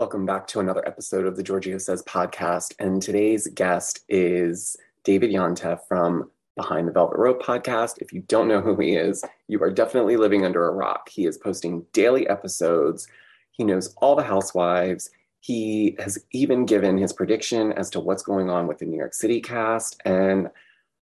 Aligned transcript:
Welcome 0.00 0.24
back 0.24 0.46
to 0.46 0.60
another 0.60 0.82
episode 0.88 1.26
of 1.26 1.36
the 1.36 1.42
Giorgio 1.42 1.76
Says 1.76 2.02
podcast. 2.04 2.72
And 2.78 3.02
today's 3.02 3.46
guest 3.48 4.02
is 4.08 4.74
David 5.04 5.30
Yontef 5.30 5.86
from 5.86 6.30
Behind 6.56 6.88
the 6.88 6.92
Velvet 6.92 7.18
Rope 7.18 7.42
podcast. 7.42 7.98
If 7.98 8.10
you 8.10 8.22
don't 8.22 8.48
know 8.48 8.62
who 8.62 8.74
he 8.76 8.94
is, 8.94 9.22
you 9.46 9.62
are 9.62 9.70
definitely 9.70 10.16
living 10.16 10.42
under 10.42 10.66
a 10.66 10.72
rock. 10.72 11.10
He 11.10 11.26
is 11.26 11.36
posting 11.36 11.84
daily 11.92 12.26
episodes, 12.30 13.08
he 13.50 13.62
knows 13.62 13.94
all 13.98 14.16
the 14.16 14.22
housewives. 14.22 15.10
He 15.40 15.96
has 15.98 16.18
even 16.32 16.64
given 16.64 16.96
his 16.96 17.12
prediction 17.12 17.72
as 17.74 17.90
to 17.90 18.00
what's 18.00 18.22
going 18.22 18.48
on 18.48 18.66
with 18.66 18.78
the 18.78 18.86
New 18.86 18.96
York 18.96 19.12
City 19.12 19.42
cast. 19.42 20.00
And 20.06 20.48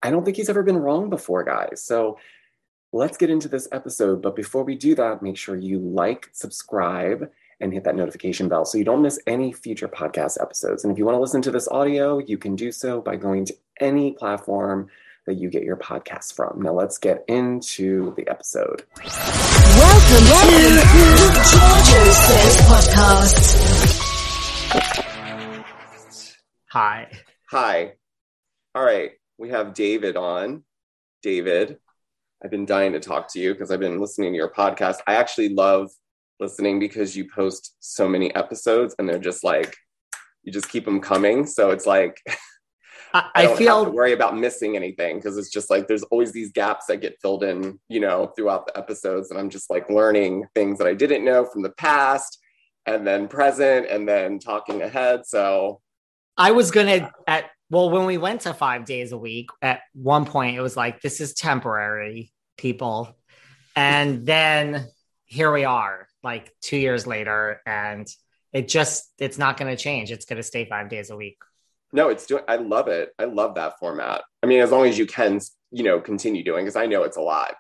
I 0.02 0.09
don't 0.09 0.25
think 0.25 0.38
he's 0.38 0.50
ever 0.50 0.63
been 0.63 0.77
wrong 0.77 1.07
before, 1.07 1.43
guys. 1.43 1.84
So 1.84 2.18
let's 2.91 3.16
get 3.16 3.29
into 3.29 3.48
this 3.48 3.68
episode. 3.71 4.23
But 4.23 4.36
before 4.36 4.63
we 4.63 4.73
do 4.73 4.95
that, 4.95 5.21
make 5.21 5.38
sure 5.38 5.55
you 5.55 5.77
like, 5.77 6.29
subscribe, 6.32 7.29
and 7.62 7.71
hit 7.71 7.84
that 7.84 7.96
notification 7.96 8.50
bell 8.50 8.66
so 8.66 8.77
you 8.77 8.84
don't 8.84 9.02
miss 9.02 9.20
any 9.27 9.54
future 9.54 9.88
podcast 9.88 10.41
episodes. 10.41 10.84
And 10.84 10.91
if 10.91 10.98
you 10.98 11.05
want 11.05 11.16
to 11.16 11.22
listen 11.22 11.41
to 11.44 11.52
this 11.52 11.67
audio, 11.70 12.17
you 12.17 12.38
can 12.38 12.55
do 12.55 12.72
so 12.72 12.99
by 13.02 13.16
going 13.16 13.45
to 13.45 13.55
any 13.80 14.13
platform 14.13 14.90
that 15.27 15.36
you 15.36 15.49
get 15.49 15.63
your 15.63 15.77
podcast 15.77 16.34
from. 16.34 16.62
Now 16.62 16.73
let's 16.73 16.98
get 16.98 17.23
into 17.27 18.13
the 18.16 18.27
episode. 18.27 18.84
Welcome 18.98 20.26
to 20.26 20.58
the 20.76 20.86
Giorgio 21.52 22.12
Says 22.12 22.58
podcast. 22.67 23.58
Hi. 26.72 27.12
Hi. 27.52 27.94
All 28.73 28.84
right. 28.84 29.12
We 29.38 29.50
have 29.50 29.73
David 29.73 30.17
on. 30.17 30.64
David, 31.22 31.78
I've 32.44 32.50
been 32.50 32.66
dying 32.66 32.94
to 32.94 33.00
talk 33.00 33.31
to 33.34 33.39
you 33.39 33.53
because 33.53 33.70
I've 33.70 33.80
been 33.80 34.00
listening 34.00 34.34
to 34.34 34.38
your 34.38 34.50
podcast. 34.50 34.98
I 35.05 35.16
actually 35.16 35.50
love 35.50 35.91
listening 36.41 36.80
because 36.80 37.16
you 37.16 37.30
post 37.30 37.76
so 37.80 38.09
many 38.09 38.34
episodes 38.36 38.95
and 39.00 39.08
they're 39.08 39.20
just 39.20 39.44
like, 39.44 39.77
you 40.44 40.52
just 40.52 40.70
keep 40.70 40.84
them 40.84 41.00
coming. 41.00 41.45
So 41.45 41.70
it's 41.70 41.86
like, 41.86 42.22
I, 43.14 43.30
I, 43.36 43.44
don't 43.44 43.58
feel 43.58 43.80
have 43.80 43.88
to 43.88 43.92
worry 43.92 44.14
about 44.14 44.38
missing 44.38 44.75
anything 44.75 45.17
because 45.17 45.38
it's 45.38 45.50
just 45.50 45.69
like 45.69 45.88
there's 45.88 46.03
always 46.03 46.31
these 46.31 46.52
gaps 46.52 46.86
that 46.88 46.97
get 46.97 47.19
filled 47.22 47.44
in, 47.44 47.80
you 47.89 48.00
know, 48.00 48.31
throughout 48.36 48.66
the 48.66 48.78
episodes. 48.78 49.30
And 49.30 49.39
I'm 49.39 49.50
just 49.50 49.69
like 49.69 49.89
learning 49.89 50.45
things 50.56 50.78
that 50.80 50.88
I 50.88 50.94
didn't 50.94 51.25
know 51.25 51.45
from 51.45 51.62
the 51.62 51.72
past 51.72 52.39
and 52.86 53.06
then 53.06 53.28
present 53.28 53.88
and 53.89 54.08
then 54.08 54.39
talking 54.39 54.81
ahead. 54.81 55.25
So 55.25 55.81
I 56.38 56.52
was 56.52 56.72
gonna 56.72 57.12
at 57.28 57.45
well 57.69 57.89
when 57.89 58.06
we 58.06 58.17
went 58.17 58.42
to 58.42 58.53
five 58.53 58.86
days 58.86 59.12
a 59.12 59.17
week 59.17 59.50
at 59.62 59.81
one 59.94 60.25
point 60.25 60.56
it 60.56 60.62
was 60.62 60.78
like 60.78 61.02
this 61.02 61.19
is 61.22 61.34
temporary 61.34 62.31
people 62.58 63.16
and 63.75 64.25
then 64.25 64.88
here 65.25 65.52
we 65.52 65.66
are 65.66 66.08
like 66.23 66.53
two 66.61 66.77
years 66.77 67.05
later 67.08 67.61
and 67.66 68.08
it 68.53 68.67
just 68.67 69.11
it's 69.17 69.38
not 69.38 69.58
going 69.58 69.75
to 69.75 69.81
change 69.81 70.11
it's 70.11 70.25
going 70.25 70.38
to 70.38 70.44
stay 70.44 70.66
five 70.66 70.89
days 70.89 71.09
a 71.09 71.16
week 71.16 71.38
no, 71.94 72.08
it's 72.08 72.25
doing, 72.25 72.44
I 72.47 72.55
love 72.55 72.88
it. 72.88 73.09
I 73.19 73.25
love 73.25 73.55
that 73.55 73.78
format. 73.78 74.22
I 74.41 74.45
mean, 74.47 74.61
as 74.61 74.72
long 74.72 74.88
as 74.88 74.97
you 74.97 75.05
can, 75.05 75.41
you 75.72 75.83
know, 75.83 76.00
continue 76.00 76.41
doing, 76.41 76.63
because 76.63 76.78
I 76.78 76.86
know 76.86 77.03
it's 77.03 77.17
a 77.17 77.22
lot. 77.22 77.53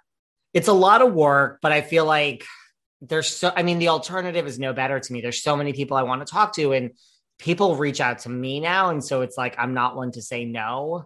it's 0.53 0.69
a 0.69 0.73
lot 0.73 1.01
of 1.01 1.13
work 1.13 1.59
but 1.61 1.71
i 1.71 1.81
feel 1.81 2.05
like 2.05 2.45
there's 3.01 3.27
so 3.27 3.51
i 3.55 3.63
mean 3.63 3.79
the 3.79 3.87
alternative 3.87 4.45
is 4.47 4.59
no 4.59 4.73
better 4.73 4.99
to 4.99 5.13
me 5.13 5.21
there's 5.21 5.41
so 5.41 5.55
many 5.55 5.73
people 5.73 5.97
i 5.97 6.03
want 6.03 6.25
to 6.25 6.31
talk 6.31 6.53
to 6.53 6.73
and 6.73 6.91
people 7.39 7.75
reach 7.75 7.99
out 8.01 8.19
to 8.19 8.29
me 8.29 8.59
now 8.59 8.89
and 8.89 9.03
so 9.03 9.21
it's 9.21 9.37
like 9.37 9.55
i'm 9.57 9.73
not 9.73 9.95
one 9.95 10.11
to 10.11 10.21
say 10.21 10.45
no 10.45 11.05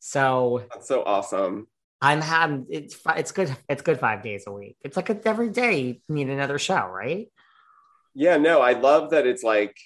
so 0.00 0.64
That's 0.70 0.88
so 0.88 1.02
awesome. 1.04 1.66
I'm 2.00 2.20
having 2.20 2.66
it's 2.70 2.98
it's 3.16 3.32
good 3.32 3.54
it's 3.68 3.82
good 3.82 4.00
five 4.00 4.22
days 4.22 4.44
a 4.46 4.52
week. 4.52 4.76
It's 4.82 4.96
like 4.96 5.10
every 5.26 5.50
day 5.50 5.80
you 5.80 5.96
need 6.08 6.28
another 6.28 6.58
show 6.58 6.86
right? 6.86 7.28
Yeah, 8.14 8.36
no, 8.36 8.60
I 8.60 8.72
love 8.72 9.10
that 9.10 9.26
it's 9.26 9.42
like 9.42 9.76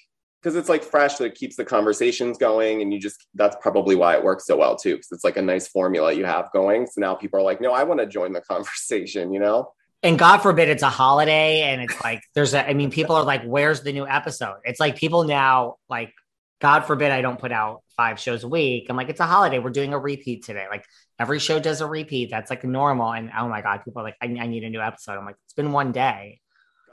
because 0.41 0.55
it's 0.55 0.69
like 0.69 0.83
fresh 0.83 1.15
that 1.15 1.35
keeps 1.35 1.55
the 1.55 1.65
conversations 1.65 2.37
going, 2.37 2.81
and 2.81 2.93
you 2.93 2.99
just 2.99 3.27
that's 3.33 3.55
probably 3.61 3.95
why 3.95 4.15
it 4.15 4.23
works 4.23 4.45
so 4.45 4.57
well 4.57 4.75
too, 4.75 4.95
because 4.95 5.11
it's 5.11 5.23
like 5.23 5.37
a 5.37 5.41
nice 5.41 5.67
formula 5.67 6.13
you 6.13 6.25
have 6.25 6.51
going. 6.53 6.87
So 6.87 7.01
now 7.01 7.15
people 7.15 7.39
are 7.39 7.43
like, 7.43 7.61
no, 7.61 7.73
I 7.73 7.83
want 7.83 7.99
to 7.99 8.05
join 8.05 8.31
the 8.33 8.41
conversation, 8.49 9.33
you 9.33 9.39
know? 9.39 9.71
and 10.03 10.19
god 10.19 10.37
forbid 10.39 10.69
it's 10.69 10.83
a 10.83 10.89
holiday 10.89 11.61
and 11.61 11.81
it's 11.81 12.03
like 12.03 12.21
there's 12.35 12.53
a 12.53 12.69
i 12.69 12.73
mean 12.73 12.91
people 12.91 13.15
are 13.15 13.23
like 13.23 13.43
where's 13.43 13.81
the 13.81 13.91
new 13.91 14.07
episode? 14.07 14.57
It's 14.63 14.79
like 14.79 14.95
people 14.97 15.23
now 15.23 15.75
like 15.89 16.13
god 16.61 16.81
forbid 16.81 17.11
i 17.11 17.21
don't 17.21 17.39
put 17.39 17.51
out 17.51 17.81
five 17.97 18.19
shows 18.19 18.43
a 18.43 18.47
week. 18.47 18.87
I'm 18.89 18.97
like 18.97 19.09
it's 19.09 19.19
a 19.19 19.25
holiday. 19.25 19.59
We're 19.59 19.69
doing 19.71 19.93
a 19.93 19.99
repeat 19.99 20.43
today. 20.43 20.65
Like 20.69 20.85
every 21.19 21.39
show 21.39 21.59
does 21.59 21.81
a 21.81 21.87
repeat 21.87 22.29
that's 22.29 22.49
like 22.49 22.63
normal 22.63 23.13
and 23.13 23.31
oh 23.37 23.47
my 23.47 23.61
god 23.61 23.77
people 23.83 24.01
are 24.01 24.05
like 24.05 24.17
i, 24.21 24.25
I 24.25 24.47
need 24.47 24.63
a 24.63 24.69
new 24.69 24.81
episode 24.81 25.17
i'm 25.17 25.25
like 25.25 25.37
it's 25.45 25.53
been 25.53 25.71
one 25.71 25.91
day 25.91 26.39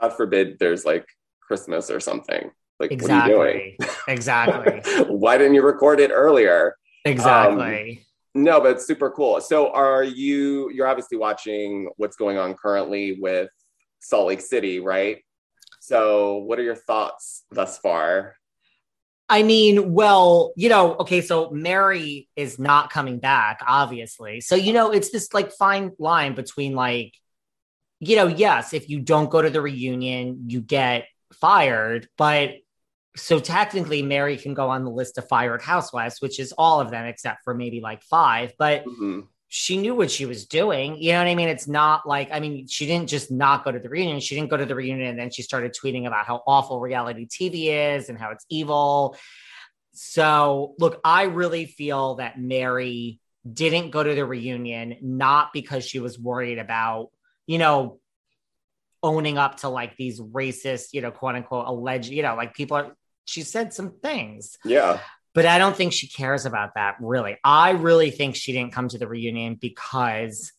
God 0.03 0.13
forbid 0.13 0.59
there's 0.59 0.85
like 0.85 1.05
Christmas 1.41 1.89
or 1.89 1.99
something. 1.99 2.51
Like, 2.79 2.91
exactly 2.91 3.77
exactly 4.07 4.57
what 4.57 4.67
are 4.67 4.75
you 4.75 5.05
doing? 5.05 5.07
why 5.19 5.37
didn't 5.37 5.53
you 5.53 5.63
record 5.63 5.99
it 5.99 6.11
earlier? 6.11 6.75
exactly 7.05 8.05
um, 8.35 8.43
No, 8.43 8.59
but 8.59 8.71
it's 8.71 8.87
super 8.87 9.11
cool. 9.11 9.39
So 9.39 9.71
are 9.71 10.03
you 10.03 10.69
you're 10.71 10.87
obviously 10.87 11.17
watching 11.17 11.89
what's 11.97 12.17
going 12.17 12.37
on 12.37 12.55
currently 12.55 13.17
with 13.21 13.49
Salt 13.99 14.27
Lake 14.27 14.41
City, 14.41 14.79
right? 14.79 15.19
So 15.79 16.37
what 16.37 16.59
are 16.59 16.63
your 16.63 16.75
thoughts 16.75 17.43
thus 17.51 17.77
far? 17.77 18.35
I 19.29 19.43
mean, 19.43 19.93
well, 19.93 20.53
you 20.55 20.69
know, 20.69 20.95
okay, 20.95 21.21
so 21.21 21.49
Mary 21.49 22.27
is 22.35 22.59
not 22.59 22.91
coming 22.91 23.19
back, 23.19 23.61
obviously. 23.65 24.41
So, 24.41 24.55
you 24.55 24.73
know, 24.73 24.91
it's 24.91 25.11
this 25.11 25.33
like 25.33 25.51
fine 25.51 25.91
line 25.97 26.35
between 26.35 26.75
like, 26.75 27.13
you 27.99 28.15
know, 28.15 28.27
yes, 28.27 28.73
if 28.73 28.89
you 28.89 28.99
don't 28.99 29.29
go 29.29 29.41
to 29.41 29.49
the 29.49 29.61
reunion, 29.61 30.45
you 30.47 30.61
get 30.61 31.05
fired, 31.33 32.07
but 32.17 32.51
so 33.15 33.39
technically 33.39 34.01
Mary 34.01 34.37
can 34.37 34.53
go 34.53 34.69
on 34.69 34.83
the 34.83 34.91
list 34.91 35.17
of 35.17 35.27
fired 35.27 35.61
housewives, 35.61 36.19
which 36.19 36.39
is 36.39 36.53
all 36.57 36.81
of 36.81 36.91
them 36.91 37.05
except 37.05 37.43
for 37.43 37.53
maybe 37.53 37.79
like 37.79 38.03
five, 38.03 38.53
but 38.57 38.85
Mhm. 38.85 39.27
She 39.55 39.77
knew 39.77 39.93
what 39.93 40.09
she 40.09 40.25
was 40.25 40.47
doing. 40.47 40.97
You 40.99 41.11
know 41.11 41.19
what 41.19 41.27
I 41.27 41.35
mean? 41.35 41.47
It's 41.47 41.67
not 41.67 42.07
like, 42.07 42.29
I 42.31 42.39
mean, 42.39 42.65
she 42.65 42.87
didn't 42.87 43.07
just 43.07 43.29
not 43.29 43.63
go 43.63 43.71
to 43.71 43.77
the 43.77 43.87
reunion. 43.87 44.19
She 44.19 44.33
didn't 44.33 44.49
go 44.49 44.57
to 44.57 44.65
the 44.65 44.73
reunion 44.73 45.09
and 45.09 45.19
then 45.19 45.29
she 45.29 45.43
started 45.43 45.75
tweeting 45.79 46.07
about 46.07 46.25
how 46.25 46.41
awful 46.47 46.79
reality 46.79 47.27
TV 47.27 47.67
is 47.67 48.09
and 48.09 48.17
how 48.17 48.31
it's 48.31 48.47
evil. 48.49 49.15
So, 49.91 50.73
look, 50.79 50.99
I 51.03 51.25
really 51.25 51.67
feel 51.67 52.15
that 52.15 52.41
Mary 52.41 53.19
didn't 53.47 53.91
go 53.91 54.01
to 54.01 54.15
the 54.15 54.25
reunion, 54.25 54.97
not 55.03 55.53
because 55.53 55.85
she 55.85 55.99
was 55.99 56.17
worried 56.17 56.57
about, 56.57 57.11
you 57.45 57.59
know, 57.59 57.99
owning 59.03 59.37
up 59.37 59.57
to 59.57 59.69
like 59.69 59.95
these 59.97 60.19
racist, 60.19 60.93
you 60.93 61.01
know, 61.01 61.11
quote 61.11 61.35
unquote, 61.35 61.67
alleged, 61.67 62.09
you 62.09 62.23
know, 62.23 62.33
like 62.35 62.55
people 62.55 62.77
are, 62.77 62.95
she 63.25 63.43
said 63.43 63.71
some 63.71 63.91
things 64.01 64.57
Yeah. 64.65 64.99
But 65.33 65.45
I 65.45 65.57
don't 65.57 65.75
think 65.75 65.93
she 65.93 66.07
cares 66.07 66.45
about 66.45 66.75
that 66.75 66.97
really. 66.99 67.37
I 67.43 67.71
really 67.71 68.11
think 68.11 68.35
she 68.35 68.53
didn't 68.53 68.73
come 68.73 68.87
to 68.89 68.97
the 68.97 69.07
reunion 69.07 69.55
because 69.55 70.51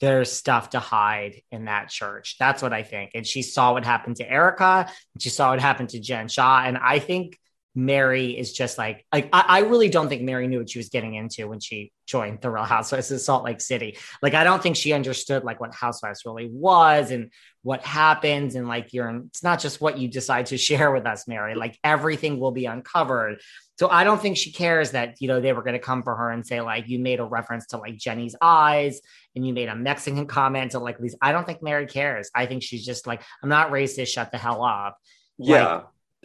there's 0.00 0.32
stuff 0.32 0.70
to 0.70 0.80
hide 0.80 1.42
in 1.52 1.66
that 1.66 1.88
church. 1.88 2.36
That's 2.38 2.60
what 2.60 2.72
I 2.72 2.82
think. 2.82 3.12
And 3.14 3.26
she 3.26 3.42
saw 3.42 3.74
what 3.74 3.84
happened 3.84 4.16
to 4.16 4.28
Erika, 4.28 4.88
and 5.14 5.22
she 5.22 5.28
saw 5.28 5.50
what 5.50 5.60
happened 5.60 5.90
to 5.90 6.00
Jen 6.00 6.26
Shah. 6.26 6.64
And 6.66 6.76
I 6.76 6.98
think 6.98 7.38
Mary 7.74 8.36
is 8.36 8.52
just 8.52 8.76
like, 8.76 9.06
like 9.12 9.28
I, 9.32 9.44
I 9.46 9.58
really 9.60 9.88
don't 9.88 10.08
think 10.08 10.22
Mary 10.22 10.46
knew 10.48 10.58
what 10.58 10.68
she 10.68 10.78
was 10.78 10.88
getting 10.88 11.14
into 11.14 11.46
when 11.48 11.60
she 11.60 11.92
joined 12.04 12.40
the 12.40 12.50
Real 12.50 12.64
Housewives 12.64 13.10
of 13.10 13.20
Salt 13.20 13.44
Lake 13.44 13.60
City. 13.60 13.96
Like, 14.20 14.34
I 14.34 14.44
don't 14.44 14.62
think 14.62 14.76
she 14.76 14.92
understood 14.92 15.44
like 15.44 15.60
what 15.60 15.74
Housewives 15.74 16.22
really 16.26 16.50
was 16.52 17.10
and 17.10 17.30
what 17.62 17.82
happens. 17.82 18.56
And 18.56 18.68
like, 18.68 18.92
you're, 18.92 19.22
it's 19.28 19.42
not 19.42 19.60
just 19.60 19.80
what 19.80 19.98
you 19.98 20.08
decide 20.08 20.46
to 20.46 20.58
share 20.58 20.90
with 20.90 21.06
us, 21.06 21.28
Mary. 21.28 21.54
Like, 21.54 21.78
everything 21.82 22.40
will 22.40 22.50
be 22.50 22.66
uncovered. 22.66 23.40
So 23.82 23.88
I 23.90 24.04
don't 24.04 24.22
think 24.22 24.36
she 24.36 24.52
cares 24.52 24.92
that, 24.92 25.16
you 25.18 25.26
know, 25.26 25.40
they 25.40 25.52
were 25.52 25.62
going 25.64 25.72
to 25.72 25.80
come 25.80 26.04
for 26.04 26.14
her 26.14 26.30
and 26.30 26.46
say, 26.46 26.60
like, 26.60 26.86
you 26.86 27.00
made 27.00 27.18
a 27.18 27.24
reference 27.24 27.66
to 27.70 27.78
like 27.78 27.96
Jennie's 27.96 28.36
eyes 28.40 29.00
and 29.34 29.44
you 29.44 29.52
made 29.52 29.68
a 29.68 29.74
Mexican 29.74 30.24
comment 30.38 30.70
to 30.70 30.78
like 30.78 31.00
these. 31.00 31.16
I 31.20 31.32
don't 31.32 31.44
think 31.44 31.64
Mary 31.64 31.86
cares. 31.86 32.30
I 32.32 32.46
think 32.46 32.62
she's 32.62 32.86
just 32.86 33.08
like, 33.08 33.24
I'm 33.42 33.48
not 33.48 33.72
racist, 33.72 34.06
shut 34.06 34.30
the 34.30 34.38
hell 34.38 34.62
up. 34.62 34.98
Yeah. 35.36 35.80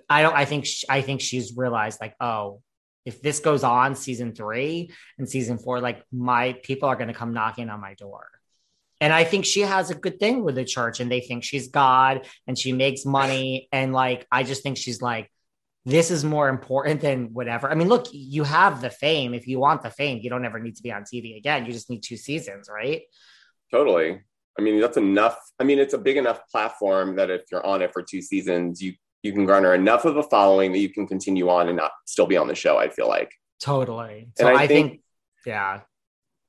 I 0.08 0.22
don't, 0.22 0.36
I 0.36 0.46
think, 0.46 0.68
sh- 0.68 0.86
I 0.88 1.02
think 1.02 1.20
she's 1.20 1.58
realized 1.58 2.00
like, 2.00 2.14
oh, 2.22 2.62
if 3.06 3.24
this 3.24 3.40
goes 3.40 3.64
on 3.64 3.96
season 3.96 4.36
three 4.36 4.92
and 5.18 5.28
season 5.28 5.58
four, 5.58 5.82
like 5.82 6.04
my 6.12 6.54
people 6.62 6.90
are 6.90 6.96
going 6.96 7.08
to 7.08 7.16
come 7.16 7.34
knocking 7.34 7.72
on 7.72 7.82
my 7.82 7.96
door. 7.96 8.30
And 9.02 9.12
I 9.12 9.24
think 9.24 9.46
she 9.46 9.62
has 9.62 9.90
a 9.90 9.96
good 9.96 10.20
thing 10.20 10.44
with 10.44 10.54
the 10.54 10.64
church 10.64 11.00
and 11.00 11.12
they 11.12 11.22
think 11.22 11.44
she's 11.44 11.70
God 11.70 12.28
and 12.46 12.56
she 12.56 12.72
makes 12.72 13.04
money. 13.04 13.68
And 13.72 13.94
like, 13.94 14.28
I 14.32 14.44
just 14.44 14.62
think 14.62 14.78
she's 14.78 15.02
like, 15.02 15.32
this 15.88 16.12
is 16.12 16.26
more 16.26 16.50
important 16.50 17.00
than 17.00 17.34
whatever. 17.34 17.72
I 17.72 17.76
mean, 17.76 17.88
look, 17.88 18.08
you 18.12 18.44
have 18.44 18.82
the 18.82 18.90
fame. 18.90 19.34
If 19.34 19.48
you 19.48 19.58
want 19.58 19.82
the 19.84 19.90
fame, 19.90 20.20
you 20.22 20.30
don't 20.30 20.44
ever 20.46 20.60
need 20.60 20.76
to 20.76 20.84
be 20.84 20.92
on 20.92 21.04
TV 21.04 21.38
again. 21.38 21.66
You 21.66 21.72
just 21.72 21.90
need 21.90 22.04
two 22.04 22.18
seasons, 22.18 22.70
right? 22.70 23.04
Totally. 23.72 24.22
I 24.60 24.62
mean, 24.62 24.82
that's 24.82 24.98
enough. 24.98 25.38
I 25.60 25.64
mean, 25.64 25.80
it's 25.80 25.94
a 25.94 25.98
big 25.98 26.18
enough 26.18 26.42
platform 26.52 27.16
that 27.16 27.30
if 27.30 27.44
you're 27.52 27.66
on 27.66 27.82
it 27.82 27.94
for 27.94 28.02
two 28.02 28.22
seasons, 28.22 28.82
you 28.82 28.94
you 29.24 29.32
can 29.34 29.46
garner 29.46 29.74
enough 29.74 30.04
of 30.06 30.18
a 30.18 30.24
following 30.24 30.72
that 30.74 30.80
you 30.80 30.90
can 30.90 31.08
continue 31.08 31.50
on 31.50 31.68
and 31.70 31.78
not 31.78 31.92
still 32.06 32.28
be 32.28 32.38
on 32.38 32.48
the 32.48 32.56
show. 32.56 32.78
I 32.78 32.90
feel 32.90 33.08
like. 33.08 33.32
Totally. 33.62 34.30
So 34.38 34.48
And 34.48 34.58
I 34.58 34.64
I, 34.64 34.68
think, 34.68 34.90
think- 34.92 35.02
yeah, 35.46 35.82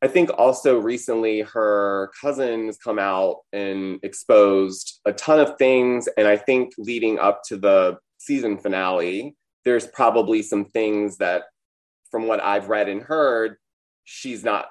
I 0.02 0.08
think 0.08 0.30
also 0.36 0.78
recently 0.78 1.40
her 1.42 2.10
cousins 2.20 2.76
come 2.76 2.98
out 2.98 3.36
and 3.52 4.00
exposed 4.02 5.00
a 5.06 5.12
ton 5.12 5.38
of 5.40 5.56
things, 5.58 6.08
and 6.16 6.26
I 6.26 6.36
think 6.36 6.72
leading 6.76 7.18
up 7.20 7.42
to 7.48 7.56
the 7.56 7.98
season 8.18 8.58
finale, 8.58 9.36
there's 9.64 9.86
probably 9.86 10.42
some 10.42 10.64
things 10.66 11.16
that, 11.18 11.44
from 12.10 12.26
what 12.26 12.42
I've 12.42 12.68
read 12.68 12.88
and 12.88 13.02
heard, 13.02 13.56
she's 14.04 14.44
not 14.44 14.66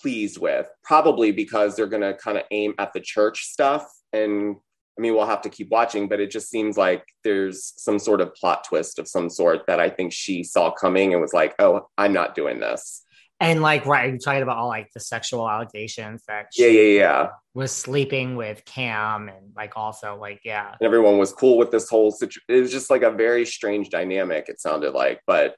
pleased 0.00 0.38
with. 0.38 0.68
Probably 0.84 1.32
because 1.32 1.74
they're 1.74 1.86
going 1.86 2.02
to 2.02 2.14
kind 2.14 2.38
of 2.38 2.44
aim 2.50 2.74
at 2.78 2.92
the 2.92 3.00
church 3.00 3.44
stuff. 3.44 3.90
And 4.12 4.56
I 4.98 5.00
mean, 5.00 5.14
we'll 5.14 5.26
have 5.26 5.42
to 5.42 5.48
keep 5.48 5.70
watching, 5.70 6.08
but 6.08 6.18
it 6.18 6.30
just 6.30 6.50
seems 6.50 6.76
like 6.76 7.04
there's 7.22 7.72
some 7.76 7.98
sort 7.98 8.20
of 8.20 8.34
plot 8.34 8.64
twist 8.68 8.98
of 8.98 9.06
some 9.06 9.30
sort 9.30 9.66
that 9.68 9.78
I 9.78 9.88
think 9.88 10.12
she 10.12 10.42
saw 10.42 10.72
coming 10.72 11.12
and 11.12 11.22
was 11.22 11.32
like, 11.32 11.54
oh, 11.60 11.88
I'm 11.96 12.12
not 12.12 12.34
doing 12.34 12.58
this. 12.58 13.04
And 13.40 13.62
like, 13.62 13.86
right, 13.86 14.08
you're 14.10 14.18
talking 14.18 14.42
about 14.42 14.56
all 14.56 14.66
like 14.68 14.90
the 14.92 15.00
sexual 15.00 15.48
allegations 15.48 16.24
that 16.26 16.46
Yeah, 16.56 16.66
yeah, 16.66 16.98
yeah. 17.00 17.28
was 17.54 17.70
sleeping 17.70 18.34
with 18.34 18.64
Cam 18.64 19.28
and 19.28 19.52
like 19.56 19.74
also 19.76 20.16
like, 20.20 20.40
yeah. 20.44 20.70
And 20.80 20.86
everyone 20.86 21.18
was 21.18 21.32
cool 21.32 21.56
with 21.56 21.70
this 21.70 21.88
whole 21.88 22.10
situation. 22.10 22.42
It 22.48 22.60
was 22.60 22.72
just 22.72 22.90
like 22.90 23.02
a 23.02 23.12
very 23.12 23.46
strange 23.46 23.90
dynamic, 23.90 24.48
it 24.48 24.60
sounded 24.60 24.92
like. 24.92 25.20
But 25.26 25.54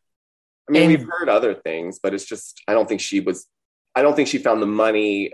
I 0.68 0.72
mean, 0.72 0.82
And- 0.82 0.90
we've 0.98 1.08
heard 1.08 1.30
other 1.30 1.54
things, 1.54 1.98
but 2.02 2.12
it's 2.12 2.26
just, 2.26 2.60
I 2.68 2.74
don't 2.74 2.86
think 2.88 3.00
she 3.00 3.20
was, 3.20 3.46
I 3.94 4.02
don't 4.02 4.14
think 4.14 4.28
she 4.28 4.38
found 4.38 4.60
the 4.60 4.66
money 4.66 5.32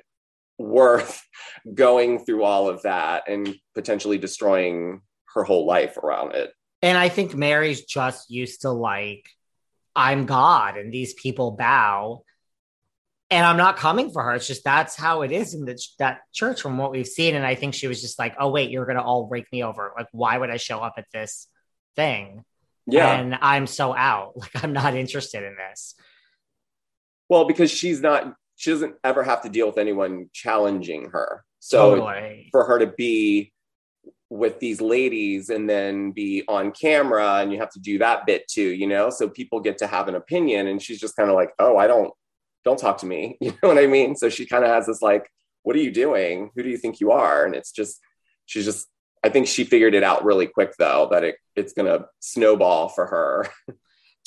worth 0.56 1.20
going 1.74 2.24
through 2.24 2.44
all 2.44 2.68
of 2.68 2.82
that 2.82 3.24
and 3.28 3.56
potentially 3.74 4.18
destroying 4.18 5.00
her 5.34 5.42
whole 5.42 5.66
life 5.66 5.96
around 5.98 6.34
it. 6.36 6.52
And 6.80 6.96
I 6.96 7.08
think 7.08 7.34
Mary's 7.34 7.84
just 7.84 8.30
used 8.30 8.60
to 8.62 8.70
like, 8.70 9.24
I'm 9.96 10.26
God 10.26 10.76
and 10.76 10.92
these 10.92 11.12
people 11.14 11.50
bow. 11.52 12.22
And 13.30 13.44
I'm 13.44 13.56
not 13.56 13.76
coming 13.76 14.10
for 14.10 14.22
her. 14.22 14.34
It's 14.34 14.46
just 14.46 14.62
that's 14.62 14.94
how 14.94 15.22
it 15.22 15.32
is 15.32 15.52
in 15.52 15.64
the, 15.64 15.76
that 15.98 16.20
church 16.32 16.62
from 16.62 16.78
what 16.78 16.92
we've 16.92 17.06
seen. 17.06 17.34
And 17.34 17.44
I 17.44 17.56
think 17.56 17.74
she 17.74 17.88
was 17.88 18.00
just 18.00 18.18
like, 18.18 18.36
oh, 18.38 18.50
wait, 18.50 18.70
you're 18.70 18.86
going 18.86 18.96
to 18.96 19.02
all 19.02 19.26
rake 19.26 19.50
me 19.50 19.64
over. 19.64 19.92
Like, 19.96 20.06
why 20.12 20.38
would 20.38 20.50
I 20.50 20.58
show 20.58 20.78
up 20.78 20.94
at 20.96 21.06
this 21.12 21.48
thing? 21.96 22.44
Yeah. 22.86 23.18
And 23.18 23.36
I'm 23.40 23.66
so 23.66 23.94
out. 23.94 24.34
Like, 24.36 24.62
I'm 24.62 24.72
not 24.72 24.94
interested 24.94 25.42
in 25.42 25.56
this. 25.56 25.94
well, 27.28 27.46
because 27.46 27.70
she's 27.70 28.00
not, 28.00 28.34
she 28.54 28.70
doesn't 28.70 28.94
ever 29.02 29.24
have 29.24 29.42
to 29.42 29.48
deal 29.48 29.66
with 29.66 29.78
anyone 29.78 30.30
challenging 30.32 31.10
her. 31.10 31.44
So 31.58 31.96
totally. 31.96 32.48
for 32.52 32.64
her 32.64 32.78
to 32.78 32.86
be 32.86 33.52
with 34.28 34.58
these 34.60 34.80
ladies 34.80 35.50
and 35.50 35.68
then 35.68 36.10
be 36.10 36.42
on 36.48 36.72
camera 36.72 37.36
and 37.36 37.52
you 37.52 37.58
have 37.58 37.70
to 37.70 37.80
do 37.80 37.98
that 37.98 38.26
bit 38.26 38.46
too 38.48 38.70
you 38.70 38.86
know 38.86 39.08
so 39.08 39.28
people 39.28 39.60
get 39.60 39.78
to 39.78 39.86
have 39.86 40.08
an 40.08 40.16
opinion 40.16 40.66
and 40.66 40.82
she's 40.82 40.98
just 40.98 41.14
kind 41.14 41.30
of 41.30 41.36
like 41.36 41.50
oh 41.60 41.76
i 41.76 41.86
don't 41.86 42.12
don't 42.66 42.78
talk 42.78 42.98
to 42.98 43.06
me 43.06 43.38
you 43.40 43.52
know 43.62 43.70
what 43.70 43.78
i 43.78 43.86
mean 43.86 44.14
so 44.14 44.28
she 44.28 44.44
kind 44.44 44.64
of 44.64 44.70
has 44.70 44.86
this 44.86 45.00
like 45.00 45.30
what 45.62 45.74
are 45.74 45.80
you 45.80 45.90
doing 45.90 46.50
who 46.54 46.62
do 46.62 46.68
you 46.68 46.76
think 46.76 47.00
you 47.00 47.12
are 47.12 47.46
and 47.46 47.54
it's 47.54 47.72
just 47.72 48.00
she's 48.44 48.66
just 48.66 48.88
i 49.24 49.30
think 49.30 49.46
she 49.46 49.64
figured 49.64 49.94
it 49.94 50.02
out 50.02 50.24
really 50.24 50.46
quick 50.46 50.74
though 50.78 51.08
that 51.10 51.24
it 51.24 51.36
it's 51.54 51.72
gonna 51.72 52.04
snowball 52.20 52.90
for 52.90 53.06
her 53.06 53.48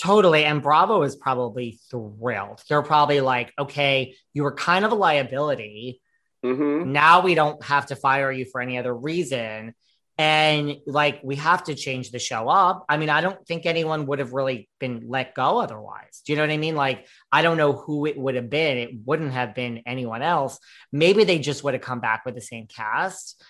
Totally. 0.01 0.45
And 0.45 0.61
Bravo 0.61 1.03
is 1.03 1.17
probably 1.17 1.77
thrilled. 1.91 2.63
They're 2.69 2.81
probably 2.81 3.19
like, 3.19 3.51
okay, 3.59 4.15
you 4.33 4.43
were 4.43 4.53
kind 4.53 4.85
of 4.85 4.93
a 4.93 4.95
liability. 4.95 6.01
hmm 6.41 6.93
Now 6.93 7.21
we 7.21 7.35
don't 7.35 7.61
have 7.65 7.87
to 7.87 7.97
fire 7.97 8.31
you 8.31 8.45
for 8.45 8.61
any 8.61 8.77
other 8.77 8.95
reason. 8.95 9.75
And 10.19 10.79
like, 10.85 11.21
we 11.23 11.37
have 11.37 11.63
to 11.63 11.75
change 11.75 12.11
the 12.11 12.19
show 12.19 12.49
up. 12.49 12.83
I 12.89 12.97
mean, 12.97 13.09
I 13.09 13.21
don't 13.21 13.47
think 13.47 13.65
anyone 13.65 14.05
would 14.07 14.19
have 14.19 14.33
really 14.33 14.67
been 14.77 15.05
let 15.07 15.33
go 15.33 15.61
otherwise. 15.61 16.21
Do 16.25 16.33
you 16.33 16.35
know 16.35 16.43
what 16.43 16.51
I 16.51 16.57
mean? 16.57 16.75
Like, 16.75 17.07
I 17.31 17.41
don't 17.41 17.55
know 17.55 17.71
who 17.71 18.05
it 18.05 18.17
would 18.17 18.35
have 18.35 18.49
been. 18.49 18.77
It 18.77 18.89
wouldn't 19.05 19.31
have 19.31 19.55
been 19.55 19.81
anyone 19.85 20.21
else. 20.21 20.59
Maybe 20.91 21.23
they 21.23 21.39
just 21.39 21.63
would 21.63 21.73
have 21.73 21.81
come 21.81 22.01
back 22.01 22.25
with 22.25 22.35
the 22.35 22.41
same 22.41 22.67
cast, 22.67 23.41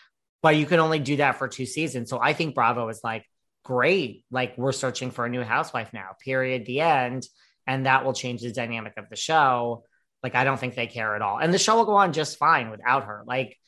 but 0.44 0.58
you 0.58 0.68
can 0.68 0.80
only 0.80 1.00
do 1.00 1.16
that 1.16 1.38
for 1.40 1.48
two 1.48 1.66
seasons. 1.66 2.08
So 2.10 2.20
I 2.22 2.34
think 2.34 2.54
Bravo 2.54 2.88
is 2.90 3.02
like, 3.04 3.26
great. 3.66 4.24
Like, 4.32 4.58
we're 4.58 4.72
searching 4.72 5.12
for 5.12 5.26
a 5.26 5.30
new 5.30 5.44
housewife 5.44 5.92
now, 5.92 6.10
period, 6.24 6.66
the 6.66 6.82
end. 6.82 7.28
And 7.68 7.88
that 7.88 8.06
will 8.06 8.14
change 8.14 8.42
the 8.42 8.52
dynamic 8.52 8.94
of 8.98 9.10
the 9.10 9.16
show. 9.16 9.86
Like, 10.24 10.36
I 10.36 10.44
don't 10.44 10.60
think 10.60 10.76
they 10.76 10.88
care 10.88 11.16
at 11.16 11.22
all. 11.22 11.40
And 11.40 11.54
the 11.54 11.60
show 11.60 11.76
will 11.76 11.86
go 11.86 11.96
on 11.96 12.14
just 12.14 12.38
fine 12.38 12.70
without 12.72 13.06
her. 13.06 13.24
Like, 13.28 13.59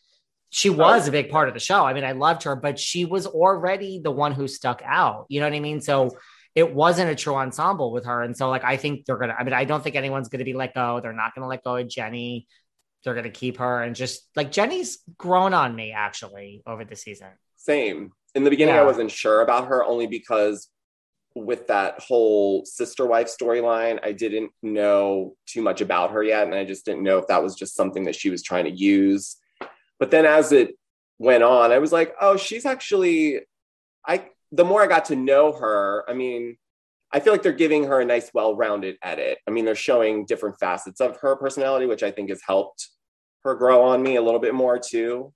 she 0.51 0.69
was 0.69 1.05
oh. 1.05 1.09
a 1.09 1.11
big 1.11 1.29
part 1.29 1.47
of 1.47 1.53
the 1.53 1.59
show. 1.59 1.85
I 1.85 1.93
mean, 1.93 2.03
I 2.03 2.11
loved 2.11 2.43
her, 2.43 2.55
but 2.55 2.77
she 2.77 3.05
was 3.05 3.25
already 3.25 3.99
the 3.99 4.11
one 4.11 4.33
who 4.33 4.47
stuck 4.47 4.81
out. 4.85 5.25
You 5.29 5.39
know 5.39 5.47
what 5.47 5.55
I 5.55 5.59
mean? 5.59 5.81
So 5.81 6.11
it 6.53 6.73
wasn't 6.73 7.09
a 7.09 7.15
true 7.15 7.35
ensemble 7.35 7.91
with 7.91 8.05
her. 8.05 8.21
And 8.21 8.35
so, 8.35 8.49
like, 8.49 8.63
I 8.63 8.75
think 8.77 9.05
they're 9.05 9.17
going 9.17 9.29
to, 9.29 9.35
I 9.35 9.43
mean, 9.43 9.53
I 9.53 9.63
don't 9.63 9.83
think 9.83 9.95
anyone's 9.95 10.27
going 10.27 10.39
to 10.39 10.45
be 10.45 10.53
let 10.53 10.73
go. 10.75 10.99
They're 10.99 11.13
not 11.13 11.33
going 11.33 11.43
to 11.43 11.47
let 11.47 11.63
go 11.63 11.77
of 11.77 11.87
Jennie. 11.87 12.47
They're 13.03 13.13
going 13.13 13.23
to 13.23 13.31
keep 13.31 13.57
her. 13.57 13.81
And 13.81 13.95
just 13.95 14.27
like 14.35 14.51
Jennie's 14.51 14.99
grown 15.17 15.53
on 15.53 15.73
me 15.75 15.93
actually 15.93 16.61
over 16.67 16.83
the 16.85 16.95
season. 16.95 17.29
same 17.55 18.11
in 18.35 18.43
the 18.43 18.49
beginning 18.49 18.75
i 18.75 18.83
wasn't 18.83 19.11
sure 19.11 19.41
about 19.41 19.67
her 19.67 19.83
only 19.83 20.07
because 20.07 20.69
with 21.35 21.67
that 21.67 21.99
whole 21.99 22.65
sister 22.65 23.05
wife 23.05 23.27
storyline 23.27 23.99
i 24.03 24.11
didn't 24.11 24.51
know 24.61 25.35
too 25.45 25.61
much 25.61 25.81
about 25.81 26.11
her 26.11 26.23
yet 26.23 26.45
and 26.45 26.55
i 26.55 26.65
just 26.65 26.85
didn't 26.85 27.03
know 27.03 27.17
if 27.17 27.27
that 27.27 27.41
was 27.43 27.55
just 27.55 27.75
something 27.75 28.03
that 28.03 28.15
she 28.15 28.29
was 28.29 28.43
trying 28.43 28.65
to 28.65 28.71
use 28.71 29.37
but 30.01 30.09
then 30.09 30.25
as 30.25 30.51
it 30.51 30.75
went 31.19 31.43
on 31.43 31.71
i 31.71 31.77
was 31.77 31.93
like 31.93 32.13
oh 32.19 32.35
she's 32.35 32.65
actually 32.65 33.39
i 34.05 34.25
the 34.51 34.65
more 34.65 34.81
i 34.83 34.87
got 34.87 35.05
to 35.05 35.15
know 35.15 35.53
her 35.53 36.03
i 36.09 36.13
mean 36.13 36.57
i 37.13 37.19
feel 37.19 37.31
like 37.31 37.43
they're 37.43 37.53
giving 37.53 37.85
her 37.85 38.01
a 38.01 38.05
nice 38.05 38.31
well-rounded 38.33 38.97
edit 39.03 39.37
i 39.47 39.51
mean 39.51 39.63
they're 39.63 39.75
showing 39.75 40.25
different 40.25 40.59
facets 40.59 40.99
of 40.99 41.17
her 41.17 41.35
personality 41.35 41.85
which 41.85 42.03
i 42.03 42.11
think 42.11 42.29
has 42.29 42.41
helped 42.45 42.89
her 43.43 43.55
grow 43.55 43.83
on 43.83 44.01
me 44.01 44.15
a 44.15 44.21
little 44.21 44.39
bit 44.39 44.55
more 44.55 44.77
too 44.77 45.31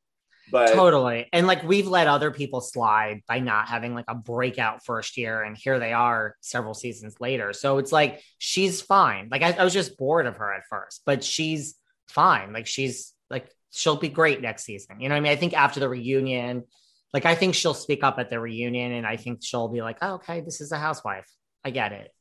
but 0.51 0.73
Totally. 0.73 1.27
And 1.33 1.47
like 1.47 1.63
we've 1.63 1.87
let 1.87 2.05
other 2.07 2.29
people 2.29 2.61
slide 2.61 3.21
by 3.27 3.39
not 3.39 3.67
having 3.67 3.95
like 3.95 4.05
a 4.07 4.13
breakout 4.13 4.85
first 4.85 5.17
year. 5.17 5.41
And 5.41 5.57
here 5.57 5.79
they 5.79 5.91
are 5.91 6.35
several 6.41 6.75
seasons 6.75 7.15
later. 7.19 7.51
So 7.51 7.79
it's 7.79 7.91
like 7.91 8.21
she's 8.37 8.79
fine. 8.79 9.29
Like 9.31 9.41
I, 9.41 9.53
I 9.53 9.63
was 9.63 9.73
just 9.73 9.97
bored 9.97 10.27
of 10.27 10.37
her 10.37 10.53
at 10.53 10.61
first, 10.69 11.01
but 11.03 11.23
she's 11.23 11.75
fine. 12.09 12.53
Like 12.53 12.67
she's 12.67 13.13
like, 13.29 13.49
she'll 13.75 13.97
be 13.97 14.09
great 14.09 14.41
next 14.41 14.63
season. 14.63 15.01
You 15.01 15.09
know 15.09 15.15
what 15.15 15.19
I 15.19 15.21
mean? 15.21 15.31
I 15.33 15.35
think 15.35 15.53
after 15.53 15.81
the 15.81 15.89
reunion, 15.89 16.63
like 17.13 17.25
I 17.25 17.35
think 17.35 17.55
she'll 17.55 17.73
speak 17.73 18.03
up 18.03 18.17
at 18.19 18.29
the 18.29 18.39
reunion 18.39 18.93
and 18.93 19.05
I 19.05 19.17
think 19.17 19.39
she'll 19.43 19.67
be 19.67 19.81
like, 19.81 19.97
oh, 20.01 20.13
okay, 20.15 20.41
this 20.41 20.61
is 20.61 20.71
a 20.71 20.77
housewife. 20.77 21.29
I 21.63 21.71
get 21.71 21.91
it. 21.91 22.11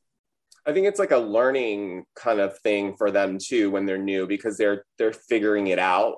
I 0.65 0.73
think 0.73 0.87
it's 0.87 0.99
like 0.99 1.11
a 1.11 1.17
learning 1.17 2.05
kind 2.15 2.39
of 2.39 2.57
thing 2.59 2.97
for 2.97 3.09
them 3.09 3.37
too 3.39 3.71
when 3.71 3.85
they're 3.85 3.97
new 3.97 4.27
because 4.27 4.57
they're 4.57 4.83
they're 4.97 5.13
figuring 5.13 5.67
it 5.67 5.79
out. 5.79 6.17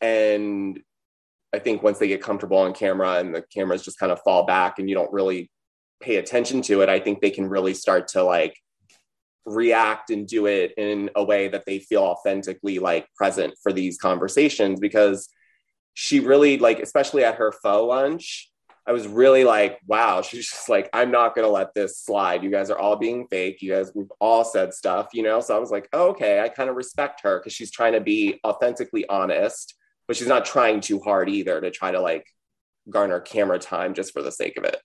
And 0.00 0.78
I 1.54 1.58
think 1.58 1.82
once 1.82 1.98
they 1.98 2.08
get 2.08 2.22
comfortable 2.22 2.58
on 2.58 2.74
camera 2.74 3.14
and 3.14 3.34
the 3.34 3.42
cameras 3.42 3.82
just 3.82 3.98
kind 3.98 4.12
of 4.12 4.20
fall 4.22 4.44
back 4.44 4.78
and 4.78 4.88
you 4.88 4.94
don't 4.94 5.12
really 5.12 5.50
pay 6.00 6.16
attention 6.16 6.62
to 6.62 6.82
it, 6.82 6.88
I 6.88 7.00
think 7.00 7.20
they 7.20 7.30
can 7.30 7.48
really 7.48 7.74
start 7.74 8.08
to 8.08 8.22
like 8.22 8.54
react 9.46 10.10
and 10.10 10.26
do 10.26 10.46
it 10.46 10.72
in 10.76 11.10
a 11.16 11.24
way 11.24 11.48
that 11.48 11.64
they 11.66 11.78
feel 11.78 12.02
authentically 12.02 12.78
like 12.78 13.06
present 13.14 13.54
for 13.62 13.72
these 13.72 13.98
conversations 13.98 14.78
because 14.80 15.28
she 15.94 16.20
really 16.20 16.58
like 16.58 16.78
especially 16.78 17.24
at 17.24 17.36
her 17.36 17.52
faux 17.62 17.88
lunch 17.88 18.50
I 18.86 18.92
was 18.92 19.06
really 19.06 19.44
like, 19.44 19.78
wow, 19.86 20.20
she's 20.22 20.50
just 20.50 20.68
like, 20.68 20.90
I'm 20.92 21.12
not 21.12 21.36
gonna 21.36 21.48
let 21.48 21.74
this 21.74 21.98
slide. 21.98 22.42
You 22.42 22.50
guys 22.50 22.70
are 22.70 22.78
all 22.78 22.96
being 22.96 23.26
fake. 23.28 23.62
You 23.62 23.72
guys, 23.72 23.92
we've 23.94 24.10
all 24.20 24.44
said 24.44 24.74
stuff, 24.74 25.08
you 25.12 25.22
know. 25.22 25.40
So 25.40 25.56
I 25.56 25.60
was 25.60 25.70
like, 25.70 25.88
oh, 25.92 26.08
okay, 26.08 26.40
I 26.40 26.48
kind 26.48 26.68
of 26.68 26.76
respect 26.76 27.20
her 27.22 27.38
because 27.38 27.52
she's 27.52 27.70
trying 27.70 27.92
to 27.92 28.00
be 28.00 28.40
authentically 28.44 29.08
honest, 29.08 29.74
but 30.08 30.16
she's 30.16 30.26
not 30.26 30.44
trying 30.44 30.80
too 30.80 30.98
hard 31.00 31.28
either 31.28 31.60
to 31.60 31.70
try 31.70 31.92
to 31.92 32.00
like 32.00 32.26
garner 32.88 33.20
camera 33.20 33.58
time 33.60 33.94
just 33.94 34.12
for 34.12 34.22
the 34.22 34.32
sake 34.32 34.56
of 34.56 34.64
it. 34.64 34.78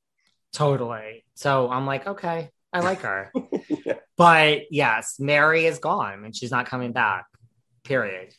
Totally. 0.54 1.26
So 1.34 1.70
I'm 1.70 1.86
like, 1.88 2.06
okay, 2.06 2.52
I 2.72 2.80
like 2.82 3.02
her. 3.02 3.32
Yeah. 3.86 3.96
But 4.17 4.72
yes, 4.72 5.15
Mary 5.19 5.65
is 5.65 5.79
gone 5.79 6.24
and 6.24 6.36
she's 6.36 6.51
not 6.51 6.67
coming 6.67 6.93
back. 6.93 7.25
Period. 7.84 8.34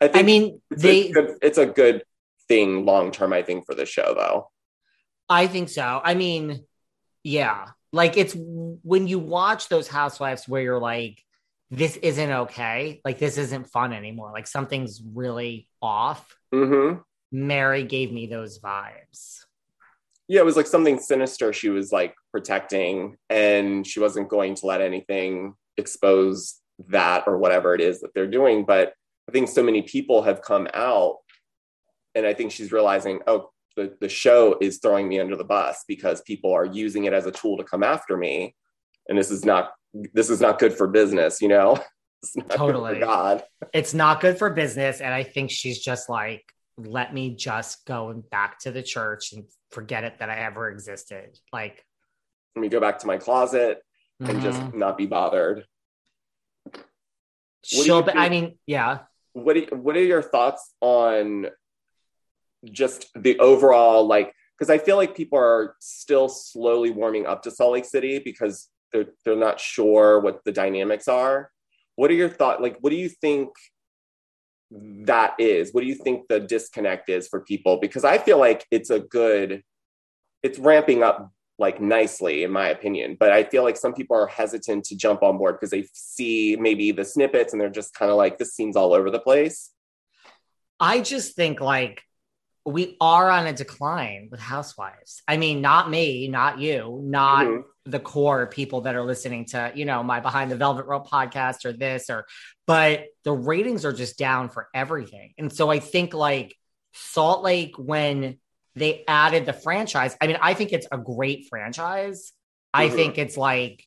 I 0.00 0.08
think 0.08 0.16
I 0.16 0.22
mean, 0.22 0.60
it's, 0.70 0.82
they 0.82 1.08
a 1.08 1.12
good, 1.12 1.38
it's 1.42 1.58
a 1.58 1.66
good 1.66 2.02
thing 2.48 2.84
long 2.84 3.12
term, 3.12 3.32
I 3.32 3.42
think, 3.42 3.66
for 3.66 3.74
the 3.74 3.86
show 3.86 4.14
though. 4.14 4.50
I 5.28 5.46
think 5.46 5.68
so. 5.68 6.00
I 6.02 6.14
mean, 6.14 6.64
yeah. 7.22 7.68
Like 7.92 8.16
it's 8.16 8.34
when 8.36 9.06
you 9.06 9.18
watch 9.18 9.68
those 9.68 9.88
housewives 9.88 10.48
where 10.48 10.62
you're 10.62 10.80
like, 10.80 11.22
this 11.70 11.96
isn't 11.96 12.30
okay. 12.30 13.00
Like 13.04 13.18
this 13.18 13.38
isn't 13.38 13.68
fun 13.68 13.92
anymore. 13.92 14.32
Like 14.32 14.46
something's 14.46 15.00
really 15.02 15.68
off. 15.80 16.26
hmm 16.52 16.94
Mary 17.32 17.84
gave 17.84 18.10
me 18.12 18.26
those 18.26 18.58
vibes. 18.58 19.44
yeah, 20.26 20.40
it 20.40 20.44
was 20.44 20.56
like 20.56 20.66
something 20.66 20.98
sinister 20.98 21.52
she 21.52 21.68
was 21.68 21.92
like 21.92 22.14
protecting, 22.32 23.16
and 23.28 23.86
she 23.86 24.00
wasn't 24.00 24.28
going 24.28 24.54
to 24.56 24.66
let 24.66 24.80
anything 24.80 25.54
expose 25.76 26.60
that 26.88 27.24
or 27.26 27.38
whatever 27.38 27.74
it 27.74 27.80
is 27.80 28.00
that 28.00 28.14
they're 28.14 28.26
doing. 28.26 28.64
But 28.64 28.94
I 29.28 29.32
think 29.32 29.48
so 29.48 29.62
many 29.62 29.82
people 29.82 30.22
have 30.22 30.42
come 30.42 30.68
out, 30.74 31.16
and 32.14 32.26
I 32.26 32.34
think 32.34 32.52
she's 32.52 32.72
realizing, 32.72 33.20
oh, 33.26 33.50
the, 33.76 33.96
the 34.00 34.08
show 34.08 34.56
is 34.60 34.78
throwing 34.78 35.08
me 35.08 35.20
under 35.20 35.36
the 35.36 35.44
bus 35.44 35.84
because 35.86 36.20
people 36.22 36.52
are 36.52 36.64
using 36.64 37.04
it 37.04 37.12
as 37.12 37.26
a 37.26 37.32
tool 37.32 37.56
to 37.56 37.64
come 37.64 37.82
after 37.82 38.16
me. 38.16 38.54
And 39.08 39.16
this 39.16 39.30
is 39.30 39.44
not 39.44 39.72
this 40.12 40.30
is 40.30 40.40
not 40.40 40.58
good 40.58 40.72
for 40.72 40.86
business, 40.86 41.40
you 41.40 41.48
know? 41.48 41.78
It's 42.22 42.36
not 42.36 42.48
good 42.48 42.56
Totally. 42.58 42.94
for 42.96 43.00
God. 43.00 43.44
It's 43.72 43.94
not 43.94 44.20
good 44.20 44.36
for 44.36 44.50
business. 44.50 45.00
And 45.00 45.14
I 45.14 45.22
think 45.22 45.50
she's 45.50 45.78
just 45.78 46.10
like 46.10 46.44
let 46.86 47.14
me 47.14 47.34
just 47.34 47.84
go 47.86 48.22
back 48.30 48.58
to 48.60 48.70
the 48.70 48.82
church 48.82 49.32
and 49.32 49.44
forget 49.70 50.04
it 50.04 50.18
that 50.18 50.30
I 50.30 50.36
ever 50.36 50.70
existed. 50.70 51.38
Like, 51.52 51.84
let 52.54 52.62
me 52.62 52.68
go 52.68 52.80
back 52.80 52.98
to 53.00 53.06
my 53.06 53.16
closet 53.16 53.82
and 54.20 54.38
mhm. 54.38 54.42
just 54.42 54.74
not 54.74 54.98
be 54.98 55.06
bothered. 55.06 55.64
you 56.74 57.84
she'll. 57.84 58.02
Be, 58.02 58.12
I 58.12 58.28
mean, 58.28 58.58
yeah. 58.66 59.00
What 59.32 59.54
do 59.54 59.60
you, 59.60 59.66
what 59.76 59.96
are 59.96 60.02
your 60.02 60.22
thoughts 60.22 60.74
on 60.80 61.46
just 62.64 63.06
the 63.14 63.38
overall 63.38 64.06
like? 64.06 64.32
Because 64.58 64.70
I 64.70 64.78
feel 64.78 64.96
like 64.96 65.16
people 65.16 65.38
are 65.38 65.76
still 65.80 66.28
slowly 66.28 66.90
warming 66.90 67.26
up 67.26 67.42
to 67.44 67.50
Salt 67.50 67.72
Lake 67.72 67.84
City 67.84 68.18
because 68.18 68.68
they're 68.92 69.06
they're 69.24 69.36
not 69.36 69.60
sure 69.60 70.20
what 70.20 70.44
the 70.44 70.52
dynamics 70.52 71.08
are. 71.08 71.50
What 71.96 72.10
are 72.10 72.14
your 72.14 72.28
thoughts? 72.28 72.60
Like, 72.60 72.78
what 72.80 72.90
do 72.90 72.96
you 72.96 73.08
think 73.08 73.50
that 74.70 75.34
is? 75.38 75.72
What 75.72 75.82
do 75.82 75.86
you 75.86 75.94
think 75.94 76.28
the 76.28 76.40
disconnect 76.40 77.08
is 77.08 77.28
for 77.28 77.40
people? 77.40 77.78
Because 77.78 78.04
I 78.04 78.18
feel 78.18 78.38
like 78.38 78.64
it's 78.70 78.90
a 78.90 79.00
good, 79.00 79.62
it's 80.42 80.58
ramping 80.58 81.02
up 81.02 81.30
like 81.60 81.80
nicely 81.80 82.42
in 82.42 82.50
my 82.50 82.68
opinion 82.68 83.16
but 83.20 83.30
i 83.30 83.44
feel 83.44 83.62
like 83.62 83.76
some 83.76 83.92
people 83.94 84.16
are 84.16 84.26
hesitant 84.26 84.84
to 84.84 84.96
jump 84.96 85.22
on 85.22 85.38
board 85.38 85.54
because 85.56 85.70
they 85.70 85.84
see 85.92 86.56
maybe 86.58 86.90
the 86.90 87.04
snippets 87.04 87.52
and 87.52 87.60
they're 87.60 87.68
just 87.70 87.94
kind 87.94 88.10
of 88.10 88.16
like 88.16 88.38
this 88.38 88.54
seems 88.54 88.74
all 88.76 88.92
over 88.92 89.10
the 89.10 89.20
place 89.20 89.70
I 90.82 91.02
just 91.02 91.36
think 91.36 91.60
like 91.60 92.02
we 92.64 92.96
are 93.02 93.28
on 93.30 93.46
a 93.46 93.52
decline 93.52 94.28
with 94.30 94.40
housewives. 94.40 95.22
I 95.28 95.36
mean, 95.36 95.60
not 95.60 95.90
me, 95.90 96.26
not 96.28 96.58
you, 96.58 97.00
not 97.04 97.46
Mhm. 97.46 97.62
the 97.84 98.00
core 98.00 98.46
people 98.46 98.80
that 98.82 98.94
are 98.94 99.04
listening 99.04 99.44
to, 99.46 99.72
you 99.74 99.84
know, 99.84 100.02
my 100.02 100.20
Behind 100.20 100.50
the 100.50 100.56
Velvet 100.56 100.86
Rope 100.86 101.06
podcast 101.06 101.66
or 101.66 101.72
this 101.74 102.08
or, 102.08 102.26
but 102.66 103.06
the 103.24 103.32
ratings 103.32 103.84
are 103.84 103.92
just 103.92 104.16
down 104.18 104.48
for 104.48 104.68
everything. 104.74 105.34
And 105.36 105.52
so 105.52 105.70
I 105.70 105.80
think 105.80 106.14
like 106.14 106.56
Salt 106.94 107.42
Lake, 107.42 107.74
when 107.78 108.38
they 108.76 109.04
added 109.08 109.46
the 109.46 109.52
franchise, 109.52 110.16
I 110.20 110.26
mean, 110.26 110.38
I 110.40 110.54
think 110.54 110.72
it's 110.72 110.86
a 110.92 110.98
great 110.98 111.46
franchise. 111.48 112.32
I 112.72 112.88
Mhm. 112.88 112.94
think 112.94 113.18
it's 113.18 113.36
like 113.36 113.84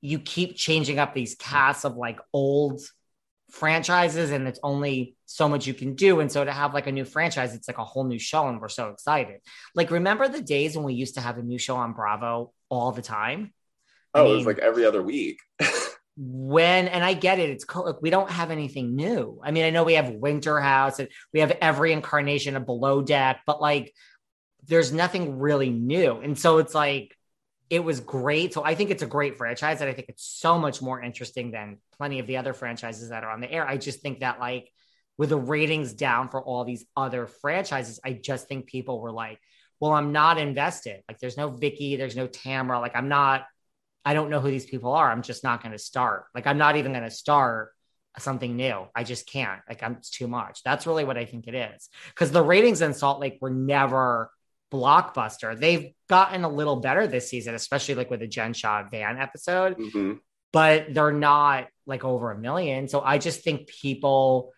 you 0.00 0.18
keep 0.18 0.56
changing 0.56 0.98
up 0.98 1.14
these 1.14 1.34
casts 1.34 1.84
of 1.84 1.96
like 1.96 2.20
old 2.32 2.80
franchises 3.50 4.30
and 4.30 4.48
it's 4.48 4.58
only 4.62 5.16
so 5.26 5.48
much 5.48 5.66
you 5.66 5.74
can 5.74 5.94
do. 5.94 6.20
And 6.20 6.30
so 6.30 6.44
to 6.44 6.52
have 6.52 6.74
like 6.74 6.86
a 6.86 6.92
new 6.92 7.04
franchise 7.04 7.54
it's 7.54 7.68
like 7.68 7.78
a 7.78 7.84
whole 7.84 8.04
new 8.04 8.18
show 8.18 8.48
and 8.48 8.60
we're 8.60 8.68
so 8.68 8.90
excited. 8.90 9.40
Like 9.74 9.90
remember 9.90 10.28
the 10.28 10.42
days 10.42 10.76
when 10.76 10.84
we 10.84 10.94
used 10.94 11.14
to 11.14 11.20
have 11.20 11.38
a 11.38 11.42
new 11.42 11.58
show 11.58 11.76
on 11.76 11.92
bravo 11.92 12.52
all 12.68 12.92
the 12.92 13.02
time? 13.02 13.52
I 14.14 14.20
oh 14.20 14.32
it 14.32 14.36
was 14.36 14.46
like 14.46 14.58
every 14.58 14.84
other 14.84 15.02
week 15.02 15.38
when 16.16 16.86
and 16.86 17.02
i 17.04 17.12
get 17.12 17.40
it 17.40 17.50
it's 17.50 17.64
cool 17.64 17.86
like, 17.86 18.00
we 18.00 18.10
don't 18.10 18.30
have 18.30 18.50
anything 18.50 18.94
new. 18.94 19.40
I 19.42 19.50
mean 19.50 19.64
i 19.64 19.70
know 19.70 19.84
we 19.84 19.94
have 19.94 20.10
winter 20.10 20.60
house 20.60 20.98
and 21.00 21.08
we 21.32 21.40
have 21.40 21.56
every 21.60 21.92
incarnation 21.92 22.56
of 22.56 22.66
below 22.66 23.02
deck 23.02 23.40
but 23.46 23.60
like 23.60 23.92
there's 24.66 24.92
nothing 24.92 25.38
really 25.38 25.70
new. 25.70 26.18
And 26.20 26.38
so 26.38 26.58
it's 26.58 26.74
like 26.74 27.16
it 27.70 27.80
was 27.82 28.00
great. 28.00 28.54
So 28.54 28.64
i 28.64 28.74
think 28.74 28.90
it's 28.90 29.02
a 29.02 29.06
great 29.06 29.36
franchise 29.36 29.80
and 29.80 29.90
i 29.90 29.92
think 29.92 30.08
it's 30.08 30.24
so 30.24 30.58
much 30.58 30.80
more 30.82 31.02
interesting 31.02 31.50
than 31.50 31.78
plenty 31.96 32.18
of 32.18 32.26
the 32.26 32.36
other 32.36 32.52
franchises 32.52 33.10
that 33.10 33.24
are 33.24 33.30
on 33.30 33.40
the 33.40 33.50
air. 33.50 33.66
I 33.66 33.76
just 33.76 34.00
think 34.00 34.20
that 34.20 34.40
like 34.40 34.70
with 35.16 35.30
the 35.30 35.38
ratings 35.38 35.92
down 35.92 36.28
for 36.28 36.42
all 36.42 36.64
these 36.64 36.84
other 36.96 37.26
franchises 37.26 38.00
i 38.04 38.12
just 38.12 38.48
think 38.48 38.66
people 38.66 39.00
were 39.00 39.12
like 39.12 39.38
well 39.80 39.92
i'm 39.92 40.12
not 40.12 40.38
invested. 40.38 41.02
Like 41.08 41.18
there's 41.18 41.36
no 41.36 41.48
vicki 41.48 41.96
there's 41.96 42.16
no 42.16 42.26
tamara 42.26 42.80
like 42.80 42.96
i'm 42.96 43.08
not 43.08 43.46
I 44.04 44.14
don't 44.14 44.30
know 44.30 44.40
who 44.40 44.50
these 44.50 44.66
people 44.66 44.92
are. 44.92 45.10
I'm 45.10 45.22
just 45.22 45.42
not 45.44 45.62
going 45.62 45.72
to 45.72 45.78
start. 45.78 46.24
Like, 46.34 46.46
I'm 46.46 46.58
not 46.58 46.76
even 46.76 46.92
going 46.92 47.04
to 47.04 47.10
start 47.10 47.70
something 48.18 48.54
new. 48.56 48.86
I 48.94 49.02
just 49.04 49.26
can't. 49.26 49.60
Like, 49.68 49.82
I'm 49.82 49.94
it's 49.94 50.10
too 50.10 50.28
much. 50.28 50.62
That's 50.64 50.86
really 50.86 51.04
what 51.04 51.16
I 51.16 51.24
think 51.24 51.48
it 51.48 51.54
is. 51.54 51.88
Because 52.08 52.30
the 52.30 52.42
ratings 52.42 52.82
in 52.82 52.94
Salt 52.94 53.20
Lake 53.20 53.38
were 53.40 53.50
never 53.50 54.30
blockbuster. 54.72 55.58
They've 55.58 55.92
gotten 56.08 56.44
a 56.44 56.48
little 56.48 56.76
better 56.76 57.06
this 57.06 57.28
season, 57.28 57.54
especially 57.54 57.94
like 57.94 58.10
with 58.10 58.20
the 58.20 58.26
Jen 58.26 58.52
Shah 58.52 58.84
van 58.90 59.18
episode, 59.18 59.76
Mhm. 59.78 60.18
but 60.52 60.92
they're 60.92 61.12
not 61.12 61.68
like 61.86 62.04
over 62.04 62.30
a 62.30 62.38
million. 62.38 62.88
So 62.88 63.00
I 63.00 63.18
just 63.18 63.42
think 63.42 63.68
people 63.68 64.52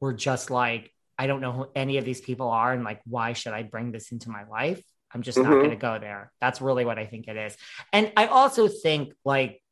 were 0.00 0.12
just 0.12 0.50
like, 0.50 0.92
I 1.18 1.26
don't 1.26 1.40
know 1.40 1.52
who 1.52 1.66
any 1.74 1.98
of 1.98 2.04
these 2.04 2.20
people 2.20 2.48
are. 2.48 2.72
And 2.72 2.84
like, 2.84 3.00
why 3.04 3.32
should 3.32 3.52
I 3.52 3.62
bring 3.62 3.92
this 3.92 4.12
into 4.12 4.30
my 4.30 4.44
life? 4.44 4.82
I'm 5.14 5.22
just 5.22 5.38
not 5.38 5.46
Mhm. 5.52 5.58
going 5.60 5.70
to 5.70 5.76
go 5.76 5.98
there. 5.98 6.32
That's 6.40 6.60
really 6.60 6.84
what 6.84 6.98
I 6.98 7.06
think 7.06 7.28
it 7.28 7.36
is. 7.36 7.56
And 7.92 8.12
I 8.16 8.26
also 8.26 8.68
think 8.68 9.12
like, 9.24 9.62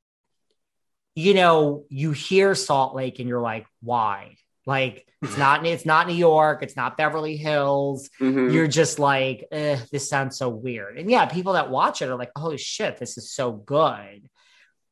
you 1.14 1.34
know, 1.34 1.86
you 1.88 2.12
hear 2.12 2.54
Salt 2.54 2.94
Lake 2.94 3.18
and 3.18 3.28
you're 3.28 3.40
like, 3.40 3.66
why? 3.80 4.36
Like 4.66 5.06
it's 5.22 5.36
not 5.38 5.64
it's 5.66 5.86
not 5.86 6.06
New 6.06 6.14
York, 6.14 6.62
it's 6.62 6.76
not 6.76 6.96
Beverly 6.96 7.36
Hills. 7.36 8.10
Mhm. 8.20 8.52
You're 8.52 8.68
just 8.68 8.98
like, 8.98 9.48
eh, 9.50 9.78
this 9.90 10.08
sounds 10.08 10.36
so 10.36 10.48
weird. 10.48 10.98
And 10.98 11.10
yeah, 11.10 11.26
people 11.26 11.54
that 11.54 11.70
watch 11.70 12.02
it 12.02 12.08
are 12.08 12.16
like, 12.16 12.30
holy 12.36 12.58
shit, 12.58 12.98
this 12.98 13.16
is 13.18 13.32
so 13.32 13.52
good. 13.52 14.28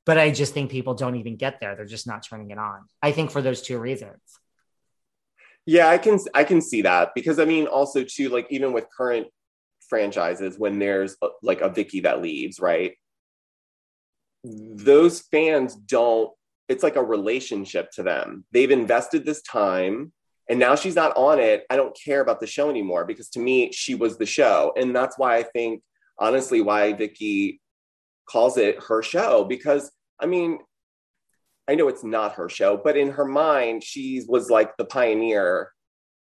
But 0.06 0.16
I 0.18 0.30
just 0.30 0.54
think 0.54 0.70
people 0.70 0.94
don't 0.94 1.16
even 1.16 1.36
get 1.36 1.60
there. 1.60 1.76
They're 1.76 1.84
just 1.84 2.06
not 2.06 2.24
turning 2.26 2.50
it 2.50 2.58
on. 2.58 2.86
I 3.02 3.12
think 3.12 3.30
for 3.30 3.42
those 3.42 3.60
two 3.60 3.78
reasons. 3.78 4.20
Yeah, 5.66 5.88
I 5.88 5.98
can 5.98 6.18
I 6.34 6.44
can 6.44 6.62
see 6.62 6.82
that 6.82 7.10
because 7.14 7.38
I 7.38 7.44
mean 7.44 7.66
also 7.66 8.02
too 8.04 8.30
like 8.30 8.46
even 8.50 8.72
with 8.72 8.86
current 8.96 9.28
franchises 9.88 10.58
when 10.58 10.78
there's 10.78 11.16
a, 11.22 11.28
like 11.42 11.60
a 11.60 11.68
Vicki 11.68 12.00
that 12.00 12.22
leaves, 12.22 12.60
right? 12.60 12.94
Those 14.44 15.20
fans 15.20 15.74
don't 15.74 16.30
it's 16.68 16.82
like 16.82 16.96
a 16.96 17.02
relationship 17.02 17.90
to 17.92 18.02
them. 18.02 18.44
They've 18.52 18.70
invested 18.70 19.24
this 19.24 19.40
time 19.42 20.12
and 20.50 20.58
now 20.58 20.74
she's 20.74 20.94
not 20.94 21.16
on 21.16 21.38
it. 21.38 21.64
I 21.70 21.76
don't 21.76 21.96
care 21.96 22.20
about 22.20 22.40
the 22.40 22.46
show 22.46 22.68
anymore 22.68 23.04
because 23.04 23.30
to 23.30 23.40
me 23.40 23.72
she 23.72 23.94
was 23.94 24.18
the 24.18 24.26
show 24.26 24.72
and 24.76 24.94
that's 24.94 25.18
why 25.18 25.36
I 25.36 25.42
think 25.42 25.82
honestly 26.18 26.60
why 26.60 26.92
Vicki 26.92 27.60
calls 28.28 28.58
it 28.58 28.82
her 28.88 29.02
show 29.02 29.44
because 29.44 29.90
I 30.20 30.26
mean 30.26 30.58
I 31.68 31.74
know 31.74 31.88
it's 31.88 32.02
not 32.02 32.34
her 32.34 32.48
show, 32.48 32.80
but 32.82 32.96
in 32.96 33.10
her 33.10 33.26
mind, 33.26 33.84
she 33.84 34.24
was 34.26 34.48
like 34.48 34.76
the 34.78 34.86
pioneer. 34.86 35.70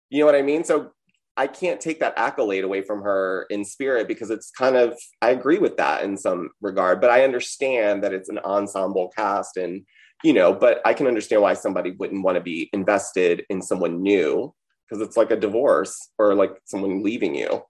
You 0.08 0.20
know 0.20 0.26
what 0.26 0.34
I 0.34 0.42
mean? 0.42 0.64
So 0.64 0.92
I 1.36 1.46
can't 1.48 1.80
take 1.80 2.00
that 2.00 2.14
accolade 2.16 2.64
away 2.64 2.82
from 2.82 3.02
her 3.02 3.46
in 3.50 3.64
spirit 3.64 4.06
because 4.06 4.30
it's 4.30 4.50
kind 4.50 4.76
of, 4.76 4.96
I 5.20 5.30
agree 5.30 5.58
with 5.58 5.76
that 5.78 6.04
in 6.04 6.16
some 6.16 6.50
regard, 6.60 7.00
but 7.00 7.10
I 7.10 7.24
understand 7.24 8.04
that 8.04 8.12
it's 8.12 8.28
an 8.28 8.38
ensemble 8.38 9.10
cast 9.16 9.56
and, 9.56 9.84
you 10.22 10.32
know, 10.32 10.52
but 10.52 10.80
I 10.84 10.94
can 10.94 11.06
understand 11.06 11.42
why 11.42 11.54
somebody 11.54 11.90
wouldn't 11.90 12.24
want 12.24 12.36
to 12.36 12.40
be 12.40 12.70
invested 12.72 13.44
in 13.50 13.62
someone 13.62 14.02
new 14.02 14.54
because 14.88 15.06
it's 15.06 15.16
like 15.16 15.30
a 15.30 15.36
divorce 15.36 16.10
or 16.18 16.34
like 16.34 16.52
someone 16.64 17.02
leaving 17.02 17.34
you. 17.34 17.62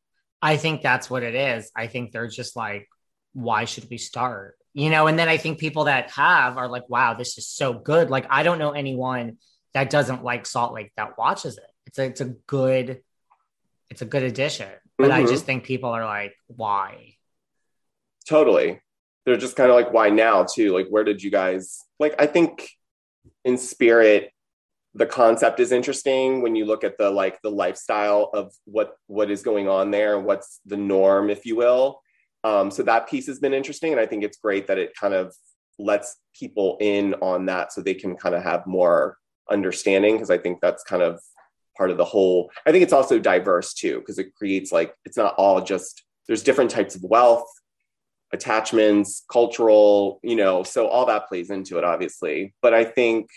I 0.42 0.58
think 0.58 0.82
that's 0.82 1.08
what 1.08 1.22
it 1.22 1.34
is. 1.34 1.70
I 1.74 1.86
think 1.86 2.12
they're 2.12 2.28
just 2.28 2.56
like, 2.56 2.86
why 3.32 3.64
should 3.64 3.88
we 3.88 3.96
start? 3.96 4.56
You 4.74 4.90
know, 4.90 5.06
and 5.06 5.18
then 5.18 5.28
I 5.28 5.38
think 5.38 5.58
people 5.58 5.84
that 5.84 6.10
have 6.10 6.58
are 6.58 6.68
like, 6.68 6.88
wow, 6.90 7.14
this 7.14 7.38
is 7.38 7.48
so 7.48 7.72
good. 7.72 8.10
Like, 8.10 8.26
I 8.28 8.42
don't 8.42 8.58
know 8.58 8.72
anyone 8.72 9.38
that 9.72 9.88
doesn't 9.88 10.22
like 10.22 10.44
Salt 10.44 10.74
Lake 10.74 10.92
that 10.96 11.16
watches 11.16 11.56
it. 11.56 11.64
It's 11.86 11.98
a, 11.98 12.04
it's 12.04 12.20
a 12.20 12.34
good, 12.46 13.00
it's 13.94 14.02
a 14.02 14.06
good 14.06 14.24
addition. 14.24 14.68
But 14.98 15.12
I 15.12 15.22
Mhm. 15.22 15.28
just 15.28 15.44
think 15.46 15.62
people 15.62 15.90
are 15.90 16.04
like, 16.04 16.34
why? 16.48 17.14
Totally. 18.28 18.80
They're 19.24 19.36
just 19.36 19.54
kind 19.54 19.70
of 19.70 19.76
like, 19.76 19.92
why 19.92 20.10
now, 20.10 20.42
too? 20.42 20.72
Like, 20.72 20.88
where 20.88 21.04
did 21.04 21.22
you 21.22 21.30
guys 21.30 21.78
like? 22.00 22.20
I 22.20 22.26
think 22.26 22.68
in 23.44 23.56
spirit, 23.56 24.32
the 24.94 25.06
concept 25.06 25.60
is 25.60 25.70
interesting 25.70 26.42
when 26.42 26.56
you 26.56 26.64
look 26.64 26.82
at 26.82 26.98
the 26.98 27.08
like 27.08 27.40
the 27.42 27.52
lifestyle 27.52 28.30
of 28.34 28.52
what 28.64 28.96
what 29.06 29.30
is 29.30 29.42
going 29.42 29.68
on 29.68 29.92
there, 29.92 30.18
what's 30.18 30.60
the 30.66 30.76
norm, 30.76 31.30
if 31.30 31.46
you 31.46 31.54
will. 31.54 32.00
Um, 32.42 32.72
so 32.72 32.82
that 32.82 33.08
piece 33.08 33.28
has 33.28 33.38
been 33.38 33.54
interesting, 33.54 33.92
and 33.92 34.00
I 34.00 34.06
think 34.06 34.24
it's 34.24 34.38
great 34.38 34.66
that 34.66 34.78
it 34.78 34.92
kind 34.96 35.14
of 35.14 35.32
lets 35.78 36.16
people 36.34 36.78
in 36.80 37.14
on 37.14 37.46
that 37.46 37.72
so 37.72 37.80
they 37.80 37.94
can 37.94 38.16
kind 38.16 38.34
of 38.34 38.42
have 38.42 38.66
more 38.66 39.18
understanding 39.50 40.16
because 40.16 40.30
I 40.30 40.38
think 40.38 40.60
that's 40.60 40.82
kind 40.82 41.02
of 41.02 41.20
part 41.76 41.90
of 41.90 41.96
the 41.96 42.04
whole. 42.04 42.50
I 42.66 42.72
think 42.72 42.82
it's 42.82 42.92
also 42.92 43.18
diverse 43.18 43.74
too 43.74 43.98
because 43.98 44.18
it 44.18 44.34
creates 44.34 44.72
like 44.72 44.94
it's 45.04 45.16
not 45.16 45.34
all 45.36 45.60
just 45.60 46.02
there's 46.26 46.42
different 46.42 46.70
types 46.70 46.94
of 46.94 47.02
wealth 47.02 47.46
attachments 48.32 49.22
cultural 49.30 50.18
you 50.24 50.34
know 50.34 50.64
so 50.64 50.88
all 50.88 51.06
that 51.06 51.28
plays 51.28 51.50
into 51.50 51.78
it 51.78 51.84
obviously 51.84 52.52
but 52.60 52.74
i 52.74 52.82
think 52.82 53.30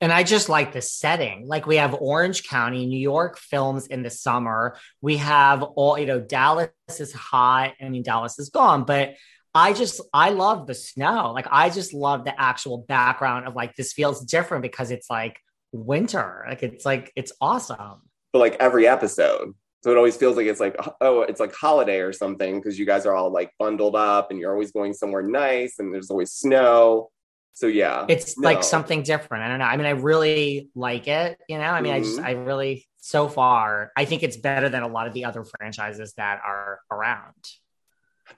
And 0.00 0.12
I 0.12 0.22
just 0.22 0.48
like 0.48 0.72
the 0.72 0.82
setting. 0.82 1.46
Like 1.46 1.66
we 1.66 1.76
have 1.76 1.94
Orange 1.94 2.46
County, 2.46 2.84
New 2.84 2.98
York 2.98 3.38
films 3.38 3.86
in 3.86 4.02
the 4.02 4.10
summer. 4.10 4.76
We 5.00 5.16
have 5.16 5.62
all, 5.62 5.98
you 5.98 6.04
know, 6.04 6.20
Dallas 6.20 6.68
is 6.98 7.12
hot. 7.12 7.72
I 7.80 7.88
mean, 7.88 8.02
Dallas 8.02 8.38
is 8.38 8.50
gone, 8.50 8.84
but 8.84 9.14
I 9.54 9.72
just, 9.72 10.00
I 10.12 10.30
love 10.30 10.66
the 10.66 10.74
snow. 10.74 11.32
Like 11.32 11.46
I 11.50 11.70
just 11.70 11.94
love 11.94 12.24
the 12.24 12.38
actual 12.38 12.78
background 12.78 13.46
of 13.46 13.54
like, 13.54 13.76
this 13.76 13.92
feels 13.92 14.24
different 14.24 14.62
because 14.62 14.90
it's 14.90 15.08
like 15.08 15.40
winter. 15.74 16.44
Like 16.48 16.62
it's 16.62 16.84
like, 16.84 17.12
it's 17.16 17.32
awesome. 17.40 18.02
but 18.32 18.38
like 18.38 18.56
every 18.60 18.86
episode 18.86 19.54
so 19.82 19.90
it 19.90 19.98
always 19.98 20.16
feels 20.16 20.34
like 20.36 20.46
it's 20.46 20.60
like 20.60 20.74
oh 21.02 21.20
it's 21.22 21.40
like 21.40 21.54
holiday 21.54 21.98
or 22.00 22.10
something 22.12 22.56
because 22.58 22.78
you 22.78 22.86
guys 22.86 23.04
are 23.04 23.14
all 23.14 23.30
like 23.30 23.50
bundled 23.58 23.94
up 23.94 24.30
and 24.30 24.40
you're 24.40 24.50
always 24.52 24.72
going 24.72 24.94
somewhere 24.94 25.22
nice 25.22 25.78
and 25.78 25.92
there's 25.92 26.10
always 26.10 26.32
snow 26.32 27.10
so 27.52 27.66
yeah 27.66 28.06
It's 28.08 28.36
No. 28.38 28.48
like 28.48 28.64
something 28.64 29.02
different. 29.02 29.44
I 29.44 29.48
don't 29.48 29.58
know. 29.58 29.66
I 29.66 29.76
mean, 29.76 29.86
I 29.86 29.90
really 29.90 30.70
like 30.74 31.06
it. 31.06 31.38
You 31.48 31.58
know, 31.58 31.64
I 31.64 31.80
mean, 31.82 31.92
I 31.92 32.00
just, 32.00 32.18
Mhm. 32.18 32.24
I 32.24 32.30
really 32.32 32.86
so 32.96 33.28
far, 33.28 33.92
I 33.94 34.06
think 34.06 34.22
it's 34.22 34.36
better 34.38 34.68
than 34.70 34.82
a 34.82 34.88
lot 34.88 35.06
of 35.06 35.12
the 35.12 35.24
other 35.26 35.44
franchises 35.44 36.14
that 36.16 36.40
are 36.44 36.80
around. 36.90 37.34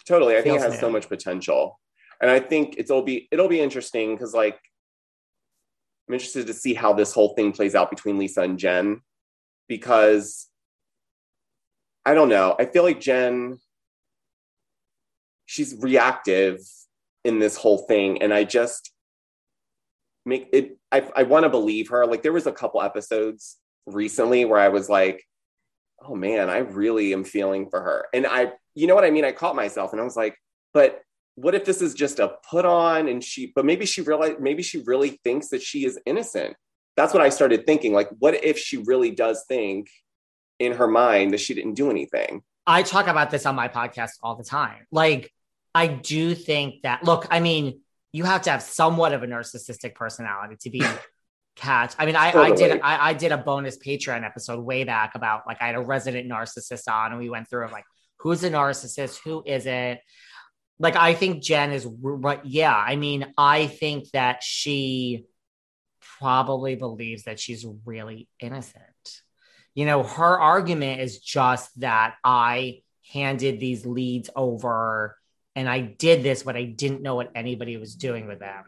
Totally. 0.04 0.36
I 0.36 0.42
think 0.42 0.56
it 0.56 0.62
has 0.62 0.78
so 0.80 0.90
much 0.90 1.08
potential. 1.08 1.80
And 2.20 2.30
I 2.30 2.40
think 2.40 2.74
it'll 2.78 3.02
be 3.02 3.28
it'll 3.30 3.48
be 3.48 3.60
interesting 3.60 4.14
because 4.14 4.34
like 4.34 4.58
I'm 6.08 6.14
interested 6.14 6.46
to 6.46 6.54
see 6.54 6.74
how 6.74 6.92
this 6.92 7.12
whole 7.12 7.34
thing 7.34 7.52
plays 7.52 7.74
out 7.74 7.90
between 7.90 8.18
Lisa 8.18 8.42
and 8.42 8.58
Jen 8.58 9.00
because 9.68 10.46
I 12.04 12.14
don't 12.14 12.28
know. 12.28 12.54
I 12.58 12.66
feel 12.66 12.82
like 12.82 13.00
Jen 13.00 13.58
she's 15.46 15.76
reactive 15.78 16.60
in 17.24 17.38
this 17.38 17.56
whole 17.56 17.78
thing 17.78 18.20
and 18.20 18.34
I 18.34 18.44
just 18.44 18.92
make 20.24 20.48
it 20.52 20.78
I 20.92 21.08
I 21.16 21.22
want 21.24 21.44
to 21.44 21.50
believe 21.50 21.88
her. 21.88 22.06
Like 22.06 22.22
there 22.22 22.32
was 22.32 22.46
a 22.46 22.52
couple 22.52 22.82
episodes 22.82 23.56
recently 23.86 24.44
where 24.44 24.60
I 24.60 24.68
was 24.68 24.88
like 24.88 25.24
oh 26.00 26.14
man, 26.14 26.48
I 26.48 26.58
really 26.58 27.12
am 27.12 27.24
feeling 27.24 27.68
for 27.68 27.80
her. 27.80 28.06
And 28.12 28.26
I, 28.26 28.52
you 28.74 28.86
know 28.86 28.94
what 28.94 29.04
I 29.04 29.10
mean? 29.10 29.24
I 29.24 29.32
caught 29.32 29.56
myself 29.56 29.92
and 29.92 30.00
I 30.00 30.04
was 30.04 30.16
like, 30.16 30.36
but 30.74 31.00
what 31.36 31.54
if 31.54 31.64
this 31.64 31.80
is 31.80 31.94
just 31.94 32.18
a 32.18 32.32
put 32.50 32.64
on 32.64 33.08
and 33.08 33.22
she, 33.22 33.52
but 33.54 33.64
maybe 33.64 33.86
she 33.86 34.00
realized, 34.00 34.40
maybe 34.40 34.62
she 34.62 34.78
really 34.78 35.20
thinks 35.22 35.48
that 35.50 35.62
she 35.62 35.84
is 35.84 35.98
innocent. 36.04 36.56
That's 36.96 37.12
what 37.12 37.22
I 37.22 37.28
started 37.28 37.66
thinking. 37.66 37.92
Like, 37.92 38.08
what 38.18 38.42
if 38.42 38.58
she 38.58 38.78
really 38.78 39.10
does 39.10 39.44
think 39.46 39.88
in 40.58 40.72
her 40.72 40.88
mind 40.88 41.32
that 41.32 41.40
she 41.40 41.54
didn't 41.54 41.74
do 41.74 41.90
anything? 41.90 42.42
I 42.66 42.82
talk 42.82 43.06
about 43.06 43.30
this 43.30 43.46
on 43.46 43.54
my 43.54 43.68
podcast 43.68 44.12
all 44.22 44.34
the 44.34 44.44
time. 44.44 44.86
Like, 44.90 45.30
I 45.74 45.86
do 45.88 46.34
think 46.34 46.82
that, 46.82 47.04
look, 47.04 47.26
I 47.30 47.40
mean, 47.40 47.80
you 48.12 48.24
have 48.24 48.42
to 48.42 48.50
have 48.50 48.62
somewhat 48.62 49.12
of 49.12 49.22
a 49.22 49.26
narcissistic 49.26 49.94
personality 49.94 50.56
to 50.62 50.70
be 50.70 50.82
catch. 51.56 51.94
I 51.98 52.06
mean, 52.06 52.16
I, 52.16 52.32
I 52.32 52.50
did 52.52 52.80
I, 52.80 53.08
I 53.08 53.12
did 53.12 53.32
a 53.32 53.36
bonus 53.36 53.76
Patreon 53.76 54.24
episode 54.24 54.60
way 54.64 54.84
back 54.84 55.14
about 55.14 55.42
like 55.46 55.58
I 55.60 55.66
had 55.66 55.74
a 55.74 55.80
resident 55.80 56.30
narcissist 56.30 56.90
on, 56.90 57.12
and 57.12 57.20
we 57.20 57.28
went 57.28 57.48
through 57.48 57.66
of 57.66 57.72
like 57.72 57.84
who's 58.20 58.42
a 58.44 58.50
narcissist, 58.50 59.18
who 59.22 59.42
isn't. 59.44 60.00
Like, 60.78 60.96
I 60.96 61.14
think 61.14 61.42
Jen 61.42 61.72
is 61.72 61.86
right. 61.86 62.44
Yeah, 62.44 62.74
I 62.76 62.96
mean, 62.96 63.32
I 63.38 63.66
think 63.66 64.10
that 64.10 64.42
she 64.42 65.26
probably 66.18 66.76
believes 66.76 67.24
that 67.24 67.40
she's 67.40 67.66
really 67.84 68.28
innocent. 68.40 68.82
You 69.74 69.86
know, 69.86 70.02
her 70.02 70.38
argument 70.38 71.00
is 71.00 71.18
just 71.18 71.80
that 71.80 72.16
I 72.24 72.82
handed 73.12 73.60
these 73.60 73.86
leads 73.86 74.30
over 74.34 75.16
and 75.54 75.68
I 75.68 75.80
did 75.80 76.22
this, 76.22 76.42
but 76.42 76.56
I 76.56 76.64
didn't 76.64 77.02
know 77.02 77.14
what 77.14 77.30
anybody 77.34 77.76
was 77.76 77.94
doing 77.94 78.26
with 78.26 78.40
them. 78.40 78.64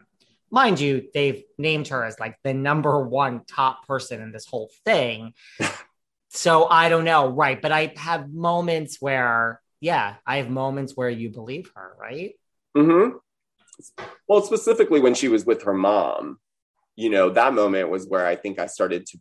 Mind 0.51 0.79
you, 0.79 1.07
they've 1.13 1.43
named 1.57 1.89
her 1.89 2.03
as 2.03 2.19
like 2.19 2.37
the 2.43 2.53
number 2.53 3.07
one 3.07 3.45
top 3.45 3.85
person 3.85 4.21
in 4.21 4.31
this 4.31 4.47
whole 4.47 4.71
thing. 4.85 5.33
so 6.29 6.65
I 6.65 6.89
don't 6.89 7.05
know. 7.05 7.29
Right. 7.29 7.61
But 7.61 7.71
I 7.71 7.93
have 7.97 8.33
moments 8.33 8.97
where, 8.99 9.61
yeah, 9.81 10.15
I 10.25 10.37
have 10.37 10.49
moments 10.49 10.93
where 10.95 11.09
you 11.09 11.29
believe 11.29 11.71
her, 11.75 11.95
right? 11.99 12.33
Mm-hmm. 12.75 13.17
Well, 14.27 14.41
specifically 14.41 14.99
when 14.99 15.13
she 15.13 15.29
was 15.29 15.45
with 15.45 15.63
her 15.63 15.73
mom, 15.73 16.39
you 16.95 17.09
know, 17.09 17.29
that 17.29 17.53
moment 17.53 17.89
was 17.89 18.07
where 18.07 18.25
I 18.25 18.35
think 18.35 18.59
I 18.59 18.65
started 18.65 19.05
to. 19.07 19.17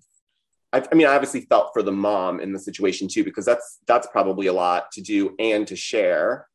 I, 0.72 0.84
I 0.90 0.94
mean, 0.94 1.06
I 1.06 1.14
obviously 1.14 1.42
felt 1.42 1.70
for 1.72 1.82
the 1.82 1.92
mom 1.92 2.40
in 2.40 2.52
the 2.52 2.58
situation 2.58 3.08
too, 3.08 3.24
because 3.24 3.44
that's 3.44 3.78
that's 3.86 4.08
probably 4.08 4.48
a 4.48 4.52
lot 4.52 4.90
to 4.92 5.00
do 5.00 5.34
and 5.38 5.66
to 5.68 5.76
share 5.76 6.48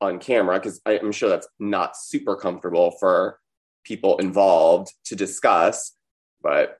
on 0.00 0.18
camera, 0.18 0.58
because 0.58 0.80
I'm 0.86 1.12
sure 1.12 1.28
that's 1.28 1.48
not 1.58 1.96
super 1.96 2.36
comfortable 2.36 2.92
for 2.92 3.38
people 3.84 4.18
involved 4.18 4.94
to 5.06 5.16
discuss. 5.16 5.92
But 6.42 6.78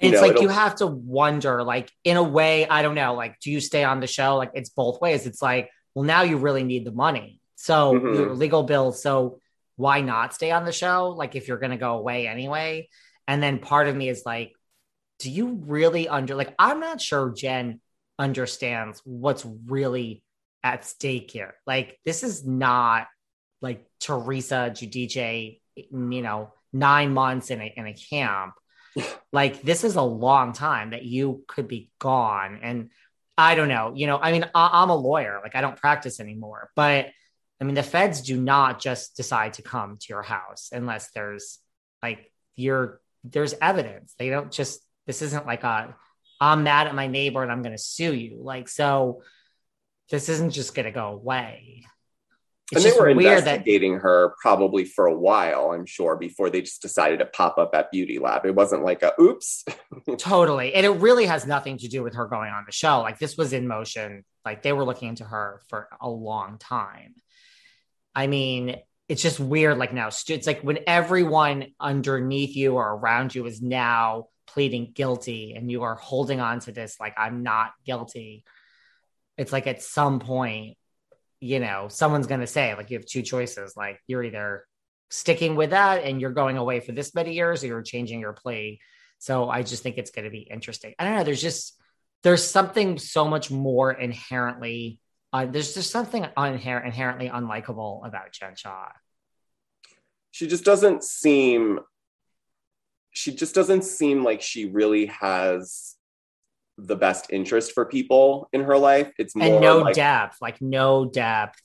it's 0.00 0.20
know, 0.20 0.26
like 0.26 0.40
you 0.40 0.48
have 0.48 0.76
to 0.76 0.86
wonder, 0.86 1.62
like, 1.62 1.90
in 2.04 2.16
a 2.16 2.22
way, 2.22 2.68
I 2.68 2.82
don't 2.82 2.94
know, 2.94 3.14
like, 3.14 3.40
do 3.40 3.50
you 3.50 3.60
stay 3.60 3.84
on 3.84 4.00
the 4.00 4.06
show? 4.06 4.36
Like, 4.36 4.52
it's 4.54 4.70
both 4.70 5.00
ways. 5.00 5.26
It's 5.26 5.42
like, 5.42 5.70
well, 5.94 6.04
now 6.04 6.22
you 6.22 6.36
really 6.36 6.62
need 6.62 6.84
the 6.84 6.92
money. 6.92 7.40
So, 7.56 7.94
Mhm. 7.94 8.14
your 8.14 8.34
legal 8.34 8.62
bills. 8.62 9.02
So, 9.02 9.40
why 9.76 10.00
not 10.00 10.34
stay 10.34 10.50
on 10.50 10.64
the 10.64 10.72
show? 10.72 11.10
Like, 11.10 11.36
if 11.36 11.48
you're 11.48 11.58
going 11.58 11.70
to 11.70 11.76
go 11.76 11.96
away 11.96 12.26
anyway. 12.26 12.88
And 13.26 13.42
then 13.42 13.58
part 13.58 13.88
of 13.88 13.96
me 13.96 14.08
is 14.08 14.22
like, 14.24 14.52
do 15.18 15.30
you 15.30 15.60
really 15.66 16.08
under, 16.08 16.34
like, 16.34 16.54
I'm 16.58 16.80
not 16.80 17.00
sure 17.00 17.30
Jen 17.30 17.80
understands 18.18 19.00
what's 19.04 19.46
really 19.66 20.22
at 20.62 20.84
stake 20.84 21.30
here. 21.30 21.54
Like, 21.66 21.98
this 22.04 22.22
is 22.22 22.46
not 22.46 23.06
like 23.60 23.84
Teresa 24.00 24.70
Giudice, 24.72 25.60
you 25.74 26.22
know, 26.22 26.52
nine 26.72 27.12
months 27.12 27.50
in 27.50 27.60
a, 27.60 27.72
in 27.76 27.86
a 27.86 27.94
camp 27.94 28.54
like 29.32 29.62
this 29.62 29.84
is 29.84 29.96
a 29.96 30.02
long 30.02 30.52
time 30.52 30.90
that 30.90 31.04
you 31.04 31.44
could 31.46 31.68
be 31.68 31.90
gone. 31.98 32.60
And 32.62 32.90
i 33.40 33.54
don't 33.54 33.68
know 33.68 33.92
you 33.94 34.08
know 34.08 34.18
i 34.18 34.32
mean 34.32 34.44
I, 34.52 34.82
i'm 34.82 34.90
a 34.90 34.96
lawyer 34.96 35.38
like 35.44 35.54
i 35.54 35.60
don't 35.60 35.76
practice 35.76 36.18
anymore. 36.18 36.70
But 36.74 37.06
i 37.60 37.64
mean 37.64 37.74
the 37.74 37.82
feds 37.82 38.22
do 38.22 38.36
not 38.36 38.80
just 38.80 39.16
decide 39.16 39.54
to 39.54 39.62
come 39.62 39.96
to 39.96 40.06
your 40.08 40.22
house 40.22 40.70
unless 40.72 41.10
there's 41.12 41.58
like 42.02 42.32
you're 42.56 43.00
there's 43.24 43.54
evidence. 43.60 44.14
They 44.18 44.30
don't 44.30 44.50
just 44.50 44.80
this 45.06 45.22
isn't 45.22 45.46
like 45.46 45.64
a 45.64 45.94
i'm 46.40 46.62
mad 46.62 46.86
at 46.86 46.94
my 46.94 47.06
neighbor 47.06 47.42
and 47.42 47.50
i'm 47.50 47.62
going 47.62 47.76
to 47.76 47.82
sue 47.82 48.14
you. 48.14 48.40
Like 48.42 48.68
so 48.68 49.22
this 50.10 50.28
isn't 50.28 50.50
just 50.50 50.74
going 50.74 50.86
to 50.86 50.92
go 50.92 51.08
away 51.08 51.84
and 52.74 52.84
they 52.84 52.92
were 52.92 53.14
weird 53.14 53.44
that 53.44 53.60
investigating 53.60 53.94
her 54.00 54.34
probably 54.40 54.84
for 54.84 55.06
a 55.06 55.14
while, 55.14 55.72
I'm 55.72 55.86
sure, 55.86 56.16
before 56.16 56.50
they 56.50 56.60
just 56.60 56.82
decided 56.82 57.20
to 57.20 57.26
pop 57.26 57.56
up 57.56 57.74
at 57.74 57.90
Beauty 57.90 58.18
Lab. 58.18 58.44
It 58.44 58.54
wasn't 58.54 58.84
like 58.84 59.02
a 59.02 59.12
oops. 59.20 59.64
Totally. 60.18 60.74
And 60.74 60.84
it 60.84 60.90
really 60.90 61.26
has 61.26 61.46
nothing 61.46 61.78
to 61.78 61.88
do 61.88 62.02
with 62.02 62.14
her 62.16 62.26
going 62.26 62.50
on 62.50 62.64
the 62.66 62.72
show. 62.72 63.00
Like 63.00 63.18
this 63.18 63.36
was 63.36 63.52
in 63.54 63.66
motion. 63.66 64.24
Like 64.44 64.62
they 64.62 64.72
were 64.72 64.84
looking 64.84 65.08
into 65.08 65.24
her 65.24 65.62
for 65.68 65.88
a 66.00 66.10
long 66.10 66.58
time. 66.58 67.14
I 68.14 68.26
mean, 68.26 68.76
it's 69.08 69.22
just 69.22 69.40
weird. 69.40 69.78
Like 69.78 69.94
now, 69.94 70.08
it's 70.08 70.46
like 70.46 70.60
when 70.60 70.80
everyone 70.86 71.68
underneath 71.80 72.54
you 72.54 72.74
or 72.74 72.94
around 72.94 73.34
you 73.34 73.46
is 73.46 73.62
now 73.62 74.26
pleading 74.48 74.92
guilty 74.94 75.54
and 75.54 75.70
you 75.70 75.84
are 75.84 75.94
holding 75.94 76.40
on 76.40 76.60
to 76.60 76.72
this, 76.72 76.96
like, 77.00 77.14
I'm 77.16 77.42
not 77.42 77.72
guilty. 77.86 78.44
It's 79.38 79.52
like 79.52 79.66
at 79.66 79.82
some 79.82 80.20
point, 80.20 80.76
you 81.40 81.60
know, 81.60 81.88
someone's 81.88 82.26
going 82.26 82.40
to 82.40 82.46
say, 82.46 82.74
like, 82.74 82.90
you 82.90 82.98
have 82.98 83.06
two 83.06 83.22
choices. 83.22 83.74
Like, 83.76 84.00
you're 84.06 84.24
either 84.24 84.64
sticking 85.10 85.56
with 85.56 85.70
that 85.70 86.04
and 86.04 86.20
you're 86.20 86.32
going 86.32 86.56
away 86.56 86.80
for 86.80 86.92
this 86.92 87.14
many 87.14 87.34
years 87.34 87.62
or 87.64 87.68
you're 87.68 87.82
changing 87.82 88.20
your 88.20 88.32
plea. 88.32 88.80
So 89.18 89.48
I 89.48 89.62
just 89.62 89.82
think 89.82 89.98
it's 89.98 90.10
going 90.10 90.24
to 90.24 90.30
be 90.30 90.40
interesting. 90.40 90.94
I 90.98 91.04
don't 91.04 91.16
know. 91.16 91.24
There's 91.24 91.42
just 91.42 91.74
there's 92.22 92.44
something 92.44 92.98
so 92.98 93.26
much 93.26 93.50
more 93.50 93.92
inherently. 93.92 95.00
Uh, 95.32 95.46
there's 95.46 95.74
just 95.74 95.90
something 95.90 96.24
inherently 96.36 97.28
unlikable 97.28 98.06
about 98.06 98.32
Jen 98.32 98.56
Shah. 98.56 98.88
she 100.30 100.46
just 100.46 100.64
doesn't 100.64 101.04
seem 101.04 101.80
she 103.10 103.34
just 103.34 103.54
doesn't 103.54 103.84
seem 103.84 104.22
like 104.22 104.42
she 104.42 104.66
really 104.66 105.06
has 105.06 105.96
the 106.78 106.96
best 106.96 107.26
interest 107.30 107.72
for 107.72 107.84
people 107.84 108.48
in 108.52 108.62
her 108.62 108.78
life. 108.78 109.12
It's 109.18 109.34
more 109.34 109.46
And 109.46 109.60
no 109.60 109.78
like 109.78 109.94
depth, 109.94 110.38
like 110.40 110.62
no 110.62 111.04
depth 111.06 111.60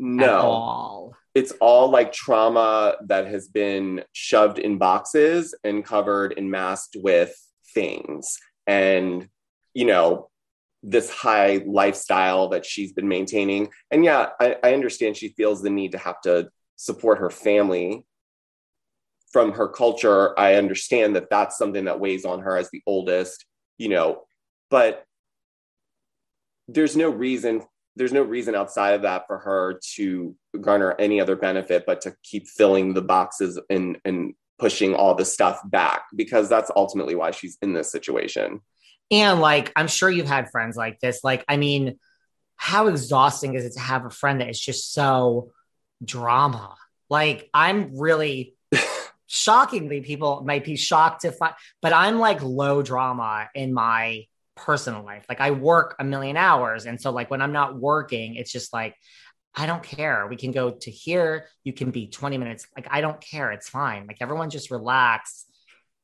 at 0.00 0.04
no. 0.04 0.40
all. 0.40 1.14
it's 1.34 1.52
all 1.60 1.90
like 1.90 2.12
trauma 2.12 2.96
that 3.06 3.26
has 3.26 3.48
been 3.48 4.04
shoved 4.12 4.58
in 4.58 4.78
boxes 4.78 5.54
and 5.64 5.84
covered 5.84 6.34
and 6.38 6.50
masked 6.50 6.96
with 6.98 7.34
things. 7.74 8.38
And 8.66 9.28
you 9.74 9.84
know 9.84 10.30
this 10.82 11.10
high 11.10 11.62
lifestyle 11.66 12.48
that 12.48 12.64
she's 12.64 12.92
been 12.92 13.08
maintaining. 13.08 13.68
And 13.90 14.04
yeah 14.04 14.30
I, 14.40 14.56
I 14.64 14.72
understand 14.74 15.16
she 15.16 15.28
feels 15.30 15.62
the 15.62 15.70
need 15.70 15.92
to 15.92 15.98
have 15.98 16.20
to 16.22 16.48
support 16.76 17.18
her 17.18 17.30
family. 17.30 18.04
From 19.30 19.52
her 19.52 19.68
culture 19.68 20.32
i 20.40 20.54
understand 20.54 21.14
that 21.14 21.28
that's 21.28 21.58
something 21.58 21.84
that 21.84 22.00
weighs 22.00 22.24
on 22.24 22.40
her 22.40 22.56
as 22.56 22.70
the 22.70 22.80
oldest 22.86 23.44
you 23.76 23.90
know 23.90 24.22
but 24.70 25.04
there's 26.68 26.96
no 26.96 27.10
reason 27.10 27.62
there's 27.96 28.12
no 28.12 28.22
reason 28.22 28.54
outside 28.54 28.92
of 28.92 29.02
that 29.02 29.26
for 29.26 29.38
her 29.38 29.80
to 29.94 30.36
garner 30.60 30.94
any 30.98 31.20
other 31.20 31.34
benefit 31.34 31.84
but 31.86 32.00
to 32.02 32.14
keep 32.22 32.46
filling 32.46 32.94
the 32.94 33.02
boxes 33.02 33.58
and 33.68 33.98
and 34.04 34.34
pushing 34.58 34.94
all 34.94 35.14
the 35.14 35.24
stuff 35.24 35.60
back 35.64 36.02
because 36.14 36.48
that's 36.48 36.70
ultimately 36.76 37.14
why 37.14 37.30
she's 37.30 37.56
in 37.62 37.72
this 37.72 37.90
situation 37.90 38.60
And 39.10 39.40
like, 39.40 39.72
I'm 39.74 39.88
sure 39.88 40.10
you've 40.10 40.28
had 40.28 40.50
friends 40.50 40.76
like 40.76 41.00
this. 41.00 41.24
Like, 41.24 41.44
I 41.48 41.56
mean, 41.56 41.98
how 42.56 42.88
exhausting 42.88 43.54
is 43.54 43.64
it 43.64 43.74
to 43.74 43.80
have 43.80 44.04
a 44.04 44.10
friend 44.10 44.40
that 44.40 44.50
is 44.50 44.60
just 44.60 44.92
so 44.92 45.52
drama? 46.04 46.76
Like, 47.08 47.48
I'm 47.54 47.98
really 47.98 48.54
shockingly, 49.26 50.02
people 50.02 50.42
might 50.44 50.64
be 50.64 50.76
shocked 50.76 51.22
to 51.22 51.32
find, 51.32 51.54
but 51.80 51.92
I'm 51.92 52.18
like 52.18 52.42
low 52.42 52.82
drama 52.82 53.48
in 53.54 53.72
my 53.72 54.26
personal 54.58 55.04
life. 55.04 55.24
Like, 55.28 55.40
I 55.40 55.50
work 55.52 55.96
a 55.98 56.04
million 56.04 56.36
hours. 56.36 56.86
And 56.86 57.00
so, 57.00 57.10
like, 57.10 57.30
when 57.30 57.42
I'm 57.42 57.52
not 57.52 57.78
working, 57.78 58.36
it's 58.36 58.52
just 58.52 58.72
like, 58.72 58.94
I 59.54 59.66
don't 59.66 59.82
care. 59.82 60.26
We 60.28 60.36
can 60.36 60.52
go 60.52 60.70
to 60.70 60.90
here. 60.90 61.46
You 61.64 61.72
can 61.72 61.90
be 61.90 62.08
20 62.08 62.38
minutes. 62.38 62.66
Like, 62.76 62.88
I 62.90 63.00
don't 63.00 63.20
care. 63.20 63.52
It's 63.52 63.68
fine. 63.68 64.06
Like, 64.06 64.18
everyone 64.20 64.50
just 64.50 64.70
relax. 64.70 65.46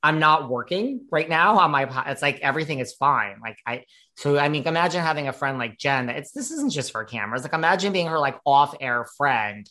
I'm 0.05 0.19
not 0.19 0.51
working 0.51 1.07
right 1.11 1.27
now 1.27 1.61
on 1.61 1.71
my 1.71 1.89
it's 2.11 2.21
like 2.21 2.41
everything 2.41 2.79
is 2.79 2.93
fine. 2.93 3.37
Like 3.43 3.57
I 3.67 3.85
so 4.19 4.39
I 4.39 4.51
mean 4.51 4.69
imagine 4.69 5.01
having 5.01 5.29
a 5.29 5.33
friend 5.33 5.57
like 5.57 5.79
Jen 5.79 6.11
it's 6.11 6.31
this 6.31 6.51
isn't 6.51 6.75
just 6.75 6.93
for 6.93 7.05
cameras. 7.05 7.43
Like 7.43 7.55
imagine 7.55 7.95
being 7.95 8.09
her 8.09 8.19
like 8.19 8.39
off-air 8.45 9.07
friend. 9.17 9.67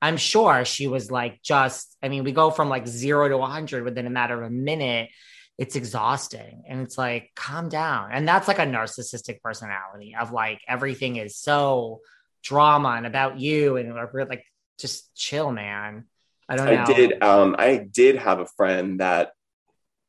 I'm 0.00 0.18
sure 0.18 0.64
she 0.64 0.86
was 0.86 1.10
like 1.10 1.42
just 1.42 1.96
I 2.00 2.08
mean 2.08 2.22
we 2.22 2.30
go 2.30 2.52
from 2.52 2.68
like 2.68 2.86
0 2.86 3.28
to 3.28 3.36
100 3.36 3.82
within 3.82 4.06
a 4.06 4.10
matter 4.10 4.40
of 4.40 4.46
a 4.46 4.54
minute. 4.54 5.10
It's 5.58 5.76
exhausting 5.76 6.64
and 6.68 6.82
it's 6.82 6.98
like 6.98 7.30
calm 7.34 7.68
down. 7.68 8.10
And 8.12 8.28
that's 8.28 8.48
like 8.48 8.58
a 8.58 8.66
narcissistic 8.66 9.40
personality 9.40 10.14
of 10.18 10.32
like 10.32 10.60
everything 10.68 11.16
is 11.16 11.36
so 11.36 12.00
drama 12.42 12.90
and 12.90 13.06
about 13.06 13.40
you 13.40 13.76
and 13.76 13.94
like 14.28 14.44
just 14.78 15.14
chill 15.14 15.50
man. 15.50 16.04
I 16.48 16.56
don't 16.56 16.66
know. 16.66 16.82
I 16.82 16.84
did 16.84 17.22
um 17.22 17.56
I 17.58 17.78
did 17.78 18.16
have 18.16 18.40
a 18.40 18.46
friend 18.56 19.00
that 19.00 19.30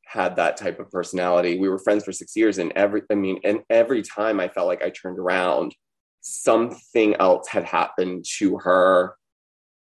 had 0.08 0.38
that 0.38 0.58
type 0.58 0.80
of 0.80 0.90
personality. 0.90 1.60
We 1.60 1.68
were 1.68 1.80
friends 1.80 2.06
for 2.06 2.14
six 2.14 2.36
years, 2.36 2.58
and 2.58 2.72
every 2.76 3.04
I 3.12 3.16
mean, 3.16 3.40
and 3.44 3.62
every 3.70 4.02
time 4.02 4.40
I 4.40 4.48
felt 4.48 4.68
like 4.68 4.82
I 4.82 4.90
turned 4.90 5.20
around, 5.20 5.76
something 6.22 7.16
else 7.16 7.48
had 7.48 7.66
happened 7.66 8.26
to 8.38 8.58
her. 8.60 9.16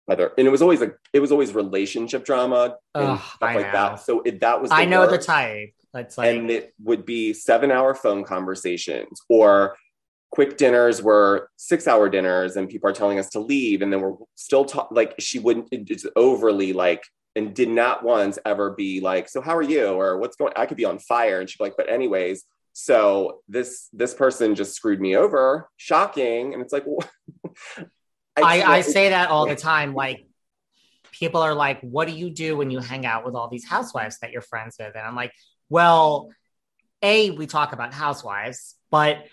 Whether 0.06 0.32
and 0.38 0.48
it 0.48 0.52
was 0.52 0.62
always 0.62 0.82
like 0.82 0.96
it 1.14 1.20
was 1.20 1.32
always 1.32 1.54
relationship 1.54 2.26
drama 2.26 2.78
and 2.94 3.08
Ugh, 3.08 3.20
stuff 3.20 3.38
I 3.42 3.56
like 3.56 3.66
know. 3.68 3.72
that. 3.72 3.96
So 4.02 4.22
it, 4.22 4.40
that 4.42 4.62
was 4.62 4.70
the 4.70 4.76
I 4.76 4.86
know 4.86 5.06
the 5.08 5.14
worst. 5.14 5.28
type. 5.28 5.74
It's 5.96 6.18
like 6.18 6.36
and 6.36 6.52
it 6.52 6.74
would 6.84 7.06
be 7.06 7.34
seven 7.34 7.72
hour 7.72 7.96
phone 7.96 8.24
conversations 8.24 9.22
or 9.30 9.76
quick 10.32 10.58
dinners 10.58 11.02
were 11.02 11.50
six 11.56 11.88
hour 11.88 12.10
dinners 12.10 12.58
and 12.58 12.68
people 12.68 12.90
are 12.90 12.94
telling 12.94 13.20
us 13.20 13.30
to 13.30 13.40
leave 13.40 13.82
and 13.82 13.92
then 13.92 14.02
we're 14.02 14.16
still 14.36 14.66
talk 14.66 14.90
like 14.92 15.16
she 15.18 15.40
wouldn't 15.40 15.70
it's 15.72 16.06
overly 16.18 16.74
like 16.74 17.02
and 17.38 17.54
did 17.54 17.70
not 17.70 18.04
once 18.04 18.38
ever 18.46 18.72
be 18.72 19.00
like 19.00 19.30
so 19.30 19.40
how 19.40 19.56
are 19.56 19.62
you 19.62 19.88
or 19.88 20.18
what's 20.18 20.36
going 20.36 20.52
i 20.58 20.66
could 20.66 20.76
be 20.76 20.84
on 20.84 21.00
fire 21.00 21.40
and 21.40 21.50
she'd 21.50 21.58
be 21.58 21.64
like 21.64 21.78
but 21.78 21.90
anyways 21.90 22.44
so 22.74 23.40
this 23.48 23.88
this 23.94 24.14
person 24.14 24.56
just 24.56 24.76
screwed 24.76 25.00
me 25.00 25.16
over 25.16 25.70
shocking 25.78 26.54
and 26.54 26.62
it's 26.62 26.74
like 26.74 26.84
well, 26.86 27.08
I, 28.44 28.62
I 28.62 28.82
can't- 28.82 28.86
say 28.86 29.10
that 29.10 29.30
all 29.30 29.48
the 29.48 29.56
time. 29.56 29.94
Like 29.94 30.26
people 31.12 31.42
are 31.42 31.54
like, 31.54 31.80
what 31.82 32.08
do 32.08 32.14
you 32.14 32.30
do 32.30 32.58
when 32.58 32.70
you 32.72 32.80
hang 32.80 33.06
out 33.06 33.26
with 33.26 33.36
all 33.36 33.48
these 33.48 33.66
housewives 33.66 34.20
that 34.20 34.32
you're 34.32 34.42
friends 34.42 34.76
with? 34.80 34.96
And 34.96 35.06
I'm 35.06 35.16
like, 35.16 35.32
well, 35.70 36.30
A, 37.02 37.32
we 37.32 37.48
talk 37.48 37.74
about 37.74 37.94
housewives, 37.94 38.76
but 38.92 39.26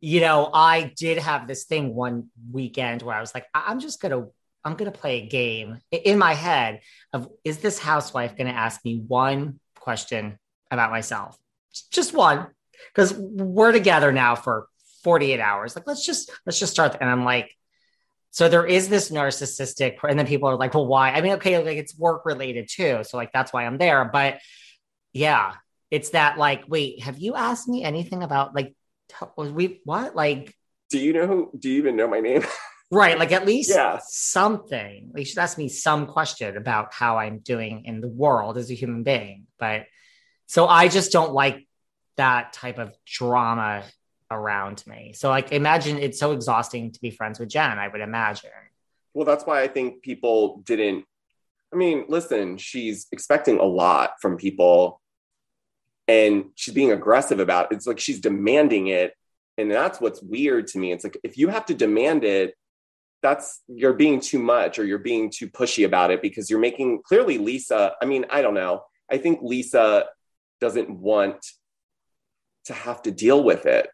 you 0.00 0.20
know, 0.20 0.48
I 0.52 0.92
did 0.96 1.18
have 1.18 1.48
this 1.48 1.64
thing 1.64 1.94
one 1.94 2.28
weekend 2.52 3.02
where 3.02 3.16
I 3.16 3.20
was 3.20 3.34
like, 3.34 3.46
I- 3.54 3.64
I'm 3.68 3.80
just 3.80 4.00
gonna 4.00 4.26
I'm 4.64 4.74
gonna 4.74 4.90
play 4.92 5.22
a 5.22 5.26
game 5.26 5.78
in 5.90 6.18
my 6.18 6.34
head 6.34 6.80
of 7.12 7.28
is 7.44 7.58
this 7.58 7.78
housewife 7.78 8.36
gonna 8.36 8.50
ask 8.50 8.84
me 8.84 9.02
one 9.06 9.60
question 9.78 10.38
about 10.70 10.90
myself? 10.90 11.38
Just 11.90 12.12
one. 12.14 12.48
Because 12.94 13.12
we're 13.14 13.72
together 13.72 14.12
now 14.12 14.34
for 14.34 14.68
48 15.02 15.40
hours. 15.40 15.74
Like, 15.74 15.86
let's 15.86 16.04
just 16.04 16.30
let's 16.46 16.58
just 16.58 16.72
start. 16.72 16.96
And 17.00 17.08
I'm 17.10 17.24
like, 17.24 17.50
so 18.30 18.48
there 18.48 18.66
is 18.66 18.88
this 18.88 19.10
narcissistic, 19.10 19.96
and 20.08 20.18
then 20.18 20.26
people 20.26 20.48
are 20.48 20.56
like, 20.56 20.74
well, 20.74 20.86
why? 20.86 21.10
I 21.12 21.20
mean, 21.20 21.32
okay, 21.34 21.58
like 21.58 21.78
it's 21.78 21.98
work 21.98 22.24
related 22.26 22.68
too. 22.70 23.00
So 23.04 23.16
like 23.16 23.32
that's 23.32 23.52
why 23.52 23.64
I'm 23.66 23.78
there. 23.78 24.04
But 24.12 24.38
yeah, 25.12 25.54
it's 25.90 26.10
that 26.10 26.38
like, 26.38 26.64
wait, 26.68 27.02
have 27.02 27.18
you 27.18 27.34
asked 27.34 27.68
me 27.68 27.82
anything 27.82 28.22
about 28.22 28.54
like 28.54 28.74
was 29.36 29.50
we 29.50 29.80
what? 29.84 30.14
Like 30.14 30.54
do 30.90 30.98
you 30.98 31.12
know 31.12 31.26
who 31.26 31.50
do 31.58 31.70
you 31.70 31.78
even 31.78 31.96
know 31.96 32.08
my 32.08 32.20
name 32.20 32.42
right, 32.90 33.18
like 33.18 33.32
at 33.32 33.46
least 33.46 33.70
Yeah. 33.70 34.00
something. 34.06 35.10
Like, 35.12 35.20
you 35.20 35.24
should 35.24 35.38
ask 35.38 35.56
me 35.58 35.68
some 35.68 36.06
question 36.06 36.56
about 36.56 36.92
how 36.92 37.18
I'm 37.18 37.38
doing 37.38 37.84
in 37.86 38.00
the 38.00 38.08
world 38.08 38.56
as 38.58 38.70
a 38.70 38.74
human 38.74 39.02
being. 39.02 39.46
But 39.58 39.84
so 40.46 40.66
I 40.66 40.88
just 40.88 41.12
don't 41.12 41.32
like 41.32 41.66
that 42.16 42.52
type 42.52 42.78
of 42.78 42.94
drama 43.06 43.84
around 44.30 44.86
me. 44.86 45.12
So 45.14 45.28
like 45.28 45.52
imagine 45.52 45.98
it's 45.98 46.18
so 46.18 46.32
exhausting 46.32 46.92
to 46.92 47.00
be 47.00 47.10
friends 47.10 47.38
with 47.38 47.48
Jen, 47.48 47.78
I 47.78 47.88
would 47.88 48.00
imagine. 48.00 48.50
Well, 49.14 49.24
that's 49.24 49.44
why 49.44 49.62
I 49.62 49.68
think 49.68 50.02
people 50.02 50.62
didn't. 50.64 51.04
I 51.72 51.76
mean, 51.76 52.04
listen, 52.08 52.56
she's 52.56 53.06
expecting 53.12 53.58
a 53.58 53.64
lot 53.64 54.12
from 54.20 54.36
people 54.36 55.00
and 56.06 56.46
she's 56.54 56.74
being 56.74 56.92
aggressive 56.92 57.40
about 57.40 57.70
it. 57.70 57.76
It's 57.76 57.86
like 57.86 57.98
she's 57.98 58.20
demanding 58.20 58.88
it. 58.88 59.14
And 59.58 59.70
that's 59.70 60.00
what's 60.00 60.22
weird 60.22 60.68
to 60.68 60.78
me. 60.78 60.92
It's 60.92 61.04
like 61.04 61.18
if 61.24 61.36
you 61.36 61.48
have 61.48 61.66
to 61.66 61.74
demand 61.74 62.24
it, 62.24 62.54
that's 63.22 63.62
you're 63.66 63.94
being 63.94 64.20
too 64.20 64.38
much 64.38 64.78
or 64.78 64.84
you're 64.84 64.98
being 64.98 65.30
too 65.30 65.48
pushy 65.48 65.84
about 65.84 66.10
it 66.10 66.22
because 66.22 66.48
you're 66.48 66.60
making 66.60 67.02
clearly 67.02 67.38
Lisa. 67.38 67.94
I 68.00 68.04
mean, 68.04 68.24
I 68.30 68.40
don't 68.40 68.54
know. 68.54 68.84
I 69.10 69.18
think 69.18 69.40
Lisa 69.42 70.06
doesn't 70.60 70.90
want 70.90 71.44
to 72.66 72.72
have 72.72 73.02
to 73.02 73.10
deal 73.10 73.42
with 73.42 73.66
it 73.66 73.88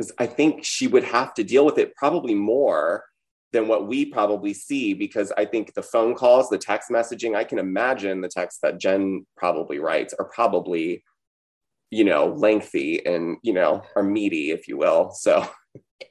because 0.00 0.12
I 0.18 0.26
think 0.26 0.64
she 0.64 0.86
would 0.86 1.04
have 1.04 1.34
to 1.34 1.44
deal 1.44 1.66
with 1.66 1.76
it 1.76 1.94
probably 1.94 2.34
more 2.34 3.04
than 3.52 3.68
what 3.68 3.86
we 3.86 4.06
probably 4.06 4.54
see 4.54 4.94
because 4.94 5.30
I 5.36 5.44
think 5.44 5.74
the 5.74 5.82
phone 5.82 6.14
calls, 6.14 6.48
the 6.48 6.56
text 6.56 6.88
messaging, 6.88 7.36
I 7.36 7.44
can 7.44 7.58
imagine 7.58 8.22
the 8.22 8.28
texts 8.28 8.60
that 8.62 8.78
Jen 8.78 9.26
probably 9.36 9.78
writes 9.78 10.14
are 10.18 10.24
probably, 10.24 11.04
you 11.90 12.04
know, 12.04 12.28
lengthy 12.28 13.04
and, 13.04 13.36
you 13.42 13.52
know, 13.52 13.82
are 13.94 14.02
meaty, 14.02 14.52
if 14.52 14.68
you 14.68 14.78
will. 14.78 15.10
So, 15.12 15.46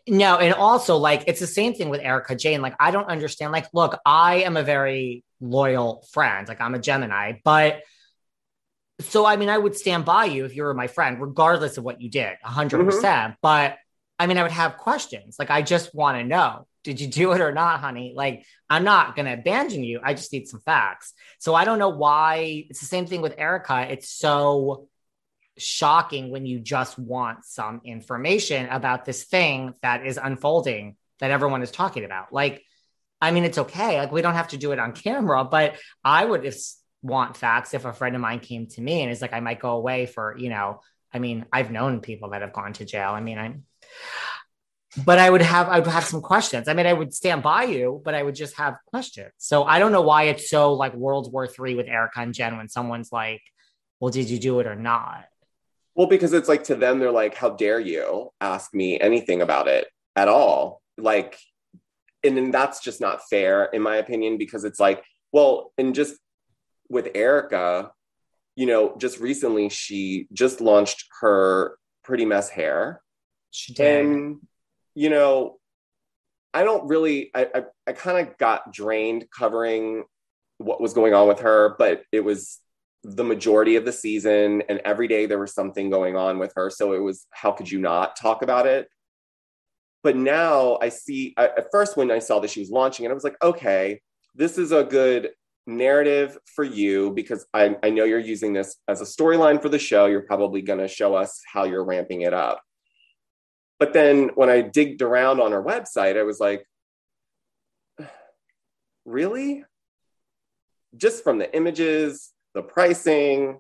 No, 0.08 0.38
and 0.38 0.54
also 0.54 0.98
like 0.98 1.24
it's 1.26 1.40
the 1.40 1.48
same 1.48 1.74
thing 1.74 1.90
with 1.90 2.02
Erika 2.02 2.36
Jayne. 2.36 2.62
Like, 2.62 2.76
I 2.80 2.92
don't 2.92 3.08
understand. 3.08 3.52
Like, 3.52 3.68
look, 3.74 4.00
I 4.06 4.44
am 4.44 4.56
a 4.56 4.64
very 4.64 5.24
loyal 5.42 6.06
friend. 6.12 6.48
Like, 6.48 6.62
I'm 6.62 6.76
a 6.76 6.80
Gemini, 6.80 7.40
but 7.44 7.82
so 9.02 9.26
I 9.26 9.38
mean, 9.38 9.50
I 9.50 9.58
would 9.58 9.76
stand 9.76 10.06
by 10.06 10.26
you 10.26 10.46
if 10.46 10.56
you 10.56 10.64
were 10.64 10.74
my 10.74 10.88
friend, 10.88 11.22
regardless 11.22 11.78
of 11.78 11.84
what 11.84 12.02
you 12.02 12.10
did, 12.10 12.38
100 12.42 12.78
mm-hmm. 12.78 12.90
percent. 12.90 13.36
But 13.42 13.78
I 14.18 14.28
mean, 14.28 14.38
I 14.38 14.44
would 14.44 14.52
have 14.52 14.78
questions. 14.78 15.38
Like, 15.40 15.50
I 15.50 15.62
just 15.62 15.96
want 15.96 16.18
to 16.18 16.24
know, 16.26 16.68
did 16.84 17.00
you 17.00 17.08
do 17.08 17.32
it 17.32 17.40
or 17.40 17.54
not, 17.54 17.80
honey? 17.80 18.14
Like, 18.16 18.46
I'm 18.70 18.84
not 18.84 19.16
gonna 19.16 19.34
abandon 19.34 19.84
you. 19.84 20.02
I 20.04 20.14
just 20.14 20.34
need 20.34 20.48
some 20.48 20.60
facts. 20.60 21.14
So 21.40 21.56
I 21.56 21.64
don't 21.64 21.80
know 21.80 21.90
why. 21.90 22.66
It's 22.70 22.82
the 22.82 22.86
same 22.86 23.06
thing 23.06 23.22
with 23.22 23.36
Erika. 23.38 23.88
It's 23.90 24.10
so 24.10 24.90
shocking 25.58 26.32
when 26.32 26.46
you 26.46 26.60
just 26.60 26.98
want 26.98 27.46
some 27.46 27.82
information 27.86 28.68
about 28.70 29.06
this 29.06 29.24
thing 29.24 29.74
that 29.82 30.06
is 30.06 30.20
unfolding 30.22 30.96
that 31.20 31.32
everyone 31.32 31.62
is 31.62 31.72
talking 31.72 32.04
about. 32.04 32.34
Like, 32.34 32.64
I 33.22 33.32
mean, 33.32 33.44
it's 33.44 33.58
okay. 33.58 34.00
Like, 34.00 34.12
we 34.12 34.22
don't 34.22 34.36
have 34.36 34.50
to 34.50 34.58
do 34.58 34.72
it 34.72 34.80
on 34.80 34.94
camera, 34.94 35.44
but 35.44 35.76
I 36.04 36.24
would 36.24 36.46
if, 36.46 36.58
want 37.02 37.38
facts 37.38 37.74
if 37.74 37.86
a 37.86 37.94
friend 37.94 38.16
of 38.16 38.22
mine 38.22 38.40
came 38.40 38.68
to 38.68 38.82
me 38.82 39.02
and 39.02 39.12
is 39.12 39.22
like, 39.22 39.34
I 39.34 39.40
might 39.40 39.60
go 39.60 39.72
away 39.72 40.06
for, 40.06 40.36
you 40.38 40.50
know, 40.50 40.82
I 41.14 41.20
mean, 41.20 41.46
I've 41.52 41.72
known 41.72 42.02
people 42.02 42.32
that 42.32 42.42
have 42.42 42.54
gone 42.54 42.74
to 42.74 42.86
jail. 42.86 43.12
I 43.12 43.22
mean, 43.22 43.38
I'm, 43.38 43.64
but 45.06 45.20
I 45.20 45.30
would 45.30 45.42
have, 45.42 45.68
I 45.70 45.80
would 45.80 45.88
have 45.88 46.04
some 46.04 46.22
questions. 46.22 46.68
I 46.68 46.74
mean, 46.74 46.86
I 46.86 46.94
would 46.94 47.14
stand 47.14 47.42
by 47.42 47.64
you, 47.64 48.02
but 48.04 48.14
I 48.16 48.24
would 48.24 48.36
just 48.36 48.58
have 48.58 48.76
questions. 48.86 49.32
So 49.38 49.64
I 49.64 49.80
don't 49.80 49.92
know 49.92 50.02
why 50.02 50.24
it's 50.24 50.50
so 50.50 50.74
like 50.74 50.94
World 50.94 51.32
War 51.32 51.48
Three 51.48 51.76
with 51.76 51.88
Erika 51.88 52.20
and 52.20 52.34
Jen 52.34 52.58
when 52.58 52.70
someone's 52.70 53.12
like, 53.12 53.42
well, 54.00 54.12
did 54.12 54.30
you 54.30 54.40
do 54.40 54.60
it 54.60 54.68
or 54.68 54.76
not? 54.76 55.26
well, 56.00 56.08
because 56.08 56.32
it's 56.32 56.48
like 56.48 56.64
to 56.64 56.76
them, 56.76 56.98
they're 56.98 57.12
like, 57.12 57.36
how 57.36 57.50
dare 57.50 57.78
you 57.78 58.30
ask 58.40 58.74
me 58.74 58.98
anything 58.98 59.42
about 59.42 59.68
it 59.68 59.86
at 60.16 60.30
all? 60.30 60.82
Like, 60.98 61.38
and 62.24 62.38
then 62.38 62.52
that's 62.52 62.80
just 62.80 63.02
not 63.02 63.20
fair, 63.30 63.66
in 63.66 63.82
my 63.82 63.98
opinion, 63.98 64.38
because 64.38 64.64
it's 64.64 64.80
like, 64.80 65.04
well, 65.34 65.74
and 65.78 65.94
just 65.94 66.16
with 66.90 67.10
Erika, 67.16 67.92
you 68.56 68.66
know, 68.66 68.96
just 68.98 69.20
recently 69.20 69.70
she 69.70 70.28
just 70.34 70.60
launched 70.60 71.06
her 71.22 71.78
Pretty 72.04 72.26
Mess 72.26 72.50
hair. 72.50 73.02
She 73.52 73.74
did. 73.74 74.06
And, 74.06 74.40
you 74.96 75.10
know, 75.10 75.60
I 76.54 76.64
don't 76.64 76.88
really, 76.88 77.32
I, 77.34 77.48
I, 77.54 77.64
I 77.88 77.94
kind 77.94 78.28
of 78.28 78.38
got 78.38 78.74
drained 78.74 79.26
covering 79.30 80.04
what 80.58 80.82
was 80.82 80.94
going 80.94 81.14
on 81.14 81.28
with 81.28 81.40
her, 81.42 81.76
but 81.78 82.04
it 82.12 82.22
was 82.22 82.60
the 83.04 83.24
majority 83.24 83.76
of 83.78 83.86
the 83.86 83.94
season 83.94 84.64
and 84.68 84.82
every 84.84 85.08
day 85.08 85.26
there 85.26 85.40
was 85.40 85.54
something 85.54 85.90
going 85.90 86.18
on 86.18 86.38
with 86.38 86.52
her. 86.56 86.70
So 86.70 86.94
it 86.94 87.00
was, 87.00 87.28
how 87.32 87.52
could 87.52 87.72
you 87.72 87.80
not 87.80 88.18
talk 88.18 88.42
about 88.42 88.66
it? 88.66 88.90
But 90.04 90.16
now 90.16 90.78
I 90.82 90.90
see, 90.90 91.34
I, 91.38 91.46
at 91.46 91.68
first 91.72 91.96
when 91.96 92.12
I 92.12 92.20
saw 92.20 92.40
that 92.40 92.50
she 92.50 92.60
was 92.60 92.72
launching 92.72 93.06
and 93.06 93.12
I 93.12 93.16
was 93.16 93.24
like, 93.24 93.38
okay, 93.42 94.02
this 94.36 94.58
is 94.58 94.72
a 94.72 94.84
good 94.84 95.30
narrative 95.78 96.38
for 96.46 96.64
you 96.64 97.12
because 97.12 97.46
I, 97.54 97.78
I 97.84 97.90
know 97.90 98.04
you're 98.04 98.20
using 98.20 98.54
this 98.54 98.76
as 98.88 99.02
a 99.02 99.06
storyline 99.06 99.62
for 99.62 99.70
the 99.70 99.80
show. 99.80 100.06
You're 100.08 100.22
probably 100.22 100.62
going 100.62 100.80
to 100.80 100.88
show 100.88 101.16
us 101.16 101.42
how 101.52 101.66
you're 101.66 101.84
ramping 101.84 102.22
it 102.22 102.34
up. 102.34 102.62
But 103.80 103.94
then 103.94 104.32
when 104.36 104.50
I 104.50 104.62
digged 104.62 105.02
around 105.02 105.40
on 105.40 105.52
her 105.52 105.64
website, 105.64 106.18
I 106.18 106.24
was 106.24 106.40
like, 106.40 106.66
really? 109.06 109.64
Just 110.98 111.24
from 111.24 111.38
the 111.38 111.56
images, 111.56 112.32
the 112.54 112.62
pricing, 112.62 113.60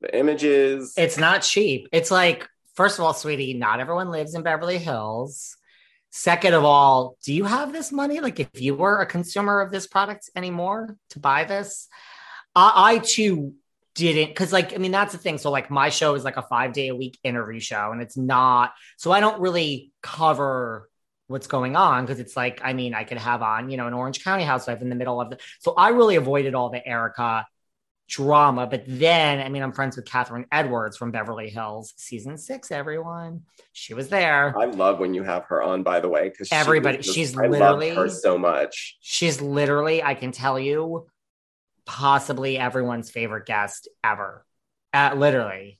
the 0.00 0.16
images. 0.16 0.94
It's 0.96 1.18
not 1.18 1.42
cheap. 1.42 1.88
It's 1.92 2.10
like, 2.10 2.48
first 2.74 2.98
of 2.98 3.04
all, 3.04 3.14
sweetie, 3.14 3.54
not 3.54 3.80
everyone 3.80 4.10
lives 4.10 4.34
in 4.34 4.42
Beverly 4.42 4.78
Hills. 4.78 5.56
Second 6.16 6.54
of 6.54 6.64
all, 6.64 7.18
do 7.22 7.34
you 7.34 7.44
have 7.44 7.74
this 7.74 7.92
money? 7.92 8.20
Like, 8.20 8.40
if 8.40 8.58
you 8.58 8.74
were 8.74 9.02
a 9.02 9.06
consumer 9.06 9.60
of 9.60 9.70
this 9.70 9.86
product 9.86 10.30
anymore 10.34 10.96
to 11.10 11.18
buy 11.18 11.44
this, 11.44 11.88
I, 12.54 12.94
I 12.94 12.98
too 13.00 13.52
didn't 13.94 14.28
because 14.28 14.52
like 14.52 14.74
i 14.74 14.76
mean 14.76 14.92
that's 14.92 15.12
the 15.12 15.18
thing 15.18 15.38
so 15.38 15.50
like 15.50 15.70
my 15.70 15.88
show 15.88 16.14
is 16.14 16.22
like 16.22 16.36
a 16.36 16.42
five 16.42 16.74
day 16.74 16.88
a 16.88 16.94
week 16.94 17.18
interview 17.24 17.58
show 17.58 17.92
and 17.92 18.02
it's 18.02 18.14
not 18.14 18.74
so 18.98 19.10
i 19.10 19.20
don't 19.20 19.40
really 19.40 19.90
cover 20.02 20.90
what's 21.28 21.46
going 21.46 21.76
on 21.76 22.04
because 22.04 22.20
it's 22.20 22.36
like 22.36 22.60
i 22.62 22.74
mean 22.74 22.92
i 22.92 23.04
could 23.04 23.16
have 23.16 23.40
on 23.40 23.70
you 23.70 23.78
know 23.78 23.86
an 23.86 23.94
orange 23.94 24.22
county 24.22 24.44
housewife 24.44 24.82
in 24.82 24.90
the 24.90 24.94
middle 24.94 25.18
of 25.18 25.30
the 25.30 25.38
so 25.60 25.72
i 25.78 25.88
really 25.88 26.16
avoided 26.16 26.54
all 26.54 26.68
the 26.68 26.86
erika 26.86 27.46
drama 28.08 28.66
but 28.68 28.84
then 28.86 29.40
i 29.40 29.48
mean 29.48 29.62
i'm 29.62 29.72
friends 29.72 29.96
with 29.96 30.04
kathryn 30.04 30.44
edwards 30.52 30.96
from 30.96 31.10
beverly 31.10 31.50
hills 31.50 31.92
season 31.96 32.38
six 32.38 32.70
everyone. 32.70 33.42
She 33.72 33.92
was 33.94 34.08
there. 34.08 34.54
I 34.58 34.64
love 34.66 35.00
when 35.00 35.12
you 35.12 35.22
have 35.22 35.44
her 35.44 35.62
on, 35.62 35.82
by 35.82 36.00
the 36.00 36.08
way, 36.08 36.30
because 36.30 36.48
Everybody- 36.50 37.02
she's 37.02 37.36
I 37.36 37.46
literally- 37.46 37.88
love 37.92 38.04
her 38.04 38.08
so 38.08 38.38
much. 38.38 38.96
she's 39.00 39.40
literally 39.42 40.02
i 40.02 40.14
can 40.14 40.32
tell 40.32 40.58
you 40.58 41.06
possibly 41.84 42.58
everyone's 42.58 43.10
favorite 43.10 43.46
guest 43.46 43.88
ever. 44.02 44.44
Uh, 44.92 45.12
literally 45.14 45.78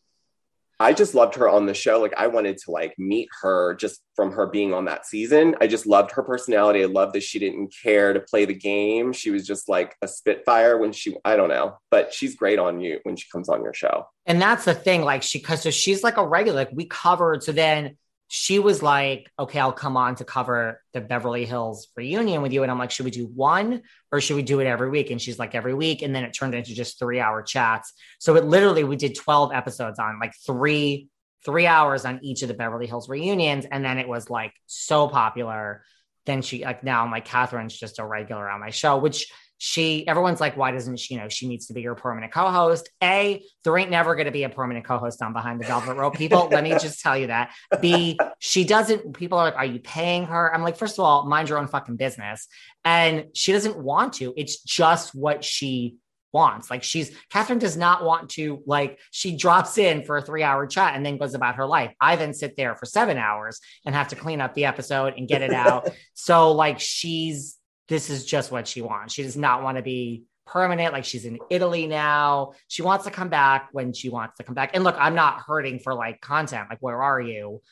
I 0.79 0.93
just 0.93 1.15
loved 1.15 1.37
her 1.37 1.49
on 1.49 1.67
the 1.67 1.75
show. 1.75 2.01
Like 2.01 2.15
I 2.17 2.27
wanted 2.27 2.59
to 2.59 2.71
like 2.71 2.95
meet 2.99 3.29
her 3.41 3.75
just 3.75 4.03
from 4.15 4.33
her 4.33 4.47
being 4.47 4.75
on 4.75 4.85
that 4.87 5.07
season. 5.07 5.55
I 5.61 5.67
just 5.67 5.87
loved 5.87 6.13
her 6.13 6.23
personality. 6.23 6.83
I 6.83 6.87
loved 6.87 7.15
that 7.15 7.23
she 7.23 7.39
didn't 7.39 7.75
care 7.83 8.13
to 8.13 8.21
play 8.21 8.45
the 8.45 8.55
game. 8.55 9.13
She 9.13 9.31
was 9.31 9.47
just 9.47 9.69
like 9.69 9.97
a 10.03 10.09
spitfire 10.09 10.79
when 10.79 10.93
she 10.93 11.17
I 11.25 11.37
don't 11.37 11.49
know, 11.49 11.79
but 11.91 12.13
she's 12.13 12.37
great 12.37 12.59
on 12.59 12.81
you 12.81 13.01
when 13.05 13.17
she 13.17 13.29
comes 13.31 13.49
on 13.49 13.63
your 13.63 13.75
show. 13.75 14.07
And 14.27 14.41
that's 14.41 14.65
the 14.65 14.75
thing, 14.75 15.03
like 15.03 15.23
she, 15.23 15.39
because 15.39 15.63
so 15.63 15.71
she's 15.71 16.03
like 16.03 16.17
a 16.17 16.27
regular. 16.27 16.59
Like 16.59 16.73
we 16.73 16.87
covered. 16.87 17.43
So 17.43 17.53
then 17.53 17.97
she 18.29 18.59
was 18.59 18.83
like, 18.83 19.31
"Okay, 19.39 19.61
I'll 19.61 19.73
come 19.73 19.97
on 19.97 20.17
to 20.17 20.25
cover 20.25 20.83
the 20.93 21.01
Beverly 21.01 21.45
Hills 21.45 21.89
reunion 21.97 22.43
with 22.43 22.53
you." 22.53 22.63
And 22.63 22.71
I'm 22.71 22.79
like, 22.79 22.91
"Should 22.91 23.05
we 23.05 23.11
do 23.11 23.27
one 23.27 23.83
or 24.11 24.21
should 24.21 24.37
we 24.37 24.43
do 24.43 24.61
it 24.61 24.67
every 24.67 24.91
week?" 24.91 25.11
And 25.11 25.21
she's 25.21 25.39
like, 25.39 25.55
"Every 25.55 25.75
week." 25.75 26.03
And 26.03 26.15
then 26.15 26.25
it 26.25 26.33
turned 26.33 26.55
into 26.55 26.75
just 26.75 26.99
three 26.99 27.21
hour 27.21 27.43
chats. 27.43 27.93
So 28.19 28.37
it 28.37 28.45
literally 28.45 28.85
we 28.85 28.97
did 28.97 29.15
12 29.15 29.53
episodes 29.53 29.99
on 29.99 30.19
like 30.19 30.35
three 30.45 31.09
three 31.45 31.67
hours 31.67 32.05
on 32.05 32.19
each 32.23 32.43
of 32.43 32.49
the 32.49 32.55
Beverly 32.55 32.87
Hills 32.87 33.09
reunions, 33.09 33.67
and 33.71 33.85
then 33.85 33.99
it 33.99 34.09
was 34.09 34.29
like 34.29 34.53
so 34.67 35.09
popular. 35.09 35.85
Then 36.27 36.43
she 36.43 36.65
like 36.65 36.83
now 36.83 37.05
I'm 37.05 37.13
like 37.13 37.29
Kathryn's 37.29 37.79
just 37.79 38.01
a 38.01 38.05
regular 38.05 38.51
on 38.51 38.61
my 38.61 38.71
show, 38.71 38.99
which 38.99 39.33
she 39.59 40.07
everyone's 40.07 40.41
like, 40.41 40.57
why 40.57 40.71
doesn't 40.71 40.99
she 40.99 41.15
you 41.15 41.21
know 41.21 41.29
she 41.29 41.49
needs 41.49 41.67
to 41.67 41.73
be 41.73 41.81
your 41.81 41.95
permanent 41.95 42.33
co-host? 42.33 42.91
A, 43.03 43.43
there 43.65 43.77
ain't 43.79 43.91
never 43.91 44.15
gonna 44.15 44.31
be 44.31 44.45
a 44.45 44.49
permanent 44.49 44.85
co-host 44.85 45.23
on 45.23 45.33
behind 45.33 45.61
the 45.61 45.67
velvet 45.67 45.95
rope. 45.95 46.15
People, 46.15 46.49
let 46.51 46.63
me 46.65 46.71
just 46.73 47.01
tell 47.01 47.17
you 47.17 47.29
that. 47.29 47.53
B, 47.81 48.19
she 48.39 48.65
doesn't, 48.65 49.15
people 49.15 49.39
are 49.39 49.45
like, 49.45 49.57
are 49.57 49.65
you 49.65 49.81
paying 49.81 50.25
her? 50.25 50.55
I'm 50.55 50.63
like, 50.63 50.77
first 50.77 50.99
of 50.99 51.05
all, 51.05 51.27
mind 51.27 51.49
your 51.49 51.59
own 51.59 51.69
fucking 51.69 51.97
business. 51.97 52.49
And 52.85 53.27
she 53.35 53.53
doesn't 53.53 53.77
want 53.77 54.15
to. 54.15 54.33
It's 54.37 54.63
just 54.63 55.15
what 55.15 55.45
she 55.45 55.97
wants. 56.33 56.71
Like 56.71 56.83
she's 56.83 57.17
Kathryn 57.33 57.59
does 57.59 57.79
not 57.79 58.05
want 58.05 58.29
to 58.31 58.63
like 58.67 58.99
she 59.11 59.37
drops 59.37 59.79
in 59.79 60.05
for 60.05 60.19
a 60.19 60.23
three 60.23 60.43
hour 60.43 60.67
chat 60.67 60.95
and 60.95 61.05
then 61.05 61.17
goes 61.17 61.35
about 61.35 61.57
her 61.57 61.67
life. 61.67 61.93
I 61.99 62.17
then 62.17 62.35
sit 62.35 62.57
there 62.57 62.77
for 62.77 62.85
seven 62.85 63.17
hours 63.17 63.59
and 63.87 63.95
have 63.95 64.09
to 64.09 64.17
clean 64.17 64.43
up 64.43 64.53
the 64.53 64.67
episode 64.67 65.15
and 65.17 65.27
get 65.27 65.41
it 65.41 65.55
out. 65.55 65.89
so 66.15 66.53
like 66.53 66.79
she's 66.79 67.56
this 67.89 68.11
is 68.11 68.25
just 68.25 68.51
what 68.51 68.67
she 68.67 68.83
wants. 68.83 69.15
She 69.15 69.23
does 69.23 69.37
not 69.37 69.63
want 69.63 69.77
to 69.77 69.83
be 69.83 70.25
permanent. 70.47 70.93
Like 70.93 71.05
she's 71.05 71.25
in 71.25 71.39
Italy 71.51 71.87
now. 71.87 72.53
She 72.69 72.83
wants 72.83 73.05
to 73.05 73.11
come 73.11 73.29
back 73.29 73.69
when 73.73 73.93
she 73.93 74.09
wants 74.09 74.37
to 74.39 74.45
come 74.45 74.55
back. 74.55 74.71
And 74.75 74.85
look, 74.85 74.97
I'm 74.99 75.15
not 75.15 75.43
hurting 75.47 75.81
for 75.81 75.95
like 75.95 76.21
content. 76.21 76.69
Like, 76.71 76.79
where 76.81 77.03
are 77.03 77.21
you? 77.21 77.63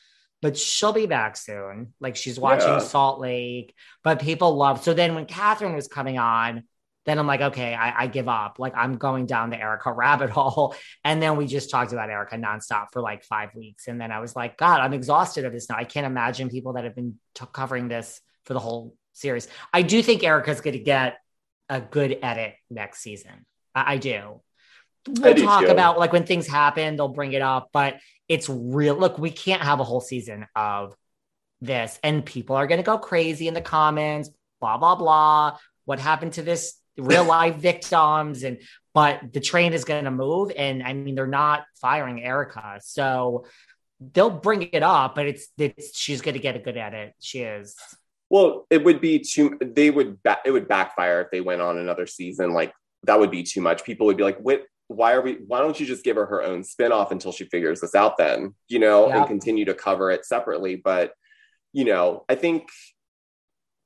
But 0.41 0.57
she'll 0.57 0.93
be 0.93 1.05
back 1.05 1.37
soon. 1.37 1.93
Like 1.99 2.15
she's 2.15 2.39
watching 2.39 2.67
Yeah. 2.67 2.79
Salt 2.79 3.19
Lake. 3.19 3.73
But 4.03 4.21
people 4.21 4.55
love. 4.55 4.83
So 4.83 4.93
then 4.93 5.15
when 5.15 5.25
Kathryn 5.25 5.73
was 5.75 5.87
coming 5.87 6.17
on, 6.17 6.63
then 7.05 7.19
I'm 7.19 7.27
like, 7.27 7.41
okay, 7.41 7.73
I, 7.73 8.03
I 8.03 8.07
give 8.07 8.27
up. 8.27 8.57
Like 8.59 8.73
I'm 8.75 8.97
going 8.97 9.25
down 9.25 9.51
the 9.51 9.59
Erika 9.59 9.91
rabbit 9.93 10.29
hole. 10.29 10.75
And 11.03 11.21
then 11.21 11.37
we 11.37 11.47
just 11.47 11.69
talked 11.69 11.93
about 11.93 12.09
Erika 12.09 12.35
nonstop 12.35 12.87
for 12.91 13.01
like 13.01 13.23
five 13.23 13.53
weeks. 13.55 13.87
And 13.87 13.99
then 14.01 14.11
I 14.11 14.19
was 14.19 14.35
like, 14.35 14.57
God, 14.57 14.81
I'm 14.81 14.93
exhausted 14.93 15.45
of 15.45 15.53
this 15.53 15.69
now. 15.69 15.77
I 15.77 15.83
can't 15.83 16.05
imagine 16.05 16.49
people 16.49 16.73
that 16.73 16.83
have 16.83 16.95
been 16.95 17.19
t- 17.35 17.45
covering 17.53 17.87
this 17.87 18.21
for 18.43 18.53
the 18.53 18.59
whole 18.59 18.95
series. 19.15 19.47
I 19.73 19.81
do 19.81 20.03
think 20.03 20.23
Erika's 20.23 20.61
going 20.61 20.77
to 20.77 20.83
get 20.83 21.17
a 21.69 21.81
good 21.81 22.19
edit 22.21 22.55
next 22.69 22.99
season. 22.99 23.45
I, 23.73 23.93
I 23.93 23.97
do. 23.97 24.41
We'll 25.07 25.33
do 25.33 25.43
talk 25.43 25.65
too. 25.65 25.71
about 25.71 25.99
like 25.99 26.13
when 26.13 26.25
things 26.25 26.47
happen, 26.47 26.95
they'll 26.95 27.07
bring 27.07 27.33
it 27.33 27.41
up, 27.41 27.69
but 27.71 27.97
it's 28.27 28.49
real. 28.49 28.95
Look, 28.95 29.17
we 29.19 29.29
can't 29.29 29.61
have 29.61 29.79
a 29.79 29.83
whole 29.83 30.01
season 30.01 30.47
of 30.55 30.95
this, 31.61 31.99
and 32.03 32.25
people 32.25 32.55
are 32.55 32.67
going 32.67 32.79
to 32.79 32.83
go 32.83 32.97
crazy 32.97 33.47
in 33.47 33.53
the 33.53 33.61
comments, 33.61 34.29
blah, 34.59 34.77
blah, 34.77 34.95
blah. 34.95 35.57
What 35.85 35.99
happened 35.99 36.33
to 36.33 36.41
this 36.41 36.75
real 36.97 37.23
life 37.23 37.55
victims? 37.55 38.43
And 38.43 38.59
but 38.93 39.33
the 39.33 39.41
train 39.41 39.73
is 39.73 39.85
going 39.85 40.05
to 40.05 40.11
move, 40.11 40.51
and 40.55 40.81
I 40.81 40.93
mean, 40.93 41.15
they're 41.15 41.27
not 41.27 41.65
firing 41.81 42.23
Erika. 42.23 42.79
So 42.81 43.45
they'll 43.99 44.29
bring 44.29 44.63
it 44.63 44.83
up, 44.83 45.15
but 45.15 45.27
it's, 45.27 45.47
it's 45.57 45.97
she's 45.97 46.21
going 46.21 46.33
to 46.33 46.39
get 46.39 46.55
a 46.55 46.59
good 46.59 46.77
edit. 46.77 47.13
She 47.19 47.39
is. 47.39 47.75
Well, 48.35 48.67
it 48.69 48.83
would 48.83 48.99
be 48.99 49.19
too. 49.19 49.57
They 49.61 49.89
would. 49.89 50.21
Ba- 50.21 50.41
it 50.43 50.51
would 50.51 50.67
backfire 50.67 51.21
if 51.21 51.31
they 51.31 51.39
went 51.39 51.61
on 51.61 51.77
another 51.77 52.05
season. 52.05 52.51
Like 52.51 52.73
that 53.03 53.17
would 53.17 53.31
be 53.31 53.43
too 53.43 53.61
much. 53.61 53.85
People 53.85 54.07
would 54.07 54.17
be 54.17 54.23
like, 54.23 54.37
"What? 54.39 54.63
Why 54.89 55.13
are 55.13 55.21
we? 55.21 55.35
Why 55.47 55.59
don't 55.59 55.79
you 55.79 55.85
just 55.85 56.03
give 56.03 56.17
her 56.17 56.25
her 56.25 56.43
own 56.43 56.63
spinoff 56.63 57.11
until 57.11 57.31
she 57.31 57.45
figures 57.45 57.79
this 57.79 57.95
out? 57.95 58.17
Then 58.17 58.53
you 58.67 58.79
know, 58.79 59.09
and 59.09 59.25
continue 59.25 59.63
to 59.63 59.73
cover 59.73 60.11
it 60.11 60.25
separately." 60.25 60.75
But 60.75 61.13
you 61.71 61.85
know, 61.85 62.25
I 62.27 62.35
think 62.35 62.67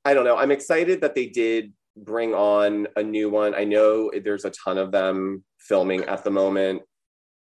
I 0.03 0.15
don't 0.15 0.25
know. 0.25 0.35
I'm 0.35 0.49
excited 0.49 1.01
that 1.01 1.13
they 1.13 1.27
did 1.27 1.71
bring 1.95 2.33
on 2.33 2.87
a 2.95 3.03
new 3.03 3.29
one. 3.29 3.53
I 3.53 3.65
know 3.65 4.09
there's 4.09 4.45
a 4.45 4.49
ton 4.49 4.79
of 4.79 4.91
them 4.91 5.43
filming 5.59 6.05
at 6.05 6.23
the 6.23 6.31
moment 6.31 6.81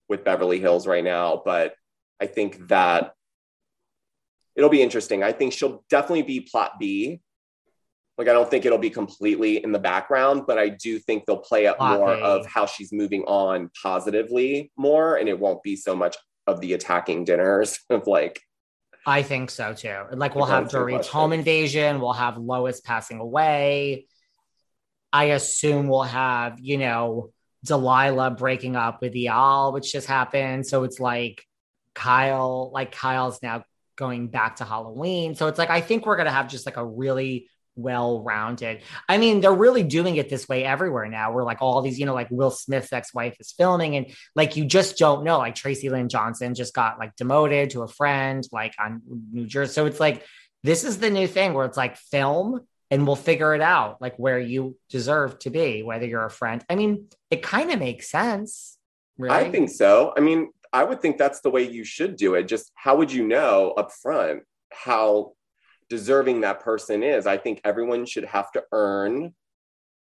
with 0.07 0.23
Beverly 0.23 0.59
Hills 0.59 0.85
right 0.85 1.03
now, 1.03 1.41
but 1.43 1.73
I 2.19 2.27
think 2.27 2.67
that 2.67 3.15
it'll 4.55 4.69
be 4.69 4.81
interesting. 4.81 5.23
I 5.23 5.31
think 5.31 5.53
she'll 5.53 5.83
definitely 5.89 6.23
be 6.23 6.41
plot 6.41 6.79
B. 6.79 7.21
Like 8.17 8.27
I 8.27 8.33
don't 8.33 8.49
think 8.49 8.65
it'll 8.65 8.77
be 8.77 8.89
completely 8.89 9.63
in 9.63 9.71
the 9.71 9.79
background, 9.79 10.43
but 10.45 10.59
I 10.59 10.69
do 10.69 10.99
think 10.99 11.25
they'll 11.25 11.37
play 11.37 11.65
up 11.65 11.77
Plot 11.77 11.99
more 11.99 12.15
B. 12.15 12.21
of 12.21 12.45
how 12.45 12.65
she's 12.65 12.91
moving 12.91 13.23
on 13.23 13.69
positively 13.81 14.71
more, 14.77 15.15
and 15.15 15.27
it 15.27 15.39
won't 15.39 15.63
be 15.63 15.75
so 15.75 15.95
much 15.95 16.17
of 16.45 16.61
the 16.61 16.73
attacking 16.73 17.23
dinners 17.25 17.79
of 17.89 18.07
like 18.07 18.41
I 19.05 19.23
think 19.23 19.49
so 19.49 19.73
too. 19.73 19.97
Like 20.11 20.35
we'll 20.35 20.45
have 20.45 20.69
Dorit's 20.69 21.07
home 21.07 21.33
invasion. 21.33 21.99
We'll 21.99 22.13
have 22.13 22.37
Lois 22.37 22.81
passing 22.81 23.19
away. 23.19 24.05
I 25.11 25.25
assume 25.25 25.87
we'll 25.87 26.03
have, 26.03 26.59
you 26.59 26.77
know, 26.77 27.31
Delilah 27.65 28.31
breaking 28.31 28.75
up 28.75 29.01
with 29.01 29.13
Eyal, 29.13 29.73
which 29.73 29.91
just 29.91 30.07
happened. 30.07 30.65
So 30.65 30.83
it's 30.83 30.99
like 30.99 31.43
Kyle, 31.95 32.71
like 32.71 32.91
Kyle's 32.93 33.41
now 33.41 33.63
going 33.95 34.27
back 34.27 34.58
to 34.58 34.65
Halloween. 34.65 35.36
So 35.36 35.47
it's 35.47 35.60
like 35.60 35.69
I 35.69 35.82
think 35.82 36.06
we're 36.06 36.17
gonna 36.17 36.32
have 36.32 36.47
just 36.47 36.65
like 36.65 36.77
a 36.77 36.86
really 36.86 37.47
well-rounded. 37.77 38.82
I 39.08 39.17
mean, 39.17 39.39
they're 39.39 39.54
really 39.54 39.84
doing 39.84 40.17
it 40.17 40.30
this 40.30 40.47
way 40.47 40.65
everywhere 40.65 41.08
now. 41.08 41.32
Where 41.32 41.45
like 41.45 41.62
all 41.62 41.82
these, 41.82 41.99
you 41.99 42.06
know, 42.06 42.13
like 42.13 42.30
Will 42.30 42.51
Smith's 42.51 42.91
ex-wife 42.91 43.38
is 43.39 43.51
filming, 43.51 43.95
and 43.95 44.08
like 44.36 44.56
you 44.56 44.65
just 44.65 44.97
don't 44.97 45.23
know. 45.23 45.38
Like 45.38 45.56
Tracy 45.56 45.89
Lynn 45.89 46.10
Johnson 46.10 46.54
just 46.54 46.73
got 46.73 46.99
like 46.99 47.15
demoted 47.15 47.71
to 47.71 47.84
a 47.84 47.88
friend, 47.88 48.47
like 48.51 48.73
on 48.80 49.01
New 49.32 49.45
Jersey. 49.45 49.73
So 49.73 49.86
it's 49.86 49.99
like 49.99 50.25
this 50.63 50.84
is 50.84 50.99
the 50.99 51.10
new 51.10 51.27
thing 51.27 51.54
where 51.54 51.65
it's 51.65 51.77
like 51.77 51.97
film 51.97 52.62
and 52.91 53.08
we'll 53.08 53.15
figure 53.15 53.56
it 53.56 53.62
out, 53.62 54.01
like 54.01 54.17
where 54.17 54.38
you 54.38 54.77
deserve 54.89 55.39
to 55.39 55.49
be, 55.49 55.82
whether 55.82 56.06
you're 56.06 56.25
a 56.25 56.30
friend. 56.30 56.63
I 56.69 56.75
mean, 56.75 57.08
it 57.30 57.41
kind 57.41 57.71
of 57.71 57.80
makes 57.80 58.12
sense. 58.12 58.77
Really. 59.17 59.36
I 59.36 59.49
think 59.49 59.69
so. 59.69 60.13
I 60.15 60.19
mean, 60.19 60.51
I 60.73 60.84
would 60.84 61.01
think 61.01 61.17
that's 61.17 61.41
the 61.41 61.49
way 61.49 61.63
you 61.69 61.84
should 61.84 62.15
do 62.15 62.36
it. 62.36 62.43
Just 62.47 62.71
how 62.75 62.95
would 62.97 63.12
you 63.12 63.27
know 63.27 63.71
up 63.71 63.91
front 63.91 64.43
how 64.71 65.34
deserving 65.89 66.41
that 66.41 66.62
person 66.62 67.03
is? 67.03 67.27
I 67.27 67.38
think 67.38 67.60
everyone 67.63 68.05
should 68.05 68.25
have 68.25 68.51
to 68.53 68.63
earn 68.71 69.34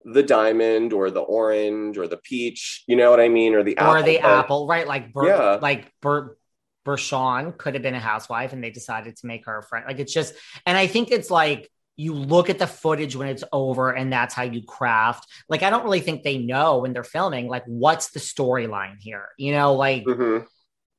the 0.06 0.24
diamond 0.24 0.94
or 0.94 1.10
the 1.12 1.20
orange 1.22 1.98
or 1.98 2.08
the 2.08 2.18
peach, 2.18 2.84
you 2.88 2.96
know 2.96 3.10
what 3.10 3.20
I 3.20 3.28
mean? 3.28 3.54
Or 3.56 3.63
the 3.63 3.78
apple. 3.78 3.94
or 3.96 4.04
the 4.04 4.20
but- 4.22 4.26
apple, 4.32 4.68
right? 4.68 4.88
Like 4.88 5.12
Ber- 5.12 5.28
Yeah. 5.28 5.58
like 5.62 5.91
Ber- 6.02 6.38
Bershawn 6.86 7.58
could 7.58 7.74
have 7.74 7.82
been 7.82 7.96
a 7.96 8.00
housewife, 8.00 8.54
and 8.54 8.63
they 8.63 8.70
decided 8.70 9.18
to 9.18 9.26
make 9.26 9.48
her 9.48 9.58
a 9.58 9.63
friend. 9.63 9.86
Like 9.88 9.98
it's 9.98 10.13
just, 10.13 10.36
and 10.68 10.78
I 10.78 10.86
think 10.86 11.10
it's 11.12 11.32
like 11.32 11.70
you 11.98 12.14
look 12.14 12.50
at 12.50 12.60
the 12.60 12.68
footage 12.68 13.16
when 13.16 13.28
it's 13.28 13.44
over, 13.54 13.92
and 13.92 14.12
that's 14.12 14.34
how 14.34 14.44
you 14.44 14.64
craft. 14.64 15.28
Like 15.50 15.64
I 15.64 15.70
don't 15.70 15.84
really 15.84 16.02
think 16.02 16.24
they 16.24 16.38
know 16.38 16.80
when 16.80 16.94
they're 16.94 17.04
filming, 17.04 17.48
like 17.48 17.64
what's 17.66 18.12
the 18.12 18.20
storyline 18.20 18.98
here, 19.00 19.30
you 19.38 19.52
know, 19.54 19.74
like. 19.76 20.04
Mhm. 20.06 20.46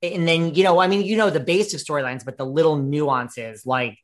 and 0.02 0.28
then 0.28 0.54
you 0.54 0.62
know 0.62 0.78
i 0.78 0.86
mean 0.88 1.02
you 1.02 1.16
know 1.16 1.30
the 1.30 1.40
basic 1.40 1.80
storylines 1.80 2.22
but 2.22 2.36
the 2.36 2.44
little 2.44 2.76
nuances 2.76 3.64
like 3.64 3.98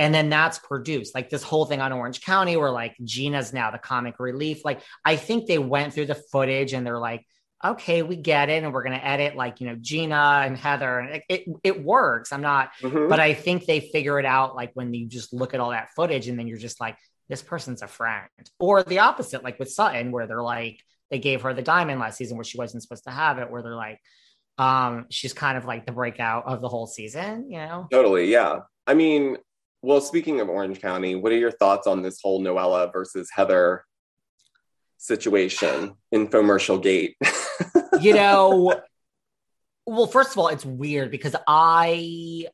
and 0.00 0.12
then 0.12 0.28
that's 0.28 0.58
produced 0.58 1.14
like 1.14 1.30
this 1.30 1.44
whole 1.44 1.64
thing 1.66 1.80
on 1.80 1.92
orange 1.92 2.20
county 2.20 2.56
where 2.56 2.72
like 2.72 2.96
gina's 3.04 3.52
now 3.52 3.70
the 3.70 3.78
comic 3.78 4.18
relief 4.18 4.64
like 4.64 4.80
i 5.04 5.14
think 5.14 5.46
they 5.46 5.56
went 5.58 5.94
through 5.94 6.04
the 6.06 6.16
footage 6.16 6.72
and 6.72 6.84
they're 6.84 6.98
like 6.98 7.24
okay 7.64 8.02
we 8.02 8.16
get 8.16 8.48
it 8.50 8.62
and 8.62 8.72
we're 8.72 8.82
going 8.82 8.98
to 8.98 9.04
edit 9.06 9.34
like 9.34 9.60
you 9.60 9.66
know 9.66 9.76
gina 9.80 10.42
and 10.44 10.56
heather 10.56 10.98
and 10.98 11.14
it, 11.16 11.22
it, 11.28 11.44
it 11.64 11.82
works 11.84 12.32
i'm 12.32 12.42
not 12.42 12.70
Mhm. 12.82 13.08
but 13.08 13.18
i 13.18 13.32
think 13.34 13.64
they 13.64 13.80
figure 13.80 14.18
it 14.18 14.26
out 14.26 14.54
like 14.54 14.70
when 14.74 14.92
you 14.92 15.06
just 15.06 15.32
look 15.32 15.54
at 15.54 15.60
all 15.60 15.70
that 15.70 15.88
footage 15.96 16.28
and 16.28 16.38
then 16.38 16.46
you're 16.46 16.58
just 16.58 16.80
like 16.80 16.96
this 17.28 17.42
person's 17.42 17.82
a 17.82 17.88
friend 17.88 18.28
or 18.60 18.82
the 18.82 18.98
opposite 18.98 19.42
like 19.42 19.58
with 19.58 19.70
sutton 19.70 20.12
where 20.12 20.26
they're 20.26 20.42
like 20.42 20.80
they 21.10 21.18
gave 21.18 21.42
her 21.42 21.54
the 21.54 21.62
diamond 21.62 22.00
last 22.00 22.18
season 22.18 22.36
where 22.36 22.44
she 22.44 22.58
wasn't 22.58 22.82
supposed 22.82 23.04
to 23.04 23.12
have 23.12 23.38
it, 23.38 23.48
where 23.48 23.62
they're 23.62 23.76
like, 23.76 24.00
um, 24.58 25.06
she's 25.08 25.32
kind 25.32 25.56
of 25.56 25.64
like 25.64 25.86
the 25.86 25.92
breakout 25.92 26.46
of 26.48 26.60
the 26.60 26.68
whole 26.68 26.88
season, 26.88 27.48
you 27.48 27.58
know? 27.58 27.86
Totally, 27.92 28.26
yeah. 28.28 28.62
I 28.88 28.94
mean, 28.94 29.36
well, 29.82 30.00
speaking 30.00 30.40
of 30.40 30.48
Orange 30.48 30.80
County, 30.80 31.14
what 31.14 31.30
are 31.30 31.36
your 31.38 31.52
thoughts 31.52 31.86
on 31.86 32.02
this 32.02 32.20
whole 32.20 32.42
Noella 32.42 32.92
versus 32.92 33.28
Heather 33.32 33.84
situation, 34.96 35.94
infomercial 36.12 36.82
gate? 36.82 37.16
you 38.06 38.14
know, 38.14 38.80
well, 39.86 40.06
first 40.06 40.32
of 40.32 40.38
all, 40.38 40.48
it's 40.48 40.64
weird 40.64 41.10
because 41.10 41.36
I 41.46 42.46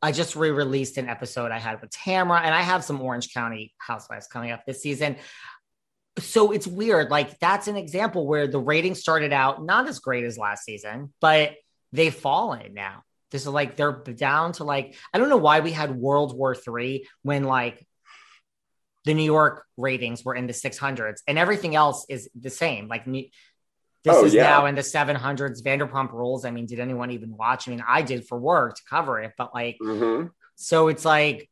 I 0.00 0.12
just 0.12 0.36
re-released 0.36 0.96
an 0.96 1.08
episode 1.08 1.50
I 1.50 1.58
had 1.58 1.80
with 1.80 1.90
Tamra, 1.90 2.40
and 2.40 2.54
I 2.54 2.62
have 2.62 2.84
some 2.84 3.00
Orange 3.00 3.32
County 3.34 3.74
Housewives 3.78 4.28
coming 4.28 4.52
up 4.52 4.64
this 4.64 4.80
season. 4.80 5.16
So 6.18 6.52
it's 6.52 6.66
weird. 6.66 7.10
Like 7.10 7.38
that's 7.38 7.68
an 7.68 7.76
example 7.76 8.26
where 8.26 8.46
the 8.46 8.60
ratings 8.60 9.00
started 9.00 9.32
out 9.32 9.64
not 9.64 9.88
as 9.88 9.98
great 9.98 10.24
as 10.24 10.38
last 10.38 10.64
season, 10.64 11.12
but 11.20 11.54
they've 11.92 12.14
fallen 12.14 12.74
now. 12.74 13.02
This 13.30 13.42
is 13.42 13.48
like 13.48 13.76
they're 13.76 13.92
down 13.92 14.52
to 14.52 14.64
like 14.64 14.96
I 15.12 15.18
don't 15.18 15.28
know 15.28 15.36
why 15.36 15.60
we 15.60 15.72
had 15.72 15.94
World 15.94 16.36
War 16.36 16.54
Three 16.54 17.06
when 17.22 17.44
like 17.44 17.86
the 19.04 19.14
New 19.14 19.24
York 19.24 19.64
ratings 19.76 20.24
were 20.24 20.34
in 20.34 20.46
the 20.46 20.52
600s 20.52 21.22
and 21.26 21.38
everything 21.38 21.74
else 21.74 22.04
is 22.08 22.28
the 22.38 22.50
same. 22.50 22.88
Like 22.88 23.06
this 24.04 24.16
oh, 24.16 24.24
is 24.24 24.34
yeah. 24.34 24.44
now 24.44 24.66
in 24.66 24.74
the 24.74 24.82
700s. 24.82 25.62
Vanderpump 25.62 26.12
Rules. 26.12 26.44
I 26.44 26.50
mean, 26.50 26.66
did 26.66 26.80
anyone 26.80 27.10
even 27.10 27.36
watch? 27.36 27.68
I 27.68 27.72
mean, 27.72 27.84
I 27.86 28.02
did 28.02 28.26
for 28.26 28.38
work 28.38 28.76
to 28.76 28.82
cover 28.88 29.20
it, 29.20 29.32
but 29.36 29.52
like, 29.54 29.76
mm-hmm. 29.82 30.28
so 30.54 30.88
it's 30.88 31.04
like, 31.04 31.50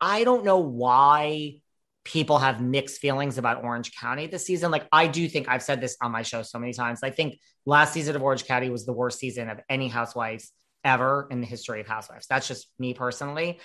I 0.00 0.24
don't 0.24 0.44
know 0.44 0.58
why 0.58 1.60
people 2.04 2.38
have 2.38 2.60
mixed 2.60 3.00
feelings 3.00 3.38
about 3.38 3.64
Orange 3.64 3.92
County 3.96 4.26
this 4.26 4.44
season. 4.44 4.70
Like, 4.70 4.86
I 4.92 5.06
do 5.06 5.28
think 5.28 5.48
I've 5.48 5.62
said 5.62 5.80
this 5.80 5.96
on 6.02 6.12
my 6.12 6.22
show 6.22 6.42
so 6.42 6.58
many 6.58 6.72
times. 6.72 7.00
I 7.02 7.10
think 7.10 7.38
last 7.64 7.92
season 7.92 8.14
of 8.14 8.22
Orange 8.22 8.46
County 8.46 8.70
was 8.70 8.84
the 8.84 8.92
worst 8.92 9.18
season 9.18 9.48
of 9.48 9.60
any 9.68 9.88
Housewives 9.88 10.52
ever 10.84 11.26
in 11.30 11.40
the 11.40 11.46
history 11.46 11.80
of 11.80 11.86
Housewives. 11.86 12.26
That's 12.26 12.46
just 12.46 12.68
me 12.78 12.94
personally. 12.94 13.60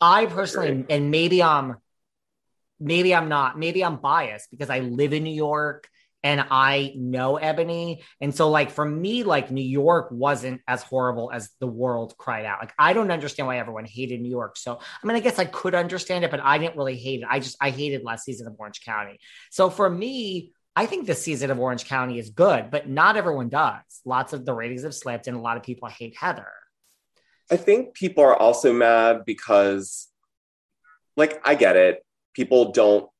I 0.00 0.26
personally, 0.26 0.84
and 0.88 1.10
maybe 1.10 1.42
I'm, 1.42 1.76
maybe 2.80 3.14
I'm 3.14 3.28
not, 3.28 3.58
maybe 3.58 3.84
I'm 3.84 3.96
biased 3.96 4.50
because 4.50 4.70
I 4.70 4.80
live 4.80 5.12
in 5.12 5.22
New 5.22 5.34
York 5.34 5.88
and 6.22 6.44
I 6.50 6.92
know 6.96 7.36
Ebony. 7.36 8.02
And 8.20 8.34
so, 8.34 8.50
like, 8.50 8.70
for 8.70 8.84
me, 8.84 9.24
like, 9.24 9.50
New 9.50 9.64
York 9.64 10.08
wasn't 10.10 10.60
as 10.68 10.82
horrible 10.82 11.30
as 11.32 11.50
the 11.58 11.66
world 11.66 12.16
cried 12.16 12.44
out. 12.44 12.60
Like, 12.60 12.72
I 12.78 12.92
don't 12.92 13.10
understand 13.10 13.48
why 13.48 13.58
everyone 13.58 13.84
hated 13.84 14.20
New 14.20 14.30
York. 14.30 14.56
So, 14.56 14.78
I 14.78 15.06
mean, 15.06 15.16
I 15.16 15.20
guess 15.20 15.38
I 15.38 15.44
could 15.46 15.74
understand 15.74 16.24
it, 16.24 16.30
but 16.30 16.40
I 16.40 16.58
didn't 16.58 16.76
really 16.76 16.96
hate 16.96 17.22
it. 17.22 17.26
I 17.28 17.40
just, 17.40 17.56
I 17.60 17.70
hated 17.70 18.04
last 18.04 18.24
season 18.24 18.46
of 18.46 18.54
Orange 18.58 18.82
County. 18.84 19.18
So, 19.50 19.68
for 19.68 19.88
me, 19.90 20.52
I 20.76 20.86
think 20.86 21.06
the 21.06 21.14
season 21.14 21.50
of 21.50 21.58
Orange 21.58 21.86
County 21.86 22.18
is 22.18 22.30
good, 22.30 22.70
but 22.70 22.88
not 22.88 23.16
everyone 23.16 23.48
does. 23.48 23.82
Lots 24.04 24.32
of 24.32 24.44
the 24.44 24.54
ratings 24.54 24.84
have 24.84 24.94
slipped, 24.94 25.26
and 25.26 25.36
a 25.36 25.40
lot 25.40 25.56
of 25.56 25.62
people 25.62 25.88
hate 25.88 26.16
Heather. 26.16 26.46
I 27.50 27.56
think 27.56 27.94
people 27.94 28.24
are 28.24 28.36
also 28.36 28.72
mad 28.72 29.24
because, 29.26 30.08
like, 31.16 31.40
I 31.44 31.56
get 31.56 31.76
it. 31.76 32.04
People 32.32 32.72
don't 32.72 33.10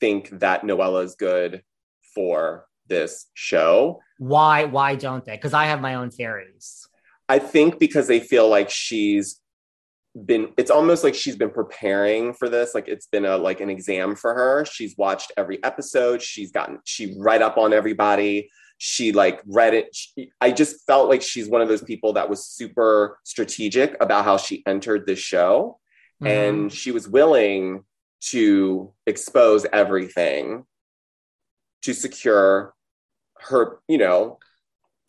think 0.00 0.30
that 0.38 0.62
Noella 0.62 1.04
is 1.04 1.16
good 1.16 1.62
for 2.18 2.66
this 2.88 3.26
show. 3.34 4.00
Why 4.18 4.64
why 4.64 4.96
don't 4.96 5.24
they? 5.24 5.38
Cuz 5.38 5.54
I 5.54 5.66
have 5.66 5.80
my 5.80 5.94
own 5.94 6.10
theories. 6.10 6.88
I 7.28 7.38
think 7.38 7.78
because 7.78 8.08
they 8.08 8.18
feel 8.18 8.48
like 8.48 8.70
she's 8.70 9.40
been 10.26 10.48
it's 10.56 10.70
almost 10.70 11.04
like 11.04 11.14
she's 11.14 11.36
been 11.36 11.50
preparing 11.50 12.32
for 12.32 12.48
this 12.48 12.74
like 12.74 12.88
it's 12.88 13.06
been 13.06 13.24
a 13.24 13.36
like 13.36 13.60
an 13.60 13.70
exam 13.70 14.16
for 14.16 14.34
her 14.34 14.64
she's 14.64 14.96
watched 14.96 15.30
every 15.36 15.62
episode 15.62 16.20
she's 16.20 16.50
gotten 16.50 16.80
she 16.84 17.14
read 17.18 17.40
up 17.40 17.56
on 17.56 17.72
everybody 17.72 18.50
she 18.78 19.12
like 19.12 19.40
read 19.46 19.74
it 19.74 19.94
she, 19.94 20.32
i 20.40 20.50
just 20.50 20.84
felt 20.86 21.08
like 21.08 21.22
she's 21.22 21.48
one 21.48 21.60
of 21.60 21.68
those 21.68 21.82
people 21.82 22.14
that 22.14 22.28
was 22.28 22.44
super 22.46 23.18
strategic 23.22 23.96
about 24.02 24.24
how 24.24 24.36
she 24.36 24.64
entered 24.66 25.06
the 25.06 25.14
show 25.14 25.78
mm-hmm. 26.20 26.26
and 26.26 26.72
she 26.72 26.90
was 26.90 27.06
willing 27.06 27.84
to 28.20 28.92
expose 29.06 29.66
everything 29.72 30.64
to 31.88 31.94
secure 31.94 32.74
her, 33.40 33.80
you 33.88 33.96
know. 33.96 34.38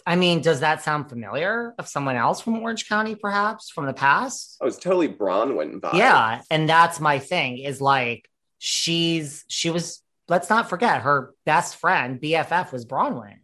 I 0.06 0.16
mean, 0.16 0.42
does 0.42 0.62
that 0.62 0.82
sound 0.82 1.10
familiar 1.10 1.76
of 1.78 1.90
someone 1.90 2.16
else 2.16 2.40
from 2.40 2.58
Orange 2.60 2.88
County, 2.88 3.16
perhaps 3.16 3.70
from 3.70 3.86
the 3.86 3.94
past? 3.94 4.56
Oh, 4.62 4.68
it's 4.68 4.78
totally 4.78 5.10
Braunwyn 5.10 5.82
vibe. 5.82 5.96
Yeah. 5.96 6.42
And 6.50 6.70
that's 6.70 7.02
my 7.02 7.20
thing 7.20 7.58
is 7.58 7.82
like, 7.82 8.30
she's, 8.60 9.44
she 9.50 9.70
was, 9.70 10.02
let's 10.30 10.50
not 10.50 10.70
forget 10.70 11.02
her 11.02 11.34
best 11.46 11.76
friend, 11.76 12.20
BFF, 12.22 12.72
was 12.72 12.86
Braunwyn. 12.86 13.40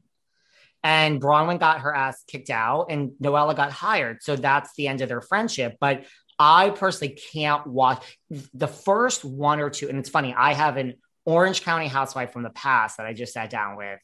And 0.82 1.22
Braunwyn 1.22 1.60
got 1.60 1.82
her 1.82 1.94
ass 1.94 2.24
kicked 2.28 2.50
out 2.50 2.86
and 2.90 3.12
Noella 3.22 3.56
got 3.56 3.72
hired. 3.72 4.24
So 4.24 4.38
that's 4.38 4.74
the 4.76 4.88
end 4.88 5.02
of 5.02 5.10
their 5.10 5.22
friendship. 5.22 5.76
But 5.82 6.06
I 6.40 6.70
personally 6.70 7.20
can't 7.34 7.68
watch 7.68 8.18
the 8.30 8.68
first 8.68 9.26
one 9.26 9.60
or 9.60 9.70
two. 9.70 9.90
And 9.90 10.00
it's 10.00 10.10
funny, 10.10 10.34
I 10.34 10.54
have 10.54 10.78
an 10.78 10.96
Orange 11.26 11.64
County 11.64 11.88
housewife 11.88 12.32
from 12.32 12.44
the 12.44 12.50
past 12.52 12.98
that 12.98 13.06
I 13.06 13.14
just 13.14 13.34
sat 13.34 13.50
down 13.50 13.78
with 13.78 14.00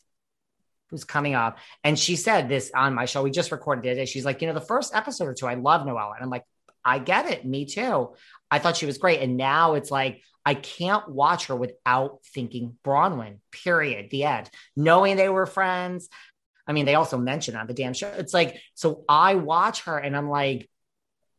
who's 0.89 1.03
coming 1.03 1.35
up. 1.35 1.57
And 1.83 1.97
she 1.97 2.15
said 2.15 2.49
this 2.49 2.71
on 2.75 2.93
my 2.93 3.05
show. 3.05 3.23
We 3.23 3.31
just 3.31 3.51
recorded 3.51 3.85
it. 3.85 3.99
And 3.99 4.09
She's 4.09 4.25
like, 4.25 4.41
you 4.41 4.47
know, 4.47 4.53
the 4.53 4.61
first 4.61 4.93
episode 4.93 5.27
or 5.27 5.33
two, 5.33 5.47
I 5.47 5.53
love 5.53 5.87
Noella. 5.87 6.15
And 6.15 6.23
I'm 6.23 6.29
like, 6.29 6.43
I 6.83 6.99
get 6.99 7.31
it. 7.31 7.45
Me 7.45 7.65
too. 7.65 8.13
I 8.49 8.59
thought 8.59 8.75
she 8.75 8.85
was 8.85 8.97
great. 8.97 9.21
And 9.21 9.37
now 9.37 9.75
it's 9.75 9.91
like, 9.91 10.21
I 10.45 10.55
can't 10.55 11.07
watch 11.07 11.47
her 11.47 11.55
without 11.55 12.19
thinking 12.33 12.77
Braunwyn, 12.83 13.37
period. 13.51 14.09
The 14.09 14.25
end. 14.25 14.49
Knowing 14.75 15.15
they 15.15 15.29
were 15.29 15.45
friends. 15.45 16.09
I 16.67 16.73
mean, 16.73 16.85
they 16.85 16.95
also 16.95 17.17
mentioned 17.17 17.57
on 17.57 17.67
the 17.67 17.73
damn 17.73 17.93
show. 17.93 18.07
It's 18.17 18.33
like, 18.33 18.59
so 18.73 19.03
I 19.07 19.35
watch 19.35 19.83
her 19.83 19.97
and 19.97 20.17
I'm 20.17 20.29
like, 20.29 20.69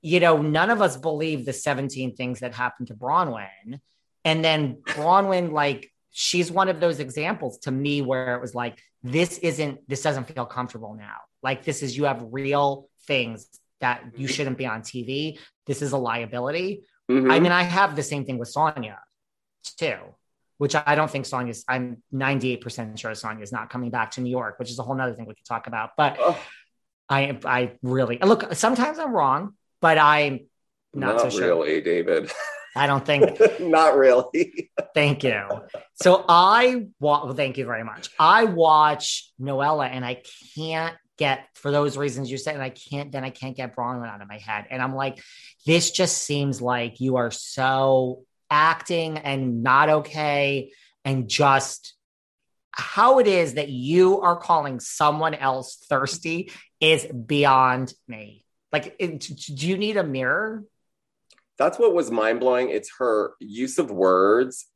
you 0.01 0.21
know, 0.21 0.41
none 0.41 0.71
of 0.71 0.81
us 0.81 0.97
believe 0.97 1.45
the 1.45 1.53
17 1.53 2.17
things 2.17 2.41
that 2.41 2.55
happened 2.55 2.89
to 2.89 2.95
Braunwyn. 2.95 3.81
And 4.25 4.45
then 4.45 4.77
Braunwyn, 4.87 5.53
like, 5.53 5.91
she's 6.11 6.51
one 6.51 6.69
of 6.69 6.81
those 6.81 7.01
examples 7.01 7.59
to 7.59 7.71
me 7.71 8.03
where 8.03 8.35
it 8.37 8.41
was 8.41 8.55
like, 8.55 8.79
this 9.03 9.39
isn't, 9.39 9.81
this 9.89 10.03
doesn't 10.03 10.33
feel 10.33 10.47
comfortable 10.47 10.95
now. 10.95 11.17
Like, 11.43 11.65
this 11.65 11.83
is, 11.83 11.97
you 11.97 12.05
have 12.05 12.25
real 12.31 12.89
things 13.07 13.49
that 13.81 14.03
you 14.05 14.27
mm-hmm. 14.27 14.27
shouldn't 14.27 14.59
be 14.59 14.67
on 14.67 14.83
TV. 14.83 15.39
This 15.67 15.83
is 15.83 15.93
a 15.93 15.99
liability. 15.99 16.85
Mm-hmm. 17.11 17.31
I 17.31 17.41
mean, 17.41 17.53
I 17.53 17.65
have 17.65 17.97
the 17.97 18.03
same 18.03 18.25
thing 18.25 18.39
with 18.39 18.53
Sonja 18.53 18.97
too, 19.79 19.97
which 20.59 20.75
I 20.75 20.95
don't 20.95 21.11
think 21.11 21.27
Sonja's, 21.27 21.65
I'm 21.67 22.03
98% 22.15 22.99
sure 22.99 23.11
Sonja 23.13 23.43
is 23.43 23.53
not 23.53 23.71
coming 23.71 23.91
back 23.91 24.13
to 24.13 24.21
New 24.21 24.31
York, 24.31 24.59
which 24.59 24.71
is 24.71 24.79
a 24.79 24.83
whole 24.83 24.95
nother 24.95 25.15
thing 25.15 25.27
we 25.27 25.35
could 25.35 25.45
talk 25.45 25.67
about. 25.67 25.91
But 25.97 26.17
oh. 26.21 26.39
I, 27.09 27.39
I 27.45 27.73
really, 27.83 28.19
look, 28.19 28.55
sometimes 28.55 28.99
I'm 28.99 29.13
wrong, 29.13 29.55
but 29.81 29.99
I'm 29.99 30.47
not, 30.95 31.17
not 31.17 31.21
so 31.23 31.31
sure. 31.31 31.49
really, 31.49 31.81
David. 31.81 32.31
I 32.75 32.87
don't 32.87 33.05
think. 33.05 33.39
Not 33.61 33.97
really. 33.97 34.71
thank 34.95 35.25
you. 35.25 35.43
So 35.95 36.25
I 36.29 36.87
wa- 37.01 37.25
well, 37.25 37.35
thank 37.35 37.59
you 37.59 37.65
very 37.65 37.85
much. 37.85 38.09
I 38.19 38.45
watch 38.45 39.31
Noella 39.41 39.89
and 39.89 40.05
I 40.05 40.23
can't 40.57 40.97
get 41.19 41.47
for 41.55 41.71
those 41.71 41.97
reasons 41.97 42.31
you 42.31 42.39
said, 42.39 42.55
and 42.55 42.63
I 42.63 42.71
can't 42.71 43.13
then 43.13 43.25
I 43.25 43.31
can't 43.31 43.57
get 43.57 43.77
Braunwyn 43.77 44.09
out 44.09 44.23
of 44.23 44.29
my 44.29 44.39
head. 44.39 44.67
And 44.71 44.83
I'm 44.83 44.95
like, 44.95 45.23
this 45.67 45.91
just 45.91 46.19
seems 46.19 46.61
like 46.61 47.01
you 47.01 47.17
are 47.17 47.31
so 47.31 48.25
acting 48.51 49.19
and 49.19 49.63
not 49.63 49.89
okay, 49.89 50.73
and 51.05 51.29
just 51.29 51.95
how 52.73 53.19
it 53.19 53.27
is 53.27 53.55
that 53.55 53.69
you 53.69 54.21
are 54.23 54.37
calling 54.37 54.81
someone 54.81 55.35
else 55.35 55.77
thirsty 55.89 56.51
is 56.81 57.07
beyond 57.07 57.93
me. 58.09 58.45
Like, 58.73 58.97
it, 58.99 59.21
do 59.21 59.69
you 59.69 59.77
need 59.77 59.99
a 59.99 60.05
mirror? 60.05 60.65
That's 61.59 61.79
what 61.79 61.95
was 61.95 62.11
mind 62.11 62.41
blowing. 62.41 62.71
It's 62.71 62.91
her 62.99 63.35
use 63.41 63.79
of 63.79 63.91
words 63.91 64.67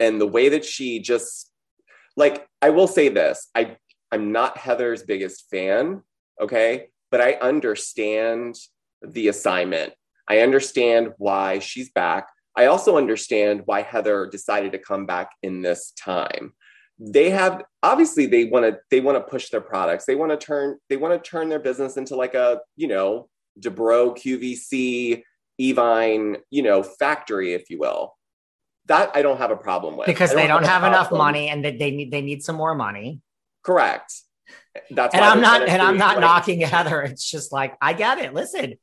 and 0.00 0.20
the 0.20 0.26
way 0.26 0.48
that 0.48 0.64
she 0.64 1.00
just 1.00 1.50
like 2.16 2.46
I 2.62 2.70
will 2.70 2.86
say 2.86 3.08
this. 3.08 3.48
I 3.54 3.76
I'm 4.12 4.32
not 4.32 4.58
Heather's 4.58 5.02
biggest 5.02 5.50
fan, 5.50 6.02
okay? 6.40 6.86
But 7.10 7.20
I 7.20 7.32
understand 7.34 8.56
the 9.02 9.28
assignment. 9.28 9.92
I 10.28 10.40
understand 10.40 11.12
why 11.18 11.58
she's 11.58 11.90
back. 11.90 12.28
I 12.56 12.66
also 12.66 12.96
understand 12.96 13.62
why 13.64 13.82
Heather 13.82 14.26
decided 14.26 14.72
to 14.72 14.78
come 14.78 15.06
back 15.06 15.30
in 15.42 15.62
this 15.62 15.92
time. 15.92 16.52
They 16.98 17.30
have 17.30 17.62
obviously 17.82 18.26
they 18.26 18.44
want 18.44 18.66
to 18.66 18.78
they 18.90 19.00
want 19.00 19.18
to 19.18 19.30
push 19.30 19.50
their 19.50 19.60
products. 19.60 20.04
They 20.06 20.14
want 20.14 20.30
to 20.30 20.36
turn 20.36 20.78
they 20.88 20.96
want 20.96 21.12
to 21.22 21.30
turn 21.30 21.48
their 21.48 21.58
business 21.58 21.96
into 21.96 22.14
like 22.14 22.34
a, 22.34 22.60
you 22.76 22.86
know, 22.86 23.28
Debro 23.60 24.16
QVC 24.16 25.22
Evine, 25.60 26.38
you 26.50 26.62
know, 26.62 26.82
factory, 26.82 27.54
if 27.54 27.70
you 27.70 27.78
will. 27.78 28.16
That 28.86 29.12
I 29.14 29.22
don't 29.22 29.38
have 29.38 29.50
a 29.50 29.56
problem 29.56 29.96
with. 29.96 30.06
Because 30.06 30.30
don't 30.30 30.40
they 30.40 30.46
don't 30.46 30.64
have, 30.64 30.82
have 30.82 30.92
enough 30.92 31.10
money 31.10 31.48
and 31.48 31.64
they, 31.64 31.76
they 31.76 31.90
need 31.90 32.10
they 32.10 32.20
need 32.22 32.42
some 32.42 32.56
more 32.56 32.74
money. 32.74 33.20
Correct. 33.62 34.12
That's 34.90 35.14
and 35.14 35.24
I'm 35.24 35.40
not 35.40 35.66
and 35.68 35.80
I'm 35.80 35.96
not 35.96 36.20
knocking 36.20 36.60
Heather. 36.60 37.02
It's 37.02 37.30
just 37.30 37.52
like 37.52 37.76
I 37.80 37.92
get 37.94 38.18
it. 38.18 38.34
Listen. 38.34 38.74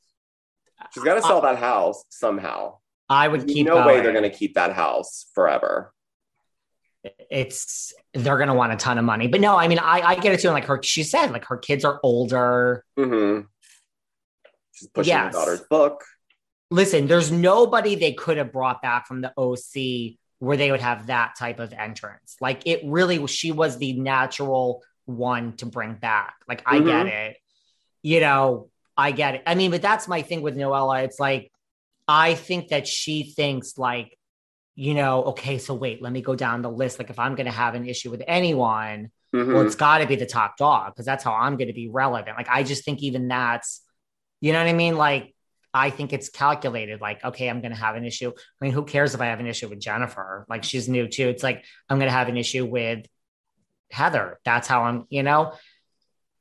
She's 0.93 1.03
got 1.03 1.15
to 1.15 1.21
sell 1.21 1.41
that 1.41 1.57
house 1.59 2.03
somehow. 2.09 2.77
I 3.07 3.27
would 3.27 3.45
keep 3.47 3.67
no 3.67 3.75
going. 3.75 3.85
way 3.85 4.01
they're 4.01 4.13
going 4.13 4.29
to 4.29 4.35
keep 4.35 4.55
that 4.55 4.73
house 4.73 5.27
forever. 5.35 5.93
it's 7.29 7.93
they're 8.13 8.37
gonna 8.37 8.53
want 8.55 8.73
a 8.73 8.75
ton 8.75 8.97
of 8.97 9.05
money. 9.05 9.27
But 9.27 9.41
no, 9.41 9.55
I 9.57 9.67
mean, 9.67 9.79
I, 9.79 10.01
I 10.01 10.15
get 10.15 10.33
it 10.33 10.39
too. 10.39 10.47
And 10.47 10.53
like 10.55 10.65
her, 10.65 10.81
she 10.83 11.03
said, 11.03 11.31
like 11.31 11.45
her 11.45 11.57
kids 11.57 11.85
are 11.85 11.99
older. 12.03 12.83
Mm-hmm. 12.97 13.41
She's 14.71 14.87
pushing 14.89 15.09
Yes. 15.09 15.33
her 15.33 15.39
daughter's 15.39 15.61
book. 15.61 16.03
Listen, 16.71 17.05
there's 17.05 17.31
nobody 17.31 17.95
they 17.95 18.13
could 18.13 18.37
have 18.37 18.51
brought 18.51 18.81
back 18.81 19.05
from 19.05 19.21
the 19.21 19.33
OC 19.37 20.17
where 20.39 20.57
they 20.57 20.71
would 20.71 20.79
have 20.81 21.07
that 21.07 21.35
type 21.37 21.59
of 21.59 21.73
entrance. 21.73 22.37
Like 22.41 22.63
it 22.65 22.81
really, 22.85 23.27
she 23.27 23.51
was 23.51 23.77
the 23.77 23.93
natural 23.93 24.81
one 25.05 25.53
to 25.57 25.65
bring 25.65 25.93
back. 25.95 26.35
Like 26.47 26.63
I 26.65 26.79
get 26.79 27.05
it. 27.07 27.37
You 28.01 28.21
know, 28.21 28.69
I 28.97 29.11
get 29.11 29.35
it. 29.35 29.43
I 29.45 29.55
mean, 29.55 29.69
but 29.69 29.81
that's 29.81 30.07
my 30.07 30.21
thing 30.21 30.41
with 30.41 30.55
Noella. 30.55 31.03
It's 31.03 31.19
like, 31.19 31.51
I 32.07 32.33
think 32.33 32.69
that 32.69 32.87
she 32.87 33.23
thinks 33.23 33.77
like, 33.77 34.17
you 34.75 34.93
know, 34.93 35.23
okay, 35.25 35.57
so 35.57 35.73
wait, 35.75 36.01
let 36.01 36.11
me 36.11 36.21
go 36.21 36.35
down 36.35 36.61
the 36.61 36.71
list. 36.71 36.97
Like 36.97 37.09
if 37.09 37.19
I'm 37.19 37.35
going 37.35 37.45
to 37.45 37.51
have 37.51 37.75
an 37.75 37.87
issue 37.87 38.09
with 38.09 38.23
anyone, 38.27 39.11
Mhm. 39.33 39.53
well, 39.53 39.65
it's 39.65 39.75
got 39.75 39.99
to 39.99 40.07
be 40.07 40.15
the 40.17 40.25
top 40.25 40.57
dog 40.57 40.93
because 40.93 41.05
that's 41.05 41.23
how 41.23 41.33
I'm 41.33 41.55
going 41.55 41.67
to 41.69 41.73
be 41.73 41.87
relevant. 41.87 42.35
Like, 42.35 42.49
I 42.49 42.63
just 42.63 42.83
think 42.83 43.01
even 43.01 43.29
that's, 43.29 43.81
you 44.41 44.51
know 44.51 44.59
what 44.59 44.67
I 44.67 44.73
mean? 44.73 44.97
Like, 44.97 45.33
I 45.73 45.89
think 45.89 46.11
it's 46.13 46.29
calculated. 46.29 46.99
Like, 47.01 47.23
okay, 47.23 47.49
I'm 47.49 47.61
going 47.61 47.71
to 47.71 47.77
have 47.77 47.95
an 47.95 48.05
issue. 48.05 48.29
I 48.29 48.65
mean, 48.65 48.73
who 48.73 48.83
cares 48.83 49.13
if 49.15 49.21
I 49.21 49.27
have 49.27 49.39
an 49.39 49.47
issue 49.47 49.69
with 49.69 49.79
Jennifer? 49.79 50.45
Like, 50.49 50.63
she's 50.63 50.89
new 50.89 51.07
too. 51.07 51.27
It's 51.29 51.43
like 51.43 51.63
I'm 51.89 51.97
going 51.97 52.09
to 52.09 52.15
have 52.17 52.27
an 52.27 52.37
issue 52.37 52.65
with 52.65 53.05
Heather. 53.91 54.39
That's 54.45 54.67
how 54.67 54.83
I'm, 54.83 55.05
you 55.09 55.23
know. 55.23 55.53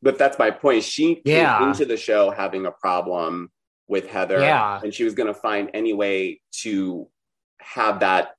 but 0.02 0.18
that's 0.18 0.38
my 0.38 0.50
point. 0.50 0.82
She 0.84 1.16
came 1.16 1.62
into 1.68 1.84
the 1.84 1.96
show 1.96 2.30
having 2.30 2.66
a 2.66 2.70
problem 2.70 3.50
with 3.88 4.08
Heather, 4.08 4.40
Yeah. 4.40 4.80
and 4.82 4.94
she 4.94 5.04
was 5.04 5.14
going 5.14 5.26
to 5.26 5.34
find 5.34 5.70
any 5.74 5.92
way 5.92 6.40
to 6.62 7.08
have 7.60 8.00
that 8.00 8.34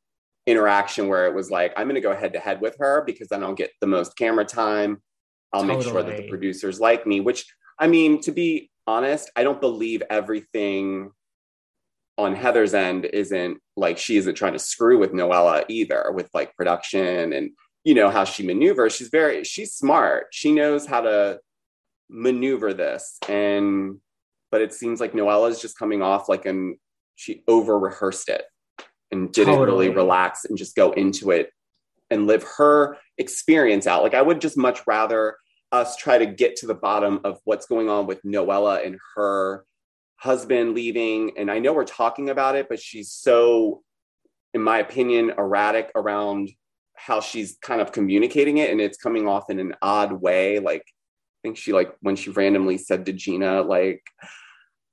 interaction 0.48 1.08
where 1.08 1.28
it 1.28 1.36
was 1.36 1.52
like, 1.52 1.74
I'm 1.78 1.86
going 1.88 1.96
to 1.96 2.02
go 2.02 2.16
head 2.16 2.34
to 2.34 2.40
head 2.40 2.62
with 2.62 2.78
her 2.80 3.04
because 3.06 3.28
then 3.28 3.44
I'll 3.44 3.54
get 3.54 3.72
the 3.80 3.88
most 3.88 4.18
camera 4.18 4.46
time. 4.46 5.02
I'll 5.54 5.64
make 5.64 5.82
sure 5.84 6.02
that 6.02 6.18
the 6.18 6.30
producers 6.30 6.80
like 6.80 7.06
me. 7.06 7.20
Which, 7.20 7.46
I 7.78 7.88
mean, 7.88 8.22
to 8.22 8.32
be 8.32 8.71
honest, 8.88 9.32
I 9.36 9.44
don't 9.44 9.62
believe 9.62 10.04
everything 10.10 11.12
on 12.18 12.36
Heather's 12.36 12.74
end 12.74 13.06
isn't 13.06 13.60
like 13.76 13.98
she 13.98 14.18
isn't 14.18 14.36
trying 14.36 14.54
to 14.54 14.60
screw 14.60 15.00
with 15.00 15.14
Noella 15.14 15.64
either 15.70 16.12
with 16.14 16.30
like 16.34 16.56
production 16.56 17.34
and 17.34 17.52
you 17.84 17.96
know 17.96 18.10
how 18.10 18.26
she 18.26 18.44
maneuvers. 18.44 18.94
She's 18.94 19.08
very 19.10 19.44
she's 19.44 19.74
smart. 19.74 20.28
She 20.32 20.52
knows 20.52 20.86
how 20.86 21.02
to 21.02 21.40
maneuver 22.10 22.74
this 22.74 23.18
and 23.30 24.00
but 24.52 24.62
it 24.62 24.74
seems 24.74 25.00
like 25.00 25.14
Noella's 25.14 25.62
just 25.62 25.80
coming 25.80 26.02
off 26.02 26.28
like 26.28 26.46
an 26.46 26.78
she 27.16 27.44
over 27.48 27.80
rehearsed 27.80 28.28
it 28.28 28.44
and 29.12 29.32
didn't 29.32 29.56
Totally. 29.56 29.88
really 29.88 29.96
relax 29.96 30.46
and 30.46 30.58
just 30.58 30.76
go 30.76 30.92
into 30.92 31.32
it 31.32 31.52
and 32.10 32.28
live 32.28 32.46
her 32.58 32.98
experience 33.18 33.88
out. 33.88 34.04
Like 34.04 34.14
I 34.14 34.22
would 34.22 34.42
just 34.42 34.58
much 34.58 34.82
rather 34.86 35.38
us 35.72 35.96
try 35.96 36.18
to 36.18 36.26
get 36.26 36.56
to 36.58 36.68
the 36.68 36.74
bottom 36.74 37.22
of 37.24 37.40
what's 37.46 37.66
going 37.66 37.90
on 37.90 38.08
with 38.08 38.22
Noella 38.24 38.86
and 38.86 38.98
her 39.16 39.66
husband 40.18 40.76
leaving. 40.76 41.32
And 41.38 41.50
I 41.50 41.60
know 41.60 41.74
we're 41.74 41.86
talking 41.86 42.30
about 42.30 42.56
it, 42.56 42.68
but 42.70 42.80
she's 42.80 43.12
so, 43.12 43.82
in 44.54 44.62
my 44.62 44.80
opinion, 44.80 45.34
erratic 45.38 45.92
around 45.96 46.50
how 46.96 47.22
she's 47.22 47.58
kind 47.62 47.82
of 47.82 47.92
communicating 47.92 48.58
it. 48.58 48.70
And 48.70 48.80
it's 48.80 48.98
coming 48.98 49.28
off 49.28 49.50
in 49.50 49.60
an 49.60 49.76
odd 49.82 50.12
way. 50.12 50.60
Like, 50.60 50.84
I 50.84 51.40
think 51.44 51.58
she, 51.58 51.74
like, 51.74 51.96
when 52.02 52.16
she 52.16 52.30
randomly 52.30 52.78
said 52.78 53.06
to 53.06 53.14
Gina, 53.14 53.62
like, 53.62 54.04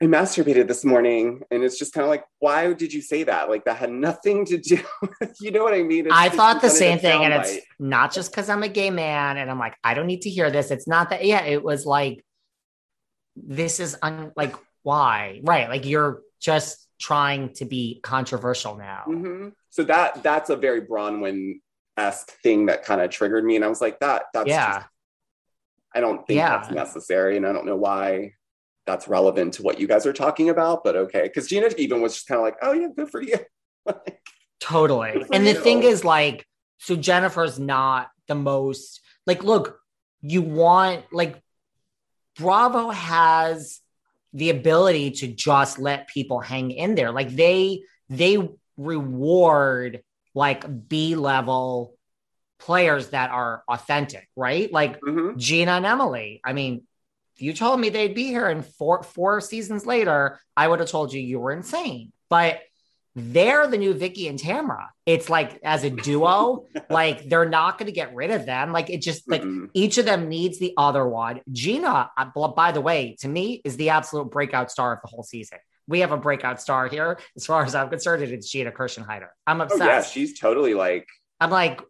I 0.01 0.05
masturbated 0.05 0.69
this 0.69 0.85
morning. 0.85 1.43
And 1.51 1.65
it's 1.65 1.79
just 1.79 1.93
kind 1.93 2.05
of 2.05 2.09
like, 2.09 2.25
why 2.39 2.73
did 2.73 2.93
you 2.93 3.03
say 3.03 3.25
that? 3.25 3.49
Like, 3.49 3.65
that 3.65 3.77
had 3.77 3.91
nothing 3.91 4.45
to 4.47 4.57
do, 4.59 4.79
you 5.41 5.51
know 5.51 5.65
what 5.65 5.75
I 5.75 5.83
mean? 5.83 6.07
It's 6.07 6.15
I 6.15 6.29
thought 6.29 6.61
the 6.61 6.71
same 6.71 6.99
thing. 6.99 7.25
And 7.25 7.35
it's 7.35 7.59
not 7.79 8.13
just 8.13 8.31
because 8.31 8.49
I'm 8.49 8.63
a 8.63 8.69
gay 8.69 8.91
man 8.91 9.37
and 9.37 9.51
I'm 9.51 9.59
like, 9.59 9.75
I 9.83 9.95
don't 9.95 10.07
need 10.07 10.23
to 10.23 10.31
hear 10.31 10.51
this. 10.51 10.71
It's 10.71 10.87
not 10.87 11.11
that. 11.11 11.25
Yeah, 11.25 11.45
it 11.45 11.63
was 11.65 11.85
like, 11.85 12.25
this 13.37 13.81
is 13.81 13.97
un- 14.03 14.33
like, 14.37 14.55
why? 14.83 15.41
Right. 15.43 15.69
Like, 15.69 15.85
you're 15.85 16.23
just 16.41 16.87
trying 17.01 17.53
to 17.55 17.65
be 17.65 18.01
controversial 18.03 18.77
now. 18.77 19.05
Mhm. 19.09 19.53
So 19.71 19.85
that 19.85 20.23
that's 20.23 20.51
a 20.51 20.57
very 20.57 20.83
Braunwyn 20.83 21.61
esque 21.97 22.31
thing 22.43 22.67
that 22.67 22.85
kind 22.85 23.01
of 23.01 23.11
triggered 23.11 23.45
me, 23.45 23.57
and 23.57 23.65
I 23.65 23.69
was 23.69 23.81
like, 23.81 24.01
that 24.01 24.25
that's 24.33 24.49
yeah. 24.49 24.79
just, 24.79 24.87
I 25.95 26.01
don't 26.01 26.27
think 26.27 26.39
Yeah. 26.39 26.57
that's 26.57 26.71
necessary, 26.71 27.37
and 27.37 27.47
I 27.47 27.53
don't 27.53 27.67
know 27.67 27.77
why 27.77 28.35
that's 28.89 29.07
relevant 29.07 29.53
to 29.55 29.63
what 29.63 29.79
you 29.79 29.87
guys 29.87 30.07
are 30.07 30.15
talking 30.15 30.49
about, 30.49 30.83
but 30.83 30.97
okay. 30.97 31.23
Because 31.23 31.47
Gina 31.47 31.69
even 31.77 32.01
was 32.01 32.15
just 32.15 32.27
kind 32.27 32.39
of 32.39 32.45
like, 32.45 32.57
oh 32.63 32.73
yeah, 32.73 32.89
good 32.95 33.11
for 33.11 33.23
you. 33.23 33.37
Like, 33.87 34.21
Totally. 34.61 35.13
Good 35.13 35.29
for 35.29 35.35
And 35.35 35.47
the 35.47 35.55
thing 35.55 35.83
is, 35.83 36.05
like, 36.05 36.47
so 36.79 36.95
Jennifer's 36.95 37.59
not 37.59 38.11
the 38.27 38.35
most, 38.35 39.01
like, 39.27 39.43
look, 39.43 39.79
you 40.21 40.43
want, 40.43 41.05
like, 41.11 41.41
Bravo 42.37 42.91
has 42.91 43.81
the 44.35 44.51
ability 44.51 45.13
to 45.13 45.29
just 45.29 45.79
let 45.79 46.09
people 46.09 46.41
hang 46.41 46.71
in 46.71 46.97
there. 46.97 47.13
Like, 47.13 47.31
they, 47.31 47.83
they 48.11 48.47
reward 48.77 50.03
like 50.35 50.89
B 50.89 51.17
level 51.17 51.97
players 52.59 53.09
that 53.11 53.31
are 53.31 53.63
authentic, 53.69 54.29
right? 54.37 54.71
Like, 54.71 55.01
mhm. 55.01 55.37
Gina 55.39 55.73
and 55.73 55.87
Emily. 55.87 56.41
I 56.45 56.53
mean, 56.53 56.83
if 57.39 57.43
you 57.43 57.53
told 57.53 57.79
me 57.79 57.89
they'd 57.89 58.17
be 58.17 58.25
here 58.25 58.49
and 58.49 58.67
four 58.67 59.05
four 59.05 59.41
seasons 59.41 59.87
later, 59.87 60.41
I 60.57 60.67
would 60.67 60.81
have 60.81 60.91
told 60.91 61.13
you 61.13 61.21
you 61.21 61.39
were 61.39 61.53
insane. 61.53 62.11
But 62.29 62.59
they're 63.15 63.69
the 63.69 63.79
new 63.79 63.95
Vicki 63.95 64.27
and 64.27 64.39
Tamra. 64.41 64.89
It's 65.07 65.31
like 65.31 65.61
as 65.63 65.85
a 65.85 65.91
duo, 65.91 66.67
like 66.91 67.29
they're 67.29 67.49
not 67.49 67.79
going 67.79 67.87
to 67.87 67.93
get 67.93 68.13
rid 68.13 68.33
of 68.33 68.45
them. 68.45 68.73
Like 68.73 68.91
it 68.91 69.03
just 69.03 69.31
like 69.31 69.43
Mhm. 69.43 69.71
each 69.73 69.99
of 69.99 70.05
them 70.05 70.29
needs 70.29 70.59
the 70.59 70.75
other 70.77 71.07
one. 71.07 71.41
Gina, 71.53 72.11
uh, 72.17 72.49
by 72.49 72.73
the 72.73 72.81
way, 72.81 73.17
to 73.21 73.29
me 73.29 73.61
is 73.65 73.77
the 73.77 73.91
absolute 73.91 74.31
breakout 74.33 74.71
star 74.73 74.95
of 74.95 74.99
the 75.03 75.09
whole 75.09 75.23
season. 75.23 75.59
We 75.87 76.01
have 76.01 76.11
a 76.11 76.17
breakout 76.17 76.61
star 76.61 76.89
here, 76.89 77.19
as 77.37 77.47
far 77.47 77.63
as 77.65 77.75
I'm 77.77 77.89
concerned. 77.89 78.23
It's 78.25 78.51
Gina 78.51 78.73
Kirschenheiter. 78.73 79.29
I'm 79.47 79.61
Oh 79.61 79.65
obsessed. 79.65 79.85
yeah, 79.85 80.03
she's 80.03 80.39
totally 80.39 80.75
like, 80.75 81.07
I'm 81.41 81.51
like, 81.51 81.81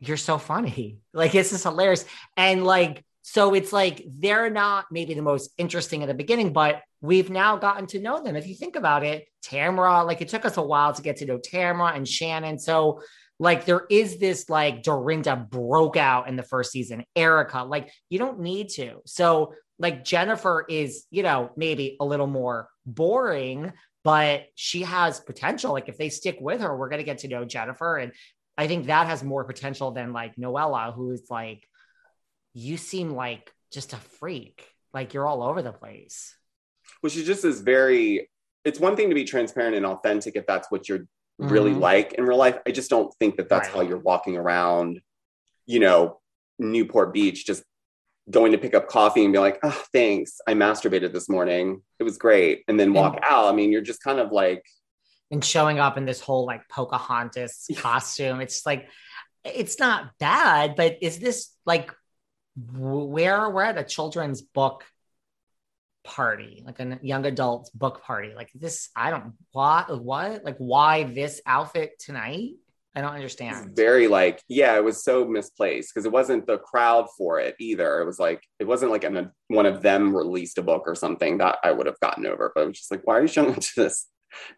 you're 0.00 0.16
so 0.16 0.36
funny. 0.38 0.98
Like, 1.14 1.32
this 1.32 1.52
is 1.54 1.62
hilarious. 1.62 2.04
And 2.36 2.64
like, 2.66 3.02
so 3.28 3.54
it's 3.54 3.72
like 3.72 4.06
they're 4.20 4.48
not 4.50 4.84
maybe 4.92 5.12
the 5.12 5.20
most 5.20 5.50
interesting 5.58 6.00
at 6.00 6.06
the 6.06 6.14
beginning, 6.14 6.52
but 6.52 6.82
we've 7.00 7.28
now 7.28 7.56
gotten 7.56 7.84
to 7.88 7.98
know 7.98 8.22
them. 8.22 8.36
If 8.36 8.46
you 8.46 8.54
think 8.54 8.76
about 8.76 9.02
it, 9.02 9.26
Tamara, 9.42 10.04
like 10.04 10.20
it 10.20 10.28
took 10.28 10.44
us 10.44 10.58
a 10.58 10.62
while 10.62 10.92
to 10.92 11.02
get 11.02 11.16
to 11.16 11.26
know 11.26 11.38
Tamara 11.42 11.94
and 11.94 12.06
Shannon. 12.06 12.56
So 12.60 13.02
like 13.40 13.64
there 13.64 13.84
is 13.90 14.18
this 14.18 14.48
like 14.48 14.84
Dorinda 14.84 15.34
broke 15.34 15.96
out 15.96 16.28
in 16.28 16.36
the 16.36 16.44
first 16.44 16.70
season, 16.70 17.04
Erika, 17.16 17.64
like 17.64 17.90
you 18.10 18.20
don't 18.20 18.38
need 18.38 18.68
to. 18.76 19.00
So 19.06 19.54
like 19.80 20.04
Jennifer 20.04 20.64
is, 20.68 21.06
you 21.10 21.24
know, 21.24 21.50
maybe 21.56 21.96
a 21.98 22.04
little 22.04 22.28
more 22.28 22.68
boring, 22.86 23.72
but 24.04 24.44
she 24.54 24.82
has 24.82 25.18
potential. 25.18 25.72
Like 25.72 25.88
if 25.88 25.98
they 25.98 26.10
stick 26.10 26.38
with 26.40 26.60
her, 26.60 26.76
we're 26.76 26.90
going 26.90 27.00
to 27.00 27.04
get 27.04 27.18
to 27.18 27.28
know 27.28 27.44
Jennifer. 27.44 27.96
And 27.96 28.12
I 28.56 28.68
think 28.68 28.86
that 28.86 29.08
has 29.08 29.24
more 29.24 29.42
potential 29.42 29.90
than 29.90 30.12
like 30.12 30.36
Noella, 30.36 30.94
who's 30.94 31.24
like, 31.28 31.68
you 32.58 32.78
seem 32.78 33.10
like 33.10 33.52
just 33.70 33.92
a 33.92 33.96
freak. 33.96 34.66
Like 34.94 35.12
you're 35.12 35.26
all 35.26 35.42
over 35.42 35.60
the 35.60 35.72
place. 35.72 36.34
well, 37.02 37.10
she 37.10 37.22
just 37.24 37.44
is 37.44 37.60
very. 37.60 38.30
It's 38.64 38.80
one 38.80 38.96
thing 38.96 39.10
to 39.10 39.14
be 39.14 39.24
transparent 39.24 39.76
and 39.76 39.84
authentic 39.84 40.36
if 40.36 40.46
that's 40.46 40.70
what 40.70 40.88
you're 40.88 41.06
really 41.38 41.72
Mhm. 41.72 41.80
like 41.80 42.14
in 42.14 42.24
real 42.24 42.38
life. 42.38 42.58
I 42.66 42.70
just 42.70 42.88
don't 42.88 43.12
think 43.20 43.36
that 43.36 43.48
that's 43.50 43.68
Right. 43.68 43.74
how 43.76 43.80
you're 43.82 43.98
walking 43.98 44.36
around, 44.38 45.02
you 45.66 45.80
know, 45.80 46.20
Newport 46.58 47.12
Beach, 47.12 47.44
just 47.44 47.62
going 48.30 48.52
to 48.52 48.58
pick 48.58 48.74
up 48.74 48.88
coffee 48.88 49.22
and 49.24 49.32
be 49.32 49.38
like, 49.38 49.58
oh, 49.62 49.84
thanks. 49.92 50.40
I 50.48 50.54
masturbated 50.54 51.12
this 51.12 51.28
morning. 51.28 51.82
It 51.98 52.04
was 52.04 52.16
great. 52.16 52.64
And 52.68 52.80
then 52.80 52.92
walk 52.94 53.18
out. 53.22 53.52
I 53.52 53.52
mean, 53.54 53.70
you're 53.70 53.82
just 53.82 54.02
kind 54.02 54.18
of 54.18 54.32
like, 54.32 54.64
And 55.30 55.44
showing 55.44 55.78
up 55.78 55.96
in 55.98 56.06
this 56.06 56.20
whole 56.20 56.46
like 56.46 56.66
Pocahontas 56.70 57.68
costume. 57.76 58.40
It's 58.40 58.64
like, 58.64 58.88
it's 59.44 59.78
not 59.78 60.16
bad, 60.18 60.74
but 60.76 60.98
is 61.02 61.18
this 61.18 61.52
like 61.66 61.92
where 62.56 63.50
we're 63.50 63.62
at 63.62 63.78
a 63.78 63.84
children's 63.84 64.42
book 64.42 64.84
party, 66.04 66.62
like 66.64 66.80
a 66.80 66.98
young 67.02 67.26
adult 67.26 67.70
book 67.74 68.02
party? 68.02 68.32
Like 68.34 68.50
this, 68.54 68.88
I 68.96 69.10
don't, 69.10 69.34
what, 69.52 70.02
what, 70.02 70.44
like 70.44 70.56
why 70.58 71.04
this 71.04 71.40
outfit 71.46 71.98
tonight? 71.98 72.54
I 72.94 73.02
don't 73.02 73.10
it's 73.10 73.16
understand. 73.16 73.76
very 73.76 74.08
like, 74.08 74.42
yeah, 74.48 74.74
it 74.76 74.82
was 74.82 75.04
so 75.04 75.26
misplaced 75.26 75.92
because 75.92 76.06
it 76.06 76.12
wasn't 76.12 76.46
the 76.46 76.56
crowd 76.56 77.08
for 77.18 77.38
it 77.38 77.54
either. 77.60 78.00
It 78.00 78.06
was 78.06 78.18
like, 78.18 78.42
it 78.58 78.64
wasn't 78.64 78.90
like 78.90 79.04
an, 79.04 79.30
one 79.48 79.66
of 79.66 79.82
them 79.82 80.16
released 80.16 80.56
a 80.56 80.62
book 80.62 80.84
or 80.86 80.94
something 80.94 81.36
that 81.38 81.58
I 81.62 81.72
would 81.72 81.84
have 81.84 82.00
gotten 82.00 82.24
over. 82.24 82.52
But 82.54 82.62
it 82.62 82.68
was 82.68 82.78
just 82.78 82.90
like, 82.90 83.02
why 83.04 83.18
are 83.18 83.20
you 83.20 83.28
showing 83.28 83.50
up 83.50 83.60
to 83.60 83.72
this 83.76 84.06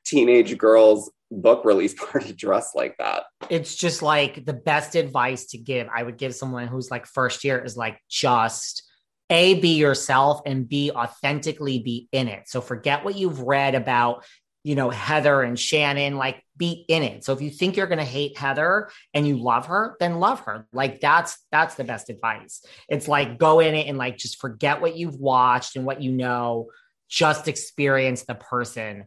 teenage 0.04 0.56
girl's 0.58 1.10
book 1.30 1.64
release 1.64 1.94
party 2.10 2.32
dressed 2.32 2.74
like 2.74 2.96
that? 2.98 3.24
it's 3.50 3.74
just 3.74 4.02
like 4.02 4.44
the 4.44 4.52
best 4.52 4.94
advice 4.94 5.46
to 5.46 5.58
give 5.58 5.88
I 5.94 6.02
would 6.02 6.18
give 6.18 6.34
someone 6.34 6.68
who's 6.68 6.90
like 6.90 7.06
first 7.06 7.44
year 7.44 7.58
is 7.58 7.76
like 7.76 7.98
just 8.08 8.82
a 9.30 9.60
be 9.60 9.76
yourself 9.76 10.40
and 10.46 10.68
b 10.68 10.90
authentically 10.90 11.80
be 11.80 12.08
in 12.12 12.28
it. 12.28 12.48
So 12.48 12.60
forget 12.60 13.04
what 13.04 13.16
you've 13.16 13.40
read 13.40 13.74
about, 13.74 14.24
you 14.64 14.74
know, 14.74 14.90
Heather 14.90 15.42
and 15.42 15.58
Shannon, 15.58 16.16
like 16.16 16.42
be 16.56 16.84
in 16.88 17.02
it. 17.02 17.24
So 17.24 17.32
if 17.32 17.42
you 17.42 17.50
think 17.50 17.76
you're 17.76 17.86
going 17.86 17.98
to 17.98 18.04
hate 18.04 18.38
Heather 18.38 18.90
and 19.12 19.26
you 19.26 19.36
love 19.36 19.66
her, 19.66 19.96
then 20.00 20.18
love 20.18 20.40
her. 20.40 20.66
Like 20.72 21.00
that's 21.00 21.38
that's 21.52 21.74
the 21.74 21.84
best 21.84 22.10
advice. 22.10 22.64
It's 22.88 23.08
like 23.08 23.38
go 23.38 23.60
in 23.60 23.74
it 23.74 23.86
and 23.86 23.98
like 23.98 24.16
just 24.16 24.40
forget 24.40 24.80
what 24.80 24.96
you've 24.96 25.16
watched 25.16 25.76
and 25.76 25.84
what 25.84 26.02
you 26.02 26.10
know, 26.10 26.68
just 27.08 27.48
experience 27.48 28.22
the 28.22 28.34
person. 28.34 29.06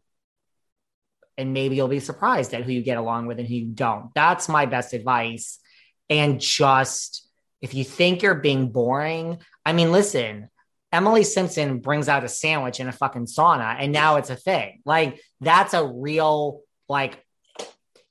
And 1.41 1.53
maybe 1.53 1.75
you'll 1.75 1.87
be 1.87 1.99
surprised 1.99 2.53
at 2.53 2.63
who 2.63 2.71
you 2.71 2.81
get 2.81 2.97
along 2.97 3.27
with 3.27 3.39
and 3.39 3.47
who 3.47 3.55
you 3.55 3.65
don't. 3.65 4.13
That's 4.15 4.47
my 4.47 4.65
best 4.65 4.93
advice. 4.93 5.59
And 6.09 6.39
just 6.39 7.27
if 7.61 7.73
you 7.73 7.83
think 7.83 8.21
you're 8.21 8.35
being 8.35 8.69
boring, 8.69 9.39
I 9.65 9.73
mean, 9.73 9.91
listen, 9.91 10.49
Emily 10.91 11.23
Simpson 11.23 11.79
brings 11.79 12.07
out 12.09 12.23
a 12.23 12.29
sandwich 12.29 12.79
in 12.79 12.87
a 12.87 12.91
fucking 12.91 13.25
sauna 13.25 13.75
and 13.79 13.91
now 13.91 14.17
it's 14.17 14.29
a 14.29 14.35
thing. 14.35 14.81
Like 14.85 15.19
that's 15.39 15.73
a 15.73 15.85
real 15.85 16.61
like 16.89 17.23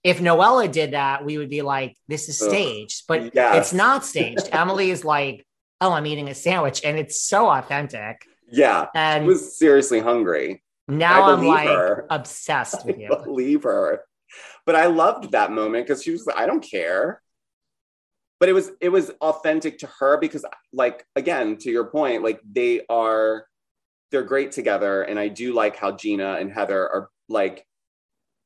if 0.02 0.18
Noella 0.20 0.70
did 0.70 0.92
that, 0.92 1.24
we 1.24 1.36
would 1.36 1.50
be 1.50 1.62
like, 1.62 1.96
this 2.08 2.28
is 2.28 2.38
staged, 2.38 3.04
but 3.06 3.34
Yes. 3.34 3.56
it's 3.56 3.72
not 3.74 4.04
staged. 4.04 4.48
Emily 4.52 4.90
is 4.90 5.04
like, 5.04 5.46
oh, 5.80 5.92
I'm 5.92 6.06
eating 6.06 6.28
a 6.28 6.34
sandwich, 6.34 6.80
and 6.84 6.98
it's 6.98 7.20
so 7.20 7.48
authentic. 7.48 8.24
Yeah. 8.50 8.86
And 8.94 9.24
I 9.24 9.26
was 9.26 9.58
seriously 9.58 10.00
hungry. 10.00 10.62
Now 10.90 11.22
I 11.24 11.32
I'm 11.32 11.46
like 11.46 11.68
her. 11.68 12.06
obsessed 12.10 12.84
with 12.86 12.98
you. 13.00 13.08
believe 13.08 13.62
her. 13.64 14.02
But 14.66 14.76
I 14.76 14.86
loved 14.86 15.32
that 15.32 15.50
moment 15.52 15.86
because 15.86 16.02
she 16.02 16.10
was 16.12 16.26
like, 16.26 16.36
I 16.36 16.46
don't 16.46 16.60
care. 16.62 17.22
But 18.38 18.48
it 18.48 18.52
was 18.52 18.70
it 18.80 18.88
was 18.88 19.10
authentic 19.20 19.78
to 19.80 19.86
her 19.98 20.18
because 20.18 20.44
like 20.72 21.04
again, 21.16 21.56
to 21.58 21.70
your 21.70 21.84
point, 21.86 22.22
like 22.22 22.40
they 22.50 22.82
are 22.88 23.44
they're 24.10 24.22
great 24.22 24.52
together. 24.52 25.02
And 25.02 25.18
I 25.18 25.28
do 25.28 25.52
like 25.52 25.76
how 25.76 25.92
Gina 25.92 26.34
and 26.34 26.50
Heather 26.52 26.80
are 26.88 27.10
like, 27.28 27.64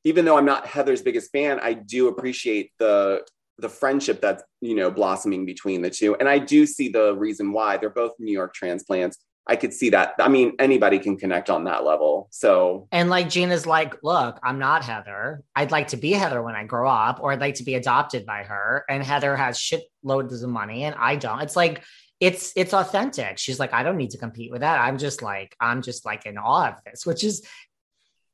even 0.03 0.25
though 0.25 0.37
I'm 0.37 0.45
not 0.45 0.67
Heather's 0.67 1.01
biggest 1.01 1.31
fan, 1.31 1.59
I 1.61 1.73
do 1.73 2.07
appreciate 2.07 2.71
the 2.77 3.25
the 3.59 3.69
friendship 3.69 4.19
that's 4.19 4.43
you 4.59 4.75
know 4.75 4.91
blossoming 4.91 5.45
between 5.45 5.81
the 5.81 5.89
two. 5.89 6.15
And 6.15 6.27
I 6.27 6.39
do 6.39 6.65
see 6.65 6.89
the 6.89 7.15
reason 7.15 7.53
why 7.53 7.77
they're 7.77 7.89
both 7.89 8.11
New 8.19 8.33
York 8.33 8.53
transplants. 8.53 9.17
I 9.47 9.55
could 9.55 9.73
see 9.73 9.91
that. 9.91 10.15
I 10.19 10.27
mean, 10.27 10.53
anybody 10.57 10.97
can 10.97 11.17
connect 11.17 11.49
on 11.49 11.65
that 11.65 11.83
level. 11.83 12.27
So 12.31 12.87
And 12.91 13.09
like 13.09 13.29
Gina's 13.29 13.67
like, 13.67 13.95
look, 14.01 14.39
I'm 14.43 14.57
not 14.57 14.83
Heather. 14.83 15.43
I'd 15.55 15.71
like 15.71 15.89
to 15.89 15.97
be 15.97 16.13
Heather 16.13 16.41
when 16.41 16.55
I 16.55 16.63
grow 16.63 16.89
up, 16.89 17.19
or 17.21 17.31
I'd 17.31 17.39
like 17.39 17.55
to 17.55 17.63
be 17.63 17.75
adopted 17.75 18.25
by 18.25 18.43
her. 18.43 18.85
And 18.89 19.03
Heather 19.03 19.35
has 19.35 19.59
shit 19.59 19.83
loads 20.03 20.41
of 20.41 20.49
money, 20.49 20.83
and 20.83 20.95
I 20.97 21.15
don't. 21.15 21.41
It's 21.41 21.55
like 21.55 21.83
it's 22.19 22.53
it's 22.55 22.73
authentic. 22.73 23.37
She's 23.37 23.59
like, 23.59 23.73
I 23.73 23.83
don't 23.83 23.97
need 23.97 24.11
to 24.11 24.17
compete 24.17 24.51
with 24.51 24.61
that. 24.61 24.79
I'm 24.79 24.97
just 24.97 25.21
like, 25.21 25.55
I'm 25.59 25.81
just 25.81 26.05
like 26.05 26.25
in 26.25 26.37
awe 26.37 26.69
of 26.69 26.75
this, 26.85 27.05
which 27.05 27.23
is 27.23 27.45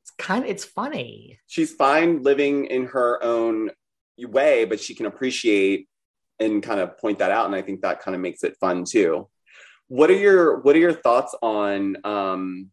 it's 0.02 0.10
kind 0.18 0.44
of 0.44 0.50
it's 0.50 0.64
funny. 0.64 1.38
she's 1.46 1.72
fine 1.72 2.22
living 2.22 2.66
in 2.66 2.86
her 2.86 3.22
own 3.22 3.70
way, 4.18 4.64
but 4.64 4.80
she 4.80 4.94
can 4.94 5.06
appreciate 5.06 5.88
and 6.40 6.62
kind 6.62 6.80
of 6.80 6.98
point 6.98 7.18
that 7.18 7.30
out. 7.30 7.46
And 7.46 7.54
I 7.54 7.62
think 7.62 7.82
that 7.82 8.00
kind 8.00 8.14
of 8.14 8.20
makes 8.20 8.42
it 8.44 8.56
fun 8.58 8.84
too. 8.84 9.28
What 9.92 10.08
are 10.08 10.14
your 10.16 10.60
What 10.60 10.74
are 10.74 10.78
your 10.78 10.94
thoughts 10.94 11.34
on 11.42 11.98
um, 12.02 12.70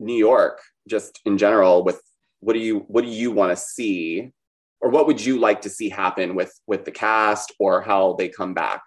New 0.00 0.16
York, 0.16 0.60
just 0.88 1.20
in 1.24 1.38
general? 1.38 1.84
With 1.84 2.00
what 2.40 2.54
do 2.54 2.58
you 2.58 2.80
What 2.88 3.04
do 3.04 3.10
you 3.10 3.30
want 3.30 3.50
to 3.52 3.56
see, 3.56 4.32
or 4.80 4.90
what 4.90 5.06
would 5.06 5.24
you 5.24 5.38
like 5.38 5.60
to 5.60 5.70
see 5.70 5.88
happen 5.88 6.34
with 6.34 6.52
with 6.66 6.84
the 6.84 6.90
cast, 6.90 7.52
or 7.60 7.80
how 7.80 8.14
they 8.14 8.28
come 8.28 8.54
back? 8.54 8.82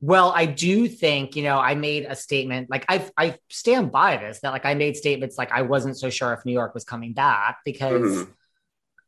Well, 0.00 0.32
I 0.34 0.46
do 0.46 0.88
think, 0.88 1.36
you 1.36 1.44
know, 1.44 1.56
I 1.56 1.76
made 1.76 2.04
a 2.04 2.16
statement, 2.16 2.68
like 2.68 2.84
I 2.88 3.08
I 3.16 3.36
stand 3.48 3.92
by 3.92 4.16
this, 4.16 4.40
that 4.40 4.50
like 4.50 4.66
I 4.66 4.74
made 4.74 4.96
statements 4.96 5.38
like 5.38 5.52
I 5.52 5.62
wasn't 5.62 5.96
so 5.96 6.10
sure 6.10 6.32
if 6.32 6.44
New 6.44 6.52
York 6.52 6.74
was 6.74 6.82
coming 6.82 7.12
back 7.12 7.58
because 7.64 8.26
Mhm. 8.26 8.28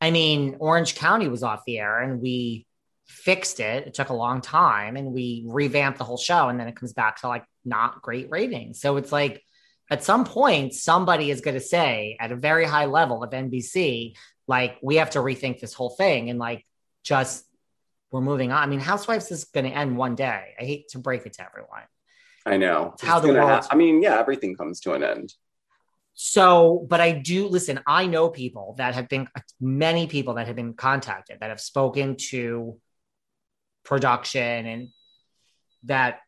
I 0.01 0.13
mean, 0.13 0.59
Orange 0.61 0.95
County 0.95 1.27
was 1.27 1.43
off 1.43 1.65
the 1.67 1.81
air 1.81 1.99
and 1.99 2.23
we 2.23 2.67
fixed 3.11 3.61
it. 3.61 3.87
It 3.87 3.95
took 3.95 4.09
a 4.09 4.15
long 4.15 4.41
time 4.41 4.97
and 4.97 5.13
we 5.13 5.45
revamped 5.47 5.99
the 5.99 6.05
whole 6.05 6.17
show 6.17 6.49
and 6.49 6.59
then 6.59 6.69
it 6.69 6.77
comes 6.77 6.93
back 6.93 7.21
to 7.21 7.29
like 7.29 7.45
not 7.65 8.01
great 8.03 8.29
ratings. 8.31 8.81
So 8.81 8.97
it's 8.97 9.13
like 9.13 9.43
at 9.91 10.05
some 10.05 10.25
point 10.25 10.73
somebody 10.73 11.31
is 11.31 11.41
going 11.41 11.55
to 11.57 11.61
say 11.61 12.17
at 12.21 12.33
a 12.33 12.37
very 12.37 12.65
high 12.65 12.87
level 12.87 13.23
of 13.25 13.31
NBC 13.31 14.15
like 14.47 14.79
we 14.83 14.97
have 14.97 15.11
to 15.11 15.19
rethink 15.19 15.61
this 15.61 15.75
whole 15.75 15.91
thing 15.91 16.31
and 16.31 16.39
like 16.39 16.65
just 17.05 17.45
we're 18.11 18.21
moving 18.21 18.51
on. 18.53 18.63
I 18.63 18.67
mean, 18.67 18.81
Housewives 18.81 19.31
is 19.31 19.45
going 19.45 19.67
to 19.67 19.77
end 19.77 19.97
one 19.97 20.15
day. 20.15 20.55
I 20.59 20.65
hate 20.65 20.89
to 20.91 20.99
break 20.99 21.27
it 21.27 21.35
to 21.35 21.47
everyone. 21.47 21.83
I 22.45 22.57
know. 22.57 22.91
It's 22.95 23.03
how 23.03 23.19
It's 23.19 23.27
the 23.27 23.35
world- 23.35 23.67
I 23.71 23.77
mean, 23.77 24.03
yeah, 24.03 24.19
everything 24.19 24.57
comes 24.57 24.81
to 24.81 24.95
an 24.95 25.05
end. 25.05 25.35
So, 26.15 26.87
but 26.89 27.01
I 27.01 27.13
do 27.13 27.47
listen. 27.47 27.81
I 27.87 28.07
know 28.07 28.29
people 28.29 28.75
that 28.79 28.95
have 28.95 29.09
been 29.09 29.29
many 29.61 30.07
people 30.07 30.35
that 30.35 30.47
have 30.49 30.57
been 30.57 30.75
contacted 30.75 31.39
that 31.41 31.51
have 31.51 31.61
spoken 31.61 32.17
to 32.31 32.79
production 33.85 34.67
and 34.67 34.89
that 35.85 36.21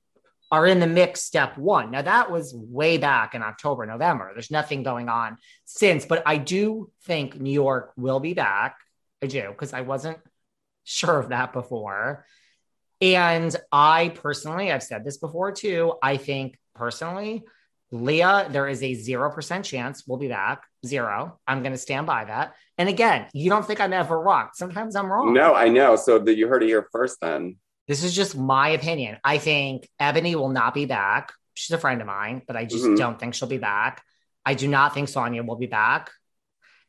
are 0.50 0.66
in 0.66 0.80
the 0.80 0.86
mix 0.86 1.22
step 1.22 1.56
one. 1.56 1.90
Now, 1.90 2.02
that 2.02 2.30
was 2.30 2.54
way 2.54 2.98
back 2.98 3.34
in 3.34 3.42
October, 3.42 3.86
November. 3.86 4.30
There's 4.34 4.50
nothing 4.50 4.82
going 4.82 5.08
on 5.08 5.38
since, 5.64 6.04
but 6.04 6.22
I 6.26 6.36
do 6.36 6.90
think 7.04 7.40
New 7.40 7.52
York 7.52 7.92
will 7.96 8.20
be 8.20 8.34
back. 8.34 8.76
I 9.22 9.26
do, 9.26 9.48
because 9.48 9.72
I 9.72 9.80
wasn't 9.80 10.18
sure 10.84 11.18
of 11.18 11.30
that 11.30 11.52
before. 11.52 12.26
And 13.00 13.54
I 13.72 14.10
personally, 14.10 14.70
I've 14.70 14.82
said 14.82 15.04
this 15.04 15.16
before 15.16 15.52
too, 15.52 15.94
I 16.02 16.18
think 16.18 16.58
personally, 16.74 17.44
Leah, 17.92 18.48
there 18.50 18.66
is 18.66 18.82
a 18.82 18.92
0% 18.94 19.64
chance 19.64 20.04
we'll 20.06 20.18
be 20.18 20.28
back. 20.28 20.64
Zero. 20.84 21.38
I'm 21.46 21.60
going 21.60 21.72
to 21.72 21.78
stand 21.78 22.06
by 22.06 22.24
that. 22.24 22.54
And 22.78 22.88
again, 22.88 23.26
you 23.34 23.50
don't 23.50 23.64
think 23.66 23.80
I'm 23.80 23.92
ever 23.92 24.18
wrong. 24.18 24.48
Sometimes 24.54 24.96
I'm 24.96 25.12
wrong. 25.12 25.34
No, 25.34 25.54
I 25.54 25.68
know. 25.68 25.96
So 25.96 26.18
that 26.18 26.36
you 26.36 26.48
heard 26.48 26.62
it 26.62 26.68
here 26.68 26.88
first. 26.90 27.20
Then 27.20 27.56
This 27.86 28.02
is 28.02 28.14
just 28.16 28.36
my 28.36 28.70
opinion. 28.70 29.18
I 29.22 29.38
think 29.38 29.88
Ebony 30.00 30.34
will 30.34 30.48
not 30.48 30.72
be 30.72 30.86
back. 30.86 31.32
She's 31.54 31.74
a 31.74 31.78
friend 31.78 32.00
of 32.00 32.06
mine, 32.06 32.40
but 32.46 32.56
I 32.56 32.64
just 32.64 32.84
Mhm. 32.84 32.96
don't 32.96 33.20
think 33.20 33.34
she'll 33.34 33.48
be 33.48 33.58
back. 33.58 34.02
I 34.46 34.54
do 34.54 34.66
not 34.66 34.94
think 34.94 35.08
Sonja 35.08 35.46
will 35.46 35.56
be 35.56 35.66
back. 35.66 36.10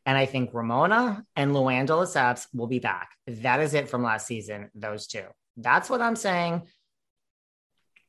And 0.05 0.17
I 0.17 0.25
think 0.25 0.51
Ramona 0.53 1.23
and 1.35 1.51
Luann 1.51 1.85
de 1.85 1.93
Lesseps 1.93 2.47
will 2.53 2.67
be 2.67 2.79
back. 2.79 3.09
That 3.27 3.59
is 3.59 3.73
it 3.73 3.89
from 3.89 4.03
last 4.03 4.25
season, 4.27 4.69
those 4.73 5.07
two. 5.07 5.25
That's 5.57 5.89
what 5.89 6.01
I'm 6.01 6.15
saying. 6.15 6.67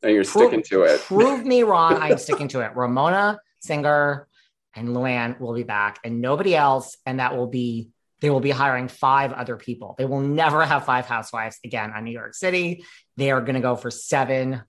And 0.04 0.14
you're 0.14 0.24
Prove- 0.24 0.48
sticking 0.48 0.62
to 0.64 0.82
it. 0.82 1.00
Prove 1.00 1.44
me 1.44 1.62
wrong. 1.70 1.94
I'm 1.94 2.18
sticking 2.18 2.48
to 2.48 2.60
it. 2.60 2.76
Ramona, 2.76 3.40
Singer, 3.60 4.28
and 4.76 4.88
Luann 4.88 5.40
will 5.40 5.54
be 5.54 5.62
back, 5.62 5.98
and 6.04 6.20
nobody 6.20 6.54
else. 6.54 6.96
And 7.06 7.20
that 7.20 7.36
will 7.36 7.46
be 7.46 7.90
they 8.20 8.30
will 8.30 8.40
be 8.40 8.50
hiring 8.50 8.88
five 8.88 9.32
other 9.32 9.56
people. 9.56 9.94
They 9.98 10.06
will 10.06 10.20
never 10.20 10.64
have 10.64 10.86
five 10.86 11.04
housewives 11.04 11.58
again 11.62 11.92
on 11.94 12.04
New 12.04 12.10
York 12.12 12.34
City. 12.34 12.84
They 13.18 13.30
are 13.30 13.42
going 13.42 13.56
to 13.56 13.60
go 13.60 13.76
for 13.76 13.90
seven 13.90 14.62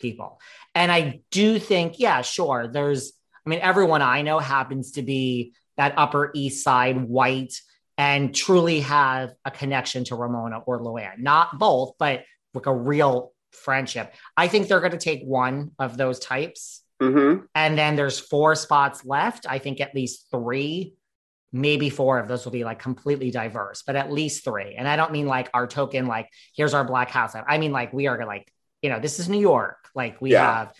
people. 0.00 0.40
And 0.74 0.90
I 0.90 1.20
do 1.30 1.60
think, 1.60 2.00
yeah, 2.00 2.22
sure. 2.22 2.66
There's, 2.66 3.12
I 3.46 3.50
mean, 3.50 3.60
everyone 3.62 4.02
I 4.02 4.22
know 4.22 4.40
happens 4.40 4.92
to 4.92 5.02
be 5.02 5.54
that 5.76 5.94
Upper 5.96 6.32
East 6.34 6.64
Side 6.64 7.00
white 7.00 7.54
and 7.96 8.34
truly 8.34 8.80
have 8.80 9.34
a 9.44 9.52
connection 9.52 10.02
to 10.04 10.16
Ramona 10.16 10.58
or 10.66 10.80
Luann. 10.80 11.18
Not 11.18 11.58
both, 11.60 11.92
but 11.98 12.24
like 12.54 12.66
a 12.66 12.74
real 12.74 13.32
friendship. 13.56 14.14
I 14.36 14.48
think 14.48 14.68
they're 14.68 14.80
going 14.80 14.92
to 14.92 14.98
take 14.98 15.22
one 15.22 15.72
of 15.78 15.96
those 15.96 16.18
types. 16.18 16.82
hmm 17.00 17.38
And 17.54 17.76
then 17.76 17.96
there's 17.96 18.18
four 18.18 18.54
spots 18.54 19.04
left. 19.04 19.46
I 19.48 19.58
think 19.58 19.80
at 19.80 19.94
least 19.94 20.26
three, 20.30 20.94
maybe 21.52 21.90
four 21.90 22.18
of 22.18 22.28
those 22.28 22.44
will 22.44 22.52
be 22.52 22.64
like 22.64 22.78
completely 22.78 23.30
diverse, 23.30 23.82
but 23.86 23.96
at 23.96 24.12
least 24.12 24.44
three. 24.44 24.74
And 24.76 24.86
I 24.88 24.96
don't 24.96 25.12
mean 25.12 25.26
like 25.26 25.48
our 25.54 25.66
token, 25.66 26.06
like 26.06 26.28
here's 26.54 26.74
our 26.74 26.84
black 26.84 27.10
house. 27.10 27.34
I 27.34 27.58
mean 27.58 27.72
like 27.72 27.92
we 27.92 28.06
are 28.06 28.24
like, 28.26 28.50
you 28.82 28.90
know, 28.90 29.00
this 29.00 29.18
is 29.20 29.28
New 29.28 29.40
York. 29.40 29.88
Like 29.94 30.20
we 30.20 30.32
Yeah. 30.32 30.42
have 30.44 30.72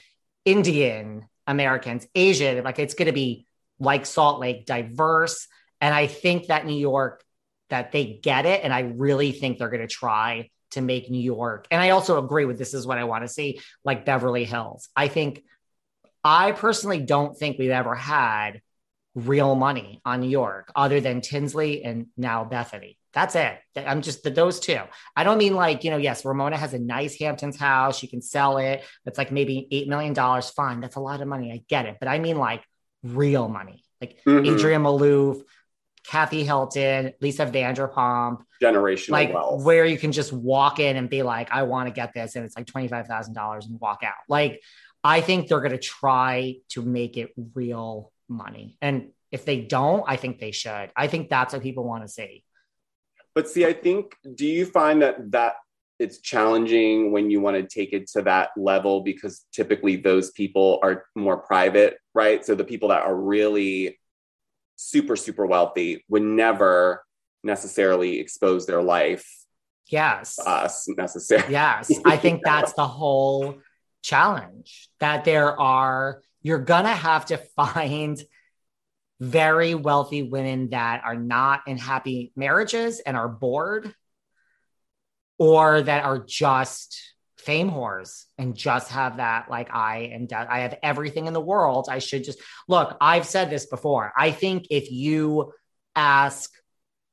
Indian 0.44 1.26
Americans, 1.46 2.06
Asian, 2.14 2.62
like 2.64 2.78
it's 2.78 2.94
going 2.94 3.06
to 3.06 3.12
be 3.12 3.46
like 3.78 4.06
Salt 4.06 4.40
Lake, 4.40 4.66
diverse. 4.66 5.48
And 5.80 5.94
I 5.94 6.06
think 6.06 6.46
that 6.46 6.66
New 6.66 6.78
York, 6.78 7.22
that 7.68 7.92
they 7.92 8.20
get 8.22 8.46
it. 8.46 8.62
And 8.64 8.72
I 8.72 8.80
really 8.80 9.32
think 9.32 9.58
they're 9.58 9.68
going 9.68 9.86
to 9.86 9.86
try 9.86 10.50
to 10.72 10.80
make 10.80 11.10
New 11.10 11.20
York. 11.20 11.66
And 11.70 11.80
I 11.80 11.90
also 11.90 12.22
agree 12.22 12.44
with 12.44 12.58
this 12.58 12.74
is 12.74 12.86
what 12.86 12.98
I 12.98 13.04
want 13.04 13.24
to 13.24 13.28
see, 13.28 13.60
like 13.84 14.04
Beverly 14.04 14.44
Hills. 14.44 14.88
I 14.96 15.08
think, 15.08 15.44
I 16.24 16.52
personally 16.52 17.00
don't 17.00 17.36
think 17.36 17.58
we've 17.58 17.70
ever 17.70 17.94
had 17.94 18.60
real 19.14 19.54
money 19.54 20.00
on 20.04 20.20
New 20.20 20.28
York 20.28 20.70
other 20.74 21.00
than 21.00 21.20
Tinsley 21.20 21.82
and 21.84 22.06
now 22.16 22.44
Bethany. 22.44 22.98
That's 23.14 23.34
it. 23.34 23.58
I'm 23.74 24.02
just 24.02 24.22
those 24.34 24.60
two. 24.60 24.80
I 25.14 25.24
don't 25.24 25.38
mean 25.38 25.54
like, 25.54 25.84
you 25.84 25.90
know, 25.90 25.96
yes, 25.96 26.24
Ramona 26.24 26.58
has 26.58 26.74
a 26.74 26.78
nice 26.78 27.18
Hamptons 27.18 27.56
house. 27.56 27.98
She 27.98 28.08
can 28.08 28.20
sell 28.20 28.58
it. 28.58 28.84
It's 29.06 29.16
like 29.16 29.32
maybe 29.32 29.66
$8 29.72 29.88
million. 29.88 30.14
Fine. 30.14 30.80
That's 30.82 30.96
a 30.96 31.00
lot 31.00 31.22
of 31.22 31.28
money. 31.28 31.50
I 31.50 31.62
get 31.66 31.86
it. 31.86 31.96
But 31.98 32.08
I 32.08 32.18
mean 32.18 32.36
like 32.36 32.62
real 33.02 33.48
money, 33.48 33.82
like 34.02 34.18
Mhm. 34.26 34.54
Adrienne 34.54 34.82
Maloof, 34.82 35.42
Kathy 36.06 36.44
Hilton, 36.44 37.12
Lisa 37.20 37.46
Vanderpump, 37.46 38.42
Generational 38.62 39.10
like 39.10 39.34
wealth. 39.34 39.64
where 39.64 39.84
you 39.84 39.98
can 39.98 40.12
just 40.12 40.32
walk 40.32 40.78
in 40.78 40.96
and 40.96 41.10
be 41.10 41.22
like, 41.22 41.50
I 41.50 41.64
want 41.64 41.88
to 41.88 41.92
get 41.92 42.14
this. 42.14 42.36
And 42.36 42.44
it's 42.44 42.56
like 42.56 42.66
$25,000 42.66 43.66
and 43.66 43.80
walk 43.80 44.02
out. 44.04 44.14
Like, 44.28 44.62
I 45.02 45.20
think 45.20 45.48
they're 45.48 45.60
going 45.60 45.72
to 45.72 45.78
try 45.78 46.56
to 46.70 46.82
make 46.82 47.16
it 47.16 47.32
real 47.54 48.12
money. 48.28 48.76
And 48.80 49.10
If 49.30 49.44
they 49.44 49.60
don't, 49.60 50.04
I 50.06 50.16
think 50.16 50.38
they 50.38 50.52
should. 50.52 50.90
I 50.96 51.08
think 51.08 51.28
that's 51.28 51.52
what 51.52 51.62
people 51.62 51.84
want 51.84 52.04
to 52.04 52.08
see. 52.08 52.44
But 53.34 53.48
see, 53.48 53.66
I 53.66 53.72
think, 53.72 54.14
do 54.34 54.46
you 54.46 54.64
find 54.64 55.02
that 55.02 55.30
that 55.32 55.56
it's 55.98 56.18
challenging 56.18 57.12
when 57.12 57.30
you 57.30 57.40
want 57.40 57.56
to 57.56 57.62
take 57.62 57.92
it 57.92 58.06
to 58.08 58.22
that 58.22 58.50
level 58.56 59.00
because 59.00 59.44
typically 59.52 59.96
those 59.96 60.30
people 60.30 60.78
are 60.82 61.06
more 61.14 61.38
private, 61.38 61.98
right? 62.14 62.44
So 62.44 62.54
the 62.54 62.64
people 62.64 62.90
that 62.90 63.02
are 63.02 63.16
really 63.16 63.98
super, 64.76 65.16
super 65.16 65.46
wealthy 65.46 66.04
would 66.08 66.22
never 66.22 67.04
necessarily 67.42 68.18
expose 68.20 68.66
their 68.66 68.82
life 68.82 69.26
yes. 69.88 70.38
us 70.38 70.86
necessarily. 70.88 71.52
Yes. 71.52 71.92
I 72.04 72.16
think 72.16 72.42
that's 72.44 72.72
the 72.74 72.86
whole 72.86 73.58
challenge 74.02 74.88
that 75.00 75.24
there 75.24 75.58
are 75.58 76.22
you're 76.42 76.58
gonna 76.60 76.94
have 76.94 77.26
to 77.26 77.38
find 77.56 78.22
very 79.18 79.74
wealthy 79.74 80.22
women 80.22 80.70
that 80.70 81.02
are 81.04 81.16
not 81.16 81.62
in 81.66 81.78
happy 81.78 82.32
marriages 82.36 83.00
and 83.00 83.16
are 83.16 83.28
bored 83.28 83.92
or 85.38 85.82
that 85.82 86.04
are 86.04 86.18
just 86.18 87.14
fame 87.46 87.70
whores 87.70 88.24
and 88.38 88.56
just 88.56 88.90
have 88.90 89.18
that 89.18 89.48
like 89.48 89.72
I 89.72 90.10
am 90.12 90.26
I 90.32 90.60
have 90.60 90.76
everything 90.82 91.26
in 91.26 91.32
the 91.32 91.40
world. 91.40 91.86
I 91.88 92.00
should 92.00 92.24
just 92.24 92.40
look, 92.66 92.96
I've 93.00 93.24
said 93.24 93.48
this 93.48 93.66
before. 93.66 94.12
I 94.18 94.32
think 94.32 94.66
if 94.68 94.90
you 94.90 95.52
ask 95.94 96.50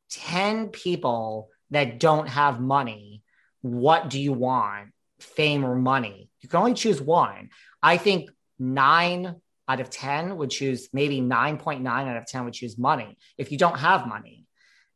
10 0.10 0.70
people 0.70 1.50
that 1.70 2.00
don't 2.00 2.28
have 2.28 2.60
money, 2.60 3.22
what 3.62 4.10
do 4.10 4.20
you 4.20 4.34
want? 4.34 4.90
Fame 5.20 5.64
or 5.64 5.76
money? 5.76 6.30
You 6.42 6.50
can 6.50 6.60
only 6.60 6.74
choose 6.74 7.00
one. 7.00 7.50
I 7.82 7.98
think 7.98 8.30
9 8.58 9.36
out 9.68 9.80
of 9.80 9.90
10 9.92 10.36
would 10.38 10.50
choose 10.50 10.90
maybe 10.92 11.22
9.9 11.22 11.88
out 11.88 12.18
of 12.18 12.26
10 12.26 12.46
would 12.46 12.54
choose 12.54 12.78
money 12.78 13.18
if 13.38 13.52
you 13.52 13.58
don't 13.60 13.80
have 13.80 14.08
money. 14.08 14.43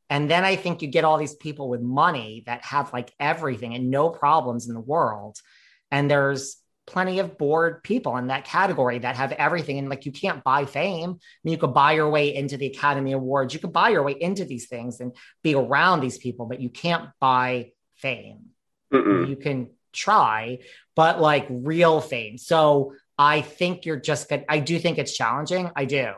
And 0.09 0.29
then 0.31 0.45
I 0.45 0.55
think 0.55 0.81
you 0.81 0.87
get 0.87 1.03
all 1.03 1.17
these 1.17 1.35
people 1.35 1.69
with 1.69 1.81
money 1.81 2.43
that 2.45 2.63
have 2.63 2.93
like 2.93 3.13
everything 3.19 3.73
and 3.73 3.89
no 3.89 4.09
problems 4.09 4.67
in 4.67 4.73
the 4.73 4.79
world. 4.79 5.37
And 5.91 6.09
there's 6.09 6.57
plenty 6.85 7.19
of 7.19 7.37
bored 7.37 7.83
people 7.83 8.15
in 8.15 8.27
that 8.27 8.45
category 8.45 8.99
that 8.99 9.17
have 9.17 9.33
everything. 9.33 9.77
And 9.77 9.89
like 9.89 10.05
you 10.05 10.11
can't 10.13 10.43
buy 10.43 10.65
fame. 10.65 11.09
I 11.11 11.39
mean, 11.43 11.51
you 11.51 11.57
could 11.57 11.73
buy 11.73 11.91
your 11.93 12.09
way 12.09 12.33
into 12.33 12.55
the 12.55 12.67
Academy 12.67 13.11
Awards, 13.11 13.53
you 13.53 13.59
could 13.59 13.73
buy 13.73 13.89
your 13.89 14.03
way 14.03 14.13
into 14.13 14.45
these 14.45 14.67
things 14.67 15.01
and 15.01 15.13
be 15.43 15.53
around 15.53 15.99
these 15.99 16.17
people, 16.17 16.45
but 16.45 16.61
you 16.61 16.69
can't 16.69 17.09
buy 17.19 17.71
fame. 17.95 18.51
Mm-mm. 18.93 19.27
You 19.27 19.35
can 19.35 19.71
try, 19.91 20.59
but 20.95 21.19
like 21.19 21.45
real 21.49 21.99
fame. 21.99 22.37
So 22.37 22.93
I 23.17 23.41
think 23.41 23.85
you're 23.85 23.99
just 23.99 24.29
good. 24.29 24.45
I 24.47 24.59
do 24.59 24.79
think 24.79 24.97
it's 24.97 25.15
challenging. 25.15 25.69
I 25.75 25.83
do 25.83 26.13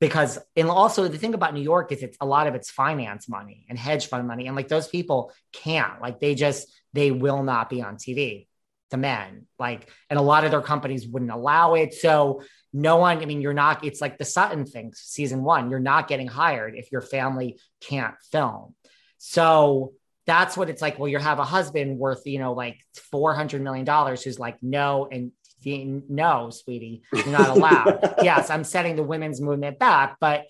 because 0.00 0.38
and 0.56 0.68
also 0.68 1.08
the 1.08 1.18
thing 1.18 1.34
about 1.34 1.54
New 1.54 1.62
York 1.62 1.90
is 1.92 2.02
it's 2.02 2.16
a 2.20 2.26
lot 2.26 2.46
of 2.46 2.54
it's 2.54 2.70
finance 2.70 3.28
money 3.28 3.66
and 3.68 3.78
hedge 3.78 4.06
fund 4.06 4.28
money. 4.28 4.46
And 4.46 4.54
like 4.54 4.68
those 4.68 4.88
people 4.88 5.32
can't 5.52 6.00
like 6.00 6.20
they 6.20 6.34
just 6.34 6.68
they 6.92 7.10
will 7.10 7.42
not 7.42 7.68
be 7.68 7.82
on 7.82 7.96
TV 7.96 8.46
the 8.90 8.96
men 8.96 9.46
like 9.58 9.90
and 10.08 10.18
a 10.18 10.22
lot 10.22 10.44
of 10.44 10.50
their 10.50 10.62
companies 10.62 11.06
wouldn't 11.06 11.30
allow 11.30 11.74
it. 11.74 11.94
So 11.94 12.42
no 12.72 12.96
one 12.96 13.18
I 13.18 13.26
mean 13.26 13.40
you're 13.40 13.54
not 13.54 13.84
it's 13.84 14.00
like 14.00 14.18
the 14.18 14.24
Sutton 14.24 14.64
thing 14.64 14.92
season 14.94 15.42
1 15.42 15.70
you're 15.70 15.80
not 15.80 16.08
getting 16.08 16.26
hired 16.26 16.74
if 16.76 16.90
your 16.92 17.02
family 17.02 17.58
can't 17.80 18.14
film. 18.30 18.74
So 19.18 19.92
that's 20.26 20.56
what 20.56 20.70
it's 20.70 20.82
like. 20.82 20.98
Well 20.98 21.08
you 21.08 21.18
have 21.18 21.38
a 21.38 21.44
husband 21.44 21.98
worth 21.98 22.22
you 22.26 22.38
know 22.38 22.52
like 22.52 22.78
400 23.10 23.60
million 23.60 23.84
dollars 23.84 24.22
who's 24.22 24.38
like 24.38 24.56
no 24.62 25.08
and 25.10 25.32
no, 25.64 26.50
sweetie, 26.50 27.02
you're 27.12 27.26
not 27.26 27.48
allowed. 27.50 28.14
yes, 28.22 28.50
I'm 28.50 28.64
setting 28.64 28.96
the 28.96 29.02
women's 29.02 29.40
movement 29.40 29.78
back, 29.78 30.16
but 30.20 30.46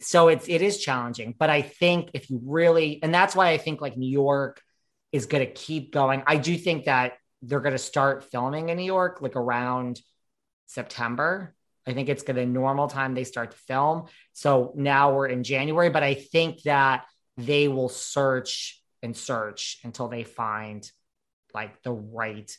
so 0.00 0.28
it's 0.28 0.48
it 0.48 0.62
is 0.62 0.78
challenging. 0.78 1.34
But 1.38 1.50
I 1.50 1.62
think 1.62 2.10
if 2.14 2.30
you 2.30 2.40
really, 2.44 3.00
and 3.02 3.12
that's 3.12 3.34
why 3.34 3.50
I 3.50 3.58
think 3.58 3.80
like 3.80 3.96
New 3.96 4.10
York 4.10 4.60
is 5.12 5.26
going 5.26 5.46
to 5.46 5.52
keep 5.52 5.92
going. 5.92 6.22
I 6.26 6.36
do 6.36 6.56
think 6.56 6.84
that 6.84 7.14
they're 7.42 7.60
going 7.60 7.72
to 7.72 7.78
start 7.78 8.30
filming 8.30 8.68
in 8.68 8.76
New 8.76 8.84
York 8.84 9.22
like 9.22 9.36
around 9.36 10.00
September. 10.66 11.54
I 11.86 11.94
think 11.94 12.08
it's 12.08 12.22
going 12.22 12.36
to 12.36 12.44
normal 12.44 12.88
time 12.88 13.14
they 13.14 13.24
start 13.24 13.52
to 13.52 13.56
film. 13.56 14.06
So 14.34 14.72
now 14.76 15.14
we're 15.14 15.28
in 15.28 15.42
January, 15.42 15.88
but 15.88 16.02
I 16.02 16.14
think 16.14 16.62
that 16.62 17.06
they 17.38 17.68
will 17.68 17.88
search 17.88 18.82
and 19.02 19.16
search 19.16 19.78
until 19.84 20.08
they 20.08 20.24
find 20.24 20.88
like 21.54 21.82
the 21.82 21.92
right 21.92 22.54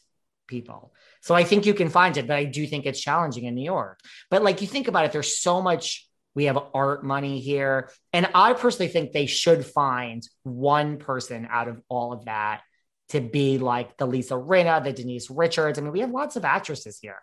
people. 0.50 0.93
So 1.22 1.34
I 1.34 1.45
think 1.45 1.66
you 1.66 1.74
can 1.74 1.88
find 1.88 2.18
it, 2.18 2.28
but 2.28 2.36
I 2.36 2.43
do 2.43 2.68
think 2.68 2.86
it's 2.86 3.00
challenging 3.00 3.45
in 3.45 3.56
New 3.56 3.64
York. 3.64 4.00
But 4.30 4.43
like 4.43 4.62
you 4.62 4.68
think 4.68 4.89
about 4.89 5.06
it, 5.06 5.14
there's 5.14 5.39
so 5.39 5.62
much 5.62 6.10
we 6.36 6.45
have 6.45 6.60
art 6.74 7.04
money 7.04 7.39
here. 7.39 7.89
And 8.14 8.30
I 8.34 8.54
personally 8.54 8.91
think 8.91 9.12
they 9.12 9.26
should 9.26 9.66
find 9.66 10.24
one 10.43 10.97
person 10.97 11.47
out 11.50 11.68
of 11.68 11.82
all 11.89 12.14
of 12.14 12.26
that 12.26 12.62
to 13.10 13.20
be 13.20 13.58
like 13.58 13.97
the 13.97 14.06
Lisa 14.06 14.36
Rinna, 14.36 14.84
the 14.84 14.93
Denise 14.93 15.30
Richards. 15.30 15.80
I 15.80 15.82
mean, 15.82 15.91
we 15.91 16.02
have 16.02 16.12
lots 16.12 16.36
of 16.36 16.45
actresses 16.45 17.00
here 17.02 17.22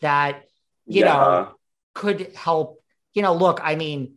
that, 0.00 0.42
you 0.86 1.00
yeah. 1.00 1.12
know, 1.12 1.54
could 1.94 2.32
help. 2.34 2.82
You 3.14 3.22
know, 3.22 3.34
look, 3.34 3.60
I 3.62 3.74
mean, 3.74 4.14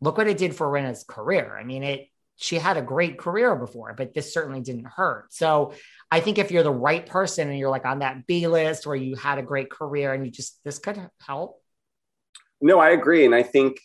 look 0.00 0.18
what 0.18 0.28
it 0.28 0.38
did 0.38 0.54
for 0.54 0.66
Rinna's 0.66 1.04
career. 1.06 1.56
I 1.58 1.64
mean, 1.64 1.82
it 1.82 2.08
she 2.36 2.56
had 2.56 2.76
a 2.76 2.82
great 2.82 3.18
career 3.18 3.54
before, 3.54 3.94
but 3.96 4.12
this 4.14 4.32
certainly 4.32 4.60
didn't 4.60 4.86
hurt. 4.86 5.32
So 5.32 5.72
I 6.10 6.20
think 6.20 6.38
if 6.38 6.50
you're 6.50 6.62
the 6.62 6.70
right 6.70 7.06
person 7.06 7.48
and 7.48 7.58
you're 7.58 7.70
like 7.70 7.86
on 7.86 8.00
that 8.00 8.26
B 8.26 8.46
list 8.48 8.86
where 8.86 8.96
you 8.96 9.14
had 9.14 9.38
a 9.38 9.42
great 9.42 9.70
career 9.70 10.12
and 10.12 10.24
you 10.24 10.32
just, 10.32 10.62
this 10.64 10.78
could 10.78 11.00
help. 11.20 11.60
No, 12.60 12.80
I 12.80 12.90
agree. 12.90 13.24
And 13.24 13.34
I 13.34 13.42
think 13.42 13.80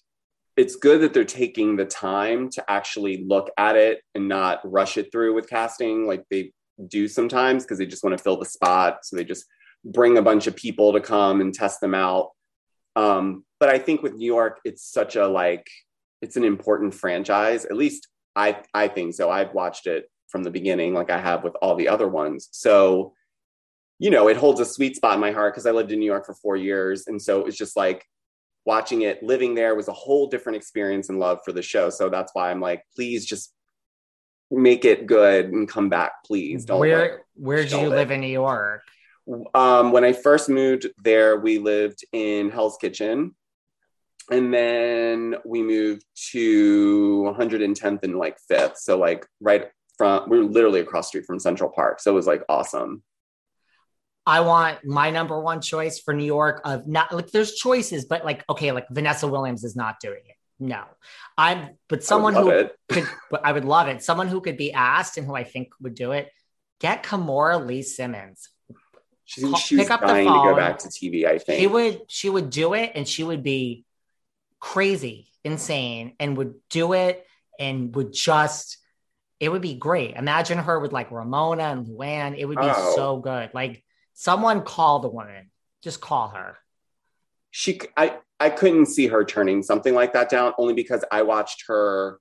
it's 0.57 0.75
good 0.75 1.01
that 1.01 1.13
they're 1.13 1.23
taking 1.23 1.75
the 1.75 1.85
time 1.85 2.49
to 2.51 2.69
actually 2.69 3.23
look 3.25 3.51
at 3.57 3.75
it 3.75 4.01
and 4.15 4.27
not 4.27 4.59
rush 4.63 4.97
it 4.97 5.11
through 5.11 5.33
with 5.33 5.49
casting 5.49 6.07
like 6.07 6.25
they 6.29 6.51
do 6.87 7.07
sometimes 7.07 7.63
because 7.63 7.77
they 7.77 7.85
just 7.85 8.03
want 8.03 8.17
to 8.17 8.23
fill 8.23 8.37
the 8.37 8.45
spot. 8.45 8.99
So 9.03 9.15
they 9.15 9.23
just 9.23 9.45
bring 9.85 10.17
a 10.17 10.21
bunch 10.21 10.47
of 10.47 10.55
people 10.55 10.93
to 10.93 11.01
come 11.01 11.39
and 11.39 11.53
test 11.53 11.81
them 11.81 11.93
out. 11.93 12.31
Um, 12.95 13.45
but 13.59 13.69
I 13.69 13.77
think 13.77 14.01
with 14.01 14.15
New 14.15 14.25
York, 14.25 14.59
it's 14.65 14.83
such 14.83 15.15
a 15.15 15.27
like, 15.27 15.69
it's 16.21 16.35
an 16.35 16.43
important 16.43 16.93
franchise, 16.93 17.65
at 17.65 17.77
least 17.77 18.07
I 18.39 18.63
I 18.73 18.87
think 18.87 19.13
so. 19.13 19.29
I've 19.29 19.53
watched 19.53 19.85
it 19.85 20.09
from 20.29 20.43
the 20.43 20.51
beginning, 20.51 20.93
like 20.93 21.09
I 21.09 21.19
have 21.19 21.43
with 21.43 21.55
all 21.61 21.75
the 21.75 21.89
other 21.89 22.07
ones. 22.07 22.47
So, 22.51 23.13
you 23.97 24.11
know, 24.11 24.29
it 24.29 24.37
holds 24.37 24.59
a 24.59 24.65
sweet 24.65 24.95
spot 24.95 25.15
in 25.15 25.19
my 25.19 25.31
heart 25.31 25.53
because 25.53 25.65
I 25.65 25.71
lived 25.71 25.91
in 25.91 25.99
New 25.99 26.05
York 26.05 26.25
for 26.25 26.33
four 26.35 26.55
years, 26.55 27.07
and 27.07 27.21
so 27.21 27.39
it 27.39 27.45
was 27.45 27.57
just 27.57 27.75
like 27.75 28.05
watching 28.65 29.01
it, 29.01 29.23
living 29.23 29.55
there 29.55 29.75
was 29.75 29.87
a 29.87 29.93
whole 29.93 30.27
different 30.27 30.55
experience 30.55 31.09
and 31.09 31.19
love 31.19 31.39
for 31.43 31.51
the 31.51 31.61
show. 31.61 31.89
So 31.89 32.09
that's 32.09 32.31
why 32.33 32.51
I'm 32.51 32.61
like, 32.61 32.83
please 32.95 33.25
just 33.25 33.53
make 34.51 34.85
it 34.85 35.05
good 35.05 35.51
and 35.51 35.67
come 35.67 35.89
back, 35.89 36.11
please. 36.25 36.65
Don't 36.65 36.79
where 36.79 37.23
where 37.35 37.65
do 37.65 37.77
you 37.77 37.87
it. 37.87 37.95
live 37.95 38.11
in 38.11 38.21
New 38.21 38.27
York? 38.27 38.83
Um, 39.53 39.91
when 39.91 40.03
I 40.03 40.13
first 40.13 40.49
moved 40.49 40.87
there, 41.03 41.37
we 41.37 41.59
lived 41.59 42.03
in 42.13 42.49
Hell's 42.49 42.77
Kitchen, 42.77 43.35
and 44.31 44.53
then 44.53 45.35
we 45.45 45.61
moved 45.61 46.05
to 46.31 47.33
110th 47.37 48.03
and 48.03 48.15
like 48.17 48.37
5th 48.51 48.77
so 48.77 48.97
like 48.97 49.25
right 49.41 49.69
from 49.99 50.29
we 50.29 50.39
are 50.39 50.43
literally 50.43 50.79
across 50.79 51.09
street 51.09 51.25
from 51.25 51.39
central 51.39 51.69
park. 51.69 51.99
So 51.99 52.11
it 52.11 52.15
was 52.15 52.25
like 52.25 52.43
awesome. 52.49 53.03
I 54.25 54.39
want 54.41 54.85
my 54.85 55.11
number 55.11 55.39
one 55.39 55.61
choice 55.61 55.99
for 55.99 56.13
new 56.13 56.25
york 56.25 56.61
of 56.63 56.87
not 56.87 57.13
like 57.13 57.31
there's 57.31 57.53
choices 57.55 58.05
but 58.05 58.23
like 58.23 58.43
okay 58.49 58.71
like 58.71 58.85
vanessa 58.89 59.27
williams 59.27 59.63
is 59.63 59.75
not 59.75 59.99
doing 59.99 60.21
it. 60.25 60.35
No. 60.59 60.83
I'm 61.37 61.77
but 61.87 62.03
someone 62.03 62.33
who 62.33 62.49
could 62.87 63.07
but 63.29 63.45
i 63.45 63.51
would 63.51 63.65
love 63.65 63.87
it. 63.87 64.01
Someone 64.01 64.27
who 64.27 64.41
could 64.41 64.57
be 64.57 64.71
asked 64.71 65.17
and 65.17 65.27
who 65.27 65.35
i 65.35 65.43
think 65.43 65.69
would 65.81 65.95
do 65.95 66.13
it. 66.13 66.31
Get 66.79 67.03
kimora 67.03 67.65
lee 67.65 67.81
simmons. 67.81 68.49
She's, 69.25 69.43
she 69.59 69.75
was 69.75 69.85
pick 69.85 69.91
up 69.91 70.01
the 70.01 70.07
phone. 70.07 70.25
to 70.25 70.49
go 70.51 70.55
back 70.55 70.79
to 70.79 70.87
TV. 70.87 71.25
I 71.25 71.37
think. 71.37 71.59
she 71.59 71.67
would. 71.67 72.01
She 72.07 72.29
would 72.31 72.49
do 72.49 72.73
it, 72.73 72.93
and 72.95 73.07
she 73.07 73.23
would 73.23 73.43
be 73.43 73.85
crazy, 74.59 75.31
insane, 75.43 76.15
and 76.19 76.37
would 76.37 76.55
do 76.69 76.93
it 76.93 77.25
and 77.59 77.95
would 77.95 78.13
just 78.13 78.77
it 79.39 79.49
would 79.49 79.61
be 79.61 79.75
great. 79.75 80.15
Imagine 80.15 80.57
her 80.57 80.79
with 80.79 80.91
like 80.91 81.11
Ramona 81.11 81.63
and 81.63 81.87
Luann. 81.87 82.37
It 82.37 82.45
would 82.45 82.59
be 82.59 82.67
oh. 82.67 82.93
so 82.95 83.17
good. 83.17 83.51
Like 83.53 83.83
someone 84.13 84.63
call 84.63 84.99
the 84.99 85.07
woman. 85.07 85.49
Just 85.81 86.01
call 86.01 86.29
her. 86.29 86.57
She 87.51 87.79
I 87.95 88.17
I 88.39 88.49
couldn't 88.49 88.87
see 88.87 89.07
her 89.07 89.23
turning 89.23 89.63
something 89.63 89.93
like 89.93 90.13
that 90.13 90.29
down 90.29 90.53
only 90.57 90.73
because 90.73 91.03
I 91.11 91.21
watched 91.21 91.65
her 91.67 92.19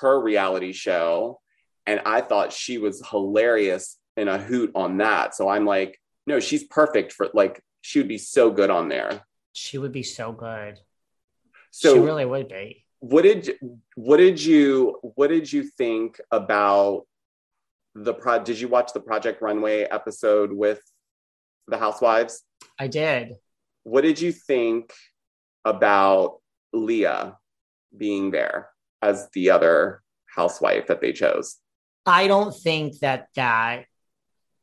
her 0.00 0.20
reality 0.20 0.72
show 0.72 1.40
and 1.86 2.00
I 2.06 2.22
thought 2.22 2.52
she 2.52 2.78
was 2.78 3.06
hilarious 3.08 3.98
in 4.16 4.28
a 4.28 4.38
hoot 4.38 4.72
on 4.74 4.96
that. 4.98 5.34
So 5.34 5.48
I'm 5.48 5.66
like, 5.66 6.00
no, 6.26 6.40
she's 6.40 6.64
perfect 6.64 7.12
for 7.12 7.28
like 7.34 7.62
she 7.82 7.98
would 7.98 8.08
be 8.08 8.18
so 8.18 8.50
good 8.50 8.70
on 8.70 8.88
there. 8.88 9.22
She 9.52 9.76
would 9.78 9.92
be 9.92 10.02
so 10.02 10.32
good. 10.32 10.80
So 11.76 11.94
she 11.94 12.00
really 12.00 12.24
would 12.24 12.48
be. 12.48 12.84
What 13.00 13.22
did 13.22 13.58
what 13.96 14.18
did 14.18 14.42
you 14.42 14.98
what 15.02 15.28
did 15.28 15.52
you 15.52 15.64
think 15.64 16.20
about 16.30 17.02
the 17.94 18.14
pro? 18.14 18.42
Did 18.42 18.60
you 18.60 18.68
watch 18.68 18.92
the 18.92 19.00
Project 19.00 19.42
Runway 19.42 19.82
episode 19.82 20.52
with 20.52 20.80
the 21.66 21.78
Housewives? 21.78 22.42
I 22.78 22.86
did. 22.86 23.34
What 23.82 24.02
did 24.02 24.20
you 24.20 24.32
think 24.32 24.92
about 25.64 26.40
Leah 26.72 27.38
being 27.96 28.30
there 28.30 28.70
as 29.02 29.28
the 29.32 29.50
other 29.50 30.02
housewife 30.26 30.86
that 30.88 31.00
they 31.00 31.12
chose. 31.12 31.56
I 32.06 32.26
don't 32.26 32.54
think 32.54 32.98
that 33.00 33.28
that 33.36 33.86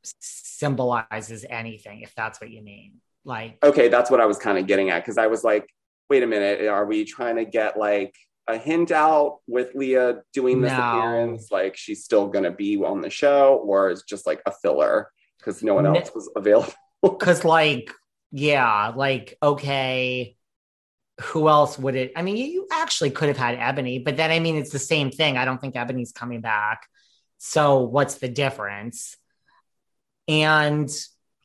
symbolizes 0.04 1.46
anything, 1.50 2.02
if 2.02 2.14
that's 2.16 2.42
what 2.42 2.50
you 2.50 2.62
mean. 2.62 2.96
Like, 3.24 3.58
okay, 3.64 3.88
that's 3.88 4.10
what 4.10 4.20
I 4.20 4.26
was 4.26 4.38
kind 4.38 4.58
of 4.58 4.68
getting 4.68 4.90
at 4.90 5.04
because 5.04 5.18
I 5.18 5.28
was 5.28 5.44
like, 5.44 5.68
wait 6.12 6.24
a 6.24 6.28
minute, 6.28 6.68
are 6.68 6.86
we 6.86 7.06
trying 7.06 7.38
to 7.38 7.46
get 7.46 7.80
like 7.80 8.14
a 8.46 8.58
hint 8.58 8.92
out 8.92 9.38
with 9.48 9.74
Leah 9.76 10.24
doing 10.34 10.60
this 10.60 10.74
no. 10.74 10.78
appearance? 10.78 11.50
Like, 11.50 11.78
she's 11.78 12.04
still 12.04 12.28
going 12.28 12.44
to 12.44 12.52
be 12.52 12.76
on 12.76 13.00
the 13.00 13.10
show, 13.10 13.64
or 13.66 13.90
is 13.90 14.04
just 14.04 14.28
like 14.28 14.42
a 14.46 14.52
filler 14.52 15.10
because 15.40 15.64
no 15.64 15.74
one 15.74 15.86
else 15.86 16.12
was 16.14 16.30
available? 16.36 16.74
Because, 17.02 17.44
like, 17.44 17.92
yeah, 18.32 18.92
like, 18.96 19.36
okay, 19.42 20.36
who 21.20 21.48
else 21.48 21.80
would 21.80 21.96
it? 21.96 22.12
I 22.16 22.22
mean, 22.22 22.38
you 22.38 22.68
actually 22.72 23.10
could 23.10 23.28
have 23.28 23.38
had 23.38 23.56
Ebony, 23.56 23.98
but 23.98 24.18
then 24.18 24.30
I 24.30 24.38
mean, 24.38 24.56
it's 24.56 24.70
the 24.70 24.78
same 24.78 25.10
thing. 25.10 25.36
I 25.36 25.46
don't 25.46 25.60
think 25.60 25.76
Ebony's 25.76 26.12
coming 26.12 26.42
back. 26.42 26.86
So 27.40 27.80
what's 27.80 28.16
the 28.16 28.28
difference? 28.28 29.18
And 30.28 30.92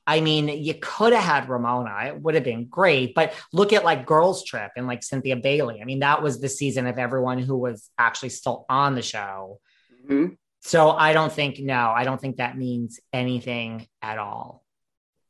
I 0.07 0.21
mean, 0.21 0.49
you 0.49 0.75
could 0.75 1.13
have 1.13 1.25
had 1.25 1.49
Ramona. 1.49 1.95
It 2.07 2.21
would 2.21 2.35
have 2.37 2.45
been 2.45 2.67
great. 2.67 3.15
But 3.15 3.35
look 3.53 3.73
at 3.73 3.85
like 3.85 4.07
Girls 4.07 4.45
Trip 4.45 4.71
and 4.77 4.87
like 4.87 5.03
Cynthia 5.03 5.37
Bailey. 5.37 5.81
I 5.83 5.85
mean, 5.85 5.99
that 6.01 6.23
was 6.23 6.41
the 6.41 6.49
season 6.49 6.87
of 6.87 6.99
everyone 6.99 7.39
who 7.39 7.57
was 7.57 7.91
actually 7.99 8.29
still 8.29 8.67
on 8.69 8.95
the 8.95 9.03
show. 9.03 9.59
Mm-hmm. 10.05 10.35
So 10.61 10.91
I 10.91 11.13
don't 11.13 11.33
think, 11.33 11.59
no, 11.59 11.93
I 11.95 12.05
don't 12.05 12.21
think 12.21 12.37
that 12.37 12.57
means 12.57 13.01
anything 13.13 13.87
at 14.01 14.19
all. 14.19 14.65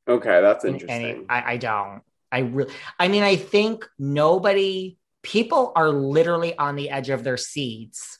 Okay, 0.08 0.40
that's 0.40 0.64
interesting. 0.64 1.06
Any, 1.06 1.24
I, 1.28 1.52
I 1.52 1.56
don't. 1.56 2.02
I 2.30 2.40
really, 2.40 2.72
I 2.98 3.08
mean, 3.08 3.22
I 3.22 3.36
think 3.36 3.86
nobody, 3.98 4.98
people 5.22 5.72
are 5.74 5.88
literally 5.88 6.56
on 6.56 6.76
the 6.76 6.90
edge 6.90 7.10
of 7.10 7.24
their 7.24 7.36
seats 7.36 8.18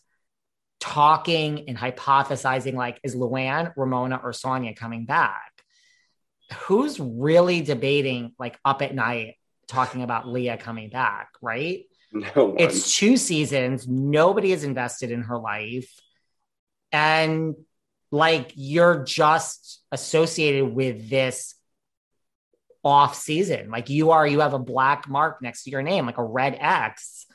talking 0.81 1.69
and 1.69 1.77
hypothesizing 1.77 2.75
like, 2.75 3.01
is 3.03 3.15
Luann, 3.15 3.73
Ramona, 3.77 4.21
or 4.23 4.33
Sonja 4.33 4.75
coming 4.75 5.05
back? 5.07 5.53
Who's 6.53 7.01
really 7.01 7.63
debating 7.63 8.33
like 8.39 8.59
up 8.65 8.83
at 8.83 8.95
night 8.95 9.35
talking 9.69 10.03
about 10.03 10.29
Leah 10.29 10.57
coming 10.57 10.91
back, 10.91 11.31
right? 11.41 11.85
No 12.13 12.47
one. 12.47 12.61
It's 12.61 12.97
two 12.97 13.17
seasons. 13.17 13.87
Nobody 13.87 14.53
is 14.53 14.65
invested 14.65 15.11
in 15.11 15.23
her 15.23 15.37
life. 15.37 15.93
And 16.93 17.57
like 18.11 18.53
you're 18.55 19.03
just 19.05 19.83
associated 19.93 20.73
with 20.73 21.11
this 21.11 21.57
off 22.85 23.17
season. 23.17 23.71
Like 23.71 23.91
you 23.91 24.13
are, 24.13 24.27
you 24.27 24.41
have 24.41 24.55
a 24.55 24.59
black 24.59 25.09
mark 25.09 25.43
next 25.43 25.65
to 25.65 25.71
your 25.71 25.83
name, 25.83 26.07
like 26.07 26.19
a 26.19 26.25
red 26.25 26.57
X 26.59 27.27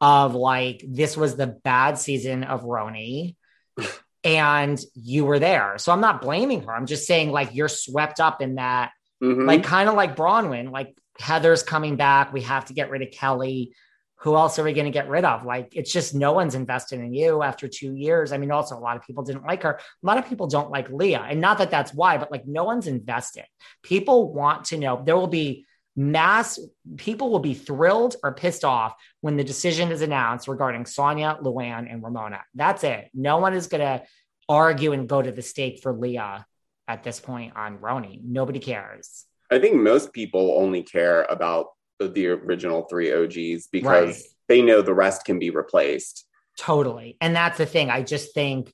of 0.00 0.34
like, 0.34 0.84
this 0.86 1.16
was 1.16 1.36
the 1.36 1.46
bad 1.46 1.96
season 1.96 2.42
of 2.42 2.62
RHONY. 2.64 3.36
and 4.26 4.78
you 4.94 5.24
were 5.24 5.38
there. 5.38 5.78
So 5.78 5.92
I'm 5.92 6.00
not 6.00 6.20
blaming 6.20 6.62
her. 6.62 6.74
I'm 6.74 6.86
just 6.86 7.06
saying, 7.06 7.30
like, 7.30 7.54
you're 7.54 7.68
swept 7.68 8.20
up 8.20 8.42
in 8.42 8.56
that, 8.56 8.90
mm-hmm. 9.22 9.46
like, 9.46 9.62
kind 9.62 9.88
of 9.88 9.94
like 9.94 10.16
Braunwyn, 10.16 10.70
like 10.72 10.98
Heather's 11.18 11.62
coming 11.62 11.96
back. 11.96 12.32
We 12.32 12.42
have 12.42 12.64
to 12.66 12.74
get 12.74 12.90
rid 12.90 13.02
of 13.02 13.12
Kelly 13.12 13.72
who 14.20 14.34
else 14.34 14.58
are 14.58 14.64
we 14.64 14.72
going 14.72 14.86
to 14.86 14.90
get 14.90 15.08
rid 15.08 15.24
of? 15.24 15.44
Like, 15.44 15.76
it's 15.76 15.92
just 15.92 16.14
no 16.14 16.32
one's 16.32 16.54
invested 16.54 17.00
in 17.00 17.12
you 17.12 17.42
after 17.42 17.68
two 17.68 17.94
years. 17.94 18.32
I 18.32 18.38
mean, 18.38 18.50
also, 18.50 18.76
a 18.76 18.80
lot 18.80 18.96
of 18.96 19.02
people 19.02 19.22
didn't 19.22 19.44
like 19.44 19.62
her. 19.62 19.78
A 19.78 20.06
lot 20.06 20.18
of 20.18 20.26
people 20.26 20.46
don't 20.46 20.70
like 20.70 20.90
Leah. 20.90 21.26
And 21.28 21.40
not 21.40 21.58
that 21.58 21.70
that's 21.70 21.92
why, 21.92 22.16
but 22.16 22.32
like, 22.32 22.46
no 22.46 22.64
one's 22.64 22.86
invested. 22.86 23.44
People 23.82 24.32
want 24.32 24.66
to 24.66 24.78
know. 24.78 25.02
There 25.04 25.16
will 25.16 25.26
be 25.26 25.66
mass, 25.96 26.58
people 26.96 27.30
will 27.30 27.40
be 27.40 27.54
thrilled 27.54 28.16
or 28.22 28.34
pissed 28.34 28.64
off 28.64 28.94
when 29.22 29.36
the 29.36 29.44
decision 29.44 29.90
is 29.90 30.02
announced 30.02 30.46
regarding 30.46 30.84
Sonja, 30.84 31.42
Luann, 31.42 31.90
and 31.90 32.02
Ramona. 32.02 32.42
That's 32.54 32.84
it. 32.84 33.08
No 33.14 33.38
one 33.38 33.54
is 33.54 33.66
going 33.66 33.80
to 33.80 34.04
argue 34.48 34.92
and 34.92 35.08
go 35.08 35.22
to 35.22 35.32
the 35.32 35.42
stake 35.42 35.80
for 35.82 35.92
Leah 35.92 36.46
at 36.86 37.02
this 37.02 37.18
point 37.18 37.56
on 37.56 37.78
RHONY. 37.78 38.20
Nobody 38.22 38.60
cares. 38.60 39.24
I 39.50 39.58
think 39.58 39.76
most 39.76 40.12
people 40.12 40.56
only 40.58 40.82
care 40.82 41.24
about 41.24 41.68
the 41.98 42.28
original 42.28 42.82
three 42.82 43.12
OGs 43.12 43.68
because 43.68 44.16
right. 44.16 44.22
they 44.48 44.62
know 44.62 44.82
the 44.82 44.94
rest 44.94 45.24
can 45.24 45.38
be 45.38 45.50
replaced. 45.50 46.26
Totally. 46.58 47.16
And 47.20 47.34
that's 47.34 47.58
the 47.58 47.66
thing. 47.66 47.90
I 47.90 48.02
just 48.02 48.34
think 48.34 48.72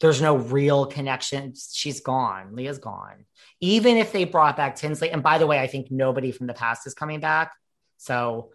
there's 0.00 0.22
no 0.22 0.36
real 0.36 0.86
connection. 0.86 1.54
She's 1.56 2.00
gone. 2.00 2.54
Leah's 2.54 2.78
gone. 2.78 3.26
Even 3.60 3.96
if 3.96 4.12
they 4.12 4.24
brought 4.24 4.56
back 4.56 4.76
Tinsley, 4.76 5.10
and 5.10 5.22
by 5.22 5.38
the 5.38 5.46
way, 5.46 5.58
I 5.58 5.66
think 5.66 5.90
nobody 5.90 6.30
from 6.30 6.46
the 6.46 6.54
past 6.54 6.86
is 6.86 6.94
coming 6.94 7.20
back. 7.20 7.52
So, 7.96 8.50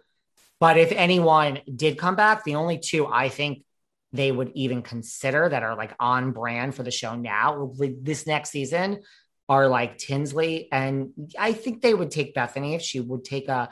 but 0.58 0.78
if 0.78 0.92
anyone 0.92 1.60
did 1.74 1.98
come 1.98 2.16
back, 2.16 2.44
the 2.44 2.54
only 2.54 2.78
two 2.78 3.06
I 3.06 3.28
think 3.28 3.64
they 4.12 4.30
would 4.32 4.52
even 4.54 4.80
consider 4.80 5.48
that 5.48 5.62
are 5.62 5.76
like 5.76 5.94
on 6.00 6.32
brand 6.32 6.74
for 6.74 6.82
the 6.82 6.90
show 6.90 7.14
now, 7.14 7.72
this 8.00 8.26
next 8.26 8.50
season, 8.50 9.02
are 9.48 9.68
like 9.68 9.98
Tinsley. 9.98 10.68
And 10.72 11.10
I 11.38 11.52
think 11.52 11.82
they 11.82 11.92
would 11.92 12.10
take 12.10 12.34
Bethany 12.34 12.74
if 12.74 12.80
she 12.80 13.00
would 13.00 13.24
take 13.24 13.48
a 13.48 13.68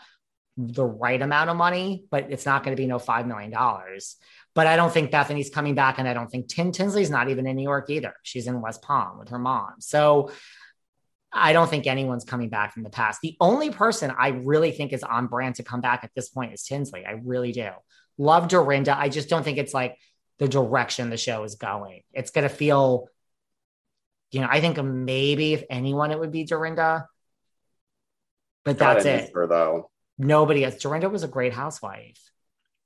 the 0.56 0.84
right 0.84 1.20
amount 1.20 1.50
of 1.50 1.56
money, 1.56 2.04
but 2.10 2.30
it's 2.30 2.44
not 2.44 2.62
going 2.62 2.76
to 2.76 2.80
be 2.80 2.86
no 2.86 2.98
$5 2.98 3.26
million. 3.26 3.52
But 4.55 4.66
I 4.66 4.76
don't 4.76 4.92
think 4.92 5.11
Bethany's 5.11 5.50
coming 5.50 5.74
back. 5.74 5.98
And 5.98 6.07
I 6.07 6.12
don't 6.12 6.28
think 6.28 6.48
Tinsley's 6.48 7.11
not 7.11 7.30
even 7.30 7.46
in 7.46 7.57
New 7.57 7.62
York 7.62 7.88
either. 7.88 8.14
She's 8.22 8.46
in 8.46 8.61
West 8.61 8.82
Palm 8.82 9.18
with 9.18 9.30
her 9.30 9.38
mom. 9.38 9.74
So 9.80 10.30
I 11.32 11.55
don't 11.55 11.70
think 11.70 11.86
anyone's 11.86 12.24
coming 12.24 12.50
back 12.50 12.74
from 12.74 12.82
the 12.82 12.90
past. 12.90 13.20
The 13.22 13.36
only 13.40 13.70
person 13.70 14.12
I 14.16 14.28
really 14.28 14.70
think 14.70 14.92
is 14.92 15.03
on 15.03 15.28
brand 15.28 15.55
to 15.55 15.62
come 15.62 15.80
back 15.80 16.05
at 16.05 16.11
this 16.14 16.28
point 16.28 16.53
is 16.53 16.64
Tinsley. 16.64 17.07
I 17.07 17.12
really 17.24 17.53
do. 17.53 17.70
Love 18.18 18.48
Dorinda. 18.48 18.96
I 18.98 19.09
just 19.09 19.30
don't 19.30 19.42
think 19.42 19.57
it's 19.57 19.72
like 19.72 19.96
the 20.38 20.48
direction 20.48 21.09
the 21.09 21.16
show 21.16 21.44
is 21.44 21.55
going. 21.55 22.03
It's 22.12 22.30
going 22.30 22.46
to 22.46 22.55
feel, 22.55 23.09
you 24.30 24.40
know, 24.40 24.48
I 24.50 24.61
think 24.61 24.82
maybe 24.82 25.55
if 25.55 25.64
anyone, 25.70 26.11
it 26.11 26.18
would 26.18 26.32
be 26.32 26.44
Dorinda. 26.44 27.07
But 28.64 28.78
that's 28.78 29.07
it. 29.07 29.30
Her, 29.34 29.46
though 29.46 29.90
nobody 30.18 30.64
else. 30.64 30.76
Dorinda 30.76 31.09
was 31.09 31.22
a 31.22 31.28
great 31.28 31.53
housewife. 31.53 32.18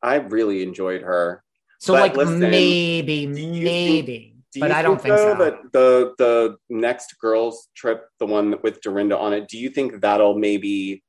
I 0.02 0.16
really 0.16 0.62
enjoyed 0.62 1.02
her. 1.02 1.42
So 1.78 1.92
but 1.92 2.00
like 2.00 2.16
listen, 2.16 2.40
maybe, 2.40 3.26
maybe, 3.26 4.36
think, 4.52 4.62
but 4.62 4.70
I 4.70 4.82
don't 4.82 5.00
think, 5.00 5.16
so. 5.16 5.34
That 5.34 5.72
the 5.72 6.14
the 6.18 6.56
next 6.68 7.18
girls 7.20 7.68
trip, 7.74 8.08
the 8.18 8.26
one 8.26 8.56
with 8.62 8.80
Dorinda 8.80 9.18
on 9.18 9.32
it, 9.32 9.48
do 9.48 9.58
you 9.58 9.70
think 9.70 10.00
that'll 10.00 10.38
maybe 10.38 11.02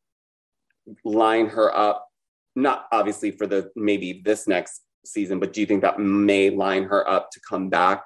line 1.04 1.48
her 1.48 1.76
up? 1.76 2.08
Not 2.56 2.88
obviously 2.92 3.32
for 3.32 3.48
the 3.48 3.72
maybe 3.76 4.22
this 4.24 4.48
next 4.48 4.82
season, 5.06 5.40
but 5.40 5.54
do 5.54 5.62
you 5.62 5.68
think 5.68 5.82
that 5.82 6.00
may 6.00 6.50
line 6.50 6.84
her 6.84 7.08
up 7.08 7.32
to 7.32 7.40
come 7.48 7.70
back? 7.70 8.04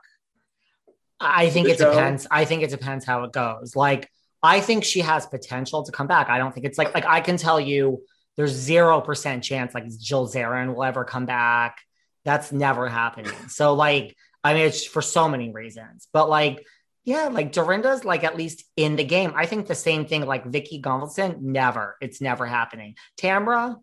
I 1.20 1.50
think 1.50 1.70
it 1.70 1.78
show? 1.78 1.92
depends. 1.92 2.28
I 2.32 2.46
think 2.46 2.64
it 2.64 2.70
depends 2.70 3.06
how 3.06 3.24
it 3.24 3.32
goes. 3.32 3.76
Like 3.76 4.10
I 4.44 4.60
think 4.60 4.84
she 4.84 5.02
has 5.02 5.26
potential 5.26 5.84
to 5.84 5.92
come 5.92 6.08
back. 6.08 6.30
I 6.30 6.38
don't 6.38 6.54
think 6.54 6.66
it's 6.66 6.78
like 6.78 6.94
like 6.94 7.06
I 7.06 7.22
can 7.22 7.38
tell 7.38 7.60
you 7.60 8.02
there's 8.38 8.52
zero 8.52 9.02
percent 9.02 9.44
chance 9.44 9.74
like 9.74 9.88
Jill 10.00 10.28
Zarin 10.28 10.74
will 10.74 10.84
ever 10.84 11.04
come 11.04 11.26
back. 11.26 11.78
That's 12.24 12.52
never 12.52 12.88
happening. 12.88 13.34
So 13.48 13.74
like 13.74 14.16
I 14.44 14.54
mean 14.54 14.66
it's 14.66 14.86
for 14.86 15.02
so 15.02 15.28
many 15.28 15.52
reasons. 15.52 16.08
But 16.14 16.30
like 16.30 16.66
yeah, 17.04 17.30
like 17.30 17.52
Dorinda's 17.52 18.06
like 18.06 18.24
at 18.24 18.38
least 18.38 18.64
in 18.78 18.96
the 18.96 19.04
game. 19.04 19.34
I 19.36 19.48
think 19.48 19.68
the 19.68 19.76
same 19.76 20.06
thing 20.06 20.26
like 20.26 20.46
Vicki 20.46 20.82
Gunvalson, 20.82 21.42
never. 21.42 21.98
It's 22.00 22.22
never 22.22 22.46
happening. 22.46 22.96
Tamra, 23.20 23.78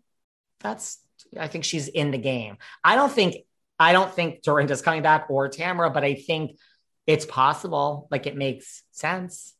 that's 0.61 0.99
I 1.37 1.47
think 1.47 1.65
she's 1.65 1.87
in 1.87 2.11
the 2.11 2.17
game. 2.17 2.57
I 2.83 2.95
don't 2.95 3.11
think 3.11 3.35
I 3.77 3.93
don't 3.93 4.13
think 4.13 4.41
Dorinda's 4.41 4.81
coming 4.81 5.01
back 5.01 5.27
or 5.29 5.49
Tamra, 5.49 5.93
but 5.93 6.03
I 6.03 6.15
think 6.15 6.57
it's 7.07 7.25
possible. 7.25 8.07
Like 8.11 8.27
it 8.27 8.35
makes 8.35 8.83
sense. 8.91 9.53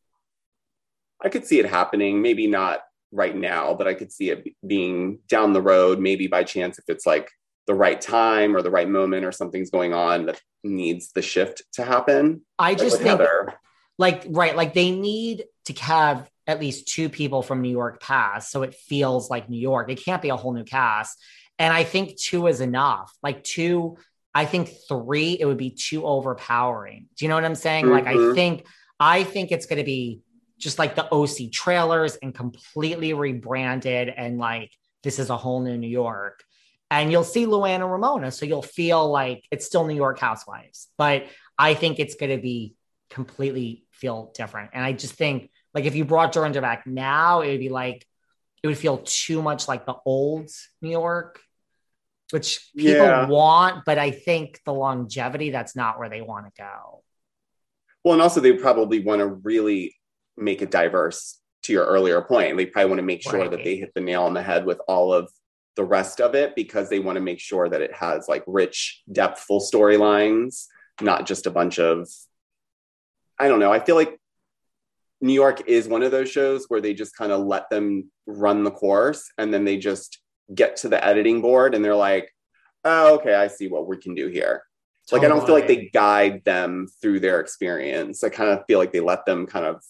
I 1.21 1.29
could 1.29 1.45
see 1.45 1.59
it 1.59 1.65
happening, 1.65 2.21
maybe 2.21 2.47
not 2.47 2.81
right 3.11 3.35
now, 3.35 3.73
but 3.73 3.87
I 3.87 3.93
could 3.93 4.11
see 4.11 4.29
it 4.29 4.47
being 4.65 5.19
down 5.27 5.53
the 5.53 5.61
road, 5.61 5.99
maybe 5.99 6.27
by 6.27 6.43
chance 6.43 6.79
if 6.79 6.85
it's 6.87 7.05
like 7.05 7.29
the 7.69 7.75
right 7.75 8.01
time 8.01 8.55
or 8.55 8.63
the 8.63 8.71
right 8.71 8.89
moment 8.89 9.23
or 9.23 9.31
something's 9.31 9.69
going 9.69 9.93
on 9.93 10.25
that 10.25 10.41
needs 10.63 11.11
the 11.11 11.21
shift 11.21 11.61
to 11.71 11.83
happen. 11.83 12.41
I 12.57 12.73
just 12.73 12.97
think 12.97 13.09
Heather. 13.09 13.53
like 13.99 14.25
right, 14.27 14.55
like 14.55 14.73
they 14.73 14.89
need 14.89 15.45
to 15.65 15.73
have 15.83 16.27
at 16.47 16.59
least 16.59 16.87
two 16.87 17.09
people 17.09 17.43
from 17.43 17.61
New 17.61 17.69
York 17.69 18.01
pass 18.01 18.49
so 18.49 18.63
it 18.63 18.73
feels 18.73 19.29
like 19.29 19.51
New 19.51 19.59
York. 19.59 19.91
It 19.91 20.03
can't 20.03 20.19
be 20.19 20.29
a 20.29 20.35
whole 20.35 20.51
new 20.51 20.63
cast. 20.63 21.15
And 21.59 21.71
I 21.71 21.83
think 21.83 22.17
two 22.17 22.47
is 22.47 22.59
enough. 22.59 23.13
Like 23.21 23.43
two, 23.43 23.97
I 24.33 24.45
think 24.45 24.71
three, 24.87 25.37
it 25.39 25.45
would 25.45 25.57
be 25.57 25.69
too 25.69 26.07
overpowering. 26.07 27.05
Do 27.17 27.25
you 27.25 27.29
know 27.29 27.35
what 27.35 27.45
I'm 27.45 27.53
saying? 27.53 27.85
Mm-hmm. 27.85 27.93
Like 27.93 28.07
I 28.07 28.15
mm-hmm. 28.15 28.33
think 28.33 28.65
I 28.99 29.23
think 29.23 29.51
it's 29.51 29.67
gonna 29.67 29.83
be 29.83 30.21
just 30.57 30.79
like 30.79 30.95
the 30.95 31.07
OC 31.13 31.51
trailers 31.51 32.15
and 32.15 32.33
completely 32.33 33.13
rebranded 33.13 34.09
and 34.09 34.39
like 34.39 34.71
this 35.03 35.19
is 35.19 35.29
a 35.29 35.37
whole 35.37 35.61
new 35.61 35.77
New 35.77 35.87
York. 35.87 36.43
And 36.91 37.11
you'll 37.11 37.23
see 37.23 37.45
Luann 37.45 37.75
and 37.75 37.91
Ramona. 37.91 38.31
So 38.31 38.45
you'll 38.45 38.61
feel 38.61 39.09
like 39.09 39.45
it's 39.51 39.65
still 39.65 39.85
New 39.85 39.95
York 39.95 40.19
Housewives. 40.19 40.87
But 40.97 41.25
I 41.57 41.73
think 41.73 41.99
it's 41.99 42.15
going 42.15 42.35
to 42.35 42.41
be 42.41 42.73
completely 43.09 43.85
feel 43.91 44.31
different. 44.35 44.71
And 44.73 44.83
I 44.83 44.93
just 44.93 45.13
think 45.13 45.51
like 45.73 45.85
if 45.85 45.95
you 45.95 46.05
brought 46.05 46.31
Dorinda 46.31 46.61
back 46.61 46.87
now, 46.87 47.41
it 47.41 47.51
would 47.51 47.59
be 47.59 47.69
like, 47.69 48.07
it 48.63 48.67
would 48.67 48.77
feel 48.77 48.97
too 49.05 49.41
much 49.41 49.67
like 49.67 49.85
the 49.85 49.95
old 50.05 50.49
New 50.81 50.89
York. 50.89 51.39
which 52.31 52.69
people 52.77 53.05
Yeah. 53.05 53.27
want, 53.27 53.85
but 53.85 53.97
I 53.97 54.11
think 54.11 54.61
the 54.63 54.71
longevity, 54.73 55.49
that's 55.49 55.75
not 55.75 55.97
where 55.97 56.09
they 56.09 56.21
want 56.21 56.45
to 56.45 56.51
go. 56.61 57.03
Well, 58.03 58.13
and 58.13 58.21
also 58.21 58.39
they 58.39 58.53
probably 58.53 58.99
want 58.99 59.19
to 59.19 59.25
really 59.25 59.95
make 60.37 60.61
it 60.61 60.69
diverse 60.71 61.39
to 61.63 61.73
your 61.73 61.85
earlier 61.85 62.21
point. 62.21 62.55
They 62.55 62.67
probably 62.67 62.89
want 62.89 62.99
to 62.99 63.03
make 63.03 63.23
sure 63.23 63.49
that 63.49 63.63
they 63.63 63.77
hit 63.77 63.93
the 63.95 64.01
nail 64.01 64.23
on 64.23 64.35
the 64.35 64.43
head 64.43 64.65
with 64.65 64.79
all 64.87 65.11
of 65.11 65.31
the 65.75 65.83
rest 65.83 66.19
of 66.19 66.35
it 66.35 66.55
because 66.55 66.89
they 66.89 66.99
want 66.99 67.15
to 67.15 67.21
make 67.21 67.39
sure 67.39 67.69
that 67.69 67.81
it 67.81 67.93
has 67.93 68.27
like 68.27 68.43
rich, 68.47 69.03
depthful 69.11 69.61
storylines, 69.61 70.65
not 71.01 71.25
just 71.25 71.45
a 71.45 71.51
bunch 71.51 71.79
of 71.79 72.07
I 73.39 73.47
don't 73.47 73.59
know. 73.59 73.71
I 73.71 73.79
feel 73.79 73.95
like 73.95 74.19
New 75.21 75.33
York 75.33 75.67
is 75.67 75.87
one 75.87 76.03
of 76.03 76.11
those 76.11 76.29
shows 76.29 76.65
where 76.67 76.81
they 76.81 76.93
just 76.93 77.15
kind 77.15 77.31
of 77.31 77.45
let 77.45 77.69
them 77.69 78.11
run 78.25 78.63
the 78.63 78.71
course 78.71 79.31
and 79.37 79.53
then 79.53 79.63
they 79.63 79.77
just 79.77 80.19
get 80.53 80.75
to 80.77 80.89
the 80.89 81.03
editing 81.05 81.41
board 81.41 81.73
and 81.73 81.83
they're 81.83 81.95
like, 81.95 82.33
oh, 82.83 83.15
okay, 83.15 83.35
I 83.35 83.47
see 83.47 83.67
what 83.67 83.87
we 83.87 83.97
can 83.97 84.15
do 84.15 84.27
here. 84.27 84.63
Like, 85.11 85.23
I 85.23 85.27
don't 85.27 85.43
feel 85.43 85.55
like 85.55 85.67
they 85.67 85.89
guide 85.91 86.43
them 86.45 86.87
through 87.01 87.21
their 87.21 87.39
experience. 87.39 88.23
I 88.23 88.29
kind 88.29 88.51
of 88.51 88.63
feel 88.67 88.77
like 88.77 88.91
they 88.91 88.99
let 88.99 89.25
them 89.25 89.47
kind 89.47 89.65
of 89.65 89.83